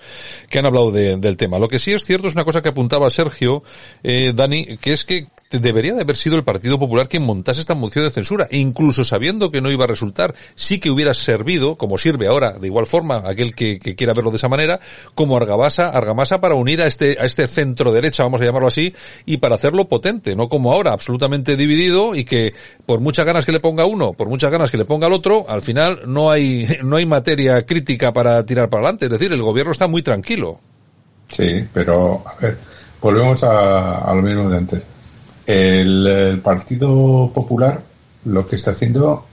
que 0.49 0.59
han 0.59 0.65
hablado 0.65 0.91
de, 0.91 1.17
del 1.17 1.37
tema. 1.37 1.57
Lo 1.57 1.67
que 1.67 1.79
sí 1.79 1.93
es 1.93 2.03
cierto 2.03 2.27
es 2.27 2.35
una 2.35 2.45
cosa 2.45 2.61
que 2.61 2.69
apuntaba 2.69 3.09
Sergio, 3.09 3.63
eh, 4.03 4.33
Dani, 4.35 4.77
que 4.77 4.93
es 4.93 5.03
que 5.03 5.27
debería 5.59 5.93
de 5.93 6.01
haber 6.01 6.15
sido 6.15 6.35
el 6.35 6.43
Partido 6.43 6.79
Popular 6.79 7.07
quien 7.07 7.23
montase 7.23 7.61
esta 7.61 7.75
moción 7.75 8.05
de 8.05 8.11
censura, 8.11 8.47
incluso 8.51 9.03
sabiendo 9.03 9.51
que 9.51 9.61
no 9.61 9.71
iba 9.71 9.85
a 9.85 9.87
resultar, 9.87 10.35
sí 10.55 10.79
que 10.79 10.89
hubiera 10.89 11.13
servido, 11.13 11.75
como 11.75 11.97
sirve 11.97 12.27
ahora, 12.27 12.53
de 12.53 12.67
igual 12.67 12.85
forma, 12.85 13.23
aquel 13.25 13.55
que, 13.55 13.79
quiera 13.79 14.13
verlo 14.13 14.31
de 14.31 14.37
esa 14.37 14.49
manera, 14.49 14.79
como 15.15 15.37
argamasa, 15.37 15.89
argamasa 15.89 16.41
para 16.41 16.55
unir 16.55 16.81
a 16.81 16.87
este, 16.87 17.17
a 17.19 17.25
este 17.25 17.47
centro 17.47 17.91
derecha, 17.91 18.23
vamos 18.23 18.41
a 18.41 18.45
llamarlo 18.45 18.67
así, 18.67 18.93
y 19.25 19.37
para 19.37 19.55
hacerlo 19.55 19.87
potente, 19.87 20.35
no 20.35 20.49
como 20.49 20.71
ahora, 20.71 20.93
absolutamente 20.93 21.55
dividido 21.55 22.15
y 22.15 22.25
que 22.25 22.53
por 22.85 22.99
muchas 22.99 23.25
ganas 23.25 23.45
que 23.45 23.51
le 23.51 23.59
ponga 23.59 23.85
uno, 23.85 24.13
por 24.13 24.27
muchas 24.27 24.51
ganas 24.51 24.71
que 24.71 24.77
le 24.77 24.85
ponga 24.85 25.07
al 25.07 25.13
otro, 25.13 25.45
al 25.47 25.61
final 25.61 26.01
no 26.05 26.31
hay, 26.31 26.67
no 26.83 26.95
hay 26.95 27.05
materia 27.05 27.65
crítica 27.65 28.13
para 28.13 28.45
tirar 28.45 28.69
para 28.69 28.83
adelante. 28.83 29.05
Es 29.05 29.11
decir, 29.11 29.31
el 29.31 29.41
gobierno 29.41 29.71
está 29.71 29.87
muy 29.87 30.01
tranquilo. 30.01 30.59
Sí, 31.27 31.65
pero, 31.73 32.23
a 32.25 32.35
ver, 32.41 32.57
volvemos 33.01 33.43
a, 33.43 34.13
lo 34.13 34.21
mismo 34.21 34.49
de 34.49 34.57
antes. 34.57 34.83
El, 35.45 36.39
Partido 36.43 37.31
Popular 37.33 37.81
lo 38.25 38.45
que 38.47 38.55
está 38.55 38.71
haciendo 38.71 39.25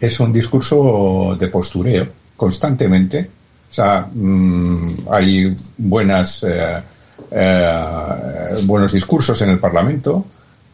es 0.00 0.20
un 0.20 0.32
discurso 0.32 1.36
de 1.38 1.48
postureo 1.48 2.08
constantemente. 2.36 3.30
O 3.70 3.74
sea, 3.74 4.08
mm, 4.12 4.88
hay 5.10 5.54
buenas, 5.78 6.42
eh, 6.42 6.82
eh, 7.30 8.60
buenos 8.64 8.92
discursos 8.92 9.40
en 9.42 9.50
el 9.50 9.58
Parlamento, 9.58 10.24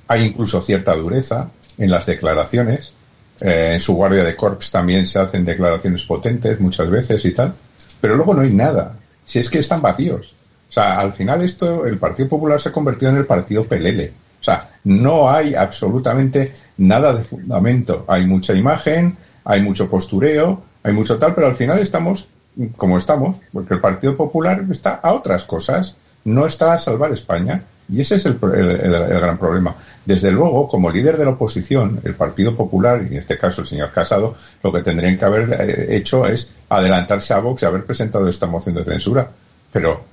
hay 0.09 0.23
incluso 0.25 0.61
cierta 0.61 0.95
dureza 0.95 1.51
en 1.79 1.91
las 1.91 2.07
declaraciones. 2.07 2.95
Eh, 3.41 3.73
en 3.75 3.81
su 3.81 3.95
guardia 3.95 4.25
de 4.25 4.35
corps 4.35 4.71
también 4.71 5.07
se 5.07 5.19
hacen 5.19 5.45
declaraciones 5.45 6.05
potentes 6.05 6.59
muchas 6.59 6.89
veces 6.89 7.23
y 7.27 7.33
tal, 7.33 7.53
pero 8.01 8.17
luego 8.17 8.33
no 8.33 8.41
hay 8.41 8.53
nada. 8.53 8.97
Si 9.27 9.39
es 9.39 9.51
que 9.51 9.59
están 9.59 9.83
vacíos. 9.83 10.35
O 10.71 10.73
sea, 10.73 10.99
al 10.99 11.13
final 11.13 11.43
esto, 11.43 11.85
el 11.87 11.99
Partido 11.99 12.29
Popular 12.29 12.61
se 12.61 12.71
ha 12.71 12.73
convertido 12.73 13.11
en 13.11 13.19
el 13.19 13.27
partido 13.27 13.65
Pelele. 13.65 14.13
Sea, 14.47 14.61
no 14.85 15.29
hay 15.29 15.57
absolutamente 15.57 16.53
nada 16.77 17.13
de 17.13 17.25
fundamento. 17.25 18.05
Hay 18.07 18.27
mucha 18.27 18.55
imagen, 18.55 19.17
hay 19.45 19.61
mucho 19.61 19.91
postureo, 19.91 20.63
hay 20.85 20.93
mucho 20.93 21.19
tal, 21.19 21.35
pero 21.35 21.49
al 21.49 21.57
final 21.57 21.81
estamos 21.81 22.29
como 22.77 22.97
estamos, 22.97 23.39
porque 23.53 23.75
el 23.75 23.81
Partido 23.81 24.17
Popular 24.17 24.65
está 24.71 24.95
a 24.95 25.15
otras 25.15 25.47
cosas, 25.47 25.97
no 26.25 26.47
está 26.47 26.73
a 26.73 26.79
salvar 26.79 27.13
España. 27.13 27.65
Y 27.89 28.01
ese 28.01 28.17
es 28.17 28.27
el, 28.27 28.39
gran 28.39 29.37
problema. 29.37 29.75
Desde 30.05 30.31
luego, 30.31 30.69
como 30.69 30.91
líder 30.91 31.17
de 31.17 31.25
la 31.25 31.33
oposición, 31.33 32.01
el 32.05 32.15
Partido 32.15 32.55
Popular, 32.55 33.03
y 33.03 33.15
en 33.15 33.19
este 33.19 33.39
caso 33.39 33.63
el 33.63 33.67
señor 33.67 33.91
Casado, 33.91 34.37
lo 34.63 34.73
que 34.73 34.83
tendrían 34.83 35.19
que 35.19 35.25
haber 35.25 35.61
eh, 35.61 35.97
hecho 35.97 36.25
es 36.25 36.55
adelantarse 36.69 37.35
a 37.35 37.41
Vox 37.41 37.63
y 37.63 37.67
haber 37.67 37.85
presentado 37.85 38.29
esta 38.29 38.47
moción 38.47 38.77
de 38.77 38.85
censura. 38.85 39.29
Pero 39.73 40.05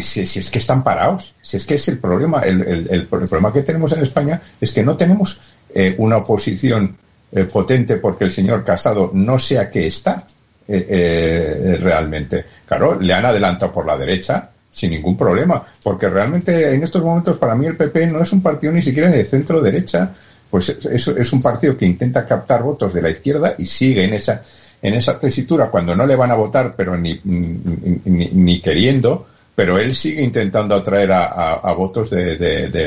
si, 0.00 0.22
es 0.22 0.50
que 0.50 0.58
están 0.58 0.82
parados, 0.82 1.34
si 1.40 1.56
es 1.56 1.66
que 1.66 1.74
es 1.74 1.88
el 1.88 1.98
problema, 1.98 2.40
el, 2.42 3.06
problema 3.06 3.52
que 3.52 3.62
tenemos 3.62 3.92
en 3.92 4.02
España 4.02 4.40
es 4.60 4.72
que 4.72 4.82
no 4.82 4.96
tenemos 4.96 5.40
eh, 5.74 5.94
una 5.98 6.18
oposición 6.18 6.96
eh, 7.32 7.44
potente 7.44 7.96
porque 7.96 8.24
el 8.24 8.30
señor 8.30 8.64
Casado 8.64 9.10
no 9.14 9.38
sea 9.38 9.70
que 9.70 9.86
está 9.86 10.24
realmente. 10.66 12.44
Claro, 12.66 13.00
le 13.00 13.14
han 13.14 13.24
adelantado 13.24 13.72
por 13.72 13.86
la 13.86 13.96
derecha, 13.96 14.50
sin 14.70 14.90
ningún 14.90 15.16
problema, 15.16 15.64
porque 15.82 16.10
realmente 16.10 16.74
en 16.74 16.82
estos 16.82 17.02
momentos 17.02 17.38
para 17.38 17.54
mí 17.54 17.64
el 17.64 17.76
PP 17.76 18.08
no 18.08 18.22
es 18.22 18.30
un 18.34 18.42
partido 18.42 18.74
ni 18.74 18.82
siquiera 18.82 19.08
de 19.08 19.24
centro 19.24 19.62
derecha, 19.62 20.12
pues 20.50 20.68
es, 20.68 21.08
es 21.08 21.32
un 21.32 21.40
partido 21.40 21.78
que 21.78 21.86
intenta 21.86 22.26
captar 22.26 22.62
votos 22.62 22.92
de 22.92 23.00
la 23.00 23.08
izquierda 23.08 23.54
y 23.56 23.64
sigue 23.64 24.04
en 24.04 24.12
esa 24.12 24.42
en 24.82 24.94
esa 24.94 25.18
tesitura 25.18 25.70
cuando 25.70 25.96
no 25.96 26.06
le 26.06 26.16
van 26.16 26.30
a 26.30 26.36
votar, 26.36 26.74
pero 26.76 26.96
ni, 26.96 27.20
ni, 27.24 28.60
queriendo, 28.60 29.26
pero 29.58 29.76
él 29.76 29.92
sigue 29.92 30.22
intentando 30.22 30.76
atraer 30.76 31.10
a, 31.10 31.72
votos 31.76 32.10
de, 32.10 32.36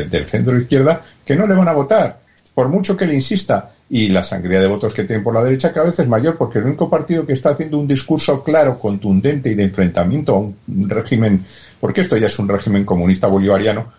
del 0.09 0.25
centro 0.25 0.57
izquierda 0.57 1.01
que 1.25 1.35
no 1.35 1.45
le 1.45 1.53
van 1.53 1.67
a 1.67 1.73
votar, 1.73 2.21
por 2.55 2.69
mucho 2.69 2.95
que 2.95 3.05
le 3.05 3.13
insista. 3.13 3.71
Y 3.89 4.07
la 4.07 4.23
sangría 4.23 4.61
de 4.61 4.67
votos 4.67 4.93
que 4.93 5.03
tiene 5.03 5.21
por 5.21 5.33
la 5.33 5.43
derecha 5.43 5.73
cada 5.73 5.87
vez 5.87 5.99
es 5.99 6.07
mayor, 6.07 6.37
porque 6.37 6.59
el 6.59 6.67
único 6.67 6.89
partido 6.89 7.25
que 7.25 7.33
está 7.33 7.49
haciendo 7.49 7.77
un 7.77 7.89
discurso 7.89 8.41
claro, 8.41 8.79
contundente 8.79 9.51
y 9.51 9.55
de 9.55 9.63
enfrentamiento 9.63 10.33
a 10.33 10.39
un 10.39 10.55
régimen 10.87 11.43
porque 11.81 11.99
esto 11.99 12.15
ya 12.15 12.27
es 12.27 12.39
un 12.39 12.47
régimen 12.47 12.85
comunista 12.85 13.27
bolivariano, 13.27 13.91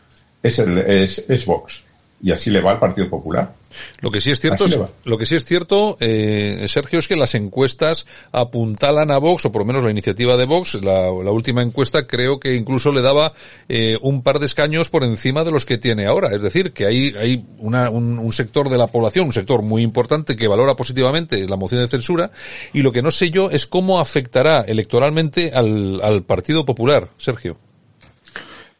es, 0.43 0.59
el, 0.59 0.79
es, 0.79 1.27
es 1.29 1.45
Vox. 1.45 1.85
Y 2.23 2.31
así 2.31 2.51
le 2.51 2.61
va 2.61 2.71
al 2.71 2.79
Partido 2.79 3.09
Popular. 3.09 3.53
Lo 4.01 4.11
que 4.11 4.21
sí 4.21 4.31
es 4.31 4.41
cierto, 4.41 4.67
lo 5.05 5.19
que 5.19 5.27
sí 5.27 5.35
es 5.35 5.45
cierto, 5.45 5.97
eh, 6.01 6.67
Sergio, 6.69 6.99
es 6.99 7.09
que 7.09 7.17
las 7.17 7.35
encuestas 7.35 8.07
apuntalan 8.31 9.11
a 9.11 9.19
Vox, 9.19 9.47
o 9.47 9.53
por 9.53 9.63
lo 9.63 9.67
menos 9.67 9.83
la 9.83 9.91
iniciativa 9.91 10.37
de 10.37 10.45
Vox, 10.45 10.83
la, 10.83 11.11
última 11.11 11.63
encuesta 11.63 12.07
creo 12.07 12.39
que 12.39 12.55
incluso 12.55 12.93
le 12.93 13.01
daba 13.01 13.33
eh, 13.69 13.99
un 14.03 14.23
par 14.23 14.39
de 14.39 14.47
escaños 14.47 14.89
por 14.89 15.05
encima 15.05 15.45
de 15.45 15.51
los 15.51 15.65
que 15.65 15.79
tiene 15.79 16.07
ahora. 16.07 16.35
Es 16.35 16.43
decir, 16.43 16.73
que 16.73 16.87
hay, 16.87 17.15
hay 17.19 17.45
una, 17.59 17.91
un, 17.91 18.33
sector 18.33 18.69
de 18.69 18.79
la 18.79 18.87
población, 18.87 19.27
un 19.27 19.33
sector 19.33 19.63
muy 19.63 19.83
importante 19.83 20.37
que 20.37 20.49
valora 20.49 20.75
positivamente 20.75 21.47
la 21.47 21.57
moción 21.57 21.81
de 21.81 21.89
censura, 21.89 22.31
y 22.73 22.83
lo 22.83 22.93
que 22.93 23.03
no 23.03 23.11
sé 23.11 23.31
yo 23.31 23.51
es 23.51 23.67
cómo 23.67 23.99
afectará 23.99 24.61
electoralmente 24.61 25.53
al, 25.55 26.01
al 26.03 26.23
Partido 26.23 26.65
Popular, 26.65 27.09
Sergio. 27.19 27.59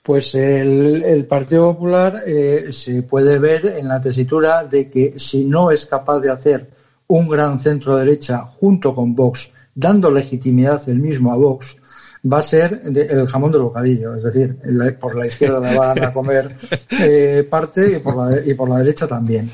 Pues 0.03 0.35
el, 0.35 1.27
Partido 1.29 1.73
Popular 1.73 2.25
eh, 2.27 2.73
se 2.73 3.03
puede 3.03 3.39
ver 3.39 3.67
en 3.79 3.87
la 3.87 4.01
tesitura 4.01 4.65
de 4.65 4.91
que 4.91 5.19
si 5.19 5.45
no 5.45 5.71
es 5.71 5.87
capaz 5.87 6.19
de 6.19 6.31
hacer 6.31 6.71
un 7.07 7.29
gran 7.29 7.61
centro 7.61 7.97
derecha 7.97 8.41
junto 8.41 8.95
con 8.95 9.15
Vox, 9.15 9.51
dando 9.75 10.11
legitimidad 10.11 10.83
el 10.89 10.99
mismo 10.99 11.33
a 11.33 11.37
Vox, 11.37 11.77
va 12.31 12.39
a 12.39 12.43
ser 12.43 12.83
el 12.85 13.27
jamón 13.27 13.53
del 13.53 13.63
bocadillo, 13.63 14.15
es 14.15 14.23
decir, 14.23 14.59
por 14.99 15.17
la 15.17 15.27
izquierda 15.27 15.61
le 15.61 15.79
van 15.79 16.05
a 16.05 16.13
comer 16.13 16.55
eh, 17.01 17.47
parte 17.49 17.93
y 17.93 17.99
por, 17.99 18.17
la, 18.17 18.41
y 18.45 18.55
por 18.55 18.69
la 18.69 18.79
derecha 18.79 19.07
también. 19.07 19.51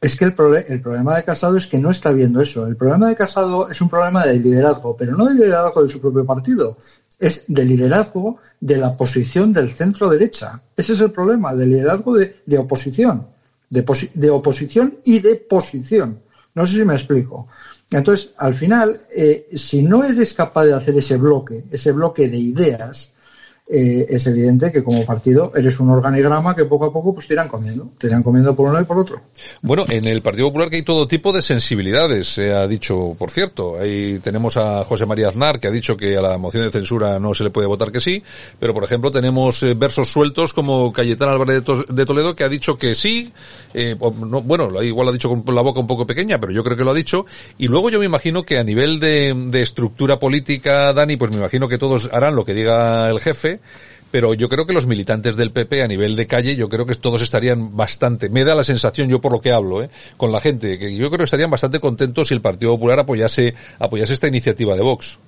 Es 0.00 0.14
que 0.14 0.24
el, 0.26 0.34
el, 0.68 0.80
problema 0.80 1.16
de 1.16 1.24
Casado 1.24 1.56
es 1.56 1.66
que 1.66 1.78
no 1.78 1.90
está 1.90 2.12
viendo 2.12 2.40
eso. 2.40 2.68
El 2.68 2.76
problema 2.76 3.08
de 3.08 3.16
Casado 3.16 3.68
es 3.68 3.80
un 3.80 3.88
problema 3.88 4.24
de 4.24 4.38
liderazgo, 4.38 4.96
pero 4.96 5.16
no 5.16 5.26
de 5.26 5.34
liderazgo 5.34 5.82
de 5.82 5.88
su 5.88 6.00
propio 6.00 6.24
partido, 6.24 6.76
es 7.18 7.44
de 7.48 7.64
liderazgo 7.64 8.38
de 8.60 8.76
la 8.76 8.96
posición 8.96 9.52
del 9.52 9.70
centro 9.70 10.08
derecha. 10.08 10.62
Ese 10.76 10.92
es 10.92 11.00
el 11.00 11.10
problema, 11.10 11.54
del 11.54 11.70
liderazgo 11.70 12.16
de, 12.16 12.58
oposición, 12.58 13.26
de, 13.68 14.30
oposición 14.30 14.98
y 15.04 15.18
de 15.18 15.36
posición. 15.36 16.20
No 16.54 16.66
sé 16.66 16.76
si 16.76 16.84
me 16.84 16.94
explico. 16.94 17.48
Entonces, 17.90 18.30
al 18.36 18.54
final, 18.54 19.02
eh, 19.14 19.48
si 19.54 19.82
no 19.82 20.04
eres 20.04 20.34
capaz 20.34 20.64
de 20.64 20.74
hacer 20.74 20.96
ese 20.96 21.16
bloque, 21.16 21.64
ese 21.70 21.92
bloque 21.92 22.28
de 22.28 22.38
ideas, 22.38 23.12
eh, 23.70 24.06
es 24.08 24.26
evidente 24.26 24.72
que 24.72 24.82
como 24.82 25.04
partido 25.04 25.52
eres 25.54 25.78
un 25.78 25.90
organigrama 25.90 26.56
que 26.56 26.64
poco 26.64 26.86
a 26.86 26.92
poco 26.92 27.12
pues 27.12 27.26
te 27.26 27.34
irán 27.34 27.48
comiendo, 27.48 27.90
te 27.98 28.06
irán 28.06 28.22
comiendo 28.22 28.56
por 28.56 28.70
uno 28.70 28.80
y 28.80 28.84
por 28.84 28.98
otro. 28.98 29.20
Bueno, 29.60 29.84
en 29.88 30.06
el 30.06 30.22
Partido 30.22 30.48
Popular 30.48 30.70
que 30.70 30.76
hay 30.76 30.82
todo 30.82 31.06
tipo 31.06 31.32
de 31.32 31.42
sensibilidades, 31.42 32.28
se 32.28 32.54
ha 32.54 32.66
dicho, 32.66 33.14
por 33.18 33.30
cierto. 33.30 33.78
Ahí 33.78 34.20
tenemos 34.20 34.56
a 34.56 34.84
José 34.84 35.04
María 35.04 35.28
Aznar 35.28 35.60
que 35.60 35.68
ha 35.68 35.70
dicho 35.70 35.98
que 35.98 36.16
a 36.16 36.22
la 36.22 36.38
moción 36.38 36.64
de 36.64 36.70
censura 36.70 37.18
no 37.18 37.34
se 37.34 37.44
le 37.44 37.50
puede 37.50 37.66
votar 37.66 37.92
que 37.92 38.00
sí, 38.00 38.22
pero 38.58 38.72
por 38.72 38.84
ejemplo 38.84 39.10
tenemos 39.10 39.62
eh, 39.62 39.74
versos 39.74 40.10
sueltos 40.10 40.54
como 40.54 40.90
Cayetán 40.90 41.28
Álvarez 41.28 41.62
de 41.88 42.06
Toledo 42.06 42.34
que 42.34 42.44
ha 42.44 42.48
dicho 42.48 42.76
que 42.76 42.94
sí, 42.94 43.30
eh, 43.74 43.96
bueno, 43.98 44.82
igual 44.82 45.04
lo 45.04 45.10
ha 45.10 45.12
dicho 45.12 45.28
con 45.28 45.54
la 45.54 45.62
boca 45.62 45.80
un 45.80 45.86
poco 45.86 46.06
pequeña, 46.06 46.40
pero 46.40 46.52
yo 46.52 46.64
creo 46.64 46.76
que 46.76 46.84
lo 46.84 46.92
ha 46.92 46.94
dicho, 46.94 47.26
y 47.58 47.68
luego 47.68 47.90
yo 47.90 47.98
me 47.98 48.06
imagino 48.06 48.44
que 48.44 48.58
a 48.58 48.64
nivel 48.64 48.98
de, 48.98 49.34
de 49.50 49.62
estructura 49.62 50.18
política, 50.18 50.92
Dani, 50.94 51.16
pues 51.16 51.30
me 51.30 51.36
imagino 51.36 51.68
que 51.68 51.76
todos 51.76 52.08
harán 52.12 52.34
lo 52.34 52.44
que 52.44 52.54
diga 52.54 53.10
el 53.10 53.20
jefe, 53.20 53.57
pero 54.10 54.34
yo 54.34 54.48
creo 54.48 54.66
que 54.66 54.72
los 54.72 54.86
militantes 54.86 55.36
del 55.36 55.52
PP 55.52 55.82
a 55.82 55.86
nivel 55.86 56.16
de 56.16 56.26
calle, 56.26 56.56
yo 56.56 56.68
creo 56.68 56.86
que 56.86 56.94
todos 56.94 57.20
estarían 57.22 57.76
bastante, 57.76 58.28
me 58.28 58.44
da 58.44 58.54
la 58.54 58.64
sensación 58.64 59.08
yo 59.08 59.20
por 59.20 59.32
lo 59.32 59.40
que 59.40 59.52
hablo, 59.52 59.82
¿eh? 59.82 59.90
con 60.16 60.32
la 60.32 60.40
gente, 60.40 60.78
que 60.78 60.94
yo 60.94 61.08
creo 61.08 61.18
que 61.18 61.24
estarían 61.24 61.50
bastante 61.50 61.80
contentos 61.80 62.28
si 62.28 62.34
el 62.34 62.40
Partido 62.40 62.72
Popular 62.72 63.00
apoyase, 63.00 63.54
apoyase 63.78 64.14
esta 64.14 64.28
iniciativa 64.28 64.74
de 64.74 64.82
Vox. 64.82 65.18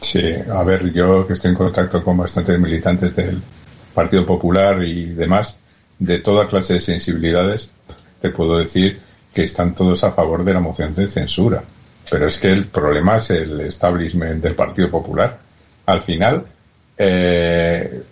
Sí, 0.00 0.22
a 0.50 0.62
ver, 0.64 0.92
yo 0.92 1.26
que 1.26 1.34
estoy 1.34 1.50
en 1.50 1.56
contacto 1.56 2.02
con 2.02 2.16
bastantes 2.16 2.58
militantes 2.58 3.14
del 3.16 3.40
Partido 3.94 4.26
Popular 4.26 4.82
y 4.82 5.06
demás, 5.06 5.56
de 5.98 6.18
toda 6.18 6.48
clase 6.48 6.74
de 6.74 6.80
sensibilidades, 6.80 7.72
te 8.20 8.30
puedo 8.30 8.58
decir 8.58 9.00
que 9.32 9.42
están 9.42 9.74
todos 9.74 10.04
a 10.04 10.10
favor 10.10 10.44
de 10.44 10.54
la 10.54 10.60
moción 10.60 10.94
de 10.94 11.08
censura. 11.08 11.62
Pero 12.10 12.26
es 12.26 12.38
que 12.38 12.52
el 12.52 12.66
problema 12.66 13.16
es 13.16 13.30
el 13.30 13.60
establishment 13.62 14.42
del 14.42 14.54
Partido 14.54 14.90
Popular. 14.90 15.38
Al 15.86 16.00
final, 16.00 16.44
eh, 16.96 18.02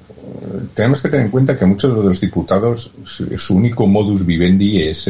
tenemos 0.74 1.02
que 1.02 1.08
tener 1.08 1.26
en 1.26 1.32
cuenta 1.32 1.58
que 1.58 1.66
muchos 1.66 1.96
de 1.96 2.08
los 2.08 2.20
diputados, 2.20 2.92
su, 3.04 3.56
único 3.56 3.86
modus 3.86 4.24
vivendi 4.24 4.82
es, 4.82 5.08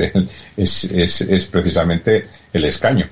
es, 0.57 1.20
es, 1.20 1.45
precisamente 1.47 2.27
el 2.53 2.64
escaño. 2.64 3.07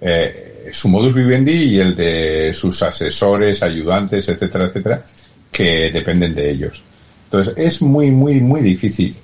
Eh, 0.00 0.70
su 0.72 0.88
modus 0.88 1.14
vivendi 1.14 1.52
y 1.52 1.80
el 1.80 1.96
de 1.96 2.52
sus 2.54 2.82
asesores, 2.82 3.62
ayudantes, 3.62 4.28
etcétera, 4.28 4.66
etcétera, 4.66 5.04
que 5.50 5.90
dependen 5.90 6.34
de 6.34 6.50
ellos. 6.50 6.82
Entonces, 7.24 7.54
es 7.56 7.82
muy, 7.82 8.10
muy, 8.10 8.40
muy 8.40 8.60
difícil 8.60 9.14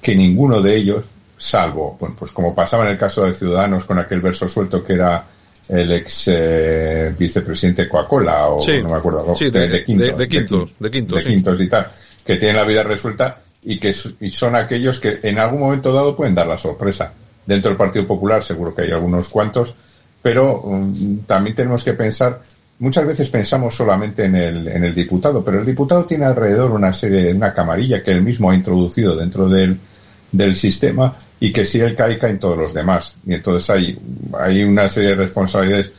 que 0.00 0.14
ninguno 0.14 0.60
de 0.60 0.76
ellos, 0.76 1.06
salvo, 1.36 1.96
bueno, 1.98 2.14
pues 2.18 2.32
como 2.32 2.54
pasaba 2.54 2.84
en 2.84 2.92
el 2.92 2.98
caso 2.98 3.24
de 3.24 3.32
Ciudadanos 3.32 3.84
con 3.84 3.98
aquel 3.98 4.20
verso 4.20 4.48
suelto 4.48 4.84
que 4.84 4.94
era 4.94 5.24
el 5.68 5.92
ex 5.92 6.28
eh, 6.28 7.14
vicepresidente 7.18 7.88
Coca-Cola 7.88 8.48
o 8.48 8.66
no 8.66 8.88
me 8.88 8.96
acuerdo 8.96 9.34
de, 9.38 9.84
Quintos, 9.84 10.18
de, 10.78 10.90
Quintos, 10.90 11.60
y 11.60 11.68
tal 11.68 11.88
que 12.24 12.36
tiene 12.36 12.54
la 12.54 12.64
vida 12.64 12.82
resuelta 12.82 13.38
y 13.62 13.78
que 13.78 13.94
y 14.20 14.30
son 14.30 14.56
aquellos 14.56 15.00
que 15.00 15.20
en 15.22 15.38
algún 15.38 15.60
momento 15.60 15.92
dado 15.92 16.16
pueden 16.16 16.34
dar 16.34 16.46
la 16.46 16.58
sorpresa. 16.58 17.12
Dentro 17.46 17.70
del 17.70 17.78
Partido 17.78 18.06
Popular 18.06 18.42
seguro 18.42 18.74
que 18.74 18.82
hay 18.82 18.90
algunos 18.90 19.28
cuantos, 19.28 19.74
pero 20.20 20.60
um, 20.60 21.20
también 21.20 21.56
tenemos 21.56 21.82
que 21.84 21.92
pensar, 21.92 22.40
muchas 22.78 23.04
veces 23.04 23.28
pensamos 23.30 23.74
solamente 23.74 24.24
en 24.24 24.36
el, 24.36 24.68
en 24.68 24.84
el 24.84 24.94
diputado, 24.94 25.44
pero 25.44 25.58
el 25.58 25.66
diputado 25.66 26.04
tiene 26.04 26.24
alrededor 26.24 26.70
una 26.70 26.92
serie, 26.92 27.32
una 27.32 27.52
camarilla 27.52 28.02
que 28.02 28.12
él 28.12 28.22
mismo 28.22 28.50
ha 28.50 28.54
introducido 28.54 29.16
dentro 29.16 29.48
del, 29.48 29.78
del 30.30 30.54
sistema 30.54 31.12
y 31.42 31.52
que 31.52 31.64
si 31.64 31.80
él 31.80 31.96
cae, 31.96 32.20
caen 32.20 32.38
todos 32.38 32.56
los 32.56 32.72
demás. 32.72 33.16
Y 33.26 33.34
entonces 33.34 33.68
hay, 33.68 33.98
hay 34.38 34.62
una 34.62 34.88
serie 34.88 35.10
de 35.10 35.16
responsabilidades 35.16 35.90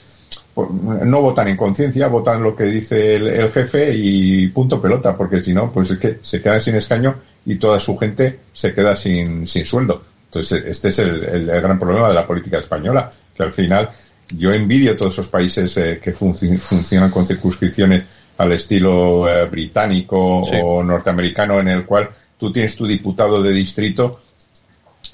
no 0.56 1.22
votan 1.22 1.50
en 1.50 1.58
conciencia, 1.58 2.08
votan 2.08 2.42
lo 2.42 2.56
que 2.56 2.64
dice 2.64 3.16
el, 3.16 3.52
jefe 3.52 3.94
y 3.94 4.48
punto 4.48 4.80
pelota, 4.80 5.18
porque 5.18 5.42
si 5.42 5.54
no, 5.54 5.70
pues 5.70 5.92
es 5.92 5.98
que 5.98 6.20
se 6.22 6.42
quedan 6.42 6.62
sin 6.62 6.76
escaño 6.76 7.16
y 7.46 7.56
toda 7.56 7.78
su 7.80 7.98
gente 7.98 8.40
se 8.54 8.74
queda 8.74 8.96
sin, 8.96 9.46
sin 9.46 9.66
sueldo. 9.66 10.02
Entonces, 10.28 10.64
este 10.66 10.88
es 10.88 11.00
el, 11.00 11.46
gran 11.46 11.78
problema 11.78 12.08
de 12.08 12.14
la 12.14 12.26
política 12.26 12.60
española, 12.60 13.12
que 13.36 13.44
al 13.44 13.52
final 13.52 13.90
yo 14.38 14.54
envidio 14.54 14.96
todos 14.96 15.14
esos 15.14 15.28
países 15.28 15.76
eh, 15.76 16.00
que 16.02 16.14
funcionan 16.14 17.12
con 17.12 17.26
circunscripciones 17.26 18.04
al 18.38 18.54
estilo 18.54 19.28
eh, 19.28 19.46
británico 19.48 20.18
o 20.40 20.84
norteamericano, 20.84 21.60
en 21.60 21.68
el 21.68 21.84
cual 21.84 22.10
tú 22.38 22.52
tienes 22.52 22.78
tu 22.78 22.86
diputado 22.86 23.44
de 23.44 23.52
distrito, 23.52 24.20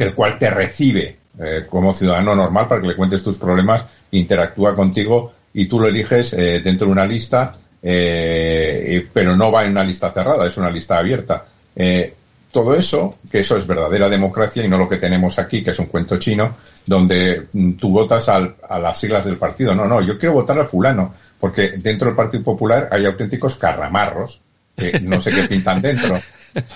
el 0.04 0.14
cual 0.14 0.38
te 0.38 0.50
recibe 0.50 1.18
eh, 1.40 1.66
como 1.70 1.94
ciudadano 1.94 2.36
normal 2.36 2.68
para 2.68 2.82
que 2.82 2.88
le 2.88 2.96
cuentes 2.96 3.24
tus 3.24 3.38
problemas, 3.38 3.84
interactúa 4.12 4.76
contigo 4.76 5.34
y 5.54 5.66
tú 5.66 5.80
lo 5.80 5.88
eliges 5.88 6.32
dentro 6.32 6.86
de 6.86 6.94
una 6.94 7.08
lista, 7.08 7.52
pero 7.82 9.36
no 9.36 9.52
va 9.52 9.66
en 9.66 9.72
una 9.72 9.84
lista 9.84 10.12
cerrada, 10.12 10.46
es 10.46 10.58
una 10.58 10.70
lista 10.70 11.00
abierta 11.00 11.44
todo 12.52 12.74
eso, 12.74 13.16
que 13.32 13.40
eso 13.40 13.58
es 13.58 13.68
verdadera 13.68 14.10
democracia 14.10 14.64
y 14.64 14.68
no 14.68 14.78
lo 14.78 14.90
que 14.90 14.98
tenemos 14.98 15.38
aquí, 15.38 15.64
que 15.64 15.72
es 15.72 15.80
un 15.80 15.86
cuento 15.86 16.18
chino, 16.18 16.56
donde 16.86 17.48
mm, 17.54 17.74
tú 17.74 17.92
votas 17.92 18.28
a 18.30 18.80
las 18.80 19.00
siglas 19.00 19.26
del 19.26 19.38
partido. 19.38 19.76
No, 19.76 19.86
no, 19.86 20.02
yo 20.02 20.18
quiero 20.18 20.34
votar 20.34 20.58
al 20.58 20.68
fulano, 20.68 21.14
porque 21.40 21.74
dentro 21.78 22.08
del 22.08 22.16
Partido 22.16 22.44
Popular 22.44 22.90
hay 22.92 23.06
auténticos 23.06 23.56
carramarros, 23.56 24.42
que 24.80 25.00
no 25.02 25.22
sé 25.22 25.32
qué 25.32 25.44
pintan 25.44 25.82
dentro, 25.82 26.20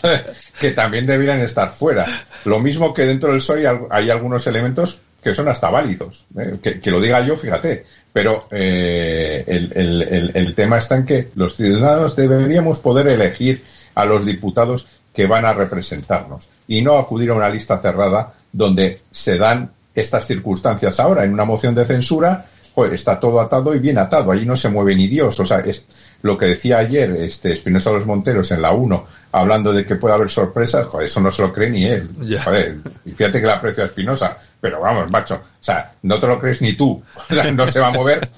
que 0.60 0.72
también 0.72 1.06
deberían 1.06 1.40
estar 1.40 1.70
fuera. 1.70 2.06
Lo 2.46 2.60
mismo 2.60 2.94
que 2.94 3.06
dentro 3.06 3.30
del 3.30 3.40
PSOE 3.40 3.88
hay 3.90 4.10
algunos 4.10 4.46
elementos 4.48 5.02
que 5.24 5.34
son 5.34 5.48
hasta 5.48 5.70
válidos. 5.70 6.26
¿eh? 6.38 6.80
Que, 6.82 6.92
lo 6.92 7.00
diga 7.00 7.26
yo, 7.26 7.38
fíjate. 7.38 7.86
Pero 8.12 8.48
eh, 8.52 9.44
el 9.48 10.54
tema 10.54 10.78
está 10.78 10.98
en 10.98 11.06
que 11.06 11.30
los 11.36 11.56
ciudadanos 11.56 12.16
deberíamos 12.16 12.80
poder 12.80 13.08
elegir 13.08 13.64
a 13.96 14.06
los 14.06 14.26
diputados 14.26 14.86
que 15.14 15.28
van 15.28 15.46
a 15.46 15.54
representarnos 15.54 16.50
y 16.68 16.82
no 16.82 16.98
acudir 16.98 17.30
a 17.30 17.36
una 17.36 17.50
lista 17.50 17.78
cerrada 17.78 18.34
donde 18.52 19.02
se 19.12 19.38
dan 19.38 19.72
estas 19.94 20.26
circunstancias 20.26 21.00
ahora 21.00 21.24
en 21.24 21.34
una 21.34 21.46
moción 21.46 21.76
de 21.76 21.86
censura 21.86 22.46
pues 22.74 22.92
está 22.92 23.20
todo 23.20 23.40
atado 23.40 23.76
y 23.76 23.80
bien 23.80 24.00
atado 24.00 24.32
allí 24.32 24.46
no 24.46 24.58
se 24.58 24.70
mueve 24.70 24.96
ni 24.96 25.08
Dios 25.08 25.40
o 25.40 25.46
sea 25.46 25.60
es 25.60 25.86
lo 26.24 26.38
que 26.38 26.46
decía 26.46 26.78
ayer 26.78 27.12
este 27.18 27.52
Espinosa 27.52 27.92
Los 27.92 28.06
Monteros 28.06 28.52
en 28.52 28.62
la 28.62 28.72
1 28.72 29.08
hablando 29.34 29.74
de 29.74 29.86
que 29.86 29.96
puede 29.96 30.14
haber 30.14 30.30
sorpresas, 30.30 30.88
joder, 30.88 31.08
eso 31.08 31.20
no 31.20 31.32
se 31.32 31.42
lo 31.42 31.52
cree 31.52 31.70
ni 31.70 31.86
él. 31.86 32.10
Joder, 32.44 32.78
y 33.04 33.12
fíjate 33.12 33.42
que 33.42 33.48
la 33.48 33.56
aprecio 33.56 33.84
a 33.84 33.88
Espinosa, 33.88 34.38
pero 34.62 34.80
vamos, 34.80 35.12
macho, 35.12 35.36
o 35.36 35.58
sea, 35.60 35.92
no 36.04 36.20
te 36.20 36.28
lo 36.28 36.40
crees 36.40 36.62
ni 36.62 36.74
tú, 36.74 37.04
no 37.54 37.68
se 37.68 37.80
va 37.82 37.88
a 37.88 37.92
mover, 37.92 38.30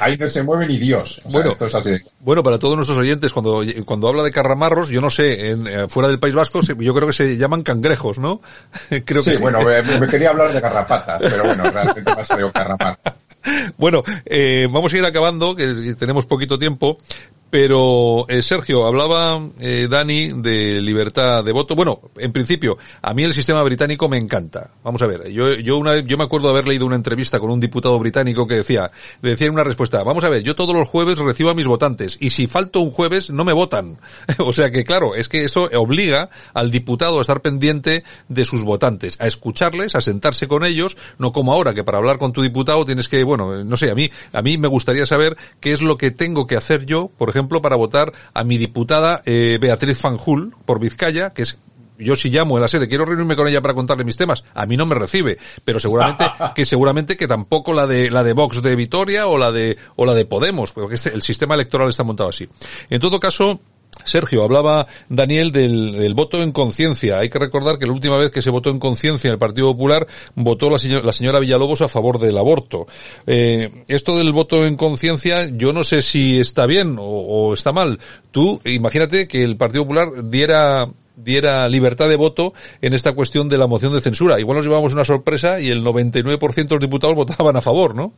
ahí 0.00 0.16
no 0.16 0.28
se 0.28 0.42
mueve 0.42 0.66
ni 0.68 0.78
Dios. 0.78 1.20
bueno, 1.24 1.54
bueno, 2.20 2.42
para 2.42 2.58
todos 2.58 2.76
nuestros 2.76 2.96
oyentes, 2.96 3.32
cuando, 3.32 3.62
cuando 3.84 4.08
habla 4.08 4.22
de 4.22 4.30
carramarros, 4.30 4.88
yo 4.88 5.00
no 5.02 5.10
sé, 5.10 5.50
en, 5.50 5.66
eh, 5.66 5.86
fuera 5.88 6.08
del 6.08 6.20
País 6.20 6.34
Vasco, 6.34 6.62
yo 6.62 6.94
creo 6.94 7.08
que 7.08 7.12
se 7.12 7.36
llaman 7.36 7.62
cangrejos, 7.62 8.18
¿no? 8.18 8.40
creo 9.04 9.20
sí, 9.20 9.36
bueno, 9.38 9.58
me, 10.00 10.08
quería 10.08 10.30
hablar 10.30 10.52
de 10.52 10.60
garrapatas, 10.60 11.20
pero 11.20 11.44
bueno, 11.44 11.70
realmente 11.70 12.14
me 12.14 12.22
ha 12.22 12.24
salido 12.24 12.50
carramar. 12.52 12.98
Bueno, 13.76 14.02
eh, 14.26 14.68
vamos 14.70 14.92
a 14.92 14.98
ir 14.98 15.04
acabando, 15.04 15.54
que 15.54 15.94
tenemos 15.98 16.26
poquito 16.26 16.58
tiempo, 16.58 16.98
pero 17.50 18.28
eh, 18.28 18.42
Sergio, 18.42 18.86
hablaba 18.86 19.40
eh, 19.60 19.88
Dani 19.90 20.32
de 20.42 20.82
libertad 20.82 21.42
de 21.42 21.52
voto. 21.52 21.74
Bueno, 21.74 22.00
en 22.18 22.30
principio, 22.32 22.76
a 23.00 23.14
mí 23.14 23.22
el 23.22 23.32
sistema 23.32 23.62
británico 23.62 24.08
me 24.08 24.18
encanta. 24.18 24.70
Vamos 24.84 25.00
a 25.00 25.06
ver, 25.06 25.30
yo, 25.30 25.54
yo, 25.54 25.78
una, 25.78 25.98
yo 26.00 26.18
me 26.18 26.24
acuerdo 26.24 26.50
haber 26.50 26.68
leído 26.68 26.84
una 26.84 26.96
entrevista 26.96 27.40
con 27.40 27.50
un 27.50 27.60
diputado 27.60 27.98
británico 27.98 28.46
que 28.46 28.56
decía, 28.56 28.90
decía 29.22 29.50
una 29.50 29.64
respuesta, 29.64 30.02
vamos 30.02 30.24
a 30.24 30.28
ver, 30.28 30.42
yo 30.42 30.54
todos 30.54 30.76
los 30.76 30.88
jueves 30.88 31.18
recibo 31.18 31.50
a 31.50 31.54
mis 31.54 31.66
votantes 31.66 32.18
y 32.20 32.30
si 32.30 32.46
falto 32.46 32.80
un 32.80 32.90
jueves 32.90 33.30
no 33.30 33.44
me 33.44 33.54
votan. 33.54 33.98
o 34.38 34.52
sea 34.52 34.70
que 34.70 34.84
claro, 34.84 35.14
es 35.14 35.28
que 35.28 35.44
eso 35.44 35.70
obliga 35.74 36.28
al 36.52 36.70
diputado 36.70 37.18
a 37.18 37.22
estar 37.22 37.40
pendiente 37.40 38.04
de 38.28 38.44
sus 38.44 38.62
votantes, 38.62 39.16
a 39.20 39.26
escucharles, 39.26 39.94
a 39.94 40.02
sentarse 40.02 40.48
con 40.48 40.64
ellos, 40.64 40.98
no 41.16 41.32
como 41.32 41.54
ahora 41.54 41.72
que 41.72 41.84
para 41.84 41.96
hablar 41.96 42.18
con 42.18 42.32
tu 42.32 42.42
diputado 42.42 42.84
tienes 42.84 43.08
que, 43.08 43.24
bueno, 43.24 43.64
no 43.64 43.76
sé, 43.78 43.90
a 43.90 43.94
mí, 43.94 44.10
a 44.34 44.42
mí 44.42 44.58
me 44.58 44.68
gustaría 44.68 45.06
saber 45.06 45.36
qué 45.60 45.72
es 45.72 45.80
lo 45.80 45.96
que 45.96 46.10
tengo 46.10 46.46
que 46.46 46.56
hacer 46.56 46.84
yo, 46.84 47.10
por 47.16 47.30
ejemplo, 47.30 47.37
ejemplo, 47.38 47.62
para 47.62 47.76
votar 47.76 48.12
a 48.34 48.44
mi 48.44 48.58
diputada 48.58 49.22
eh, 49.24 49.58
Beatriz 49.60 49.98
Fanjul 49.98 50.54
por 50.64 50.80
Vizcaya, 50.80 51.30
que 51.30 51.42
es 51.42 51.58
yo 51.98 52.14
si 52.14 52.30
llamo 52.30 52.56
en 52.56 52.62
la 52.62 52.68
sede, 52.68 52.88
quiero 52.88 53.04
reunirme 53.04 53.36
con 53.36 53.48
ella 53.48 53.60
para 53.60 53.74
contarle 53.74 54.04
mis 54.04 54.16
temas, 54.16 54.44
a 54.54 54.66
mí 54.66 54.76
no 54.76 54.86
me 54.86 54.94
recibe, 54.94 55.36
pero 55.64 55.80
seguramente 55.80 56.24
que 56.54 56.64
seguramente 56.64 57.16
que 57.16 57.26
tampoco 57.26 57.72
la 57.72 57.86
de 57.86 58.10
la 58.10 58.22
de 58.22 58.32
Vox 58.32 58.62
de 58.62 58.76
Vitoria 58.76 59.26
o 59.26 59.36
la 59.36 59.50
de 59.50 59.76
o 59.96 60.06
la 60.06 60.14
de 60.14 60.24
Podemos, 60.24 60.72
porque 60.72 60.96
el 61.12 61.22
sistema 61.22 61.54
electoral 61.54 61.88
está 61.88 62.04
montado 62.04 62.28
así. 62.28 62.48
En 62.88 63.00
todo 63.00 63.18
caso, 63.18 63.60
Sergio, 64.04 64.44
hablaba 64.44 64.86
Daniel 65.08 65.52
del, 65.52 66.14
voto 66.14 66.42
en 66.42 66.52
conciencia. 66.52 67.18
Hay 67.18 67.28
que 67.28 67.38
recordar 67.38 67.78
que 67.78 67.86
la 67.86 67.92
última 67.92 68.16
vez 68.16 68.30
que 68.30 68.42
se 68.42 68.50
votó 68.50 68.70
en 68.70 68.78
conciencia 68.78 69.28
en 69.28 69.32
el 69.32 69.38
Partido 69.38 69.68
Popular 69.68 70.06
votó 70.34 70.70
la, 70.70 70.78
señora 70.78 71.38
Villalobos 71.38 71.82
a 71.82 71.88
favor 71.88 72.18
del 72.18 72.38
aborto. 72.38 72.86
Eh, 73.26 73.84
esto 73.88 74.16
del 74.16 74.32
voto 74.32 74.66
en 74.66 74.76
conciencia, 74.76 75.48
yo 75.48 75.72
no 75.72 75.84
sé 75.84 76.02
si 76.02 76.38
está 76.38 76.66
bien 76.66 76.96
o, 76.98 77.52
está 77.54 77.72
mal. 77.72 77.98
Tú, 78.30 78.60
imagínate 78.64 79.28
que 79.28 79.42
el 79.42 79.56
Partido 79.56 79.84
Popular 79.84 80.08
diera 80.24 80.88
diera 81.16 81.66
libertad 81.66 82.08
de 82.08 82.14
voto 82.14 82.54
en 82.80 82.94
esta 82.94 83.12
cuestión 83.12 83.48
de 83.48 83.58
la 83.58 83.66
moción 83.66 83.92
de 83.92 84.00
censura. 84.00 84.38
Igual 84.38 84.58
nos 84.58 84.66
llevamos 84.66 84.92
una 84.92 85.04
sorpresa 85.04 85.58
y 85.58 85.68
el 85.68 85.84
99% 85.84 86.54
de 86.54 86.74
los 86.74 86.80
diputados 86.80 87.16
votaban 87.16 87.56
a 87.56 87.60
favor, 87.60 87.94
¿no? 87.96 88.12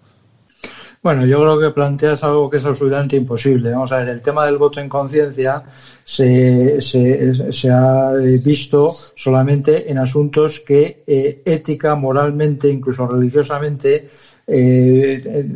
Bueno, 1.03 1.25
yo 1.25 1.41
creo 1.41 1.59
que 1.59 1.71
planteas 1.71 2.23
algo 2.23 2.51
que 2.51 2.59
es 2.59 2.65
absolutamente 2.67 3.17
imposible. 3.17 3.71
Vamos 3.71 3.91
a 3.91 3.99
ver, 3.99 4.09
el 4.09 4.21
tema 4.21 4.45
del 4.45 4.59
voto 4.59 4.81
en 4.81 4.89
conciencia 4.91 5.63
se, 6.05 6.83
se, 6.83 7.71
ha 7.71 8.13
visto 8.45 8.95
solamente 9.15 9.91
en 9.91 9.97
asuntos 9.97 10.61
que 10.61 11.03
eh, 11.07 11.41
ética, 11.43 11.95
moralmente, 11.95 12.69
incluso 12.69 13.07
religiosamente, 13.07 14.05
eh, 14.53 15.49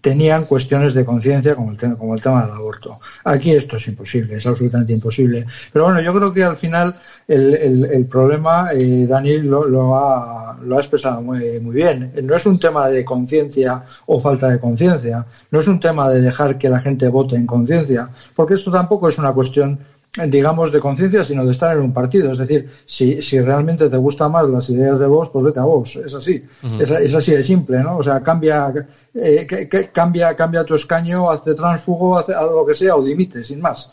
tenían 0.00 0.44
cuestiones 0.44 0.92
de 0.92 1.04
conciencia 1.04 1.54
como, 1.54 1.70
el 1.70 1.76
tema, 1.76 1.96
como 1.96 2.14
el 2.14 2.20
tema 2.20 2.42
del 2.44 2.54
aborto. 2.54 2.98
Aquí 3.24 3.52
esto 3.52 3.76
es 3.76 3.86
imposible, 3.86 4.36
es 4.36 4.46
absolutamente 4.46 4.92
imposible. 4.92 5.46
Pero 5.72 5.84
bueno, 5.84 6.00
yo 6.00 6.12
creo 6.12 6.32
que 6.32 6.42
al 6.42 6.56
final 6.56 6.96
el, 7.28 8.06
problema, 8.10 8.70
eh, 8.72 9.06
Daniel 9.08 9.46
lo, 9.46 9.66
lo, 9.66 9.96
ha, 9.96 10.58
lo 10.62 10.76
ha 10.76 10.80
expresado 10.80 11.22
muy 11.22 11.40
bien. 11.72 12.12
No 12.24 12.34
es 12.34 12.44
un 12.44 12.58
tema 12.58 12.88
de 12.88 13.04
conciencia 13.04 13.84
o 14.06 14.20
falta 14.20 14.48
de 14.48 14.58
conciencia, 14.58 15.24
no 15.50 15.60
es 15.60 15.68
un 15.68 15.78
tema 15.78 16.10
de 16.10 16.20
dejar 16.20 16.58
que 16.58 16.68
la 16.68 16.80
gente 16.80 17.08
vote 17.08 17.36
en 17.36 17.46
conciencia, 17.46 18.08
porque 18.34 18.54
esto 18.54 18.72
tampoco 18.72 19.08
es 19.08 19.18
una 19.18 19.32
cuestión 19.32 19.78
digamos, 20.26 20.72
de 20.72 20.80
conciencia, 20.80 21.22
sino 21.22 21.44
de 21.44 21.52
estar 21.52 21.76
en 21.76 21.82
un 21.82 21.92
partido. 21.92 22.32
Es 22.32 22.38
decir, 22.38 22.68
si, 22.84 23.22
si 23.22 23.40
realmente 23.40 23.88
te 23.88 23.96
gustan 23.96 24.32
más 24.32 24.48
las 24.48 24.68
ideas 24.68 24.98
de 24.98 25.06
vos, 25.06 25.30
pues 25.30 25.44
vete 25.44 25.60
a 25.60 25.64
vos. 25.64 25.96
Es 25.96 26.14
así. 26.14 26.44
es, 26.80 27.14
así 27.14 27.32
de 27.32 27.42
simple, 27.44 27.82
¿no? 27.82 27.98
O 27.98 28.02
sea, 28.02 28.20
cambia, 28.20 28.72
eh, 29.14 29.46
que, 29.46 29.90
cambia, 29.92 30.34
cambia 30.34 30.64
tu 30.64 30.74
escaño, 30.74 31.30
hace 31.30 31.54
transfugo, 31.54 32.18
hace 32.18 32.34
algo 32.34 32.60
lo 32.60 32.66
que 32.66 32.74
sea, 32.74 32.96
o 32.96 33.04
dimite, 33.04 33.44
sin 33.44 33.60
más. 33.60 33.90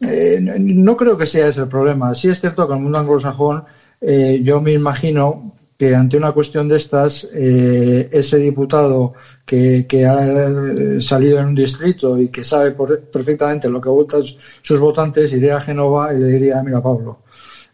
Eh, 0.00 0.38
no 0.40 0.96
creo 0.96 1.16
que 1.16 1.26
sea 1.26 1.48
ese 1.48 1.62
el 1.62 1.68
problema. 1.68 2.14
Sí 2.14 2.28
es 2.28 2.40
cierto 2.40 2.66
que 2.66 2.72
en 2.72 2.78
el 2.78 2.82
mundo 2.82 2.98
anglosajón, 2.98 3.64
eh, 4.00 4.40
yo 4.42 4.60
me 4.60 4.72
imagino 4.72 5.54
que 5.76 5.94
ante 5.94 6.16
una 6.16 6.32
cuestión 6.32 6.68
de 6.68 6.76
estas, 6.76 7.26
eh, 7.32 8.08
ese 8.12 8.38
diputado 8.38 9.14
que, 9.44 9.86
que, 9.88 10.06
ha 10.06 11.00
salido 11.00 11.40
en 11.40 11.46
un 11.46 11.54
distrito 11.54 12.18
y 12.18 12.28
que 12.28 12.44
sabe 12.44 12.72
perfectamente 12.72 13.68
lo 13.68 13.80
que 13.80 13.88
votan 13.88 14.22
sus 14.62 14.78
votantes, 14.78 15.32
iría 15.32 15.56
a 15.56 15.60
Genova 15.60 16.14
y 16.14 16.18
le 16.18 16.26
diría, 16.28 16.62
mira 16.62 16.82
Pablo, 16.82 17.24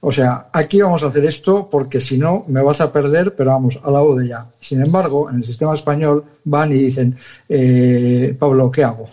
o 0.03 0.11
sea, 0.11 0.48
aquí 0.53 0.80
vamos 0.80 1.03
a 1.03 1.09
hacer 1.09 1.26
esto 1.26 1.68
porque 1.70 2.01
si 2.01 2.16
no 2.16 2.44
me 2.48 2.62
vas 2.62 2.80
a 2.80 2.90
perder, 2.90 3.34
pero 3.36 3.51
vamos, 3.51 3.78
a 3.82 3.90
la 3.90 4.01
de 4.01 4.28
ya. 4.28 4.46
Sin 4.59 4.80
embargo, 4.82 5.28
en 5.28 5.36
el 5.36 5.44
sistema 5.44 5.74
español 5.74 6.24
van 6.44 6.72
y 6.72 6.76
dicen, 6.76 7.16
eh, 7.48 8.34
Pablo, 8.38 8.70
¿qué 8.70 8.82
hago? 8.82 9.07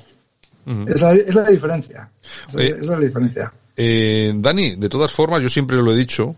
es, 0.87 1.01
la, 1.01 1.13
es, 1.13 1.35
la, 1.35 1.43
diferencia. 1.43 2.09
es 2.57 2.87
la 2.87 2.99
diferencia. 2.99 3.53
Eh, 3.75 4.33
Dani, 4.35 4.75
de 4.75 4.89
todas 4.89 5.11
formas, 5.11 5.43
yo 5.43 5.49
siempre 5.49 5.77
lo 5.77 5.91
he 5.91 5.97
dicho, 5.97 6.35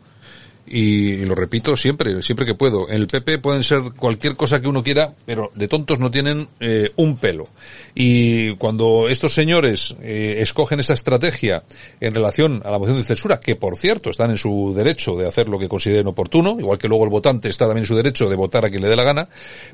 y, 0.70 1.26
lo 1.26 1.36
repito 1.36 1.76
siempre, 1.76 2.22
siempre 2.22 2.46
que 2.46 2.56
puedo. 2.56 2.90
En 2.90 2.96
el 2.96 3.08
PP 3.08 3.40
pueden 3.40 3.64
ser 3.64 3.82
cualquier 3.98 4.36
cosa 4.36 4.62
que 4.62 4.68
uno 4.68 4.84
quiera, 4.84 5.14
pero 5.26 5.52
de 5.56 5.68
tontos 5.68 6.00
no 6.00 6.12
tienen 6.12 6.48
eh, 6.60 6.92
un 6.96 7.18
pelo. 7.18 7.48
Y 7.96 8.56
cuando 8.56 9.10
estos 9.10 9.34
señores 9.34 9.96
eh, 10.02 10.38
escogen 10.40 10.80
esa 10.80 10.94
estrategia 10.94 11.64
en 12.00 12.14
relación 12.14 12.62
a 12.64 12.72
la 12.72 12.78
moción 12.78 12.98
de 12.98 13.04
censura, 13.04 13.40
que 13.40 13.56
por 13.56 13.78
cierto 13.78 14.10
están 14.10 14.30
en 14.30 14.38
su 14.38 14.74
derecho 14.76 15.16
de 15.16 15.28
hacer 15.28 15.50
lo 15.50 15.58
que 15.58 15.68
consideren 15.68 16.08
oportuno, 16.08 16.58
igual 16.60 16.78
que 16.78 16.88
luego 16.88 17.04
el 17.04 17.10
votante 17.10 17.50
está 17.50 17.66
también 17.66 17.84
en 17.84 17.88
su 17.88 17.96
derecho 17.96 18.30
de 18.30 18.36
votar 18.36 18.66
a 18.66 18.70
quien 18.70 18.82
le 18.82 18.90
dé 18.90 18.96
la 18.96 19.04
gana, 19.04 19.28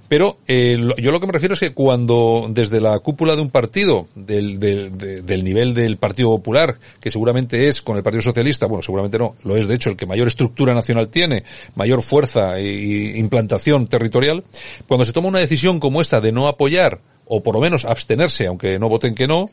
pero 0.08 0.38
eh, 0.48 0.78
yo 0.98 1.12
lo 1.12 1.20
que 1.20 1.28
me 1.28 1.34
refiero 1.34 1.54
es 1.54 1.60
que 1.60 1.74
cuando 1.74 2.48
desde 2.50 2.80
la 2.80 2.98
cúpula 3.00 3.36
de 3.36 3.42
un 3.42 3.50
partido, 3.50 4.08
del, 4.16 4.60
del, 4.60 4.98
del 4.98 5.44
nivel 5.44 5.74
del 5.74 5.98
Partido 5.98 6.30
Popular, 6.30 6.78
que 7.00 7.12
seguramente 7.12 7.68
es 7.68 7.82
con 7.82 7.98
el 7.98 8.04
Partido 8.04 8.22
Socialista, 8.22 8.66
bueno, 8.66 8.82
seguramente 8.82 9.18
no, 9.18 9.36
lo 9.44 9.58
es 9.58 9.68
de 9.68 9.76
hecho 9.76 9.90
el 9.90 9.98
que 9.98 10.06
mayor 10.06 10.28
estructura 10.28 10.74
nacional 10.74 10.85
tiene, 11.10 11.44
mayor 11.76 12.02
fuerza 12.02 12.60
e 12.60 13.18
implantación 13.18 13.88
territorial, 13.88 14.44
cuando 14.88 15.06
se 15.06 15.14
toma 15.14 15.28
una 15.28 15.40
decisión 15.40 15.80
como 15.80 16.02
esta 16.02 16.22
de 16.22 16.32
no 16.32 16.48
apoyar 16.48 17.00
o 17.28 17.42
por 17.42 17.56
lo 17.56 17.62
menos 17.62 17.86
abstenerse, 17.86 18.48
aunque 18.48 18.78
no 18.78 18.88
voten 18.88 19.16
que 19.16 19.28
no, 19.28 19.50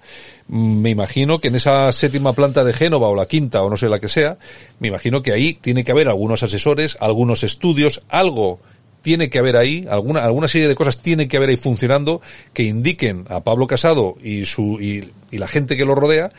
me 0.49 0.91
imagino 0.91 1.39
que 1.39 1.49
en 1.49 1.55
esa 1.55 1.91
séptima 1.93 2.35
planta 2.35 2.65
de 2.65 2.75
Génova 2.75 3.09
o 3.09 3.17
la 3.17 3.27
quinta 3.27 3.63
o 3.63 3.71
no 3.71 3.77
sé 3.77 3.89
la 3.89 3.99
que 3.99 4.09
sea, 4.09 4.37
me 4.79 4.89
imagino 4.89 5.23
que 5.23 5.33
ahí 5.33 5.55
tiene 5.55 5.85
que 5.85 5.93
haber 5.93 6.09
algunos 6.09 6.43
asesores, 6.43 6.97
algunos 7.01 7.43
estudios, 7.43 8.03
algo 8.09 8.61
tiene 9.01 9.31
que 9.31 9.39
haber 9.39 9.57
ahí, 9.57 9.85
alguna, 9.91 10.23
alguna 10.23 10.49
serie 10.49 10.69
de 10.69 10.75
cosas 10.75 11.01
tiene 11.01 11.29
que 11.29 11.37
haber 11.37 11.49
ahí 11.49 11.57
funcionando 11.57 12.21
que 12.53 12.63
indiquen 12.63 13.25
a 13.31 13.41
Pablo 13.41 13.67
Casado 13.67 14.17
y 14.23 14.45
su, 14.45 14.79
y, 14.81 15.11
y 15.31 15.39
la 15.39 15.49
gente 15.49 15.77
que 15.77 15.85
lo 15.85 15.95
rodea 15.95 16.31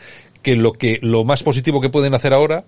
que 0.44 0.56
lo 0.56 0.72
que, 0.72 0.98
lo 1.02 1.24
más 1.24 1.42
positivo 1.42 1.80
que 1.80 1.88
pueden 1.88 2.14
hacer 2.14 2.32
ahora 2.32 2.64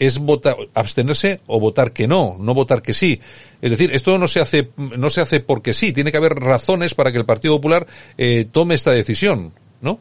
es 0.00 0.18
votar, 0.18 0.56
abstenerse 0.74 1.42
o 1.46 1.60
votar 1.60 1.92
que 1.92 2.08
no, 2.08 2.36
no 2.40 2.54
votar 2.54 2.82
que 2.82 2.94
sí. 2.94 3.20
Es 3.60 3.70
decir, 3.70 3.94
esto 3.94 4.18
no 4.18 4.26
se 4.26 4.40
hace, 4.40 4.70
no 4.76 5.10
se 5.10 5.20
hace 5.20 5.40
porque 5.40 5.74
sí, 5.74 5.92
tiene 5.92 6.10
que 6.10 6.16
haber 6.16 6.32
razones 6.32 6.94
para 6.94 7.12
que 7.12 7.18
el 7.18 7.26
Partido 7.26 7.54
Popular 7.56 7.86
eh, 8.16 8.46
tome 8.50 8.74
esta 8.74 8.90
decisión, 8.90 9.52
¿no? 9.82 10.00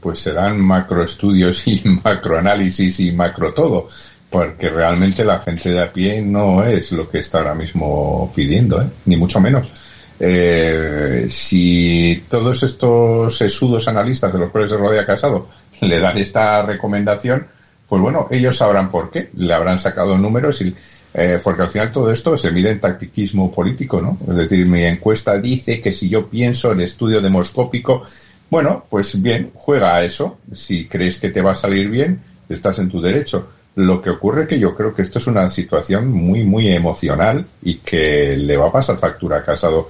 Pues 0.00 0.20
serán 0.20 0.60
macroestudios 0.60 1.66
y 1.66 1.82
macroanálisis 2.04 3.00
y 3.00 3.12
macro 3.12 3.52
todo, 3.54 3.88
porque 4.28 4.68
realmente 4.68 5.24
la 5.24 5.40
gente 5.40 5.70
de 5.70 5.80
a 5.80 5.90
pie 5.90 6.20
no 6.20 6.62
es 6.62 6.92
lo 6.92 7.08
que 7.08 7.20
está 7.20 7.38
ahora 7.38 7.54
mismo 7.54 8.30
pidiendo, 8.36 8.82
¿eh? 8.82 8.86
ni 9.06 9.16
mucho 9.16 9.40
menos. 9.40 9.72
Eh, 10.20 11.26
si 11.30 12.22
todos 12.28 12.62
estos 12.62 13.34
sesudos 13.34 13.88
analistas 13.88 14.30
de 14.30 14.38
los 14.38 14.50
cuales 14.50 14.70
se 14.70 14.76
rodea 14.76 15.06
Casado 15.06 15.48
le 15.80 15.98
dan 15.98 16.18
esta 16.18 16.62
recomendación, 16.62 17.48
pues 17.92 18.00
bueno, 18.00 18.26
ellos 18.30 18.56
sabrán 18.56 18.90
por 18.90 19.10
qué, 19.10 19.28
le 19.34 19.52
habrán 19.52 19.78
sacado 19.78 20.16
números 20.16 20.62
y 20.62 20.74
eh, 21.12 21.38
porque 21.44 21.60
al 21.60 21.68
final 21.68 21.92
todo 21.92 22.10
esto 22.10 22.38
se 22.38 22.50
mide 22.50 22.70
en 22.70 22.80
tactiquismo 22.80 23.52
político, 23.52 24.00
¿no? 24.00 24.16
Es 24.30 24.34
decir, 24.34 24.66
mi 24.66 24.82
encuesta 24.84 25.38
dice 25.38 25.82
que 25.82 25.92
si 25.92 26.08
yo 26.08 26.26
pienso 26.26 26.72
en 26.72 26.80
estudio 26.80 27.20
demoscópico, 27.20 28.02
bueno, 28.48 28.86
pues 28.88 29.20
bien, 29.20 29.50
juega 29.52 29.94
a 29.94 30.04
eso. 30.04 30.38
Si 30.54 30.88
crees 30.88 31.18
que 31.18 31.28
te 31.28 31.42
va 31.42 31.52
a 31.52 31.54
salir 31.54 31.90
bien, 31.90 32.22
estás 32.48 32.78
en 32.78 32.88
tu 32.88 33.02
derecho. 33.02 33.50
Lo 33.74 34.00
que 34.00 34.08
ocurre 34.08 34.48
que 34.48 34.58
yo 34.58 34.74
creo 34.74 34.94
que 34.94 35.02
esto 35.02 35.18
es 35.18 35.26
una 35.26 35.46
situación 35.50 36.10
muy, 36.10 36.44
muy 36.44 36.68
emocional 36.68 37.44
y 37.60 37.74
que 37.74 38.38
le 38.38 38.56
va 38.56 38.68
a 38.68 38.72
pasar 38.72 38.96
factura 38.96 39.36
a 39.36 39.44
Casado. 39.44 39.86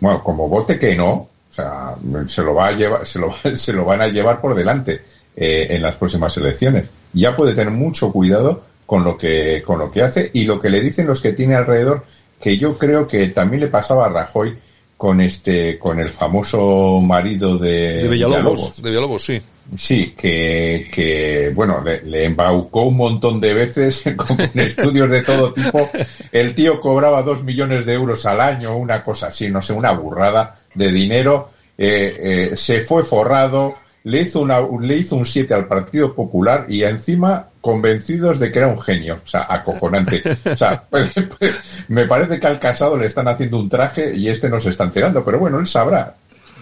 Bueno, 0.00 0.22
como 0.22 0.50
vote 0.50 0.78
que 0.78 0.94
no, 0.94 1.12
o 1.12 1.30
sea, 1.48 1.94
se 2.26 2.42
lo 2.42 2.54
va 2.54 2.66
a 2.66 2.72
llevar, 2.72 3.06
se 3.06 3.18
lo, 3.18 3.32
se 3.54 3.72
lo 3.72 3.86
van 3.86 4.02
a 4.02 4.08
llevar 4.08 4.38
por 4.42 4.54
delante 4.54 5.00
eh, 5.40 5.68
en 5.70 5.82
las 5.82 5.94
próximas 5.94 6.36
elecciones 6.36 6.88
ya 7.12 7.36
puede 7.36 7.54
tener 7.54 7.70
mucho 7.70 8.10
cuidado 8.10 8.62
con 8.86 9.04
lo 9.04 9.16
que 9.16 9.62
con 9.64 9.78
lo 9.78 9.90
que 9.90 10.02
hace 10.02 10.30
y 10.34 10.44
lo 10.44 10.58
que 10.58 10.68
le 10.68 10.80
dicen 10.80 11.06
los 11.06 11.20
que 11.20 11.32
tiene 11.32 11.54
alrededor 11.54 12.04
que 12.40 12.56
yo 12.56 12.76
creo 12.76 13.06
que 13.06 13.28
también 13.28 13.60
le 13.60 13.68
pasaba 13.68 14.06
a 14.06 14.08
Rajoy 14.10 14.56
con 14.96 15.20
este 15.20 15.78
con 15.78 16.00
el 16.00 16.08
famoso 16.08 17.00
marido 17.00 17.56
de, 17.56 18.02
de 18.02 18.08
Villalobos, 18.08 18.82
de 18.82 18.90
Villalobos, 18.90 19.24
sí. 19.24 19.40
Sí, 19.76 20.14
que, 20.16 20.88
que 20.90 21.52
bueno, 21.54 21.82
le, 21.82 22.24
embaucó 22.24 22.84
un 22.84 22.96
montón 22.96 23.38
de 23.38 23.52
veces 23.52 24.02
con 24.16 24.38
estudios 24.58 25.10
de 25.10 25.22
todo 25.22 25.52
tipo. 25.52 25.90
El 26.32 26.54
tío 26.54 26.80
cobraba 26.80 27.22
dos 27.22 27.44
millones 27.44 27.84
de 27.84 27.92
euros 27.92 28.24
al 28.24 28.40
año, 28.40 28.76
una 28.76 29.02
cosa 29.02 29.26
así, 29.28 29.50
no 29.50 29.60
sé, 29.60 29.74
una 29.74 29.92
burrada 29.92 30.58
de 30.74 30.90
dinero. 30.90 31.50
Eh, 31.76 32.50
eh, 32.52 32.56
se 32.56 32.80
fue 32.80 33.04
forrado, 33.04 33.74
le 34.08 34.22
hizo, 34.22 34.40
una, 34.40 34.60
le 34.80 34.96
hizo 34.96 35.16
un 35.16 35.26
7 35.26 35.52
al 35.52 35.66
Partido 35.66 36.14
Popular 36.14 36.64
y 36.68 36.82
encima 36.82 37.48
convencidos 37.60 38.38
de 38.38 38.50
que 38.50 38.58
era 38.58 38.68
un 38.68 38.80
genio, 38.80 39.16
o 39.22 39.26
sea, 39.26 39.46
acojonante. 39.48 40.22
O 40.50 40.56
sea, 40.56 40.82
pues, 40.90 41.12
pues, 41.38 41.84
me 41.88 42.06
parece 42.06 42.40
que 42.40 42.46
al 42.46 42.58
casado 42.58 42.96
le 42.96 43.06
están 43.06 43.28
haciendo 43.28 43.58
un 43.58 43.68
traje 43.68 44.16
y 44.16 44.28
este 44.28 44.48
no 44.48 44.60
se 44.60 44.70
está 44.70 44.84
enterando, 44.84 45.22
pero 45.24 45.38
bueno, 45.38 45.58
él 45.58 45.66
sabrá. 45.66 46.14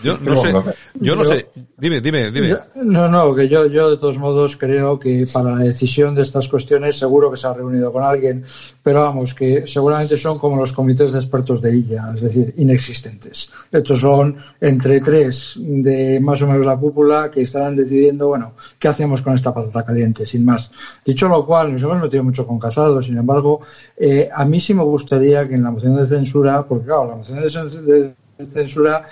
Yo 0.02 0.18
no 0.18 0.36
sé, 0.36 0.52
yo 0.94 1.16
no 1.16 1.24
sé. 1.24 1.48
Dime, 1.78 2.00
dime, 2.00 2.30
dime. 2.30 2.56
no, 2.84 3.08
no, 3.08 3.34
que 3.34 3.48
yo, 3.48 3.66
yo 3.66 3.90
de 3.90 3.96
todos 3.96 4.18
modos 4.18 4.56
creo 4.56 4.98
que 4.98 5.26
para 5.30 5.56
la 5.56 5.64
decisión 5.64 6.14
de 6.14 6.22
estas 6.22 6.48
cuestiones 6.48 6.98
seguro 6.98 7.30
que 7.30 7.36
se 7.36 7.46
ha 7.46 7.52
reunido 7.52 7.92
con 7.92 8.02
alguien, 8.02 8.44
pero 8.82 9.02
vamos, 9.02 9.34
que 9.34 9.66
seguramente 9.66 10.16
son 10.16 10.38
como 10.38 10.56
los 10.56 10.72
comités 10.72 11.12
de 11.12 11.18
expertos 11.18 11.60
de 11.60 11.74
ella, 11.74 12.12
es 12.14 12.22
decir, 12.22 12.54
inexistentes. 12.56 13.50
Estos 13.70 14.00
son 14.00 14.36
entre 14.60 15.00
tres 15.00 15.54
de 15.56 16.18
más 16.20 16.40
o 16.42 16.46
menos 16.46 16.64
la 16.64 16.76
cúpula 16.76 17.30
que 17.30 17.42
estarán 17.42 17.76
decidiendo, 17.76 18.28
bueno, 18.28 18.52
¿qué 18.78 18.88
hacemos 18.88 19.22
con 19.22 19.34
esta 19.34 19.52
patata 19.52 19.84
caliente? 19.84 20.24
Sin 20.24 20.44
más. 20.44 20.70
Dicho 21.04 21.28
lo 21.28 21.44
cual, 21.44 21.72
nos 21.72 21.82
hemos 21.82 22.00
metido 22.00 22.24
mucho 22.24 22.46
con 22.46 22.58
Casado, 22.58 23.02
sin 23.02 23.18
embargo, 23.18 23.60
eh, 23.96 24.28
a 24.34 24.44
mí 24.44 24.60
sí 24.60 24.72
me 24.72 24.82
gustaría 24.82 25.46
que 25.46 25.54
en 25.54 25.62
la 25.62 25.70
moción 25.70 25.96
de 25.96 26.06
censura, 26.06 26.66
porque 26.66 26.86
claro, 26.86 27.10
la 27.10 27.16
moción 27.16 27.42
de 27.42 28.14
censura 28.44 29.04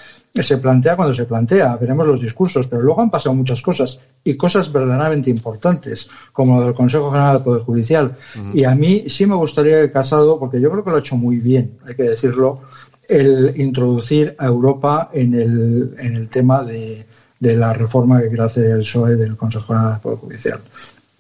se 0.43 0.59
plantea 0.59 0.97
cuando 0.97 1.15
se 1.15 1.27
plantea, 1.27 1.77
veremos 1.77 2.06
los 2.06 2.20
discursos, 2.20 2.66
pero 2.66 2.82
luego 2.82 3.01
han 3.01 3.11
pasado 3.11 3.35
muchas 3.36 3.62
cosas 3.62 4.01
y 4.24 4.35
cosas 4.35 4.73
verdaderamente 4.73 5.31
importantes, 5.31 6.09
como 6.32 6.59
lo 6.59 6.66
del 6.66 6.74
Consejo 6.74 7.11
General 7.11 7.35
del 7.35 7.44
Poder 7.44 7.62
Judicial. 7.62 8.12
Y 8.52 8.65
a 8.65 8.74
mí 8.74 9.05
sí 9.09 9.27
me 9.27 9.36
gustaría 9.36 9.81
que 9.81 9.93
Casado, 9.93 10.39
porque 10.39 10.61
yo 10.61 10.70
creo 10.70 10.82
que 10.82 10.90
lo 10.90 10.97
ha 10.97 11.01
hecho 11.01 11.16
muy 11.16 11.36
bien, 11.36 11.78
hay 11.86 11.94
que 11.94 12.02
decirlo, 12.02 12.62
el 13.09 13.52
introducir 13.61 14.35
a 14.39 14.47
Europa 14.47 15.11
en 15.12 15.35
el, 15.35 15.94
en 15.98 16.16
el 16.16 16.28
tema 16.28 16.65
de, 16.65 17.06
de 17.39 17.56
la 17.56 17.73
reforma 17.73 18.20
que 18.20 18.28
quiere 18.28 18.43
hacer 18.43 18.70
el 18.73 18.81
PSOE 18.81 19.16
del 19.16 19.36
Consejo 19.36 19.66
General 19.66 19.93
del 19.93 20.01
Poder 20.01 20.19
Judicial. 20.19 20.61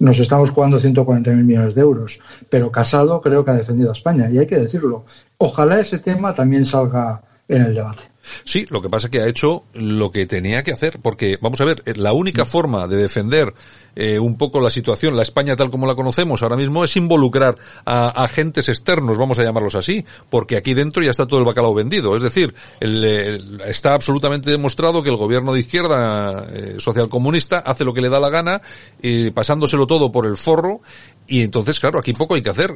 Nos 0.00 0.18
estamos 0.18 0.50
jugando 0.50 0.80
140.000 0.80 1.34
millones 1.44 1.74
de 1.76 1.82
euros, 1.82 2.18
pero 2.50 2.72
Casado 2.72 3.20
creo 3.20 3.44
que 3.44 3.52
ha 3.52 3.54
defendido 3.54 3.90
a 3.90 3.92
España 3.92 4.28
y 4.28 4.38
hay 4.38 4.46
que 4.46 4.58
decirlo. 4.58 5.04
Ojalá 5.38 5.78
ese 5.78 5.98
tema 5.98 6.34
también 6.34 6.64
salga 6.64 7.22
en 7.46 7.62
el 7.62 7.74
debate. 7.74 8.13
Sí, 8.44 8.66
lo 8.70 8.82
que 8.82 8.88
pasa 8.88 9.06
es 9.06 9.10
que 9.10 9.20
ha 9.20 9.28
hecho 9.28 9.64
lo 9.74 10.10
que 10.10 10.26
tenía 10.26 10.62
que 10.62 10.72
hacer, 10.72 10.98
porque 11.02 11.38
vamos 11.40 11.60
a 11.60 11.64
ver, 11.64 11.82
la 11.96 12.12
única 12.12 12.44
forma 12.44 12.86
de 12.86 12.96
defender 12.96 13.54
eh, 13.96 14.18
un 14.18 14.36
poco 14.36 14.60
la 14.60 14.70
situación, 14.70 15.16
la 15.16 15.22
España 15.22 15.54
tal 15.54 15.70
como 15.70 15.86
la 15.86 15.94
conocemos 15.94 16.42
ahora 16.42 16.56
mismo, 16.56 16.84
es 16.84 16.96
involucrar 16.96 17.54
a 17.84 18.08
agentes 18.24 18.68
externos, 18.68 19.18
vamos 19.18 19.38
a 19.38 19.44
llamarlos 19.44 19.74
así, 19.76 20.04
porque 20.30 20.56
aquí 20.56 20.74
dentro 20.74 21.02
ya 21.02 21.10
está 21.10 21.26
todo 21.26 21.40
el 21.40 21.46
bacalao 21.46 21.74
vendido. 21.74 22.16
Es 22.16 22.22
decir, 22.22 22.54
está 23.66 23.94
absolutamente 23.94 24.50
demostrado 24.50 25.02
que 25.02 25.10
el 25.10 25.16
gobierno 25.16 25.52
de 25.52 25.60
izquierda 25.60 26.46
eh, 26.52 26.76
social 26.78 27.08
comunista 27.08 27.58
hace 27.58 27.84
lo 27.84 27.92
que 27.92 28.00
le 28.00 28.08
da 28.08 28.18
la 28.18 28.30
gana, 28.30 28.62
eh, 29.00 29.30
pasándoselo 29.32 29.86
todo 29.86 30.10
por 30.10 30.26
el 30.26 30.36
forro, 30.36 30.80
y 31.26 31.42
entonces, 31.42 31.80
claro, 31.80 31.98
aquí 31.98 32.12
poco 32.12 32.34
hay 32.34 32.42
que 32.42 32.50
hacer. 32.50 32.70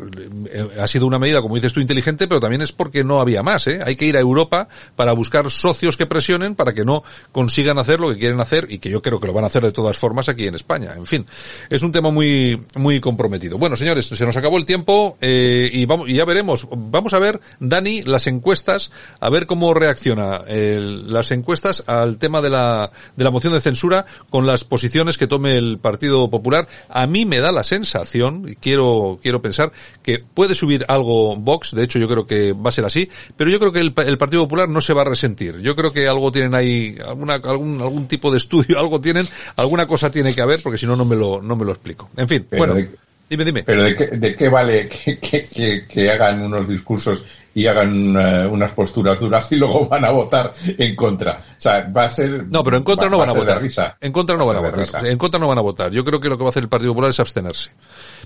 Eh, 0.51 0.69
ha 0.81 0.87
sido 0.87 1.07
una 1.07 1.19
medida, 1.19 1.43
como 1.43 1.55
dices 1.55 1.75
tú, 1.75 1.81
inteligente, 1.81 2.27
pero 2.27 2.41
también 2.41 2.63
es 2.63 2.73
porque 2.73 3.05
no 3.05 3.21
había 3.21 3.43
más. 3.43 3.67
¿eh? 3.67 3.81
Hay 3.85 3.95
que 3.95 4.07
ir 4.07 4.17
a 4.17 4.21
Europa 4.21 4.69
para 4.97 5.13
buscar 5.13 5.51
socios 5.51 5.97
que 5.97 6.07
presionen 6.07 6.55
para 6.55 6.73
que 6.73 6.85
no 6.85 7.03
consigan 7.31 7.79
hacer 7.79 8.01
lo 8.01 8.09
que 8.11 8.19
quieren 8.19 8.41
hacer 8.41 8.67
y 8.71 8.79
que 8.79 8.89
yo 8.89 9.03
creo 9.03 9.21
que 9.21 9.27
lo 9.27 9.35
van 9.35 9.45
a 9.45 9.49
hacer 9.49 9.63
de 9.63 9.73
todas 9.73 9.99
formas 9.99 10.31
aquí 10.31 10.47
en 10.47 10.55
España. 10.55 10.95
En 10.97 11.05
fin, 11.05 11.27
es 11.69 11.83
un 11.83 11.93
tema 11.93 12.11
muy 12.11 12.63
muy 12.75 13.01
comprometido. 13.01 13.59
Bueno, 13.59 13.77
señores, 13.77 14.07
se 14.07 14.25
nos 14.25 14.37
acabó 14.37 14.57
el 14.57 14.65
tiempo 14.65 15.19
eh, 15.21 15.69
y 15.71 15.85
vamos 15.85 16.09
y 16.09 16.15
ya 16.15 16.25
veremos. 16.25 16.67
Vamos 16.71 17.13
a 17.13 17.19
ver, 17.19 17.41
Dani, 17.61 18.03
las 18.03 18.27
encuestas, 18.27 18.91
a 19.21 19.29
ver 19.29 19.47
cómo 19.47 19.75
reacciona 19.75 20.43
las 20.49 21.31
encuestas 21.33 21.85
al 21.87 22.19
tema 22.19 22.41
de 22.41 22.51
la 22.51 22.91
de 23.17 23.25
la 23.25 23.31
moción 23.31 23.53
de 23.53 23.61
censura 23.61 24.07
con 24.31 24.47
las 24.47 24.65
posiciones 24.65 25.19
que 25.19 25.27
tome 25.27 25.57
el 25.57 25.79
Partido 25.79 26.31
Popular. 26.31 26.67
A 26.89 27.07
mí 27.07 27.27
me 27.27 27.41
da 27.41 27.53
la 27.53 27.65
sensación 27.65 28.38
quiero, 28.61 29.19
quiero 29.23 29.43
pensar 29.43 29.73
que 30.03 30.19
puede 30.19 30.55
subir 30.55 30.85
algo 30.89 31.37
Vox, 31.37 31.75
de 31.75 31.85
hecho 31.85 31.99
yo 31.99 32.09
creo 32.09 32.27
que 32.27 32.53
va 32.53 32.71
a 32.71 32.73
ser 32.73 32.85
así, 32.85 33.09
pero 33.37 33.51
yo 33.51 33.59
creo 33.59 33.73
que 33.73 33.81
el, 33.81 33.93
Partido 33.93 34.43
Popular 34.43 34.69
no 34.69 34.81
se 34.81 34.95
va 34.95 35.03
a 35.03 35.05
resentir. 35.05 35.61
Yo 35.61 35.75
creo 35.77 35.93
que 35.93 36.09
algo 36.09 36.33
tienen 36.33 36.55
ahí, 36.55 36.97
alguna, 37.07 37.35
algún, 37.35 37.81
algún 37.81 38.09
tipo 38.09 38.31
de 38.31 38.39
estudio, 38.39 38.79
algo 38.81 39.01
tienen, 39.01 39.27
alguna 39.57 39.87
cosa 39.87 40.11
tiene 40.11 40.35
que 40.35 40.43
haber, 40.43 40.63
porque 40.63 40.79
si 40.79 40.87
no, 40.87 40.97
no 40.97 41.05
me 41.05 41.17
lo, 41.17 41.41
no 41.43 41.57
me 41.57 41.65
lo 41.65 41.73
explico. 41.73 42.11
En 42.17 42.29
fin, 42.29 42.47
bueno. 42.57 42.75
Dime, 43.29 43.45
dime. 43.45 43.63
Pero 43.63 43.83
¿de 43.83 43.95
qué, 43.95 44.07
de 44.07 44.35
qué 44.35 44.49
vale 44.49 44.89
que, 44.89 45.19
que, 45.19 45.47
que, 45.47 45.87
que, 45.87 46.11
hagan 46.11 46.41
unos 46.41 46.67
discursos 46.67 47.23
y 47.55 47.67
hagan 47.67 48.17
uh, 48.17 48.51
unas 48.51 48.73
posturas 48.73 49.21
duras 49.21 49.53
y 49.53 49.57
luego 49.57 49.87
van 49.87 50.05
a 50.05 50.11
votar 50.11 50.51
en 50.67 50.97
contra? 50.97 51.33
O 51.33 51.61
sea, 51.61 51.91
va 51.95 52.05
a 52.05 52.09
ser... 52.09 52.47
No, 52.49 52.65
pero 52.65 52.79
en 52.79 52.83
contra 52.83 53.07
va, 53.07 53.11
no 53.11 53.19
van 53.19 53.29
a, 53.29 53.33
a 53.33 53.35
votar. 53.35 53.61
Risa. 53.61 53.99
En 54.01 54.13
contra 54.13 54.37
no 54.37 54.47
van 54.47 54.57
a 54.57 54.61
votar. 54.61 54.79
Risa. 54.79 55.01
En 55.07 55.19
contra 55.19 55.39
no 55.39 55.47
van 55.47 55.59
a 55.59 55.61
votar. 55.61 55.93
Yo 55.93 56.05
creo 56.05 56.21
que 56.21 56.29
lo 56.31 56.39
que 56.39 56.45
va 56.45 56.49
a 56.49 56.51
hacer 56.51 56.63
el 56.63 56.71
Partido 56.71 56.93
Popular 56.93 57.11
es 57.11 57.21
abstenerse. 57.21 57.71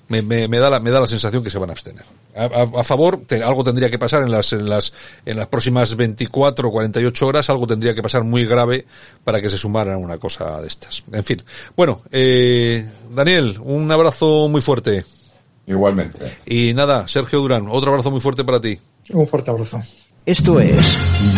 Me, 0.08 0.20
me, 0.20 0.46
me 0.48 0.58
da, 0.58 0.68
la, 0.68 0.80
me 0.80 0.90
da 0.90 1.00
la 1.00 1.06
sensación 1.06 1.42
que 1.42 1.50
se 1.50 1.58
van 1.58 1.70
a 1.70 1.72
abstener. 1.72 2.04
A, 2.36 2.44
a, 2.44 2.80
a 2.80 2.84
favor, 2.84 3.22
te, 3.26 3.42
algo 3.42 3.64
tendría 3.64 3.90
que 3.90 3.98
pasar 3.98 4.22
en 4.22 4.30
las, 4.30 4.52
en, 4.52 4.68
las, 4.68 4.92
en 5.24 5.36
las 5.36 5.46
próximas 5.46 5.96
24 5.96 6.68
o 6.68 6.72
48 6.72 7.26
horas, 7.26 7.48
algo 7.50 7.66
tendría 7.66 7.94
que 7.94 8.02
pasar 8.02 8.24
muy 8.24 8.44
grave 8.44 8.84
para 9.24 9.40
que 9.40 9.48
se 9.48 9.56
sumaran 9.56 9.94
a 9.94 9.98
una 9.98 10.18
cosa 10.18 10.60
de 10.60 10.68
estas. 10.68 11.02
En 11.12 11.24
fin. 11.24 11.42
Bueno, 11.76 12.02
eh, 12.10 12.86
Daniel, 13.10 13.58
un 13.62 13.90
abrazo 13.90 14.48
muy 14.48 14.60
fuerte. 14.60 15.04
Igualmente. 15.66 16.38
Y 16.46 16.74
nada, 16.74 17.06
Sergio 17.08 17.40
Durán, 17.40 17.66
otro 17.68 17.90
abrazo 17.90 18.10
muy 18.10 18.20
fuerte 18.20 18.44
para 18.44 18.60
ti. 18.60 18.78
Un 19.10 19.26
fuerte 19.26 19.50
abrazo. 19.50 19.80
Esto 20.24 20.60
es 20.60 20.80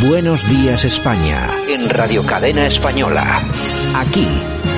Buenos 0.07 0.47
Días 0.51 0.85
España 0.85 1.51
en 1.69 1.89
Radio 1.89 2.23
Cadena 2.23 2.67
Española. 2.67 3.43
Aquí 3.95 4.27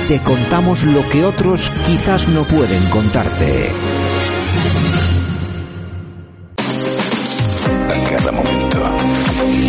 te 0.07 0.19
contamos 0.19 0.83
lo 0.83 1.07
que 1.09 1.25
otros 1.25 1.69
quizás 1.85 2.29
no 2.29 2.43
pueden 2.43 2.83
contarte. 2.89 3.71
A 7.89 8.09
cada 8.09 8.31
momento, 8.31 8.95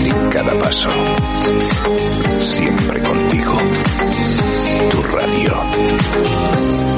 en 0.05 0.31
cada 0.31 0.57
paso, 0.59 0.89
siempre 2.41 3.03
contigo. 3.03 3.57
Tu 4.91 5.03
radio. 5.03 5.55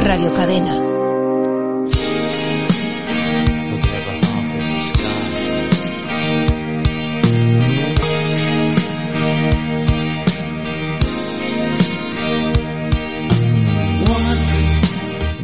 Radio 0.04 0.34
Cadena. 0.34 0.89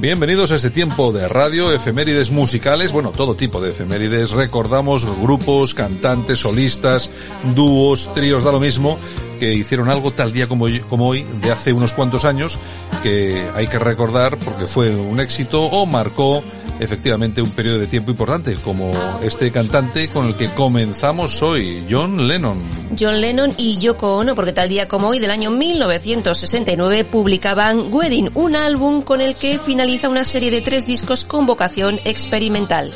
Bienvenidos 0.07 0.53
a 0.53 0.55
este 0.55 0.70
tiempo 0.70 1.11
de 1.11 1.27
radio, 1.28 1.73
efemérides 1.73 2.31
musicales, 2.31 2.93
bueno, 2.93 3.11
todo 3.11 3.35
tipo 3.35 3.61
de 3.61 3.73
efemérides. 3.73 4.31
Recordamos 4.31 5.05
grupos, 5.20 5.74
cantantes, 5.74 6.39
solistas, 6.39 7.11
dúos, 7.57 8.15
tríos, 8.15 8.45
da 8.45 8.53
lo 8.53 8.61
mismo, 8.61 9.01
que 9.36 9.52
hicieron 9.52 9.88
algo 9.88 10.10
tal 10.12 10.32
día 10.32 10.48
como, 10.48 10.66
como 10.88 11.08
hoy, 11.08 11.26
de 11.40 11.50
hace 11.50 11.72
unos 11.72 11.92
cuantos 11.92 12.24
años, 12.24 12.58
que 13.02 13.44
hay 13.54 13.66
que 13.66 13.78
recordar 13.78 14.36
porque 14.38 14.66
fue 14.66 14.90
un 14.90 15.20
éxito 15.20 15.62
o 15.62 15.86
marcó 15.86 16.42
efectivamente 16.80 17.40
un 17.42 17.50
periodo 17.50 17.78
de 17.78 17.86
tiempo 17.86 18.10
importante, 18.10 18.56
como 18.56 18.90
este 19.22 19.50
cantante 19.50 20.08
con 20.08 20.26
el 20.26 20.34
que 20.34 20.48
comenzamos 20.48 21.42
hoy, 21.42 21.84
John 21.88 22.26
Lennon. 22.26 22.62
John 22.98 23.20
Lennon 23.20 23.52
y 23.56 23.78
Yoko 23.78 24.16
Ono, 24.16 24.34
porque 24.34 24.52
tal 24.52 24.68
día 24.68 24.88
como 24.88 25.08
hoy 25.08 25.18
del 25.18 25.30
año 25.30 25.50
1969 25.50 27.04
publicaban 27.04 27.92
Wedding, 27.92 28.30
un 28.34 28.56
álbum 28.56 29.02
con 29.02 29.20
el 29.20 29.34
que 29.34 29.58
finaliza 29.58 30.08
una 30.08 30.24
serie 30.24 30.50
de 30.50 30.60
tres 30.60 30.86
discos 30.86 31.24
con 31.24 31.46
vocación 31.46 31.98
experimental. 32.04 32.94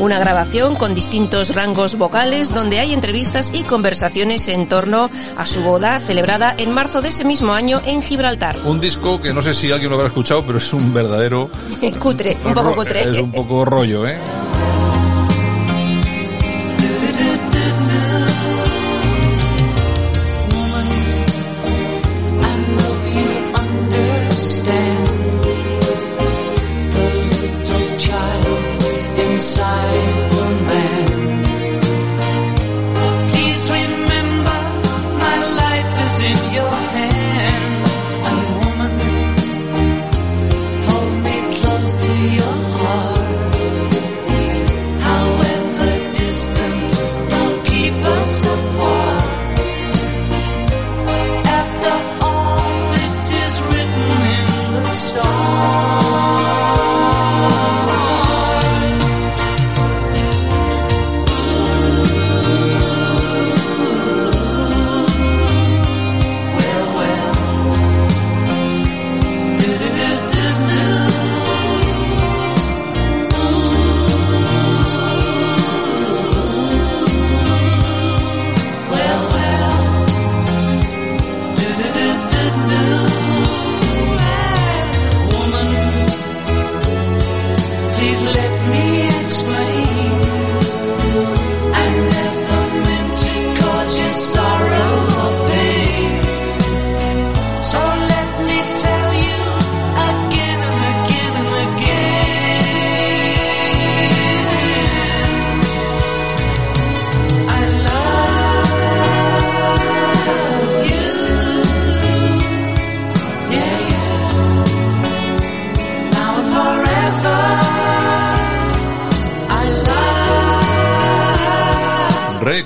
Una 0.00 0.18
grabación 0.18 0.76
con 0.76 0.94
distintos 0.94 1.54
rangos 1.54 1.98
vocales 1.98 2.54
donde 2.54 2.78
hay 2.78 2.94
entrevistas 2.94 3.50
y 3.52 3.64
conversaciones 3.64 4.48
en 4.48 4.66
torno 4.66 5.10
a 5.36 5.44
su 5.44 5.60
boda 5.60 6.00
celebrada 6.00 6.54
en 6.56 6.72
marzo 6.72 7.02
de 7.02 7.10
ese 7.10 7.22
mismo 7.22 7.52
año 7.52 7.78
en 7.84 8.00
Gibraltar. 8.00 8.56
Un 8.64 8.80
disco 8.80 9.20
que 9.20 9.34
no 9.34 9.42
sé 9.42 9.52
si 9.52 9.70
alguien 9.70 9.90
lo 9.90 9.96
habrá 9.96 10.08
escuchado, 10.08 10.42
pero 10.46 10.56
es 10.56 10.72
un 10.72 10.94
verdadero... 10.94 11.50
cutre, 11.98 12.34
un 12.42 12.54
poco 12.54 12.76
cutre. 12.76 13.02
Es 13.02 13.18
un 13.18 13.30
poco 13.30 13.62
rollo, 13.66 14.08
¿eh? 14.08 14.16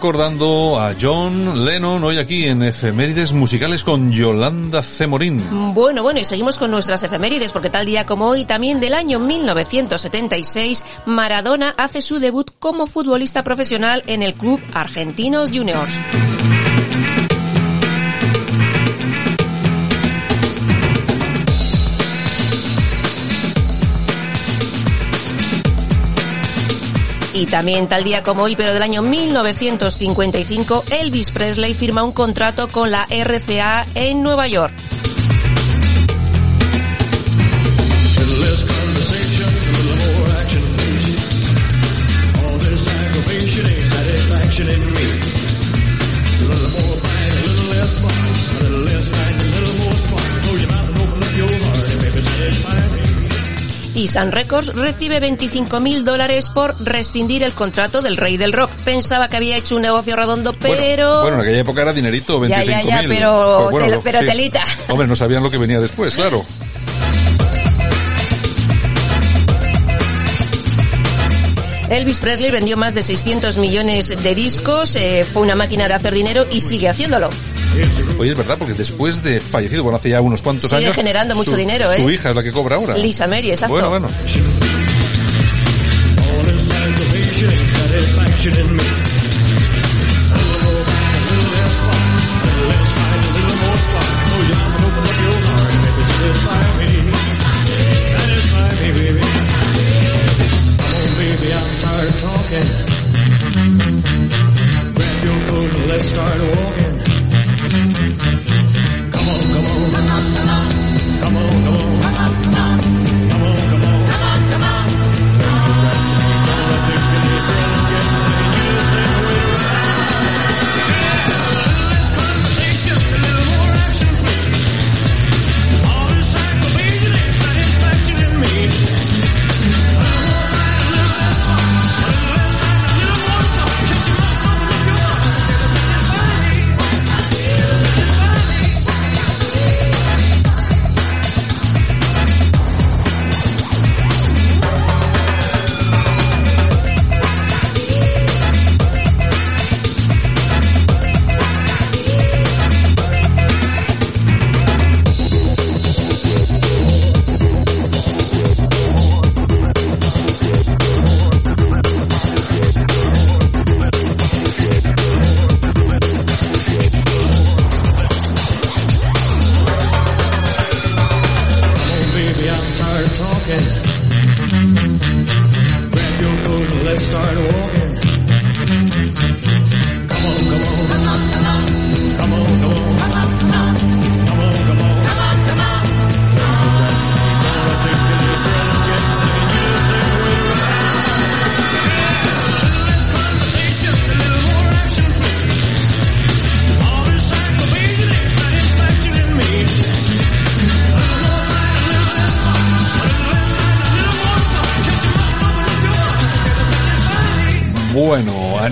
Recordando 0.04 0.78
a 0.78 0.92
John 1.00 1.64
Lennon 1.64 2.04
hoy 2.04 2.18
aquí 2.18 2.44
en 2.44 2.62
Efemérides 2.62 3.32
Musicales 3.32 3.82
con 3.82 4.12
Yolanda 4.12 4.82
Cemorín. 4.82 5.72
Bueno, 5.72 6.02
bueno, 6.02 6.20
y 6.20 6.24
seguimos 6.24 6.58
con 6.58 6.70
nuestras 6.70 7.02
efemérides 7.04 7.52
porque 7.52 7.70
tal 7.70 7.86
día 7.86 8.04
como 8.04 8.26
hoy, 8.26 8.44
también 8.44 8.80
del 8.80 8.92
año 8.92 9.18
1976, 9.18 10.84
Maradona 11.06 11.72
hace 11.78 12.02
su 12.02 12.18
debut 12.18 12.50
como 12.58 12.86
futbolista 12.86 13.42
profesional 13.42 14.02
en 14.06 14.22
el 14.22 14.34
club 14.34 14.60
Argentinos 14.74 15.50
Juniors. 15.50 15.94
Y 27.34 27.46
también 27.46 27.88
tal 27.88 28.04
día 28.04 28.22
como 28.22 28.44
hoy, 28.44 28.54
pero 28.54 28.72
del 28.72 28.82
año 28.82 29.02
1955, 29.02 30.84
Elvis 30.90 31.32
Presley 31.32 31.74
firma 31.74 32.04
un 32.04 32.12
contrato 32.12 32.68
con 32.68 32.92
la 32.92 33.06
RCA 33.10 33.84
en 33.96 34.22
Nueva 34.22 34.46
York. 34.46 34.72
Y 53.94 54.08
Sun 54.08 54.32
Records 54.32 54.74
recibe 54.74 55.20
25.000 55.20 56.02
dólares 56.02 56.50
por 56.50 56.74
rescindir 56.84 57.42
el 57.44 57.52
contrato 57.52 58.02
del 58.02 58.16
rey 58.16 58.36
del 58.36 58.52
rock. 58.52 58.70
Pensaba 58.84 59.28
que 59.28 59.36
había 59.36 59.56
hecho 59.56 59.76
un 59.76 59.82
negocio 59.82 60.16
redondo, 60.16 60.52
pero... 60.52 61.22
Bueno, 61.22 61.36
en 61.36 61.42
aquella 61.42 61.60
época 61.60 61.82
era 61.82 61.92
dinerito, 61.92 62.40
25.000. 62.40 62.48
Ya, 62.48 62.64
ya, 62.64 62.82
ya, 62.82 63.02
pero, 63.08 63.68
Pues 63.70 63.98
pero 64.02 64.18
telita. 64.20 64.64
Hombre, 64.88 65.06
no 65.06 65.14
sabían 65.14 65.42
lo 65.42 65.50
que 65.50 65.58
venía 65.58 65.80
después, 65.80 66.14
claro. 66.14 66.44
Elvis 71.90 72.18
Presley 72.18 72.50
vendió 72.50 72.76
más 72.76 72.94
de 72.94 73.02
600 73.02 73.58
millones 73.58 74.22
de 74.22 74.34
discos, 74.34 74.96
eh, 74.96 75.24
fue 75.30 75.42
una 75.42 75.54
máquina 75.54 75.86
de 75.86 75.94
hacer 75.94 76.14
dinero 76.14 76.46
y 76.50 76.60
sigue 76.60 76.88
haciéndolo. 76.88 77.30
Oye, 78.18 78.30
es 78.30 78.36
verdad, 78.36 78.56
porque 78.58 78.74
después 78.74 79.22
de 79.22 79.40
fallecido, 79.40 79.82
bueno, 79.82 79.96
hace 79.96 80.10
ya 80.10 80.20
unos 80.20 80.42
cuantos 80.42 80.70
Sigue 80.70 80.84
años... 80.84 80.94
generando 80.94 81.34
mucho 81.34 81.50
su- 81.52 81.56
dinero, 81.56 81.90
¿eh? 81.92 81.96
Su 82.02 82.10
hija 82.10 82.30
es 82.30 82.36
la 82.36 82.42
que 82.42 82.52
cobra 82.52 82.76
ahora. 82.76 82.96
Lisa 82.96 83.26
Mary, 83.26 83.50
exacto. 83.50 83.72
Bueno, 83.74 83.88
bueno. 83.90 84.08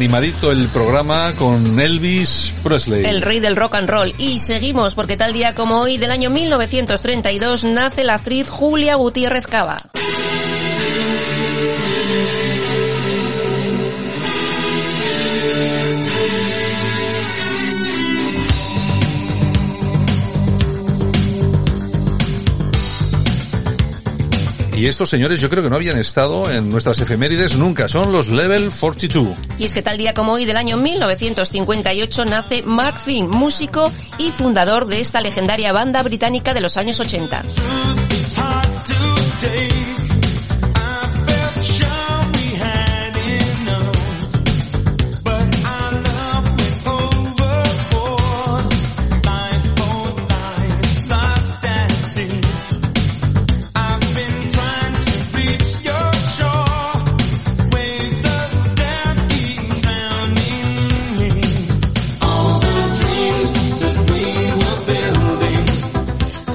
Animadito 0.02 0.50
el 0.50 0.66
programa 0.66 1.32
con 1.38 1.78
Elvis 1.78 2.56
Presley. 2.64 3.04
El 3.04 3.22
rey 3.22 3.38
del 3.38 3.54
rock 3.54 3.76
and 3.76 3.88
roll. 3.88 4.12
Y 4.18 4.40
seguimos 4.40 4.96
porque 4.96 5.16
tal 5.16 5.32
día 5.32 5.54
como 5.54 5.80
hoy 5.80 5.96
del 5.96 6.10
año 6.10 6.28
1932 6.28 7.62
nace 7.62 8.02
la 8.02 8.14
actriz 8.14 8.48
Julia 8.48 8.96
Gutiérrez 8.96 9.46
Cava. 9.46 9.76
Y 24.82 24.88
estos 24.88 25.10
señores 25.10 25.40
yo 25.40 25.48
creo 25.48 25.62
que 25.62 25.70
no 25.70 25.76
habían 25.76 25.96
estado 25.96 26.50
en 26.50 26.68
nuestras 26.68 26.98
efemérides 26.98 27.56
nunca. 27.56 27.86
Son 27.86 28.10
los 28.10 28.26
Level 28.26 28.68
42. 28.68 29.28
Y 29.56 29.64
es 29.64 29.72
que 29.72 29.80
tal 29.80 29.96
día 29.96 30.12
como 30.12 30.32
hoy 30.32 30.44
del 30.44 30.56
año 30.56 30.76
1958 30.76 32.24
nace 32.24 32.62
Mark 32.62 32.98
Finn, 32.98 33.28
músico 33.28 33.92
y 34.18 34.32
fundador 34.32 34.86
de 34.86 35.00
esta 35.00 35.20
legendaria 35.20 35.72
banda 35.72 36.02
británica 36.02 36.52
de 36.52 36.62
los 36.62 36.76
años 36.76 36.98
80. 36.98 37.44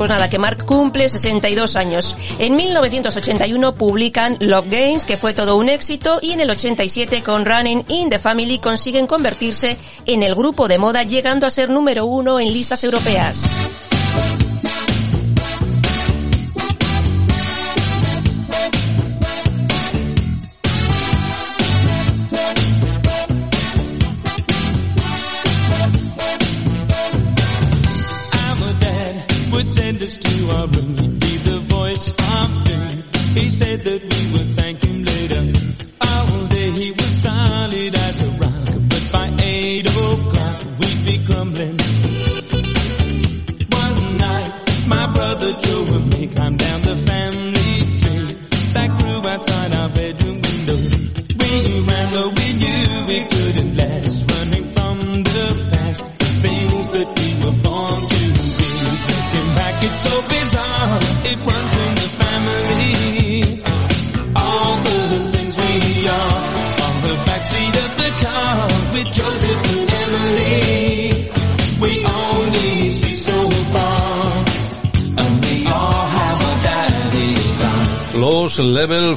Pues 0.08 0.20
nada, 0.20 0.30
que 0.30 0.40
Mark 0.40 0.64
cumple 0.66 1.10
62 1.10 1.76
años. 1.76 2.16
En 2.40 2.56
1981 2.56 3.76
publican 3.76 4.38
Love 4.40 4.68
Games, 4.70 5.04
que 5.04 5.18
fue 5.18 5.34
todo 5.34 5.58
un 5.58 5.68
éxito, 5.68 6.20
y 6.22 6.32
en 6.32 6.40
el 6.40 6.50
87 6.50 7.22
con 7.24 7.44
Running 7.44 7.84
in 7.90 8.08
the 8.10 8.18
Family 8.18 8.58
consiguen 8.60 9.06
convertirse 9.06 9.78
en 10.06 10.24
el 10.24 10.34
grupo 10.34 10.70
de 10.70 10.78
moda, 10.78 11.04
llegando 11.04 11.46
a 11.46 11.50
ser 11.50 11.70
número 11.70 12.06
uno 12.06 12.40
en 12.40 12.54
listas 12.54 12.86
europeas. 12.86 13.87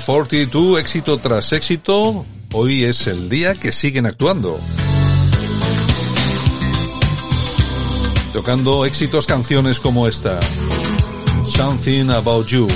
42, 0.06 0.80
éxito 0.80 1.18
tras 1.18 1.52
éxito, 1.52 2.24
hoy 2.52 2.84
es 2.84 3.06
el 3.06 3.28
día 3.28 3.54
que 3.54 3.70
siguen 3.70 4.06
actuando. 4.06 4.58
Tocando 8.32 8.86
éxitos 8.86 9.26
canciones 9.26 9.78
como 9.78 10.08
esta. 10.08 10.40
Something 11.46 12.10
About 12.10 12.46
You. 12.46 12.68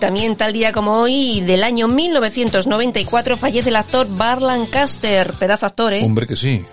También 0.00 0.34
tal 0.34 0.52
día 0.52 0.72
como 0.72 0.96
hoy, 0.96 1.40
del 1.42 1.62
año 1.62 1.86
1994, 1.86 3.36
fallece 3.36 3.68
el 3.68 3.76
actor 3.76 4.08
Bar 4.16 4.42
Lancaster, 4.42 5.32
pedazo 5.34 5.66
actor, 5.66 5.92
¿eh? 5.92 6.02
Hombre 6.04 6.26
que 6.26 6.34
sí. 6.34 6.64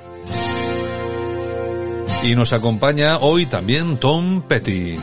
Y 2.23 2.35
nos 2.35 2.53
acompaña 2.53 3.19
hoy 3.19 3.45
también 3.45 3.97
Tom 3.97 4.41
Petty. 4.41 4.97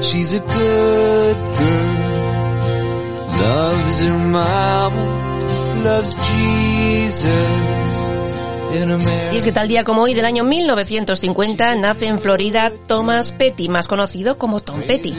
She's 0.00 0.34
a 0.34 0.40
good 0.40 1.36
girl, 1.58 1.96
loves 3.40 4.02
her 4.02 4.18
mama, 4.18 5.82
loves 5.84 6.16
Jesus. 6.16 7.81
Y 9.32 9.36
es 9.36 9.44
que 9.44 9.52
tal 9.52 9.68
día 9.68 9.84
como 9.84 10.02
hoy, 10.02 10.14
del 10.14 10.24
año 10.24 10.44
1950, 10.44 11.76
nace 11.76 12.06
en 12.06 12.18
Florida 12.18 12.72
Thomas 12.86 13.32
Petty, 13.32 13.68
más 13.68 13.86
conocido 13.86 14.38
como 14.38 14.60
Tom 14.60 14.80
Petty. 14.82 15.14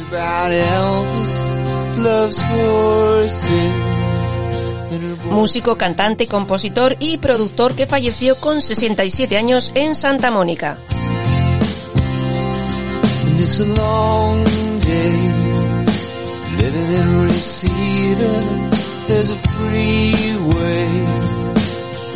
Músico, 5.29 5.75
cantante, 5.77 6.27
compositor 6.27 6.95
y 6.99 7.17
productor 7.17 7.75
que 7.75 7.85
falleció 7.85 8.35
con 8.35 8.61
67 8.61 9.37
años 9.37 9.71
en 9.75 9.95
Santa 9.95 10.31
Mónica. 10.31 10.77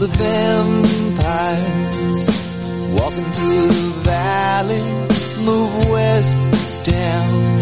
The 0.00 0.08
vampires. 0.08 1.60
Walking 2.98 3.28
through 3.36 3.66
the 3.68 3.92
valley 4.02 4.82
move 5.44 5.90
west 5.90 6.40
down. 6.84 7.60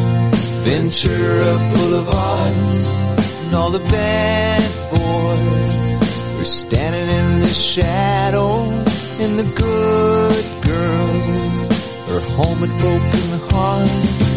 Ventura 0.62 1.52
Boulevard 1.72 2.54
and 3.44 3.54
all 3.56 3.70
the 3.70 3.80
bad 3.80 4.62
boys 4.90 6.40
are 6.40 6.44
standing 6.44 7.08
in 7.18 7.40
the 7.40 7.54
shadow 7.54 8.50
and 9.22 9.38
the 9.38 9.48
good 9.66 10.44
girls 10.70 11.40
are 12.12 12.24
home 12.36 12.60
with 12.60 12.70
broken 12.78 13.38
hearts 13.50 14.27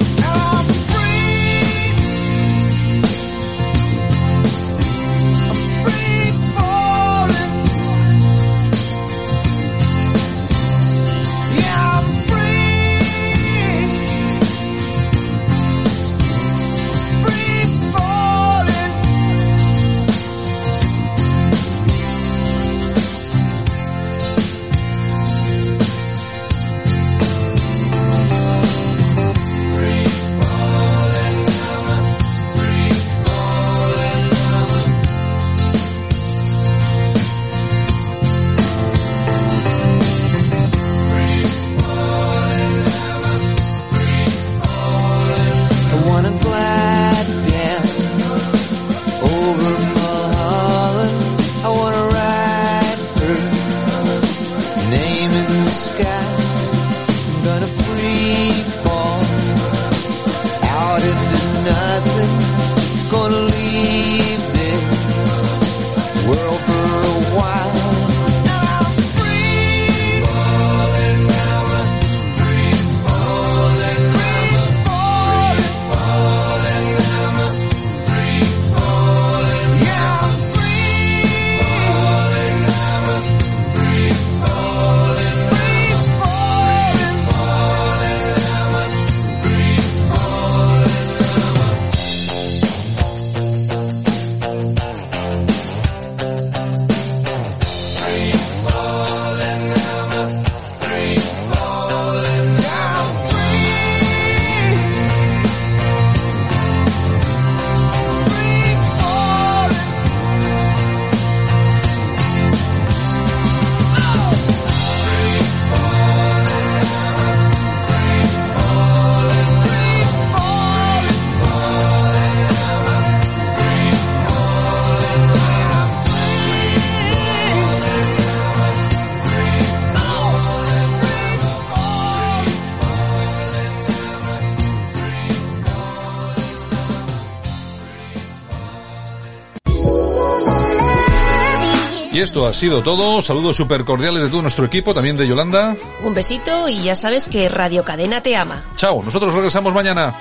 esto 142.22 142.46
ha 142.46 142.54
sido 142.54 142.82
todo. 142.82 143.22
Saludos 143.22 143.56
súper 143.56 143.84
cordiales 143.84 144.24
de 144.24 144.30
todo 144.30 144.42
nuestro 144.42 144.66
equipo, 144.66 144.94
también 144.94 145.18
de 145.18 145.28
Yolanda. 145.28 145.76
Un 146.04 146.14
besito 146.14 146.70
y 146.70 146.82
ya 146.82 146.96
sabes 146.96 147.28
que 147.28 147.50
Radio 147.50 147.84
Cadena 147.84 148.22
te 148.22 148.36
ama. 148.36 148.64
Chao, 148.76 149.04
nosotros 149.04 149.34
regresamos 149.34 149.74
mañana. 149.74 150.14